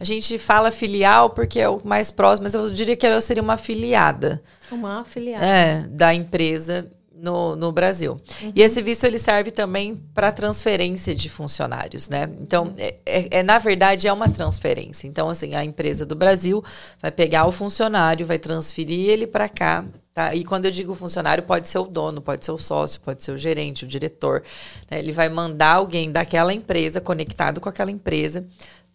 A 0.00 0.04
gente 0.04 0.38
fala 0.38 0.70
filial 0.70 1.28
porque 1.28 1.60
é 1.60 1.68
o 1.68 1.78
mais 1.84 2.10
próximo, 2.10 2.44
mas 2.44 2.54
eu 2.54 2.70
diria 2.70 2.96
que 2.96 3.06
ela 3.06 3.20
seria 3.20 3.42
uma 3.42 3.52
afiliada. 3.52 4.42
Uma 4.70 5.00
afiliada. 5.00 5.44
É, 5.44 5.86
da 5.90 6.14
empresa 6.14 6.90
no, 7.22 7.54
no 7.54 7.70
Brasil. 7.70 8.20
Uhum. 8.42 8.52
E 8.54 8.60
esse 8.60 8.82
visto 8.82 9.04
ele 9.04 9.18
serve 9.18 9.50
também 9.50 9.96
para 10.12 10.32
transferência 10.32 11.14
de 11.14 11.30
funcionários, 11.30 12.08
né? 12.08 12.28
Então, 12.40 12.74
é, 12.76 12.96
é, 13.06 13.38
é, 13.38 13.42
na 13.42 13.58
verdade, 13.58 14.08
é 14.08 14.12
uma 14.12 14.28
transferência. 14.28 15.06
Então, 15.06 15.30
assim, 15.30 15.54
a 15.54 15.64
empresa 15.64 16.04
do 16.04 16.16
Brasil 16.16 16.62
vai 17.00 17.12
pegar 17.12 17.46
o 17.46 17.52
funcionário, 17.52 18.26
vai 18.26 18.38
transferir 18.38 19.08
ele 19.08 19.26
para 19.26 19.48
cá 19.48 19.84
Tá? 20.14 20.34
E 20.34 20.44
quando 20.44 20.66
eu 20.66 20.70
digo 20.70 20.94
funcionário, 20.94 21.42
pode 21.42 21.68
ser 21.68 21.78
o 21.78 21.84
dono, 21.84 22.20
pode 22.20 22.44
ser 22.44 22.52
o 22.52 22.58
sócio, 22.58 23.00
pode 23.00 23.24
ser 23.24 23.32
o 23.32 23.38
gerente, 23.38 23.84
o 23.84 23.88
diretor. 23.88 24.42
Né? 24.90 24.98
Ele 24.98 25.10
vai 25.10 25.30
mandar 25.30 25.76
alguém 25.76 26.12
daquela 26.12 26.52
empresa, 26.52 27.00
conectado 27.00 27.62
com 27.62 27.68
aquela 27.68 27.90
empresa, 27.90 28.46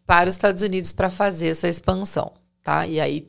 para 0.05 0.29
os 0.29 0.35
Estados 0.35 0.61
Unidos 0.61 0.91
para 0.91 1.09
fazer 1.09 1.47
essa 1.47 1.67
expansão. 1.67 2.33
Tá? 2.61 2.85
E 2.85 2.99
aí 2.99 3.27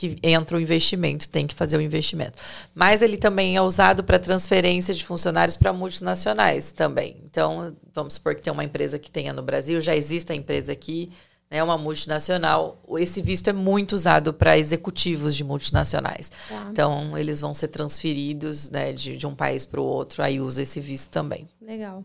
que 0.00 0.16
entra 0.22 0.56
o 0.56 0.60
investimento, 0.60 1.28
tem 1.28 1.46
que 1.46 1.54
fazer 1.54 1.76
o 1.76 1.80
investimento. 1.80 2.38
Mas 2.74 3.02
ele 3.02 3.18
também 3.18 3.54
é 3.54 3.60
usado 3.60 4.02
para 4.02 4.18
transferência 4.18 4.94
de 4.94 5.04
funcionários 5.04 5.58
para 5.58 5.74
multinacionais 5.74 6.72
também. 6.72 7.18
Então, 7.22 7.76
vamos 7.92 8.14
supor 8.14 8.34
que 8.34 8.40
tem 8.40 8.50
uma 8.50 8.64
empresa 8.64 8.98
que 8.98 9.10
tenha 9.10 9.34
no 9.34 9.42
Brasil, 9.42 9.78
já 9.78 9.94
existe 9.94 10.32
a 10.32 10.34
empresa 10.34 10.72
aqui, 10.72 11.10
né, 11.50 11.62
uma 11.62 11.76
multinacional, 11.76 12.80
esse 12.96 13.20
visto 13.20 13.50
é 13.50 13.52
muito 13.52 13.92
usado 13.92 14.32
para 14.32 14.56
executivos 14.56 15.36
de 15.36 15.44
multinacionais. 15.44 16.32
Tá. 16.48 16.68
Então, 16.70 17.18
eles 17.18 17.42
vão 17.42 17.52
ser 17.52 17.68
transferidos 17.68 18.70
né, 18.70 18.94
de, 18.94 19.18
de 19.18 19.26
um 19.26 19.34
país 19.34 19.66
para 19.66 19.82
o 19.82 19.84
outro, 19.84 20.22
aí 20.22 20.40
usa 20.40 20.62
esse 20.62 20.80
visto 20.80 21.10
também. 21.10 21.46
Legal. 21.60 22.02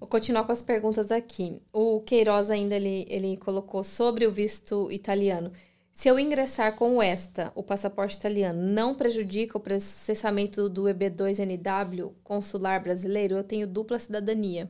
Vou 0.00 0.08
continuar 0.08 0.42
com 0.42 0.52
as 0.52 0.62
perguntas 0.62 1.12
aqui. 1.12 1.62
O 1.72 2.00
Queiroz 2.00 2.50
ainda 2.50 2.74
ele, 2.74 3.06
ele 3.08 3.36
colocou 3.36 3.84
sobre 3.84 4.26
o 4.26 4.32
visto 4.32 4.90
italiano. 4.90 5.52
Se 5.96 6.10
eu 6.10 6.18
ingressar 6.20 6.76
com 6.76 6.98
o 6.98 7.02
ESTA, 7.02 7.50
o 7.54 7.62
passaporte 7.62 8.18
italiano, 8.18 8.60
não 8.60 8.94
prejudica 8.94 9.56
o 9.56 9.60
processamento 9.60 10.68
do 10.68 10.82
EB2NW 10.82 12.12
consular 12.22 12.82
brasileiro? 12.82 13.34
Eu 13.34 13.42
tenho 13.42 13.66
dupla 13.66 13.98
cidadania 13.98 14.68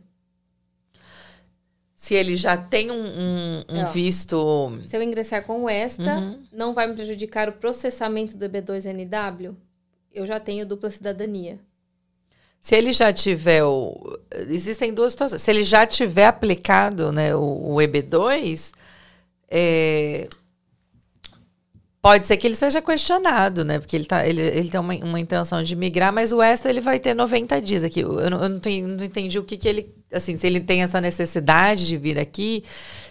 se 1.96 2.14
ele 2.14 2.36
já 2.36 2.56
tem 2.56 2.92
um, 2.92 2.94
um, 2.94 3.64
um 3.68 3.84
visto. 3.86 4.78
Se 4.84 4.96
eu 4.96 5.02
ingressar 5.02 5.44
com 5.44 5.64
o 5.64 5.68
ESTA, 5.68 6.18
uhum. 6.18 6.40
não 6.52 6.72
vai 6.72 6.86
me 6.86 6.94
prejudicar 6.94 7.48
o 7.48 7.54
processamento 7.54 8.36
do 8.36 8.48
EB2NW? 8.48 9.56
Eu 10.14 10.26
já 10.28 10.38
tenho 10.38 10.64
dupla 10.64 10.90
cidadania. 10.90 11.58
Se 12.60 12.76
ele 12.76 12.92
já 12.92 13.12
tiver 13.12 13.64
o. 13.64 14.16
Existem 14.30 14.94
duas 14.94 15.10
situações. 15.10 15.42
Se 15.42 15.50
ele 15.50 15.64
já 15.64 15.84
tiver 15.84 16.26
aplicado 16.26 17.10
né, 17.10 17.34
o, 17.34 17.40
o 17.40 17.76
EB2, 17.78 18.72
é, 19.50 20.28
Pode 22.06 22.24
ser 22.24 22.36
que 22.36 22.46
ele 22.46 22.54
seja 22.54 22.80
questionado, 22.80 23.64
né? 23.64 23.80
Porque 23.80 23.96
ele, 23.96 24.04
tá, 24.04 24.24
ele, 24.24 24.40
ele 24.40 24.68
tem 24.68 24.78
uma, 24.78 24.94
uma 24.94 25.18
intenção 25.18 25.60
de 25.60 25.74
migrar, 25.74 26.12
mas 26.12 26.30
o 26.30 26.40
extra 26.40 26.70
ele 26.70 26.80
vai 26.80 27.00
ter 27.00 27.14
90 27.14 27.60
dias 27.60 27.82
aqui. 27.82 27.98
Eu 27.98 28.30
não, 28.30 28.42
eu 28.44 28.48
não, 28.48 28.60
tenho, 28.60 28.86
não 28.86 29.04
entendi 29.04 29.40
o 29.40 29.42
que, 29.42 29.56
que 29.56 29.68
ele. 29.68 29.92
Assim, 30.12 30.36
se 30.36 30.46
ele 30.46 30.60
tem 30.60 30.84
essa 30.84 31.00
necessidade 31.00 31.84
de 31.84 31.96
vir 31.96 32.16
aqui, 32.16 32.62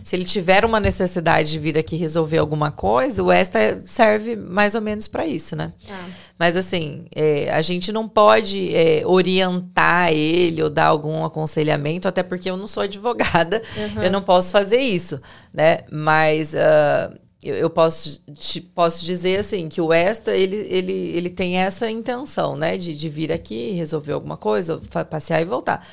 se 0.02 0.16
ele 0.16 0.24
tiver 0.24 0.64
uma 0.64 0.80
necessidade 0.80 1.52
de 1.52 1.60
vir 1.60 1.78
aqui 1.78 1.98
resolver 1.98 2.38
alguma 2.38 2.72
coisa, 2.72 3.22
o 3.22 3.30
extra 3.34 3.82
serve 3.86 4.34
mais 4.38 4.76
ou 4.76 4.82
menos 4.82 5.10
para 5.10 5.28
isso, 5.28 5.58
né? 5.58 5.74
Ah. 5.90 6.06
Mas 6.40 6.56
assim, 6.56 7.06
é, 7.14 7.52
a 7.54 7.62
gente 7.62 7.92
não 7.92 8.08
pode 8.08 8.74
é, 8.74 9.06
orientar 9.06 10.14
ele 10.14 10.64
ou 10.64 10.70
dar 10.70 10.86
algum 10.86 11.26
aconselhamento, 11.26 12.08
até 12.08 12.24
porque 12.24 12.50
eu 12.50 12.56
não 12.56 12.68
sou 12.68 12.84
advogada, 12.84 13.62
uhum. 13.76 14.04
eu 14.04 14.10
não 14.10 14.22
posso 14.22 14.54
fazer 14.54 14.80
isso, 14.80 15.22
né? 15.54 15.80
Mas. 15.92 16.54
Uh, 16.54 17.25
eu, 17.46 17.56
eu 17.56 17.70
posso, 17.70 18.22
te, 18.34 18.60
posso 18.60 19.06
dizer 19.06 19.40
assim 19.40 19.70
que 19.70 19.80
o 19.80 19.94
Esta 19.94 20.36
ele, 20.36 20.56
ele, 20.70 20.94
ele 20.94 21.30
tem 21.30 21.58
essa 21.58 21.90
intenção, 21.90 22.56
né, 22.56 22.78
de, 22.78 22.96
de 22.96 23.10
vir 23.10 23.32
aqui 23.32 23.72
resolver 23.72 24.14
alguma 24.14 24.36
coisa, 24.36 24.82
passear 25.10 25.42
e 25.42 25.46
voltar. 25.46 25.86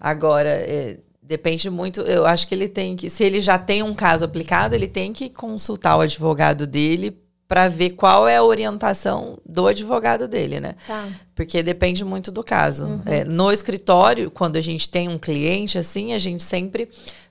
Agora 0.00 0.48
é, 0.48 0.98
depende 1.22 1.68
muito. 1.68 2.00
Eu 2.00 2.26
acho 2.26 2.46
que 2.48 2.54
ele 2.54 2.68
tem 2.68 2.96
que, 2.96 3.10
se 3.10 3.24
ele 3.24 3.40
já 3.40 3.58
tem 3.58 3.82
um 3.82 3.94
caso 3.94 4.24
aplicado, 4.24 4.74
ele 4.74 4.88
tem 4.88 5.12
que 5.12 5.28
consultar 5.28 5.96
o 5.96 6.00
advogado 6.00 6.66
dele 6.66 7.16
para 7.50 7.66
ver 7.66 7.90
qual 7.90 8.28
é 8.28 8.36
a 8.36 8.44
orientação 8.44 9.36
do 9.44 9.66
advogado 9.66 10.28
dele, 10.28 10.60
né? 10.60 10.76
Tá. 10.86 11.08
Porque 11.34 11.64
depende 11.64 12.04
muito 12.04 12.30
do 12.30 12.44
caso. 12.44 12.84
Uhum. 12.84 13.02
É, 13.04 13.24
no 13.24 13.50
escritório, 13.50 14.30
quando 14.30 14.54
a 14.54 14.60
gente 14.60 14.88
tem 14.88 15.08
um 15.08 15.18
cliente 15.18 15.76
assim, 15.76 16.12
a 16.12 16.18
gente 16.18 16.44
sempre 16.44 16.88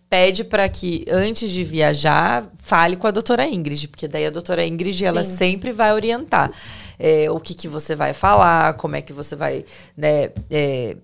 pede 0.10 0.44
para 0.44 0.68
que, 0.68 1.06
antes 1.10 1.52
de 1.52 1.64
viajar, 1.64 2.50
fale 2.58 2.96
com 2.96 3.06
a 3.06 3.12
doutora 3.12 3.48
Ingrid, 3.48 3.88
porque 3.88 4.08
daí 4.08 4.26
a 4.26 4.32
doutora 4.32 4.66
Ingrid, 4.66 4.98
Sim. 4.98 5.06
ela 5.06 5.24
sempre 5.24 5.72
vai 5.72 5.94
orientar 5.94 6.52
é, 6.98 7.30
o 7.30 7.40
que, 7.40 7.54
que 7.54 7.68
você 7.68 7.96
vai 7.96 8.14
falar, 8.14 8.74
como 8.74 8.96
é 8.96 9.02
que 9.02 9.14
você 9.14 9.36
vai, 9.36 9.64
né, 9.96 10.32
é, 10.50 10.98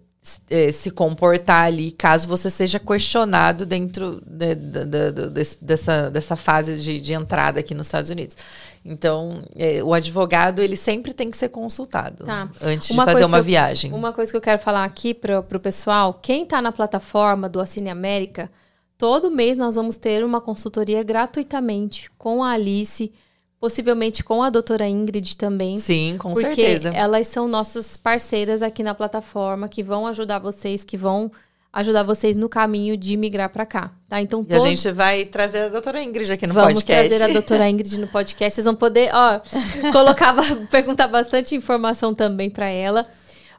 é, 0.49 0.71
se 0.71 0.89
comportar 0.89 1.65
ali, 1.65 1.91
caso 1.91 2.27
você 2.27 2.49
seja 2.49 2.79
questionado 2.79 3.65
dentro 3.65 4.21
de, 4.25 4.55
de, 4.55 4.85
de, 4.85 5.57
dessa, 5.61 6.09
dessa 6.09 6.35
fase 6.35 6.79
de, 6.79 6.99
de, 6.99 7.13
entrada 7.13 7.59
aqui 7.59 7.75
nos 7.75 7.87
Estados 7.87 8.09
Unidos. 8.09 8.35
Então, 8.83 9.43
é, 9.55 9.83
o 9.83 9.93
advogado, 9.93 10.61
ele 10.61 10.75
sempre 10.75 11.13
tem 11.13 11.29
que 11.29 11.37
ser 11.37 11.49
consultado 11.49 12.25
tá. 12.25 12.49
antes 12.61 12.89
uma 12.89 13.05
de 13.05 13.11
fazer 13.11 13.25
uma 13.25 13.37
eu, 13.37 13.43
viagem. 13.43 13.93
Uma 13.93 14.11
coisa 14.11 14.31
que 14.31 14.37
eu 14.37 14.41
quero 14.41 14.59
falar 14.59 14.83
aqui 14.83 15.13
para 15.13 15.39
o 15.39 15.59
pessoal, 15.59 16.13
quem 16.13 16.43
está 16.43 16.61
na 16.61 16.71
plataforma 16.71 17.47
do 17.47 17.59
Assine 17.59 17.89
América, 17.89 18.49
Todo 18.97 19.29
mês 19.29 19.57
nós 19.57 19.75
vamos 19.75 19.97
ter 19.97 20.23
uma 20.23 20.39
consultoria 20.39 21.03
gratuitamente 21.03 22.09
com 22.17 22.43
a 22.43 22.51
Alice, 22.51 23.11
possivelmente 23.59 24.23
com 24.23 24.41
a 24.41 24.49
doutora 24.49 24.87
Ingrid 24.87 25.35
também. 25.35 25.77
Sim, 25.77 26.15
com 26.17 26.33
porque 26.33 26.55
certeza. 26.55 26.89
Elas 26.89 27.27
são 27.27 27.47
nossas 27.47 27.97
parceiras 27.97 28.61
aqui 28.61 28.83
na 28.83 28.95
plataforma 28.95 29.67
que 29.67 29.83
vão 29.83 30.07
ajudar 30.07 30.39
vocês, 30.39 30.83
que 30.83 30.95
vão 30.95 31.31
ajudar 31.75 32.03
vocês 32.03 32.37
no 32.37 32.47
caminho 32.47 32.95
de 32.95 33.17
migrar 33.17 33.49
para 33.49 33.65
cá, 33.65 33.91
tá? 34.07 34.21
Então 34.21 34.41
e 34.43 34.45
todo... 34.45 34.63
a 34.63 34.65
gente 34.65 34.89
vai 34.91 35.25
trazer 35.25 35.63
a 35.63 35.67
doutora 35.67 36.01
Ingrid 36.01 36.31
aqui 36.31 36.47
no 36.47 36.53
Vamos 36.53 36.75
podcast. 36.75 36.95
Vamos 36.95 37.17
trazer 37.17 37.31
a 37.31 37.33
doutora 37.33 37.69
Ingrid 37.69 37.99
no 37.99 38.07
podcast. 38.07 38.55
Vocês 38.55 38.65
vão 38.65 38.75
poder, 38.75 39.09
ó, 39.13 39.41
colocar, 39.91 40.33
perguntar 40.71 41.09
bastante 41.09 41.53
informação 41.53 42.15
também 42.15 42.49
para 42.49 42.67
ela. 42.67 43.05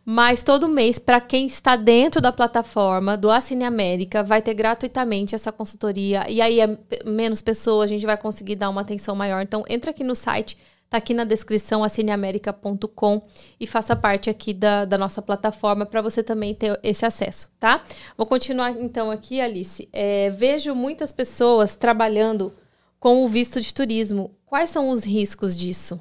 Mas 0.08 0.44
todo 0.44 0.68
mês, 0.68 1.00
para 1.00 1.20
quem 1.20 1.46
está 1.46 1.74
dentro 1.74 2.20
da 2.20 2.30
plataforma 2.30 3.16
do 3.16 3.28
Assine 3.28 3.64
América, 3.64 4.22
vai 4.22 4.40
ter 4.40 4.54
gratuitamente 4.54 5.34
essa 5.34 5.50
consultoria. 5.50 6.24
E 6.30 6.40
aí 6.40 6.60
é 6.60 6.78
menos 7.04 7.40
pessoas, 7.40 7.90
a 7.90 7.92
gente 7.92 8.06
vai 8.06 8.16
conseguir 8.16 8.54
dar 8.54 8.70
uma 8.70 8.82
atenção 8.82 9.16
maior. 9.16 9.42
Então, 9.42 9.64
entra 9.68 9.90
aqui 9.90 10.04
no 10.04 10.14
site, 10.14 10.56
tá 10.88 10.98
aqui 10.98 11.12
na 11.12 11.24
descrição, 11.24 11.82
assineamerica.com 11.82 13.20
e 13.58 13.66
faça 13.66 13.96
parte 13.96 14.30
aqui 14.30 14.54
da, 14.54 14.84
da 14.84 14.96
nossa 14.96 15.20
plataforma 15.20 15.84
para 15.84 16.00
você 16.00 16.22
também 16.22 16.54
ter 16.54 16.78
esse 16.84 17.04
acesso, 17.04 17.50
tá? 17.58 17.82
Vou 18.16 18.28
continuar 18.28 18.80
então 18.80 19.10
aqui, 19.10 19.40
Alice. 19.40 19.88
É, 19.92 20.30
vejo 20.30 20.72
muitas 20.72 21.10
pessoas 21.10 21.74
trabalhando 21.74 22.52
com 23.00 23.24
o 23.24 23.28
visto 23.28 23.60
de 23.60 23.74
turismo. 23.74 24.36
Quais 24.46 24.70
são 24.70 24.88
os 24.88 25.04
riscos 25.04 25.56
disso? 25.56 26.00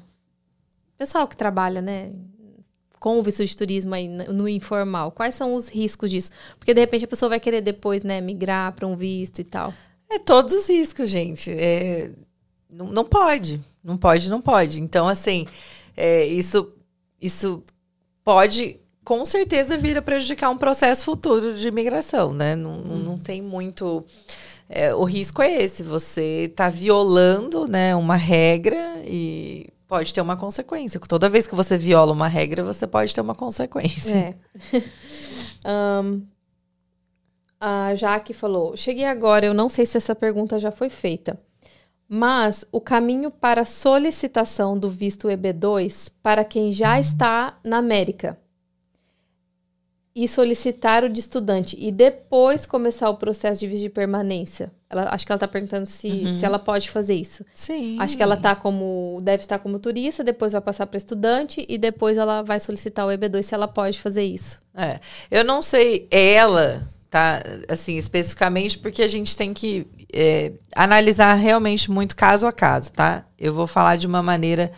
Pessoal 0.96 1.26
que 1.26 1.36
trabalha, 1.36 1.82
né? 1.82 2.12
Com 3.06 3.20
o 3.20 3.22
visto 3.22 3.46
de 3.46 3.56
turismo 3.56 3.94
aí 3.94 4.08
no 4.08 4.48
informal? 4.48 5.12
Quais 5.12 5.36
são 5.36 5.54
os 5.54 5.68
riscos 5.68 6.10
disso? 6.10 6.32
Porque 6.58 6.74
de 6.74 6.80
repente 6.80 7.04
a 7.04 7.08
pessoa 7.08 7.28
vai 7.28 7.38
querer 7.38 7.60
depois, 7.60 8.02
né, 8.02 8.20
migrar 8.20 8.72
para 8.72 8.84
um 8.84 8.96
visto 8.96 9.38
e 9.38 9.44
tal. 9.44 9.72
É 10.10 10.18
todos 10.18 10.52
os 10.52 10.68
riscos, 10.68 11.08
gente. 11.08 11.52
É, 11.52 12.10
não, 12.68 12.86
não 12.86 13.04
pode. 13.04 13.60
Não 13.84 13.96
pode, 13.96 14.28
não 14.28 14.40
pode. 14.42 14.82
Então, 14.82 15.06
assim, 15.06 15.46
é, 15.96 16.26
isso, 16.26 16.72
isso 17.22 17.62
pode 18.24 18.80
com 19.04 19.24
certeza 19.24 19.78
vir 19.78 19.96
a 19.96 20.02
prejudicar 20.02 20.50
um 20.50 20.58
processo 20.58 21.04
futuro 21.04 21.54
de 21.54 21.68
imigração, 21.68 22.32
né? 22.32 22.56
Não, 22.56 22.80
não, 22.80 22.96
não 22.96 23.16
tem 23.16 23.40
muito. 23.40 24.04
é, 24.68 24.92
o 24.92 25.04
risco 25.04 25.40
é 25.40 25.62
esse, 25.62 25.84
você 25.84 26.48
está 26.50 26.68
violando 26.68 27.68
né, 27.68 27.94
uma 27.94 28.16
regra 28.16 29.00
e 29.04 29.68
pode 29.86 30.12
ter 30.12 30.20
uma 30.20 30.36
consequência. 30.36 31.00
Toda 31.00 31.28
vez 31.28 31.46
que 31.46 31.54
você 31.54 31.76
viola 31.78 32.12
uma 32.12 32.28
regra, 32.28 32.64
você 32.64 32.86
pode 32.86 33.14
ter 33.14 33.20
uma 33.20 33.34
consequência. 33.34 34.14
É. 34.14 34.34
Ahn, 35.64 36.22
a 37.60 37.94
Jaque 37.94 38.34
falou: 38.34 38.76
Cheguei 38.76 39.04
agora, 39.04 39.46
eu 39.46 39.54
não 39.54 39.68
sei 39.68 39.86
se 39.86 39.96
essa 39.96 40.14
pergunta 40.14 40.58
já 40.58 40.70
foi 40.70 40.90
feita. 40.90 41.40
Mas 42.08 42.64
o 42.70 42.80
caminho 42.80 43.30
para 43.30 43.64
solicitação 43.64 44.78
do 44.78 44.88
visto 44.88 45.26
EB2 45.26 46.12
para 46.22 46.44
quem 46.44 46.70
já 46.70 47.00
está 47.00 47.58
na 47.64 47.78
América 47.78 48.38
e 50.18 50.26
solicitar 50.26 51.04
o 51.04 51.10
de 51.10 51.20
estudante 51.20 51.76
e 51.78 51.92
depois 51.92 52.64
começar 52.64 53.10
o 53.10 53.16
processo 53.18 53.60
de 53.60 53.66
visto 53.66 53.82
de 53.82 53.90
permanência. 53.90 54.72
Ela, 54.88 55.10
acho 55.10 55.26
que 55.26 55.30
ela 55.30 55.36
está 55.36 55.46
perguntando 55.46 55.84
se, 55.84 56.08
Uhum. 56.08 56.38
se 56.38 56.42
ela 56.42 56.58
pode 56.58 56.88
fazer 56.88 57.14
isso. 57.14 57.44
Sim. 57.52 57.98
Acho 58.00 58.16
que 58.16 58.22
ela 58.22 58.34
tá 58.34 58.56
como 58.56 59.18
deve 59.22 59.42
estar 59.42 59.58
como 59.58 59.78
turista, 59.78 60.24
depois 60.24 60.52
vai 60.52 60.62
passar 60.62 60.86
para 60.86 60.96
estudante 60.96 61.66
e 61.68 61.76
depois 61.76 62.16
ela 62.16 62.40
vai 62.42 62.58
solicitar 62.58 63.06
o 63.06 63.10
EB2 63.10 63.42
se 63.42 63.54
ela 63.54 63.68
pode 63.68 64.00
fazer 64.00 64.24
isso. 64.24 64.58
É, 64.74 65.00
eu 65.30 65.44
não 65.44 65.60
sei 65.60 66.08
ela, 66.10 66.88
tá? 67.10 67.42
Assim, 67.68 67.98
especificamente, 67.98 68.78
porque 68.78 69.02
a 69.02 69.08
gente 69.08 69.36
tem 69.36 69.52
que 69.52 69.86
é, 70.10 70.52
analisar 70.74 71.34
realmente 71.34 71.90
muito 71.90 72.16
caso 72.16 72.46
a 72.46 72.52
caso, 72.52 72.90
tá? 72.90 73.26
Eu 73.38 73.52
vou 73.52 73.66
falar 73.66 73.96
de 73.96 74.06
uma 74.06 74.22
maneira 74.22 74.72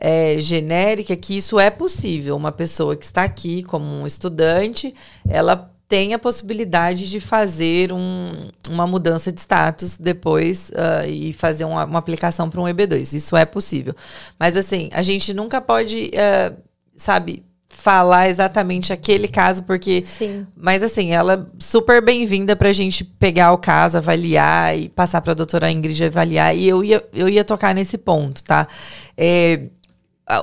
é, 0.00 0.36
genérica 0.38 1.14
que 1.14 1.36
isso 1.36 1.58
é 1.60 1.70
possível. 1.70 2.36
Uma 2.36 2.50
pessoa 2.52 2.96
que 2.96 3.04
está 3.04 3.22
aqui 3.22 3.62
como 3.62 3.84
um 3.84 4.06
estudante, 4.06 4.94
ela 5.28 5.70
tem 5.88 6.14
a 6.14 6.18
possibilidade 6.20 7.10
de 7.10 7.18
fazer 7.20 7.92
um- 7.92 8.48
uma 8.68 8.86
mudança 8.86 9.32
de 9.32 9.40
status 9.40 9.96
depois 9.98 10.70
ah, 10.76 11.04
e 11.06 11.32
fazer 11.32 11.64
uma, 11.64 11.84
uma 11.84 11.98
aplicação 11.98 12.48
para 12.48 12.60
um 12.60 12.64
EB2. 12.68 13.12
Isso 13.12 13.36
é 13.36 13.44
possível. 13.44 13.94
Mas 14.38 14.56
assim, 14.56 14.88
a 14.92 15.02
gente 15.02 15.34
nunca 15.34 15.60
pode, 15.60 16.10
ah, 16.16 16.52
sabe, 16.96 17.42
falar 17.68 18.28
exatamente 18.28 18.92
aquele 18.92 19.26
caso, 19.26 19.62
porque 19.64 20.02
Sim. 20.04 20.46
mas 20.56 20.82
assim, 20.82 21.12
ela 21.12 21.34
é 21.34 21.40
super 21.58 22.00
bem-vinda 22.04 22.54
pra 22.54 22.72
gente 22.72 23.02
pegar 23.04 23.52
o 23.52 23.58
caso, 23.58 23.96
avaliar 23.96 24.78
e 24.78 24.88
passar 24.88 25.20
pra 25.22 25.34
doutora 25.34 25.70
Ingrid 25.70 26.04
avaliar. 26.04 26.54
E 26.56 26.68
eu 26.68 26.84
ia, 26.84 27.02
eu 27.12 27.28
ia 27.28 27.42
tocar 27.44 27.74
nesse 27.74 27.96
ponto, 27.98 28.42
tá? 28.44 28.68
É, 29.16 29.62
a- 29.64 29.68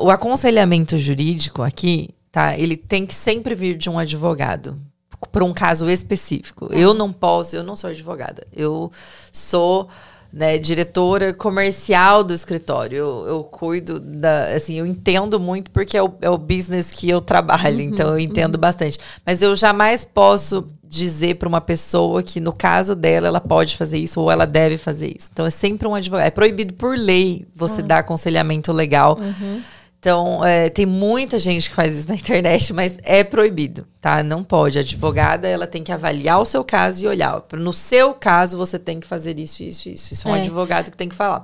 o 0.01 0.09
aconselhamento 0.09 0.97
jurídico 0.97 1.61
aqui, 1.61 2.09
tá? 2.31 2.57
Ele 2.57 2.75
tem 2.75 3.05
que 3.05 3.15
sempre 3.15 3.55
vir 3.55 3.77
de 3.77 3.89
um 3.89 3.97
advogado. 3.97 4.77
Para 5.31 5.43
um 5.43 5.53
caso 5.53 5.89
específico. 5.89 6.69
Eu 6.71 6.93
não 6.93 7.11
posso, 7.11 7.55
eu 7.55 7.63
não 7.63 7.75
sou 7.75 7.89
advogada. 7.89 8.45
Eu 8.53 8.91
sou 9.33 9.89
né, 10.31 10.57
diretora 10.57 11.33
comercial 11.33 12.23
do 12.23 12.33
escritório. 12.33 12.97
Eu, 12.97 13.25
eu 13.27 13.43
cuido 13.43 13.99
da. 13.99 14.55
Assim, 14.55 14.75
eu 14.75 14.85
entendo 14.85 15.39
muito 15.39 15.71
porque 15.71 15.97
é 15.97 16.03
o, 16.03 16.13
é 16.21 16.29
o 16.29 16.37
business 16.37 16.91
que 16.91 17.09
eu 17.09 17.19
trabalho, 17.21 17.81
então 17.81 18.09
eu 18.09 18.19
entendo 18.19 18.57
bastante. 18.57 18.99
Mas 19.25 19.41
eu 19.41 19.55
jamais 19.55 20.05
posso 20.05 20.67
dizer 20.83 21.35
para 21.35 21.49
uma 21.49 21.59
pessoa 21.59 22.23
que, 22.23 22.39
no 22.39 22.53
caso 22.53 22.95
dela, 22.95 23.27
ela 23.27 23.41
pode 23.41 23.75
fazer 23.75 23.97
isso 23.97 24.21
ou 24.21 24.31
ela 24.31 24.45
deve 24.45 24.77
fazer 24.77 25.15
isso. 25.17 25.29
Então 25.31 25.45
é 25.45 25.49
sempre 25.49 25.87
um 25.87 25.95
advogado. 25.95 26.27
É 26.27 26.31
proibido 26.31 26.73
por 26.73 26.97
lei 26.97 27.45
você 27.55 27.81
dar 27.81 27.99
aconselhamento 27.99 28.71
legal. 28.71 29.17
Então, 30.07 30.41
é, 30.45 30.69
tem 30.69 30.85
muita 30.85 31.37
gente 31.37 31.69
que 31.69 31.75
faz 31.75 31.97
isso 31.97 32.07
na 32.07 32.15
internet, 32.15 32.71
mas 32.71 32.97
é 33.03 33.25
proibido, 33.25 33.85
tá? 33.99 34.23
Não 34.23 34.41
pode. 34.41 34.77
A 34.77 34.81
advogada, 34.81 35.49
ela 35.49 35.67
tem 35.67 35.83
que 35.83 35.91
avaliar 35.91 36.39
o 36.39 36.45
seu 36.45 36.63
caso 36.63 37.03
e 37.03 37.07
olhar. 37.09 37.43
No 37.51 37.73
seu 37.73 38.13
caso, 38.13 38.57
você 38.57 38.79
tem 38.79 39.01
que 39.01 39.05
fazer 39.05 39.37
isso, 39.37 39.61
isso, 39.63 39.89
isso. 39.89 40.13
Isso 40.13 40.25
é 40.29 40.31
um 40.31 40.35
É. 40.37 40.39
advogado 40.39 40.91
que 40.91 40.95
tem 40.95 41.09
que 41.09 41.15
falar. 41.15 41.43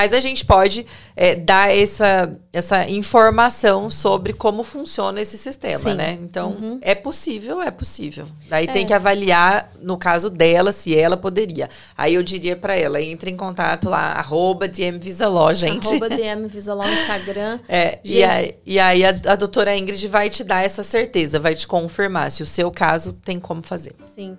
Mas 0.00 0.14
a 0.14 0.20
gente 0.20 0.46
pode 0.46 0.86
é, 1.14 1.34
dar 1.34 1.76
essa, 1.76 2.34
essa 2.54 2.88
informação 2.88 3.90
sobre 3.90 4.32
como 4.32 4.62
funciona 4.62 5.20
esse 5.20 5.36
sistema, 5.36 5.90
Sim. 5.90 5.94
né? 5.94 6.18
Então, 6.22 6.78
é 6.80 6.94
possível, 6.94 7.60
é 7.60 7.70
possível. 7.70 8.26
Daí 8.48 8.64
É. 8.64 8.72
tem 8.72 8.86
que 8.86 8.94
avaliar, 8.94 9.70
no 9.82 9.98
caso 9.98 10.30
dela, 10.30 10.72
se 10.72 10.96
ela 10.96 11.18
poderia. 11.18 11.68
Aí 11.98 12.14
eu 12.14 12.22
diria 12.22 12.56
pra 12.56 12.74
ela, 12.74 12.98
entre 13.02 13.30
em 13.30 13.36
contato 13.36 13.90
lá, 13.90 14.12
arroba 14.12 14.66
DMVisaló, 14.66 15.52
gente. 15.52 15.86
Arroba 15.86 16.08
DM 16.16 16.46
Visalão 16.46 16.86
no 16.86 16.92
Instagram. 16.94 17.60
É, 17.68 17.98
e 18.02 18.24
aí, 18.24 18.54
e 18.64 18.78
aí 18.78 19.04
a, 19.04 19.10
a 19.10 19.36
doutora 19.36 19.76
Ingrid 19.76 20.08
vai 20.08 20.30
te 20.30 20.42
dar 20.42 20.62
essa 20.64 20.82
certeza, 20.82 21.38
vai 21.38 21.54
te 21.54 21.66
confirmar 21.66 22.30
se 22.30 22.42
o 22.42 22.46
seu 22.46 22.70
caso 22.70 23.12
tem 23.12 23.38
como 23.38 23.62
fazer. 23.62 23.92
Sim. 24.14 24.38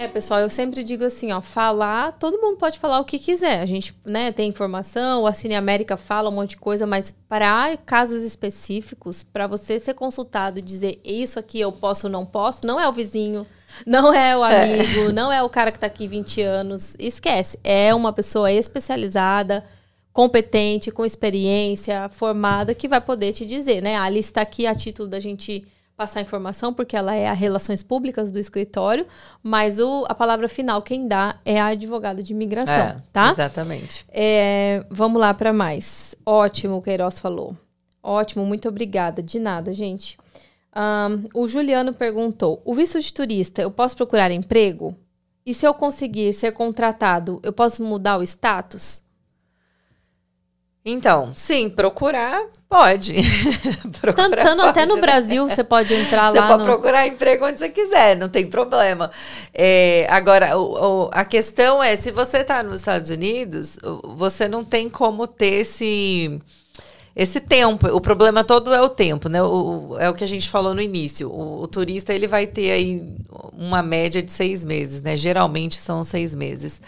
É, 0.00 0.06
pessoal, 0.06 0.38
eu 0.38 0.48
sempre 0.48 0.84
digo 0.84 1.02
assim, 1.02 1.32
ó, 1.32 1.40
falar, 1.40 2.12
todo 2.12 2.40
mundo 2.40 2.56
pode 2.56 2.78
falar 2.78 3.00
o 3.00 3.04
que 3.04 3.18
quiser. 3.18 3.60
A 3.60 3.66
gente, 3.66 3.92
né, 4.06 4.30
tem 4.30 4.48
informação, 4.48 5.26
a 5.26 5.34
Cine 5.34 5.56
América 5.56 5.96
fala 5.96 6.30
um 6.30 6.34
monte 6.34 6.50
de 6.50 6.58
coisa, 6.58 6.86
mas 6.86 7.10
para 7.28 7.76
casos 7.78 8.22
específicos, 8.22 9.24
para 9.24 9.48
você 9.48 9.76
ser 9.76 9.94
consultado 9.94 10.60
e 10.60 10.62
dizer 10.62 11.00
isso 11.04 11.36
aqui 11.36 11.58
eu 11.58 11.72
posso 11.72 12.06
ou 12.06 12.12
não 12.12 12.24
posso, 12.24 12.64
não 12.64 12.78
é 12.78 12.88
o 12.88 12.92
vizinho, 12.92 13.44
não 13.84 14.14
é 14.14 14.36
o 14.36 14.44
amigo, 14.44 15.10
não 15.12 15.32
é 15.32 15.42
o 15.42 15.48
cara 15.48 15.72
que 15.72 15.80
tá 15.80 15.88
aqui 15.88 16.06
20 16.06 16.42
anos. 16.42 16.94
Esquece. 16.96 17.58
É 17.64 17.92
uma 17.92 18.12
pessoa 18.12 18.52
especializada, 18.52 19.64
competente, 20.12 20.92
com 20.92 21.04
experiência, 21.04 22.08
formada, 22.10 22.72
que 22.72 22.86
vai 22.86 23.00
poder 23.00 23.32
te 23.32 23.44
dizer, 23.44 23.82
né? 23.82 23.96
A 23.96 24.04
Alice 24.04 24.30
está 24.30 24.42
aqui 24.42 24.64
a 24.64 24.76
título 24.76 25.08
da 25.08 25.18
gente 25.18 25.66
passar 25.98 26.20
informação, 26.20 26.72
porque 26.72 26.96
ela 26.96 27.12
é 27.12 27.26
a 27.26 27.32
relações 27.32 27.82
públicas 27.82 28.30
do 28.30 28.38
escritório, 28.38 29.04
mas 29.42 29.80
o, 29.80 30.06
a 30.08 30.14
palavra 30.14 30.48
final 30.48 30.80
quem 30.80 31.08
dá 31.08 31.40
é 31.44 31.60
a 31.60 31.66
advogada 31.66 32.22
de 32.22 32.32
imigração, 32.32 32.72
É, 32.72 32.96
tá? 33.12 33.32
Exatamente. 33.32 34.06
É, 34.08 34.84
vamos 34.88 35.20
lá 35.20 35.34
para 35.34 35.52
mais. 35.52 36.14
Ótimo, 36.24 36.76
o 36.76 36.82
Queiroz 36.82 37.18
falou. 37.18 37.56
Ótimo, 38.00 38.46
muito 38.46 38.68
obrigada. 38.68 39.20
De 39.20 39.40
nada, 39.40 39.72
gente. 39.72 40.16
Ahn, 40.72 41.24
o 41.34 41.48
Juliano 41.48 41.92
perguntou: 41.92 42.62
o 42.64 42.76
visto 42.76 43.00
de 43.00 43.12
turista, 43.12 43.60
eu 43.60 43.70
posso 43.70 43.96
procurar 43.96 44.30
emprego? 44.30 44.96
E 45.44 45.52
se 45.52 45.66
eu 45.66 45.74
conseguir 45.74 46.32
ser 46.32 46.52
contratado, 46.52 47.40
eu 47.42 47.52
posso 47.52 47.82
mudar 47.82 48.18
o 48.18 48.22
status? 48.22 49.02
Então, 50.90 51.32
sim, 51.34 51.68
procurar 51.68 52.42
pode. 52.68 53.14
Procurar 54.00 54.14
Tantando 54.30 54.62
até 54.62 54.80
pode, 54.80 54.88
no 54.88 54.94
né? 54.96 55.00
Brasil, 55.00 55.48
você 55.48 55.64
pode 55.64 55.92
entrar 55.94 56.30
Você 56.32 56.38
lá 56.40 56.46
pode 56.48 56.58
no... 56.60 56.64
procurar 56.64 57.06
emprego 57.06 57.46
onde 57.46 57.58
você 57.58 57.68
quiser, 57.68 58.16
não 58.16 58.28
tem 58.28 58.46
problema. 58.46 59.10
É, 59.54 60.06
agora, 60.10 60.56
o- 60.58 61.06
o- 61.06 61.10
a 61.12 61.24
questão 61.24 61.82
é, 61.82 61.96
se 61.96 62.10
você 62.10 62.38
está 62.38 62.62
nos 62.62 62.80
Estados 62.80 63.10
Unidos, 63.10 63.78
você 64.16 64.48
não 64.48 64.64
tem 64.64 64.88
como 64.88 65.26
ter 65.26 65.62
esse, 65.62 66.38
esse 67.16 67.40
tempo. 67.40 67.88
O 67.88 68.00
problema 68.00 68.44
todo 68.44 68.72
é 68.72 68.80
o 68.80 68.88
tempo, 68.88 69.28
né? 69.28 69.42
O, 69.42 69.90
o- 69.92 69.98
é 69.98 70.08
o 70.08 70.14
que 70.14 70.24
a 70.24 70.28
gente 70.28 70.48
falou 70.48 70.74
no 70.74 70.80
início. 70.82 71.28
O, 71.30 71.62
o 71.62 71.68
turista 71.68 72.14
ele 72.14 72.26
vai 72.26 72.46
ter 72.46 72.70
aí 72.70 73.02
uma 73.52 73.82
média 73.82 74.22
de 74.22 74.30
seis 74.32 74.64
meses, 74.64 75.02
né? 75.02 75.16
Geralmente 75.16 75.76
são 75.76 76.04
seis 76.04 76.34
meses. 76.34 76.80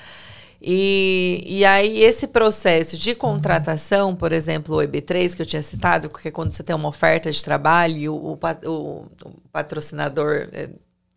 E, 0.62 1.42
e 1.46 1.64
aí, 1.64 2.02
esse 2.02 2.26
processo 2.28 2.96
de 2.96 3.14
contratação, 3.14 4.14
por 4.14 4.30
exemplo, 4.32 4.76
o 4.76 4.80
EB3, 4.82 5.34
que 5.34 5.40
eu 5.42 5.46
tinha 5.46 5.62
citado, 5.62 6.10
que 6.10 6.28
é 6.28 6.30
quando 6.30 6.50
você 6.52 6.62
tem 6.62 6.76
uma 6.76 6.88
oferta 6.88 7.30
de 7.30 7.42
trabalho 7.42 7.96
e 7.96 8.08
o, 8.08 8.14
o 8.14 8.38
o- 8.66 9.06
o 9.24 9.30
patrocinador, 9.50 10.48
é, 10.52 10.68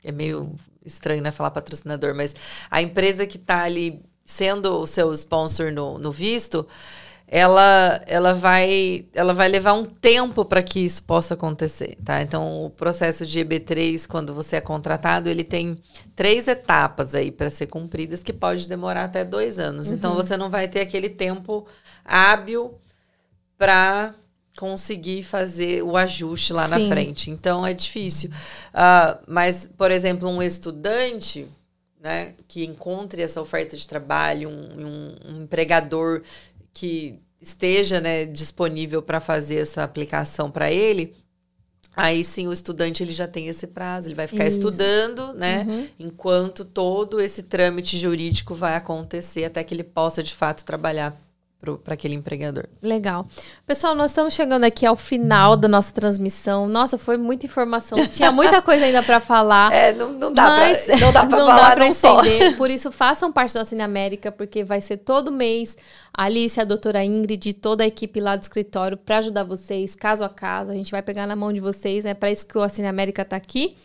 é 0.04 0.12
meio 0.12 0.52
estranho 0.86 1.22
né, 1.22 1.32
falar 1.32 1.52
patrocinador, 1.52 2.16
mas 2.16 2.36
a 2.72 2.82
empresa 2.82 3.26
que 3.28 3.38
está 3.38 3.64
ali 3.64 4.02
sendo 4.26 4.80
o 4.80 4.88
seu 4.88 5.12
sponsor 5.14 5.72
no, 5.72 5.98
no 6.00 6.12
visto, 6.12 6.66
ela, 7.28 8.02
ela, 8.06 8.34
vai, 8.34 9.06
ela 9.14 9.34
vai 9.34 9.48
levar 9.48 9.74
um 9.74 9.86
tempo 9.86 10.46
para 10.46 10.62
que 10.62 10.80
isso 10.82 11.04
possa 11.04 11.34
acontecer, 11.34 11.98
tá? 12.06 12.22
Então, 12.22 12.66
o 12.66 12.70
processo 12.70 13.26
de 13.26 13.40
EB3, 13.40 14.06
quando 14.06 14.34
você 14.34 14.58
é 14.58 14.62
contratado, 14.62 15.30
ele 15.30 15.44
tem 15.44 15.78
três 16.16 16.48
etapas 16.48 17.16
aí 17.16 17.32
para 17.32 17.50
ser 17.50 17.68
cumpridas, 17.68 18.22
que 18.24 18.32
pode 18.34 18.68
demorar 18.68 19.06
até 19.06 19.24
dois 19.26 19.58
anos. 19.58 19.92
Então, 19.92 20.14
você 20.14 20.38
não 20.38 20.50
vai 20.50 20.68
ter 20.68 20.82
aquele 20.82 21.10
tempo 21.10 21.66
hábil 22.06 22.76
para 23.58 24.14
conseguir 24.58 25.24
fazer 25.24 25.82
o 25.84 25.98
ajuste 25.98 26.54
lá 26.54 26.66
Sim. 26.68 26.70
na 26.88 26.88
frente. 26.96 27.32
Então, 27.32 27.66
é 27.66 27.74
difícil. 27.74 28.30
Ah, 28.74 29.18
mas, 29.28 29.66
por 29.78 29.90
exemplo, 29.90 30.30
um 30.30 30.42
estudante 30.42 31.48
né, 32.00 32.34
que 32.50 32.66
encontre 32.66 33.22
essa 33.22 33.42
oferta 33.42 33.78
de 33.78 33.88
trabalho, 33.88 34.50
um, 34.50 34.54
um- 34.54 35.16
um 35.38 35.42
empregador 35.44 36.22
que 36.74 37.20
esteja 37.40 38.02
né, 38.02 38.26
disponível 38.26 39.02
para 39.02 39.20
fazer 39.20 39.58
essa 39.58 39.84
aplicação 39.84 40.50
para 40.50 40.72
ele, 40.72 41.16
Aí 41.96 42.24
sim 42.24 42.48
o 42.48 42.54
estudante 42.54 43.04
ele 43.04 43.12
já 43.12 43.28
tem 43.28 43.48
esse 43.48 43.68
prazo, 43.68 44.08
ele 44.08 44.16
vai 44.16 44.26
ficar 44.26 44.48
Isso. 44.48 44.58
estudando, 44.58 45.32
né? 45.34 45.64
Uhum. 45.68 45.88
Enquanto 46.00 46.66
todo 46.66 47.22
esse 47.22 47.44
trâmite 47.44 47.98
jurídico 48.00 48.56
vai 48.56 48.76
acontecer 48.76 49.46
até 49.46 49.64
que 49.64 49.76
ele 49.76 49.84
possa 49.84 50.24
de 50.24 50.34
fato 50.34 50.66
trabalhar 50.66 51.16
para 51.84 51.94
aquele 51.94 52.16
empregador. 52.16 52.66
Legal. 52.82 53.26
Pessoal, 53.66 53.96
nós 53.96 54.12
estamos 54.12 54.34
chegando 54.34 54.64
aqui 54.64 54.86
ao 54.86 54.96
final 54.96 55.56
da 55.56 55.68
nossa 55.68 55.94
transmissão. 55.94 56.68
Nossa, 56.68 56.98
foi 56.98 57.18
muita 57.18 57.46
informação. 57.46 57.98
Tinha 58.08 58.32
muita 58.32 58.60
coisa 58.64 58.86
ainda 58.86 59.02
para 59.02 59.20
falar. 59.20 59.74
É, 59.74 59.94
não, 59.94 60.12
não 60.12 60.32
dá 60.32 60.44
Mas 60.44 60.84
pra, 60.84 60.98
não 60.98 61.12
dá 61.14 61.28
falar 61.30 61.70
dá 61.70 61.76
pra 61.76 61.86
não 61.86 61.94
só. 61.94 62.22
Por 62.58 62.70
isso, 62.70 62.92
façam 62.92 63.32
parte 63.32 63.54
da 63.54 63.64
Cine 63.64 63.82
América, 63.82 64.32
porque 64.32 64.64
vai 64.64 64.82
ser 64.82 64.98
todo 64.98 65.32
mês 65.32 65.78
a 66.14 66.26
Alice, 66.26 66.60
a 66.60 66.64
doutora 66.64 67.04
Ingrid, 67.04 67.54
toda 67.54 67.84
a 67.84 67.88
equipe 67.88 68.20
lá 68.20 68.36
do 68.36 68.42
escritório 68.42 68.96
para 68.98 69.18
ajudar 69.18 69.44
vocês, 69.44 69.96
caso 69.96 70.24
a 70.24 70.30
caso. 70.30 70.72
A 70.72 70.76
gente 70.76 70.92
vai 70.92 71.02
pegar 71.02 71.26
na 71.26 71.36
mão 71.36 71.52
de 71.52 71.60
vocês, 71.60 72.06
é 72.06 72.14
para 72.14 72.30
isso 72.30 72.46
que 72.46 72.58
o 72.58 72.70
Cine 72.70 72.88
América 72.88 73.24
tá 73.26 73.36
aqui. 73.36 73.76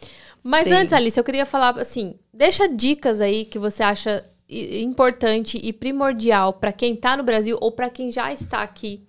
Mas 0.42 0.68
Sim. 0.68 0.74
antes, 0.74 0.92
Alice, 0.92 1.18
eu 1.18 1.24
queria 1.24 1.46
falar 1.46 1.78
assim: 1.78 2.16
deixa 2.32 2.68
dicas 2.68 3.20
aí 3.20 3.44
que 3.44 3.58
você 3.58 3.82
acha 3.82 4.24
importante 4.48 5.60
e 5.62 5.72
primordial 5.72 6.52
para 6.54 6.72
quem 6.72 6.96
tá 6.96 7.16
no 7.16 7.22
Brasil 7.22 7.58
ou 7.60 7.70
para 7.70 7.90
quem 7.90 8.10
já 8.10 8.32
está 8.32 8.62
aqui. 8.62 9.02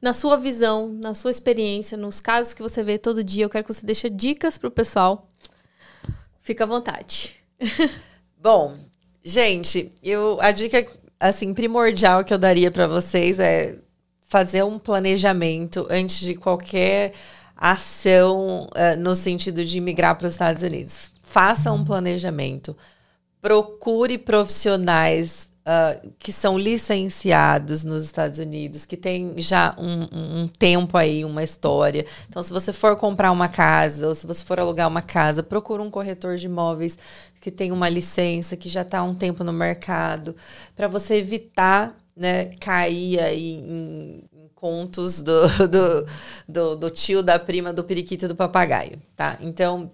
Na 0.00 0.12
sua 0.12 0.36
visão, 0.36 0.88
na 0.88 1.14
sua 1.14 1.30
experiência, 1.30 1.96
nos 1.96 2.20
casos 2.20 2.52
que 2.52 2.62
você 2.62 2.84
vê 2.84 2.98
todo 2.98 3.24
dia, 3.24 3.44
eu 3.44 3.50
quero 3.50 3.64
que 3.64 3.72
você 3.72 3.86
deixe 3.86 4.08
dicas 4.10 4.58
pro 4.58 4.70
pessoal. 4.70 5.30
Fica 6.42 6.64
à 6.64 6.66
vontade. 6.66 7.36
Bom, 8.38 8.76
gente, 9.24 9.90
eu 10.02 10.38
a 10.40 10.52
dica 10.52 10.86
assim 11.18 11.54
primordial 11.54 12.22
que 12.22 12.34
eu 12.34 12.38
daria 12.38 12.70
para 12.70 12.86
vocês 12.86 13.38
é 13.38 13.78
fazer 14.28 14.62
um 14.62 14.78
planejamento 14.78 15.86
antes 15.88 16.20
de 16.20 16.34
qualquer 16.34 17.14
ação 17.56 18.68
eh, 18.74 18.96
no 18.96 19.14
sentido 19.14 19.64
de 19.64 19.80
migrar 19.80 20.16
para 20.16 20.26
os 20.26 20.34
Estados 20.34 20.62
Unidos. 20.62 21.10
Faça 21.22 21.72
um 21.72 21.84
planejamento. 21.84 22.76
Procure 23.44 24.16
profissionais 24.16 25.50
ah, 25.66 26.00
que 26.18 26.32
são 26.32 26.56
licenciados 26.58 27.84
nos 27.84 28.02
Estados 28.02 28.38
Unidos, 28.38 28.86
que 28.86 28.96
têm 28.96 29.38
já 29.38 29.74
um, 29.78 30.44
um- 30.44 30.48
tempo 30.48 30.96
aí, 30.96 31.22
uma 31.26 31.42
história. 31.42 32.06
Então, 32.26 32.40
se 32.40 32.50
você 32.50 32.72
for 32.72 32.96
comprar 32.96 33.30
uma 33.30 33.46
casa 33.46 34.08
ou 34.08 34.14
se 34.14 34.26
você 34.26 34.42
for 34.42 34.58
alugar 34.58 34.88
uma 34.88 35.02
casa, 35.02 35.42
procura 35.42 35.82
um 35.82 35.90
corretor 35.90 36.36
de 36.38 36.46
imóveis 36.46 36.96
que 37.38 37.50
tem 37.50 37.70
uma 37.70 37.86
licença, 37.90 38.56
que 38.56 38.66
já 38.70 38.80
está 38.80 39.00
há 39.00 39.04
um 39.04 39.14
tempo 39.14 39.44
no 39.44 39.52
mercado, 39.52 40.34
para 40.74 40.88
você 40.88 41.16
evitar 41.16 41.94
né, 42.16 42.46
cair 42.56 43.20
aí 43.20 43.56
em, 43.60 44.24
em 44.32 44.48
contos 44.54 45.20
do, 45.20 45.46
do, 45.68 46.06
do, 46.48 46.76
do 46.76 46.90
tio, 46.90 47.22
da 47.22 47.38
prima, 47.38 47.74
do 47.74 47.84
periquito 47.84 48.26
do 48.26 48.34
papagaio, 48.34 48.98
tá? 49.14 49.36
Então, 49.42 49.90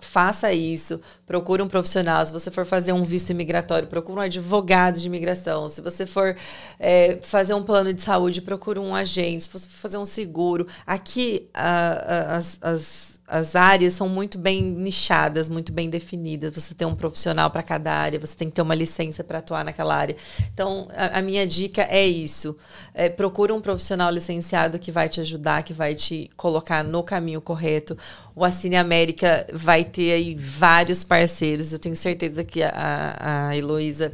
faça 0.00 0.52
isso, 0.52 1.00
procure 1.26 1.62
um 1.62 1.68
profissional. 1.68 2.24
Se 2.24 2.32
você 2.32 2.50
for 2.50 2.64
fazer 2.64 2.92
um 2.92 3.04
visto 3.04 3.30
imigratório, 3.30 3.88
procure 3.88 4.18
um 4.18 4.22
advogado 4.22 4.98
de 4.98 5.06
imigração. 5.06 5.68
Se 5.68 5.80
você 5.80 6.06
for 6.06 6.36
é, 6.78 7.18
fazer 7.22 7.54
um 7.54 7.62
plano 7.62 7.92
de 7.92 8.02
saúde, 8.02 8.40
procure 8.40 8.78
um 8.78 8.94
agente. 8.94 9.44
Se 9.44 9.50
você 9.50 9.68
for 9.68 9.78
fazer 9.78 9.98
um 9.98 10.04
seguro. 10.04 10.66
Aqui, 10.86 11.48
as, 11.54 12.58
as, 12.60 13.09
as 13.30 13.54
áreas 13.54 13.92
são 13.92 14.08
muito 14.08 14.36
bem 14.36 14.60
nichadas, 14.60 15.48
muito 15.48 15.72
bem 15.72 15.88
definidas. 15.88 16.52
Você 16.52 16.74
tem 16.74 16.86
um 16.86 16.96
profissional 16.96 17.48
para 17.48 17.62
cada 17.62 17.92
área, 17.92 18.18
você 18.18 18.34
tem 18.34 18.48
que 18.48 18.56
ter 18.56 18.62
uma 18.62 18.74
licença 18.74 19.22
para 19.22 19.38
atuar 19.38 19.64
naquela 19.64 19.94
área. 19.94 20.16
Então, 20.52 20.88
a, 20.90 21.18
a 21.18 21.22
minha 21.22 21.46
dica 21.46 21.82
é 21.82 22.04
isso. 22.04 22.56
É, 22.92 23.08
procura 23.08 23.54
um 23.54 23.60
profissional 23.60 24.10
licenciado 24.10 24.80
que 24.80 24.90
vai 24.90 25.08
te 25.08 25.20
ajudar, 25.20 25.62
que 25.62 25.72
vai 25.72 25.94
te 25.94 26.28
colocar 26.36 26.82
no 26.82 27.04
caminho 27.04 27.40
correto. 27.40 27.96
O 28.34 28.44
Assine 28.44 28.76
América 28.76 29.46
vai 29.52 29.84
ter 29.84 30.12
aí 30.12 30.34
vários 30.34 31.04
parceiros. 31.04 31.72
Eu 31.72 31.78
tenho 31.78 31.94
certeza 31.94 32.42
que 32.42 32.64
a, 32.64 33.48
a, 33.48 33.56
Heloísa 33.56 34.12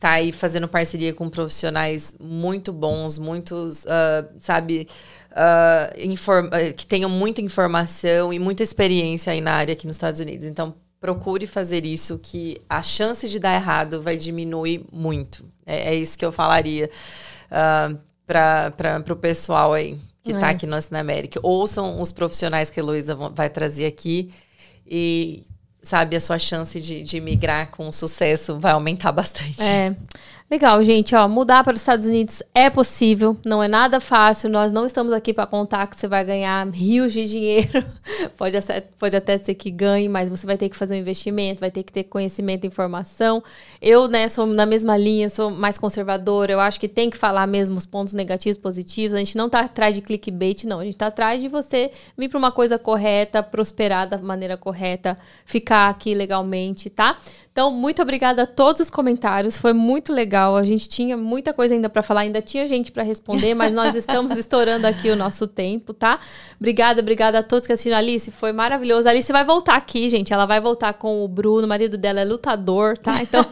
tá 0.00 0.12
aí 0.12 0.32
fazendo 0.32 0.66
parceria 0.66 1.12
com 1.12 1.28
profissionais 1.28 2.14
muito 2.18 2.72
bons, 2.72 3.18
muitos, 3.18 3.86
ah, 3.86 4.24
sabe, 4.40 4.88
ah, 5.34 5.90
ah, 5.92 6.72
que 6.72 6.86
tenham 6.86 7.10
muita 7.10 7.40
informação 7.40 8.32
e 8.32 8.38
muita 8.38 8.62
experiência 8.62 9.32
aí 9.32 9.40
na 9.40 9.52
área 9.52 9.72
aqui 9.72 9.86
nos 9.86 9.96
Estados 9.96 10.20
Unidos. 10.20 10.46
Então, 10.46 10.74
procure 11.00 11.46
fazer 11.46 11.84
isso, 11.84 12.18
que 12.18 12.60
a 12.68 12.82
chance 12.82 13.28
de 13.28 13.38
dar 13.38 13.54
errado 13.54 14.00
vai 14.00 14.16
diminuir 14.16 14.84
muito. 14.90 15.44
É, 15.66 15.90
é 15.90 15.94
isso 15.94 16.16
que 16.16 16.24
eu 16.24 16.32
falaria 16.32 16.88
para 18.26 19.04
o 19.10 19.16
pessoal 19.16 19.72
aí 19.72 19.98
que 20.22 20.32
está 20.32 20.48
É. 20.48 20.50
aqui 20.52 20.66
no 20.66 20.74
Assina 20.76 21.00
América. 21.00 21.38
Ouçam 21.42 22.00
os 22.00 22.12
profissionais 22.12 22.70
que 22.70 22.80
a 22.80 22.82
Heloísa 22.82 23.14
vai 23.14 23.50
trazer 23.50 23.84
aqui 23.84 24.30
e, 24.86 25.44
sabe, 25.82 26.16
a 26.16 26.20
sua 26.20 26.38
chance 26.38 26.80
de, 26.80 27.02
de 27.02 27.20
migrar 27.20 27.70
com 27.70 27.92
sucesso 27.92 28.58
vai 28.58 28.72
aumentar 28.72 29.12
bastante. 29.12 29.60
É. 29.60 29.94
Legal, 30.50 30.84
gente, 30.84 31.14
ó, 31.14 31.26
mudar 31.26 31.64
para 31.64 31.72
os 31.72 31.80
Estados 31.80 32.06
Unidos 32.06 32.42
é 32.54 32.68
possível, 32.68 33.34
não 33.46 33.62
é 33.62 33.66
nada 33.66 33.98
fácil. 33.98 34.50
Nós 34.50 34.70
não 34.70 34.84
estamos 34.84 35.10
aqui 35.10 35.32
para 35.32 35.46
contar 35.46 35.86
que 35.86 35.96
você 35.96 36.06
vai 36.06 36.22
ganhar 36.22 36.68
rios 36.68 37.14
de 37.14 37.24
dinheiro. 37.24 37.82
pode, 38.36 38.54
até, 38.54 38.82
pode 38.82 39.16
até 39.16 39.38
ser 39.38 39.54
que 39.54 39.70
ganhe, 39.70 40.06
mas 40.06 40.28
você 40.28 40.46
vai 40.46 40.58
ter 40.58 40.68
que 40.68 40.76
fazer 40.76 40.94
um 40.94 40.98
investimento, 40.98 41.60
vai 41.60 41.70
ter 41.70 41.82
que 41.82 41.90
ter 41.90 42.04
conhecimento 42.04 42.64
e 42.64 42.66
informação. 42.66 43.42
Eu, 43.80 44.06
né, 44.06 44.28
sou 44.28 44.44
na 44.44 44.66
mesma 44.66 44.98
linha, 44.98 45.30
sou 45.30 45.50
mais 45.50 45.78
conservadora. 45.78 46.52
Eu 46.52 46.60
acho 46.60 46.78
que 46.78 46.88
tem 46.88 47.08
que 47.08 47.16
falar 47.16 47.46
mesmo 47.46 47.78
os 47.78 47.86
pontos 47.86 48.12
negativos, 48.12 48.58
positivos. 48.58 49.14
A 49.14 49.18
gente 49.18 49.38
não 49.38 49.48
tá 49.48 49.60
atrás 49.60 49.94
de 49.94 50.02
clickbait, 50.02 50.64
não. 50.64 50.78
A 50.78 50.84
gente 50.84 50.98
tá 50.98 51.06
atrás 51.06 51.40
de 51.40 51.48
você 51.48 51.90
vir 52.18 52.28
para 52.28 52.38
uma 52.38 52.52
coisa 52.52 52.78
correta, 52.78 53.42
prosperar 53.42 54.06
da 54.06 54.18
maneira 54.18 54.58
correta, 54.58 55.16
ficar 55.46 55.88
aqui 55.88 56.14
legalmente, 56.14 56.90
tá? 56.90 57.16
Então, 57.54 57.70
muito 57.70 58.02
obrigada 58.02 58.42
a 58.42 58.46
todos 58.48 58.80
os 58.80 58.90
comentários. 58.90 59.56
Foi 59.56 59.72
muito 59.72 60.12
legal. 60.12 60.56
A 60.56 60.64
gente 60.64 60.88
tinha 60.88 61.16
muita 61.16 61.52
coisa 61.54 61.72
ainda 61.72 61.88
para 61.88 62.02
falar, 62.02 62.22
ainda 62.22 62.42
tinha 62.42 62.66
gente 62.66 62.90
para 62.90 63.04
responder, 63.04 63.54
mas 63.54 63.72
nós 63.72 63.94
estamos 63.94 64.36
estourando 64.36 64.88
aqui 64.88 65.08
o 65.08 65.14
nosso 65.14 65.46
tempo, 65.46 65.94
tá? 65.94 66.18
Obrigada, 66.58 67.00
obrigada 67.00 67.38
a 67.38 67.42
todos 67.44 67.68
que 67.68 67.72
assistiram. 67.72 67.96
Alice, 67.96 68.28
foi 68.32 68.52
maravilhoso. 68.52 69.06
A 69.06 69.12
Alice 69.12 69.30
vai 69.30 69.44
voltar 69.44 69.76
aqui, 69.76 70.10
gente. 70.10 70.32
Ela 70.32 70.46
vai 70.46 70.60
voltar 70.60 70.94
com 70.94 71.24
o 71.24 71.28
Bruno, 71.28 71.64
o 71.64 71.68
marido 71.68 71.96
dela 71.96 72.18
é 72.18 72.24
lutador, 72.24 72.98
tá? 72.98 73.22
Então, 73.22 73.46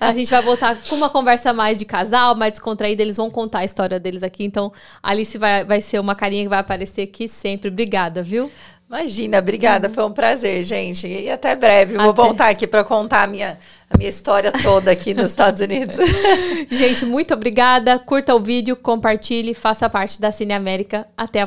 a 0.00 0.12
gente 0.12 0.28
vai 0.28 0.42
voltar 0.42 0.76
com 0.82 0.96
uma 0.96 1.08
conversa 1.08 1.52
mais 1.52 1.78
de 1.78 1.84
casal, 1.84 2.34
mais 2.34 2.50
descontraída. 2.50 3.00
Eles 3.00 3.16
vão 3.16 3.30
contar 3.30 3.60
a 3.60 3.64
história 3.64 4.00
deles 4.00 4.24
aqui. 4.24 4.42
Então, 4.42 4.72
a 5.00 5.12
Alice 5.12 5.38
vai, 5.38 5.64
vai 5.64 5.80
ser 5.80 6.00
uma 6.00 6.16
carinha 6.16 6.42
que 6.42 6.48
vai 6.48 6.58
aparecer 6.58 7.02
aqui 7.02 7.28
sempre. 7.28 7.68
Obrigada, 7.68 8.24
viu? 8.24 8.50
Imagina, 8.88 9.40
obrigada, 9.40 9.90
foi 9.90 10.04
um 10.04 10.12
prazer, 10.12 10.62
gente. 10.62 11.08
E 11.08 11.28
até 11.28 11.56
breve. 11.56 11.96
Vou 11.96 12.10
Até. 12.10 12.22
voltar 12.22 12.48
aqui 12.50 12.68
para 12.68 12.84
contar 12.84 13.24
a 13.24 13.26
minha, 13.26 13.58
a 13.90 13.98
minha 13.98 14.08
história 14.08 14.52
toda 14.52 14.92
aqui 14.92 15.12
nos 15.12 15.30
Estados 15.30 15.60
Unidos. 15.60 15.96
Gente, 16.70 17.04
muito 17.04 17.34
obrigada. 17.34 17.98
Curta 17.98 18.32
o 18.32 18.40
vídeo, 18.40 18.76
compartilhe, 18.76 19.54
faça 19.54 19.90
parte 19.90 20.20
da 20.20 20.30
Cine 20.30 20.52
América. 20.52 21.04
Até 21.16 21.40
a 21.40 21.44